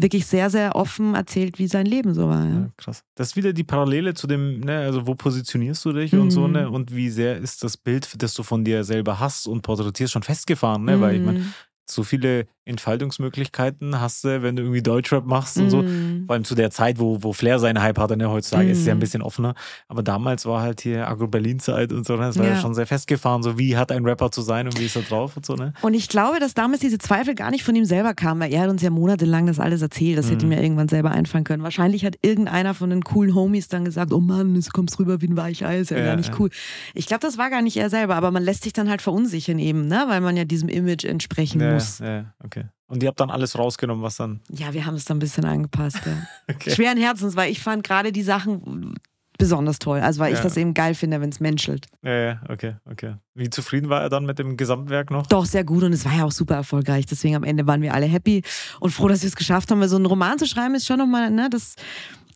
Wirklich 0.01 0.27
sehr, 0.27 0.51
sehr 0.51 0.75
offen 0.77 1.15
erzählt, 1.15 1.59
wie 1.59 1.67
sein 1.67 1.87
Leben 1.87 2.15
so 2.15 2.29
war. 2.29 2.45
Ja. 2.47 2.55
Ja, 2.55 2.69
krass. 2.77 3.03
Das 3.15 3.29
ist 3.29 3.37
wieder 3.37 3.53
die 3.53 3.65
Parallele 3.65 4.15
zu 4.15 4.27
dem, 4.27 4.61
ne, 4.61 4.79
also 4.81 5.07
wo 5.07 5.15
positionierst 5.15 5.85
du 5.85 5.93
dich 5.93 6.13
und 6.15 6.31
so, 6.31 6.47
Mhm. 6.47 6.53
ne? 6.53 6.71
Und 6.71 6.95
wie 6.95 7.11
sehr 7.11 7.37
ist 7.39 7.63
das 7.63 7.77
Bild, 7.77 8.23
das 8.23 8.35
du 8.35 8.43
von 8.43 8.65
dir 8.65 8.85
selber 8.85 9.21
hast 9.21 9.47
und 9.47 9.63
porträtierst, 9.63 10.13
schon 10.13 10.23
festgefahren, 10.23 10.85
ne? 10.85 11.01
Weil 11.01 11.17
ich 11.17 11.23
meine, 11.23 11.39
Mhm. 11.41 11.45
so 11.87 12.03
viele 12.03 12.47
Entfaltungsmöglichkeiten 12.65 14.01
hast 14.01 14.25
du, 14.25 14.43
wenn 14.43 14.57
du 14.57 14.63
irgendwie 14.63 14.83
Deutschrap 14.83 15.27
machst 15.27 15.59
und 15.59 15.71
so. 15.71 15.83
Mhm. 15.83 16.25
Vor 16.27 16.35
allem 16.35 16.45
zu 16.45 16.55
der 16.55 16.71
Zeit, 16.71 16.99
wo, 16.99 17.23
wo 17.23 17.33
Flair 17.33 17.59
seinen 17.59 17.83
Hype 17.83 17.99
hatte, 17.99 18.17
ne? 18.17 18.31
heutzutage 18.31 18.71
ist 18.71 18.79
es 18.81 18.87
ja 18.87 18.93
ein 18.93 18.99
Mhm. 18.99 19.01
bisschen 19.01 19.23
offener. 19.23 19.55
Aber 19.89 20.03
damals 20.03 20.47
war 20.47 20.63
halt 20.63 20.81
hier 20.81 21.09
Agro-Berlin-Zeit 21.09 21.93
und 21.93 22.07
so, 22.07 22.15
ne? 22.17 22.23
Das 22.23 22.39
war 22.39 22.47
ja. 22.47 22.53
Ja. 22.55 22.61
schon 22.61 22.75
sehr 22.75 22.87
festgefahren, 22.87 23.43
so 23.43 23.59
wie 23.59 23.77
hat 23.77 23.93
ein 23.93 24.05
Rapper 24.05 24.31
zu 24.31 24.43
sein 24.43 24.67
und 24.67 24.79
wie 24.79 24.85
ist 24.87 24.97
er 24.97 25.03
drauf 25.03 25.37
und 25.37 25.45
so, 25.45 25.55
ne? 25.55 25.73
Und 25.83 25.95
ich 25.95 26.09
glaube, 26.09 26.39
dass 26.41 26.55
damals 26.55 26.81
diese 26.81 26.99
Zweifel 26.99 27.35
gar 27.35 27.51
nicht 27.51 27.65
von 27.65 27.75
ihm 27.75 27.85
selber 27.85 28.15
kamen, 28.15 28.41
weil 28.41 28.53
er 28.53 28.63
hat 28.63 28.71
uns 28.71 28.83
ja 28.83 28.91
monatelang 28.91 29.47
das 29.47 29.59
alles 29.61 29.83
erzählt. 29.83 30.19
Das 30.19 30.31
hätte 30.31 30.47
Mhm. 30.47 30.53
ihm 30.53 30.57
ja 30.59 30.63
irgendwann 30.63 30.89
selber 30.89 31.11
einfallen 31.11 31.45
können. 31.45 31.63
Wahrscheinlich 31.63 32.05
hat 32.05 32.17
irgendeiner 32.23 32.75
von 32.75 32.91
den 32.91 33.03
coolen 33.03 33.35
Homies 33.35 33.69
dann 33.69 33.85
gesagt, 33.85 34.13
oh 34.13 34.21
Mann, 34.21 34.55
du 34.55 34.61
kommst 34.73 34.99
rüber 34.99 35.21
wie 35.21 35.27
ein 35.29 35.37
Weichei, 35.37 35.81
ist 35.81 35.91
ja, 35.91 35.99
Ja, 35.99 36.05
gar 36.07 36.17
nicht 36.17 36.39
cool. 36.39 36.51
Ich 36.95 37.07
glaube, 37.07 37.21
das 37.21 37.39
war 37.39 37.51
gar 37.51 37.63
nicht 37.63 37.77
er 37.77 37.91
selber, 37.91 38.15
aber 38.17 38.31
man 38.31 38.43
lässt 38.43 38.63
sich 38.65 38.73
dann 38.73 38.89
halt 38.89 39.03
verunsichern 39.03 39.59
eben, 39.59 39.87
ne? 39.87 40.05
weil 40.09 40.21
man 40.21 40.37
ja 40.37 40.45
diesem 40.45 40.69
Image 40.69 41.05
entsprechen 41.05 41.61
Ja, 41.61 41.75
muss. 41.75 41.99
ja, 41.99 42.25
okay. 42.57 42.65
Und 42.87 43.03
ihr 43.03 43.09
habt 43.09 43.19
dann 43.21 43.31
alles 43.31 43.59
rausgenommen, 43.59 44.03
was 44.03 44.17
dann. 44.17 44.41
Ja, 44.51 44.73
wir 44.73 44.85
haben 44.87 44.95
es 44.95 45.05
dann 45.05 45.17
ein 45.17 45.21
bisschen 45.21 45.45
angepasst. 45.45 46.01
Ja. 46.07 46.13
Okay. 46.55 46.71
Schweren 46.75 46.99
Herzens, 46.99 47.37
weil 47.37 47.51
ich 47.51 47.61
fand 47.61 47.83
gerade 47.85 48.13
die 48.13 48.23
Sachen 48.23 48.95
besonders 49.39 49.79
toll. 49.79 50.01
Also 50.01 50.21
weil 50.21 50.33
ich 50.33 50.39
Ja. 50.39 50.45
das 50.45 50.57
eben 50.57 50.75
geil 50.75 50.95
finde, 50.95 51.21
wenn 51.21 51.31
es 51.31 51.41
menschelt. 51.41 51.87
Ja, 52.03 52.13
ja, 52.13 52.41
okay, 52.49 52.77
okay. 52.89 53.15
Wie 53.35 53.51
zufrieden 53.51 53.89
war 53.89 54.01
er 54.03 54.09
dann 54.11 54.27
mit 54.27 54.39
dem 54.39 54.57
Gesamtwerk 54.57 55.11
noch? 55.11 55.27
Doch, 55.27 55.47
sehr 55.47 55.65
gut 55.65 55.83
und 55.83 55.93
es 55.93 56.05
war 56.05 56.13
ja 56.15 56.25
auch 56.25 56.31
super 56.33 56.55
erfolgreich. 56.55 57.07
Deswegen 57.07 57.35
am 57.35 57.43
Ende 57.45 57.67
waren 57.67 57.83
wir 57.83 57.95
alle 57.95 58.07
happy 58.07 58.43
und 58.81 58.91
froh, 58.91 59.09
dass 59.09 59.23
wir 59.23 59.29
es 59.29 59.35
geschafft 59.37 59.71
haben. 59.71 59.81
Weil 59.81 59.89
so 59.89 59.97
einen 59.97 60.07
Roman 60.07 60.39
zu 60.39 60.47
schreiben 60.47 60.75
ist 60.77 60.87
schon 60.87 60.99
nochmal, 60.99 61.31
ne, 61.31 61.49
das 61.51 61.75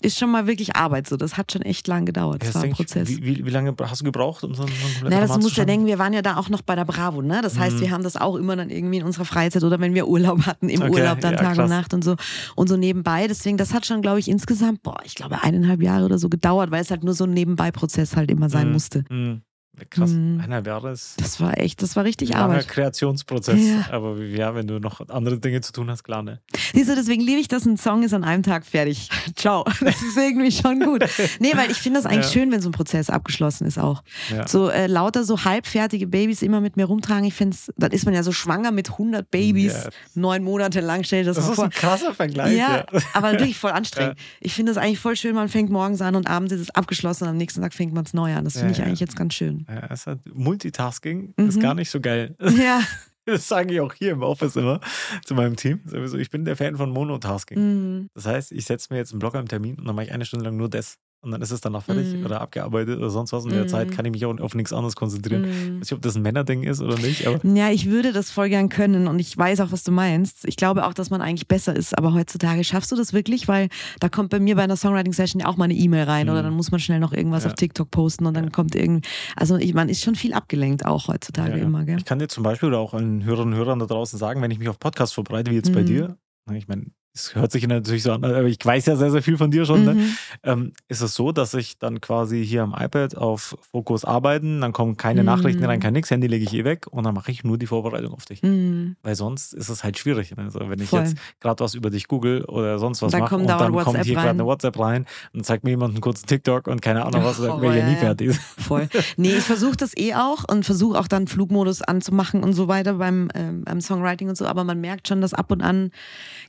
ist 0.01 0.19
schon 0.19 0.31
mal 0.31 0.47
wirklich 0.47 0.77
Arbeit. 0.77 1.09
So, 1.09 1.17
das 1.17 1.37
hat 1.37 1.53
schon 1.53 1.63
echt 1.63 1.87
lang 1.89 2.05
gedauert. 2.07 2.43
Das 2.43 2.49
Ja, 2.51 2.55
war 2.55 2.61
ein 2.63 2.69
denk 2.71 2.81
ich, 2.81 2.87
Prozess. 2.87 3.09
Wie, 3.09 3.45
wie, 3.45 3.51
lange 3.51 3.75
hast 3.81 4.01
du 4.01 4.05
gebraucht, 4.05 4.45
um 4.45 4.55
so 4.55 4.63
einen, 4.63 4.73
kompletten 4.73 5.09
Na, 5.11 5.21
das 5.21 5.39
musst 5.39 5.57
du 5.57 5.61
ja 5.61 5.65
denken, 5.65 5.87
wir 5.87 5.99
waren 5.99 6.13
ja 6.13 6.23
da 6.23 6.37
auch 6.37 6.49
noch 6.49 6.63
bei 6.63 6.75
der 6.75 6.85
Bravo, 6.85 7.23
ne? 7.23 7.41
Das 7.43 7.59
heißt, 7.59 7.77
Mhm. 7.77 7.81
wir 7.81 7.91
haben 7.91 8.03
das 8.05 8.17
auch 8.17 8.37
immer 8.37 8.57
dann 8.57 8.71
irgendwie 8.71 8.99
in 8.99 9.05
unserer 9.05 9.25
Freizeit 9.25 9.65
oder 9.65 9.81
wenn 9.81 9.95
wir 9.95 10.07
Urlaub 10.09 10.47
hatten, 10.47 10.69
im 10.69 10.83
Okay, 10.83 10.91
Urlaub 10.93 11.21
dann 11.21 11.33
ja, 11.35 11.39
Tag 11.39 11.59
und 11.59 11.69
Nacht 11.69 11.95
und 11.95 12.05
so 12.05 12.17
und 12.55 12.69
so 12.69 12.77
nebenbei. 12.77 13.27
Deswegen, 13.27 13.57
das 13.57 13.75
hat 13.75 13.87
schon, 13.87 14.03
glaube 14.03 14.21
ich, 14.21 14.29
insgesamt, 14.29 14.83
boah, 14.83 14.99
ich 15.05 15.15
glaube, 15.15 15.43
eineinhalb 15.43 15.83
Jahre 15.83 16.05
oder 16.05 16.19
so 16.19 16.29
gedauert, 16.29 16.71
weil 16.71 16.83
es 16.83 16.91
halt 16.91 17.05
nur 17.05 17.15
so 17.15 17.25
ein 17.25 17.33
Nebenbei-Prozess 17.33 18.17
halt 18.17 18.31
immer 18.31 18.49
sein 18.49 18.69
Mhm. 18.69 18.73
musste. 18.73 19.05
Mhm. 19.09 19.43
Krass, 19.91 20.11
Mhm. 20.11 20.41
eineinhalb 20.41 20.67
Jahre 20.67 20.91
ist 20.93 21.15
Das 21.21 21.41
war 21.41 21.59
echt, 21.59 21.83
das 21.83 21.97
war 21.97 22.05
richtig 22.05 22.35
ein 22.35 22.41
Arbeit. 22.41 22.69
Kreationsprozess. 22.69 23.61
Ja. 23.61 23.87
Aber 23.93 24.17
ja, 24.19 24.55
wenn 24.55 24.67
du 24.67 24.79
noch 24.79 25.01
andere 25.09 25.39
Dinge 25.39 25.61
zu 25.61 25.73
tun 25.73 25.91
hast, 25.91 26.03
klar, 26.05 26.23
ne? 26.23 26.41
Siehst 26.75 26.89
du, 26.91 26.95
deswegen 26.95 27.23
liebe 27.23 27.41
ich, 27.41 27.49
dass 27.49 27.65
ein 27.67 27.77
Song 27.77 28.03
ist 28.03 28.13
an 28.15 28.25
einem 28.25 28.43
Tag 28.43 28.65
fertig. 28.67 29.09
Ciao. 29.37 29.65
Das 29.81 30.03
ist 30.03 30.17
irgendwie 30.17 30.51
schon 30.53 30.81
gut. 30.81 31.05
Nee, 31.41 31.53
weil 31.55 31.71
ich 31.71 31.79
finde 31.79 31.99
das 32.01 32.07
eigentlich 32.07 32.27
Ja. 32.27 32.33
schön, 32.33 32.53
wenn 32.53 32.61
so 32.61 32.69
ein 32.69 32.73
Prozess 32.73 33.09
abgeschlossen 33.11 33.67
ist 33.67 33.79
auch. 33.79 34.03
Ja. 34.31 34.47
So 34.47 34.69
äh, 34.69 34.87
lauter 34.87 35.25
so 35.25 35.45
halbfertige 35.45 36.07
Babys 36.07 36.43
immer 36.43 36.61
mit 36.61 36.77
mir 36.77 36.85
rumtragen. 36.85 37.25
Ich 37.25 37.35
finde 37.35 37.55
es, 37.55 37.73
dann 37.77 37.91
ist 37.93 38.05
man 38.05 38.15
ja 38.15 38.23
so 38.23 38.33
schwanger 38.33 38.71
mit 38.71 38.91
100 38.99 39.31
Babys, 39.31 39.73
Ja. 39.85 39.91
neun 40.15 40.43
Monate 40.45 40.81
lang, 40.81 41.05
stell 41.05 41.23
dir 41.23 41.29
das, 41.29 41.37
Das 41.37 41.45
mal 41.47 41.51
ist 41.53 41.57
vor. 41.57 41.65
ein 41.65 41.71
krasser 41.71 42.15
Vergleich. 42.15 42.57
Ja, 42.57 42.85
aber 43.15 43.33
wirklich 43.33 43.57
voll 43.59 43.71
anstrengend. 43.73 44.19
Ich 44.41 44.55
finde 44.55 44.73
das 44.73 44.83
eigentlich 44.83 44.99
voll 44.99 45.17
schön, 45.17 45.35
man 45.35 45.49
fängt 45.49 45.71
morgens 45.71 46.01
an 46.03 46.15
und 46.17 46.27
abends 46.29 46.53
ist 46.53 46.61
es 46.61 46.71
abgeschlossen 46.71 47.25
und 47.25 47.31
am 47.31 47.37
nächsten 47.37 47.61
Tag 47.63 47.73
fängt 47.73 47.95
man 47.95 48.05
es 48.05 48.13
neu 48.15 48.35
an. 48.35 48.45
Das 48.45 48.59
finde 48.59 48.73
ich 48.73 48.83
eigentlich 48.83 49.01
jetzt 49.01 49.17
ganz 49.17 49.35
schön. 49.35 49.67
Ja, 49.69 49.87
es 49.91 50.07
hat 50.07 50.21
Multitasking 50.33 51.35
Mhm. 51.37 51.49
ist 51.49 51.61
gar 51.61 51.75
nicht 51.75 51.91
so 51.91 52.01
geil. 52.01 52.37
Ja. 52.57 52.81
Das 53.25 53.47
sage 53.47 53.75
ich 53.75 53.81
auch 53.83 53.93
hier 53.93 54.13
im 54.13 54.23
Office 54.23 54.57
immer 54.57 54.81
zu 55.23 55.35
meinem 55.35 55.55
Team. 55.55 55.83
Sowieso, 55.85 56.17
Ich 56.17 56.31
bin 56.31 56.47
der 56.47 56.57
Fan 56.57 56.77
von 56.79 56.89
Monotasking. 56.89 57.59
Mhm. 57.99 58.09
Das 58.15 58.25
heißt, 58.25 58.53
ich 58.53 58.65
setze 58.65 58.89
mir 58.91 58.97
jetzt 58.97 59.13
einen 59.13 59.19
Blocker 59.19 59.39
im 59.39 59.49
Termin 59.49 59.77
und 59.79 59.85
dann 59.85 59.95
mache 59.95 60.07
ich 60.07 60.13
eine 60.13 60.25
Stunde 60.25 60.47
lang 60.47 60.57
nur 60.57 60.71
das. 60.71 60.97
Und 61.21 61.33
dann 61.33 61.43
ist 61.43 61.51
es 61.51 61.61
danach 61.61 61.83
fertig 61.83 62.15
Mhm. 62.15 62.25
oder 62.27 62.41
abgearbeitet 62.41 62.97
oder 62.99 63.11
sonst 63.11 63.33
was. 63.33 63.43
Und 63.45 63.51
in 63.51 63.57
der 63.57 63.65
Mhm. 63.65 63.69
Zeit 63.69 63.91
kann 63.91 64.05
ich 64.05 64.13
mich 64.13 64.25
auch 64.25 64.39
auf 64.39 64.55
nichts 64.55 64.73
anderes 64.73 64.95
konzentrieren. 64.95 65.43
Ich 65.45 65.49
Mhm. 65.51 65.81
weiß 65.81 65.81
nicht, 65.81 65.93
ob 65.95 66.03
das 66.03 66.15
ein 66.15 66.23
Männerding 66.23 66.63
ist 66.63 66.81
oder 66.81 66.97
nicht, 66.97 67.23
Ja, 67.43 67.71
ich 67.71 67.87
würde 67.87 68.13
das 68.13 68.31
voll 68.31 68.49
gern 68.49 68.69
können 68.69 69.09
und 69.09 69.19
ich 69.19 69.37
weiß 69.37 69.61
auch, 69.61 69.73
was 69.73 69.83
du 69.83 69.91
meinst. 69.91 70.45
Ich 70.47 70.57
glaube 70.57 70.87
auch, 70.87 70.95
dass 70.95 71.11
man 71.11 71.21
eigentlich 71.21 71.49
besser 71.49 71.75
ist, 71.75 71.99
aber 71.99 72.15
heutzutage 72.15 72.63
schaffst 72.63 72.93
du 72.93 72.97
das 72.97 73.13
wirklich, 73.13 73.49
weil 73.49 73.69
da 73.99 74.09
kommt 74.09 74.31
bei 74.31 74.39
mir 74.39 74.55
bei 74.55 74.63
einer 74.63 74.77
Songwriting-Session 74.77 75.41
ja 75.41 75.49
auch 75.49 75.57
mal 75.57 75.65
eine 75.65 75.75
E-Mail 75.75 76.05
rein 76.05 76.27
Mhm. 76.27 76.33
oder 76.33 76.43
dann 76.45 76.55
muss 76.55 76.71
man 76.71 76.79
schnell 76.79 77.01
noch 77.01 77.13
irgendwas 77.13 77.43
Ja. 77.43 77.51
auf 77.51 77.55
TikTok 77.55 77.91
posten 77.91 78.25
und 78.27 78.35
dann 78.35 78.53
kommt 78.53 78.77
irgendwie, 78.77 79.07
also 79.35 79.57
ich, 79.57 79.75
man 79.75 79.89
ist 79.89 80.03
schon 80.05 80.15
viel 80.15 80.33
abgelenkt 80.33 80.87
auch 80.87 81.09
heutzutage 81.09 81.51
Ja, 81.51 81.57
ja. 81.59 81.65
immer, 81.65 81.85
gell? 81.85 81.99
Ich 81.99 82.05
kann 82.05 82.21
dir 82.21 82.29
zum 82.29 82.45
Beispiel 82.45 82.69
oder 82.69 82.79
auch 82.79 82.95
allen 82.95 83.25
Hörerinnen 83.25 83.55
und 83.55 83.59
Hörern 83.59 83.81
da 83.81 83.87
draußen 83.87 84.19
sagen, 84.21 84.41
wenn 84.41 84.53
ich 84.53 84.61
mich 84.61 84.69
auf 84.69 84.79
Podcasts 84.79 85.15
vorbereite, 85.15 85.51
wie 85.51 85.57
jetzt 85.57 85.73
bei 85.73 85.81
Mhm. 85.83 85.87
dir, 85.87 86.17
ich 86.53 86.69
meine, 86.69 86.87
das 87.19 87.35
hört 87.35 87.51
sich 87.53 87.67
natürlich 87.67 88.05
so 88.05 88.13
an, 88.13 88.25
aber 88.25 88.45
ich 88.45 88.59
weiß 88.65 88.87
ja 88.87 88.95
sehr, 88.97 89.11
sehr 89.11 89.23
viel 89.23 89.37
von 89.37 89.51
dir 89.51 89.65
schon. 89.65 89.85
Ne? 89.85 89.95
Mhm. 89.95 90.05
Ähm, 90.45 90.73
ist 90.89 91.01
es 91.01 91.15
so, 91.15 91.33
dass 91.33 91.53
ich 91.55 91.79
dann 91.79 92.01
quasi 92.01 92.45
hier 92.47 92.63
am 92.63 92.75
iPad 92.79 93.17
auf 93.17 93.57
Fokus 93.73 94.05
arbeiten, 94.05 94.61
dann 94.61 94.73
kommen 94.73 94.97
keine 94.97 95.21
Mhm. 95.23 95.27
Nachrichten 95.27 95.65
rein, 95.65 95.81
kein 95.81 95.93
nix, 95.95 96.11
Handy 96.11 96.29
lege 96.29 96.45
ich 96.45 96.55
eh 96.55 96.65
weg 96.65 96.87
und 96.91 97.05
dann 97.05 97.15
mache 97.15 97.31
ich 97.33 97.43
nur 97.43 97.59
die 97.59 97.67
Vorbereitung 97.67 98.15
auf 98.15 98.25
dich. 98.25 98.43
Mhm. 98.43 98.97
Weil 99.03 99.17
sonst 99.17 99.53
ist 99.53 99.69
es 99.69 99.83
halt 99.83 99.99
schwierig. 99.99 100.35
ne? 100.37 100.45
Also 100.45 100.61
wenn 100.61 100.81
ich 100.81 100.89
Voll. 100.91 101.01
jetzt 101.01 101.17
gerade 101.41 101.63
was 101.65 101.75
über 101.75 101.91
dich 101.91 102.07
google 102.09 102.45
oder 102.45 102.79
sonst 102.79 103.03
was 103.03 103.13
mache 103.13 103.37
und 103.37 103.47
dann 103.49 103.73
kommt 103.73 104.05
hier 104.05 104.15
gerade 104.15 104.31
eine 104.31 104.45
WhatsApp 104.45 104.79
rein 104.79 105.07
und 105.35 105.45
zeigt 105.45 105.65
mir 105.65 105.71
jemand 105.71 105.95
einen 105.95 106.01
kurzen 106.01 106.27
TikTok 106.27 106.69
und 106.69 106.81
keine 106.83 107.05
Ahnung 107.05 107.25
was, 107.25 107.39
dann 107.39 107.51
Oh, 107.61 107.73
ja 107.73 107.85
nie 107.89 107.97
fertig. 107.97 108.37
Voll. 108.59 108.89
Nee, 109.17 109.33
ich 109.33 109.45
versuche 109.45 109.77
das 109.77 109.97
eh 109.97 110.15
auch 110.15 110.45
und 110.49 110.65
versuche 110.65 110.99
auch 110.99 111.09
dann 111.09 111.27
Flugmodus 111.27 111.83
anzumachen 111.83 112.43
und 112.45 112.53
so 112.53 112.69
weiter 112.69 112.95
beim, 112.95 113.29
ähm, 113.35 113.65
beim 113.65 113.81
Songwriting 113.81 114.29
und 114.29 114.37
so. 114.37 114.47
Aber 114.47 114.63
man 114.65 114.81
merkt 114.81 115.09
schon, 115.09 115.21
dass 115.21 115.35
ab 115.35 115.51
und 115.51 115.63
an 115.63 115.91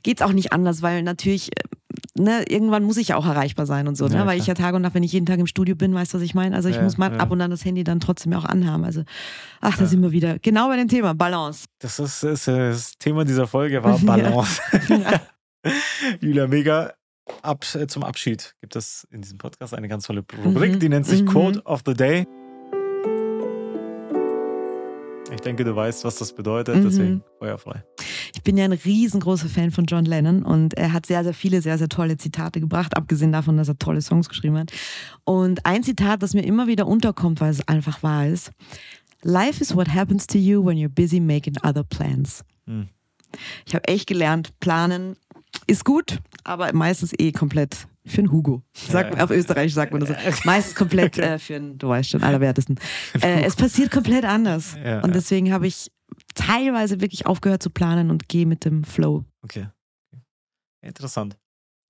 geht's 0.02 0.22
auch 0.22 0.32
nicht 0.32 0.52
anders, 0.60 0.82
weil 0.82 1.02
natürlich, 1.02 1.50
äh, 1.56 2.20
ne, 2.20 2.44
irgendwann 2.48 2.84
muss 2.84 2.96
ich 2.96 3.08
ja 3.08 3.16
auch 3.16 3.26
erreichbar 3.26 3.66
sein 3.66 3.88
und 3.88 3.96
so, 3.96 4.06
ne? 4.08 4.14
Ja, 4.16 4.26
weil 4.26 4.38
ich 4.38 4.46
ja 4.46 4.54
Tag 4.54 4.74
und 4.74 4.82
Nacht, 4.82 4.94
wenn 4.94 5.02
ich 5.02 5.12
jeden 5.12 5.26
Tag 5.26 5.38
im 5.38 5.46
Studio 5.46 5.74
bin, 5.74 5.94
weißt 5.94 6.12
du, 6.14 6.18
was 6.18 6.24
ich 6.24 6.34
meine? 6.34 6.54
Also 6.54 6.68
ich 6.68 6.76
Ja, 6.76 6.82
muss 6.82 6.98
mal 6.98 7.12
ja. 7.12 7.18
ab 7.18 7.30
und 7.30 7.40
an 7.40 7.50
das 7.50 7.64
Handy 7.64 7.82
dann 7.84 8.00
trotzdem 8.00 8.32
auch 8.34 8.44
anhaben. 8.44 8.84
Also, 8.84 9.02
ach, 9.60 9.76
da 9.76 9.86
sind 9.86 10.02
wir 10.02 10.12
wieder. 10.12 10.38
Genau 10.38 10.68
bei 10.68 10.76
dem 10.76 10.88
Thema, 10.88 11.14
Balance. 11.14 11.64
Das 11.80 11.98
ist, 11.98 12.22
ist 12.22 12.46
das 12.46 12.92
Thema 12.98 13.24
dieser 13.24 13.46
Folge 13.46 13.82
war. 13.82 13.98
Balance. 14.02 14.60
Julia, 16.20 16.46
mega. 16.46 16.92
Ab, 17.42 17.64
äh, 17.74 17.86
zum 17.86 18.02
Abschied 18.02 18.56
gibt 18.60 18.74
es 18.74 19.06
in 19.12 19.22
diesem 19.22 19.38
Podcast 19.38 19.72
eine 19.72 19.86
ganz 19.86 20.04
tolle 20.04 20.24
Rubrik, 20.44 20.72
Mhm, 20.74 20.78
die 20.80 20.88
nennt 20.88 21.06
sich 21.06 21.22
mhm. 21.22 21.26
Quote 21.26 21.62
of 21.62 21.82
the 21.86 21.94
Day. 21.94 22.26
Ich 25.40 25.44
denke, 25.44 25.64
du 25.64 25.74
weißt, 25.74 26.04
was 26.04 26.16
das 26.16 26.34
bedeutet, 26.34 26.76
Mhm. 26.76 26.82
deswegen 26.82 27.24
feuerfrei. 27.38 27.82
Ich 28.34 28.42
bin 28.42 28.58
ja 28.58 28.66
ein 28.66 28.72
riesengroßer 28.72 29.48
Fan 29.48 29.70
von 29.70 29.86
John 29.86 30.04
Lennon 30.04 30.42
und 30.42 30.74
er 30.74 30.92
hat 30.92 31.06
sehr, 31.06 31.24
sehr 31.24 31.32
viele, 31.32 31.62
sehr, 31.62 31.78
sehr 31.78 31.88
tolle 31.88 32.18
Zitate 32.18 32.60
gebracht, 32.60 32.94
abgesehen 32.94 33.32
davon, 33.32 33.56
dass 33.56 33.66
er 33.68 33.78
tolle 33.78 34.02
Songs 34.02 34.28
geschrieben 34.28 34.58
hat. 34.58 34.70
Und 35.24 35.64
ein 35.64 35.82
Zitat, 35.82 36.22
das 36.22 36.34
mir 36.34 36.42
immer 36.44 36.66
wieder 36.66 36.86
unterkommt, 36.86 37.40
weil 37.40 37.50
es 37.52 37.66
einfach 37.66 38.02
wahr 38.02 38.26
ist. 38.26 38.50
Life 39.22 39.62
is 39.62 39.74
what 39.74 39.88
happens 39.94 40.26
to 40.26 40.36
you 40.36 40.62
when 40.62 40.76
you're 40.76 40.90
busy 40.90 41.20
making 41.20 41.56
other 41.62 41.84
plans. 41.84 42.44
Hm. 42.66 42.88
Ich 43.64 43.74
habe 43.74 43.88
echt 43.88 44.08
gelernt, 44.08 44.50
planen 44.60 45.16
ist 45.66 45.86
gut, 45.86 46.18
aber 46.44 46.70
meistens 46.74 47.14
eh 47.18 47.32
komplett 47.32 47.86
für 48.06 48.18
einen 48.18 48.32
Hugo. 48.32 48.62
Sag, 48.72 49.14
Ja. 49.16 49.24
Auf 49.24 49.30
Österreich 49.30 49.74
sagt 49.74 49.92
man 49.92 50.00
das 50.00 50.08
so. 50.08 50.40
Meistens 50.44 50.74
komplett 50.74 51.18
äh, 51.18 51.38
für 51.38 51.56
einen, 51.56 51.78
du 51.78 51.88
weißt 51.88 52.10
schon, 52.10 52.22
allerwertesten. 52.22 52.78
Äh, 53.20 53.42
es 53.42 53.56
passiert 53.56 53.90
komplett 53.90 54.24
anders. 54.24 54.76
Ja, 54.82 55.00
und 55.00 55.14
deswegen 55.14 55.52
habe 55.52 55.66
ich 55.66 55.90
teilweise 56.34 57.00
wirklich 57.00 57.26
aufgehört 57.26 57.62
zu 57.62 57.70
planen 57.70 58.10
und 58.10 58.28
gehe 58.28 58.46
mit 58.46 58.64
dem 58.64 58.84
Flow. 58.84 59.24
Okay. 59.42 59.68
Interessant. 60.82 61.36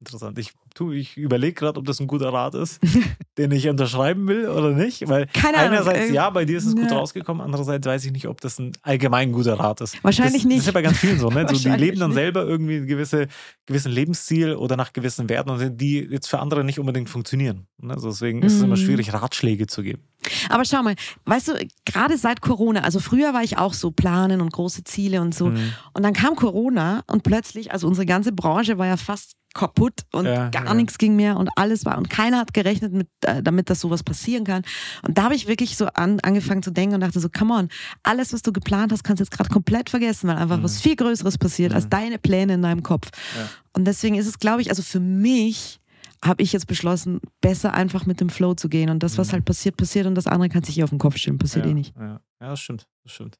Interessant. 0.00 0.38
Ich, 0.38 0.52
tu, 0.74 0.92
ich 0.92 1.18
überlege 1.18 1.52
gerade, 1.52 1.78
ob 1.78 1.84
das 1.84 2.00
ein 2.00 2.06
guter 2.06 2.32
Rat 2.32 2.54
ist, 2.54 2.80
den 3.38 3.50
ich 3.50 3.68
unterschreiben 3.68 4.26
will 4.28 4.48
oder 4.48 4.70
nicht. 4.70 5.06
Weil 5.08 5.26
Keine 5.26 5.58
Ahnung, 5.58 5.72
einerseits 5.72 6.08
äh, 6.10 6.14
ja, 6.14 6.30
bei 6.30 6.46
dir 6.46 6.56
ist 6.56 6.64
es 6.64 6.74
gut 6.74 6.90
ja. 6.90 6.96
rausgekommen, 6.96 7.42
andererseits 7.42 7.86
weiß 7.86 8.06
ich 8.06 8.12
nicht, 8.12 8.26
ob 8.26 8.40
das 8.40 8.58
ein 8.58 8.72
allgemein 8.80 9.30
guter 9.30 9.60
Rat 9.60 9.82
ist. 9.82 10.02
Wahrscheinlich 10.02 10.42
das, 10.42 10.48
nicht. 10.48 10.56
Das 10.56 10.62
ist 10.62 10.66
ja 10.68 10.72
bei 10.72 10.80
ganz 10.80 10.96
vielen 10.96 11.18
so, 11.18 11.28
ne? 11.28 11.46
so 11.52 11.54
die 11.54 11.68
leben 11.76 11.98
dann 11.98 12.10
nicht. 12.10 12.16
selber 12.16 12.46
irgendwie 12.46 12.76
ein 12.76 12.86
gewisse, 12.86 13.28
gewissen 13.66 13.92
Lebensziel 13.92 14.54
oder 14.54 14.76
nach 14.78 14.94
gewissen 14.94 15.28
Werten, 15.28 15.50
und 15.50 15.76
die 15.76 15.98
jetzt 15.98 16.28
für 16.28 16.38
andere 16.38 16.64
nicht 16.64 16.78
unbedingt 16.78 17.10
funktionieren. 17.10 17.66
Ne? 17.76 17.92
Also 17.92 18.08
deswegen 18.08 18.42
ist 18.42 18.54
es 18.54 18.62
immer 18.62 18.76
Mhm. 18.76 18.80
schwierig, 18.80 19.12
Ratschläge 19.12 19.66
zu 19.66 19.82
geben. 19.82 20.02
Aber 20.48 20.64
schau 20.64 20.82
mal, 20.82 20.94
weißt 21.26 21.48
du, 21.48 21.66
gerade 21.84 22.16
seit 22.16 22.40
Corona, 22.40 22.80
also 22.80 23.00
früher 23.00 23.34
war 23.34 23.42
ich 23.42 23.58
auch 23.58 23.74
so 23.74 23.90
planen 23.90 24.40
und 24.40 24.50
große 24.52 24.84
Ziele 24.84 25.20
und 25.20 25.34
so. 25.34 25.46
Mhm. 25.48 25.72
Und 25.92 26.02
dann 26.02 26.14
kam 26.14 26.36
Corona 26.36 27.02
und 27.06 27.22
plötzlich, 27.22 27.72
also 27.72 27.86
unsere 27.86 28.06
ganze 28.06 28.32
Branche 28.32 28.78
war 28.78 28.86
ja 28.86 28.96
fast 28.96 29.34
kaputt 29.54 30.04
und 30.12 30.26
Ja, 30.26 30.48
gar 30.48 30.64
ja. 30.66 30.74
nichts 30.74 30.96
ging 30.98 31.16
mehr 31.16 31.36
und 31.36 31.50
alles 31.56 31.84
war 31.84 31.98
und 31.98 32.08
keiner 32.08 32.38
hat 32.38 32.54
gerechnet 32.54 32.92
mit, 32.92 33.08
äh, 33.24 33.42
damit 33.42 33.68
dass 33.68 33.80
sowas 33.80 34.02
passieren 34.02 34.44
kann. 34.44 34.62
Und 35.02 35.18
da 35.18 35.24
habe 35.24 35.34
ich 35.34 35.48
wirklich 35.48 35.76
so 35.76 35.86
an, 35.86 36.20
angefangen 36.20 36.62
zu 36.62 36.70
denken 36.70 36.94
und 36.94 37.00
dachte 37.00 37.18
so, 37.20 37.28
come 37.28 37.54
on, 37.54 37.68
alles, 38.02 38.32
was 38.32 38.42
du 38.42 38.52
geplant 38.52 38.92
hast, 38.92 39.02
kannst 39.02 39.20
du 39.20 39.24
jetzt 39.24 39.30
gerade 39.32 39.50
komplett 39.50 39.90
vergessen, 39.90 40.28
weil 40.28 40.36
einfach 40.36 40.62
was 40.62 40.80
viel 40.80 40.94
Größeres 40.96 41.38
passiert 41.38 41.74
als 41.74 41.88
deine 41.88 42.18
Pläne 42.18 42.54
in 42.54 42.62
deinem 42.62 42.82
Kopf. 42.82 43.10
Mhm. 43.34 43.40
Ja. 43.40 43.48
Und 43.72 43.84
deswegen 43.86 44.14
ist 44.16 44.26
es, 44.26 44.38
glaube 44.38 44.62
ich, 44.62 44.70
also 44.70 44.82
für 44.82 45.00
mich 45.00 45.80
habe 46.24 46.42
ich 46.42 46.52
jetzt 46.52 46.66
beschlossen, 46.66 47.20
besser 47.40 47.72
einfach 47.72 48.04
mit 48.06 48.20
dem 48.20 48.28
Flow 48.28 48.54
zu 48.54 48.68
gehen 48.68 48.90
und 48.90 49.02
das, 49.02 49.16
was 49.18 49.28
Mhm. 49.28 49.32
halt 49.32 49.44
passiert, 49.46 49.76
passiert 49.76 50.06
und 50.06 50.14
das 50.14 50.26
andere 50.26 50.48
kann 50.50 50.62
sich 50.62 50.78
eh 50.78 50.82
auf 50.84 50.90
den 50.90 50.98
Kopf 50.98 51.16
stellen, 51.16 51.38
passiert 51.38 51.64
ja, 51.64 51.70
eh 51.70 51.74
nicht. 51.74 51.94
Ja, 51.96 52.20
ja 52.40 52.48
das 52.50 52.60
stimmt. 52.60 52.86
Das 53.04 53.12
stimmt. 53.12 53.38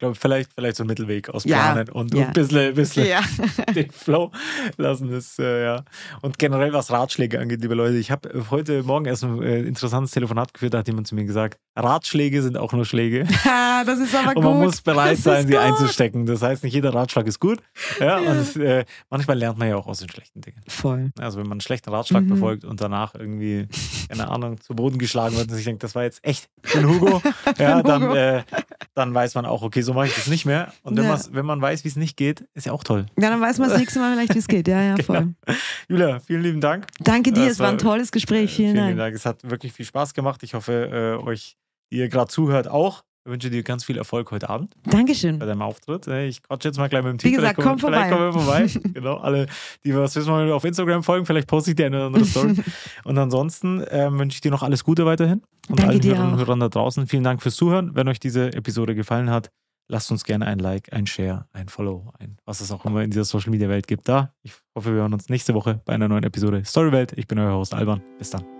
Ja. 0.00 0.10
Ich 0.10 0.10
glaube, 0.10 0.14
vielleicht, 0.14 0.52
vielleicht 0.54 0.76
so 0.76 0.84
ein 0.84 0.86
Mittelweg 0.86 1.28
aus 1.30 1.44
Ja, 1.44 1.72
Planen 1.72 1.88
und, 1.88 2.14
ja. 2.14 2.20
und 2.20 2.26
ein 2.28 2.32
bisschen, 2.32 2.74
bisschen 2.74 3.06
Ja. 3.08 3.20
den 3.74 3.90
Flow 3.90 4.30
lassen 4.76 5.10
ist, 5.10 5.40
äh, 5.40 5.64
ja. 5.64 5.82
Und 6.22 6.38
generell, 6.38 6.72
was 6.72 6.92
Ratschläge 6.92 7.40
angeht, 7.40 7.62
liebe 7.62 7.74
Leute, 7.74 7.96
ich 7.96 8.12
habe 8.12 8.44
heute 8.50 8.84
Morgen 8.84 9.06
erst 9.06 9.24
ein 9.24 9.42
äh, 9.42 9.58
interessantes 9.62 10.12
Telefonat 10.12 10.54
geführt, 10.54 10.74
da 10.74 10.78
hat 10.78 10.86
jemand 10.86 11.08
zu 11.08 11.16
mir 11.16 11.24
gesagt, 11.24 11.58
Ratschläge 11.76 12.42
sind 12.42 12.56
auch 12.56 12.72
nur 12.72 12.84
Schläge. 12.84 13.24
das 13.86 13.98
ist 13.98 14.14
aber 14.14 14.36
Und 14.36 14.44
man 14.44 14.52
gut. 14.54 14.62
muss 14.66 14.80
bereit 14.82 15.16
Das 15.16 15.24
sein, 15.24 15.46
sie 15.48 15.52
gut. 15.54 15.62
einzustecken. 15.62 16.26
Das 16.26 16.42
heißt, 16.42 16.62
nicht 16.62 16.74
jeder 16.74 16.94
Ratschlag 16.94 17.26
ist 17.26 17.40
gut. 17.40 17.58
Ja, 17.98 18.20
Ja. 18.20 18.30
Und 18.30 18.56
äh, 18.56 18.84
manchmal 19.10 19.36
lernt 19.38 19.58
man 19.58 19.68
ja 19.68 19.76
auch 19.76 19.88
aus 19.88 19.98
den 19.98 20.08
schlechten 20.08 20.40
Dingen. 20.40 20.60
Voll. 20.68 21.10
Also 21.18 21.38
wenn 21.38 21.46
man 21.46 21.52
einen 21.56 21.60
schlechten 21.60 21.90
Ratschlag 21.90 22.22
Mhm. 22.22 22.28
befolgt 22.28 22.64
und 22.64 22.80
danach 22.80 23.14
irgendwie, 23.16 23.66
keine 24.08 24.28
Ahnung, 24.28 24.60
zu 24.60 24.74
Boden 24.74 24.98
geschlagen 24.98 25.36
wird 25.36 25.48
und 25.50 25.56
sich 25.56 25.64
denkt, 25.64 25.82
das 25.82 25.94
war 25.96 26.04
jetzt 26.04 26.24
echt 26.24 26.48
für 26.62 26.78
den 26.78 26.88
Hugo, 26.88 27.20
ja, 27.58 27.76
den 27.82 27.86
dann, 27.86 28.02
Hugo. 28.02 28.14
äh, 28.14 28.42
dann 28.94 29.12
weiß 29.14 29.34
man 29.34 29.44
auch, 29.46 29.62
okay, 29.62 29.82
so 29.88 29.94
mache 29.94 30.06
ich 30.08 30.14
das 30.14 30.26
nicht 30.26 30.44
mehr. 30.44 30.70
Und 30.82 30.98
wenn, 30.98 31.04
Ja. 31.04 31.18
wenn 31.32 31.46
man 31.46 31.60
weiß, 31.62 31.82
wie 31.84 31.88
es 31.88 31.96
nicht 31.96 32.16
geht, 32.18 32.44
ist 32.52 32.66
ja 32.66 32.72
auch 32.72 32.84
toll. 32.84 33.06
Ja, 33.18 33.30
dann 33.30 33.40
weiß 33.40 33.58
man 33.58 33.70
das 33.70 33.78
nächste 33.78 33.98
Mal 34.00 34.12
vielleicht, 34.12 34.34
wie 34.34 34.38
es 34.38 34.46
geht. 34.46 34.68
Ja, 34.68 34.82
ja, 34.82 34.96
voll. 35.02 35.34
Julia, 35.88 36.20
vielen 36.20 36.42
lieben 36.42 36.60
Dank. 36.60 36.86
Danke 37.00 37.32
dir, 37.32 37.44
Das 37.44 37.52
es 37.54 37.58
war 37.58 37.70
ein 37.70 37.78
tolles 37.78 38.12
Gespräch. 38.12 38.54
Vielen, 38.54 38.96
Dank. 38.98 39.14
Es 39.14 39.24
hat 39.24 39.48
wirklich 39.48 39.72
viel 39.72 39.86
Spaß 39.86 40.12
gemacht. 40.12 40.42
Ich 40.42 40.52
hoffe, 40.54 41.18
äh, 41.22 41.26
euch, 41.26 41.56
die 41.90 41.96
ihr 41.98 42.08
gerade 42.10 42.28
zuhört, 42.30 42.68
auch. 42.68 43.02
Ich 43.24 43.32
wünsche 43.32 43.50
dir 43.50 43.62
ganz 43.62 43.84
viel 43.84 43.98
Erfolg 43.98 44.30
heute 44.30 44.48
Abend 44.48 44.72
Dankeschön. 44.84 45.38
bei 45.38 45.44
deinem 45.44 45.60
Auftritt. 45.60 46.06
Äh, 46.06 46.28
Ich 46.28 46.42
quatsche 46.42 46.68
jetzt 46.68 46.78
mal 46.78 46.88
gleich 46.88 47.02
mit 47.02 47.12
dem 47.12 47.18
Team. 47.18 47.32
Wie 47.32 47.36
gesagt, 47.36 47.58
komm 47.60 47.78
Vielleicht 47.78 48.10
kommen 48.10 48.24
wir 48.24 48.32
vorbei. 48.32 48.68
vorbei. 48.68 48.90
genau, 48.94 49.16
alle, 49.18 49.46
die 49.84 49.94
was 49.94 50.16
wissen 50.16 50.32
wollen, 50.32 50.50
auf 50.50 50.64
Instagram 50.64 51.02
folgen. 51.02 51.26
Vielleicht 51.26 51.46
poste 51.46 51.70
ich 51.72 51.76
dir 51.76 51.86
eine 51.86 51.96
oder 51.98 52.06
andere 52.06 52.24
Story. 52.24 52.54
Und 53.04 53.18
ansonsten 53.18 53.84
ähm, 53.90 54.18
wünsche 54.18 54.36
ich 54.36 54.40
dir 54.40 54.50
noch 54.50 54.62
alles 54.62 54.82
Gute 54.82 55.04
weiterhin. 55.04 55.42
Und 55.68 55.78
Danke 55.78 55.90
allen 55.92 56.00
dir 56.00 56.14
Hörern 56.16 56.28
und 56.28 56.34
auch. 56.34 56.38
Hörern 56.38 56.60
da 56.60 56.68
draußen. 56.70 57.06
Vielen 57.06 57.24
Dank 57.24 57.42
fürs 57.42 57.56
Zuhören. 57.56 57.90
Wenn 57.94 58.08
euch 58.08 58.18
diese 58.20 58.50
Episode 58.54 58.94
gefallen 58.94 59.28
hat, 59.28 59.50
lasst 59.88 60.10
uns 60.10 60.24
gerne 60.24 60.46
ein 60.46 60.58
Like, 60.58 60.92
ein 60.92 61.06
Share, 61.06 61.46
ein 61.52 61.68
Follow, 61.68 62.12
ein 62.18 62.36
was 62.44 62.60
es 62.60 62.70
auch 62.70 62.84
immer 62.84 63.02
in 63.02 63.10
dieser 63.10 63.24
Social 63.24 63.50
Media 63.50 63.68
Welt 63.68 63.86
gibt. 63.86 64.08
Da. 64.08 64.34
Ich 64.42 64.52
hoffe, 64.74 64.92
wir 64.92 65.00
hören 65.00 65.14
uns 65.14 65.28
nächste 65.28 65.54
Woche 65.54 65.80
bei 65.84 65.94
einer 65.94 66.08
neuen 66.08 66.24
Episode 66.24 66.64
Storywelt. 66.64 67.12
Ich 67.16 67.26
bin 67.26 67.38
euer 67.38 67.54
Host 67.54 67.74
Alban. 67.74 68.02
Bis 68.18 68.30
dann. 68.30 68.57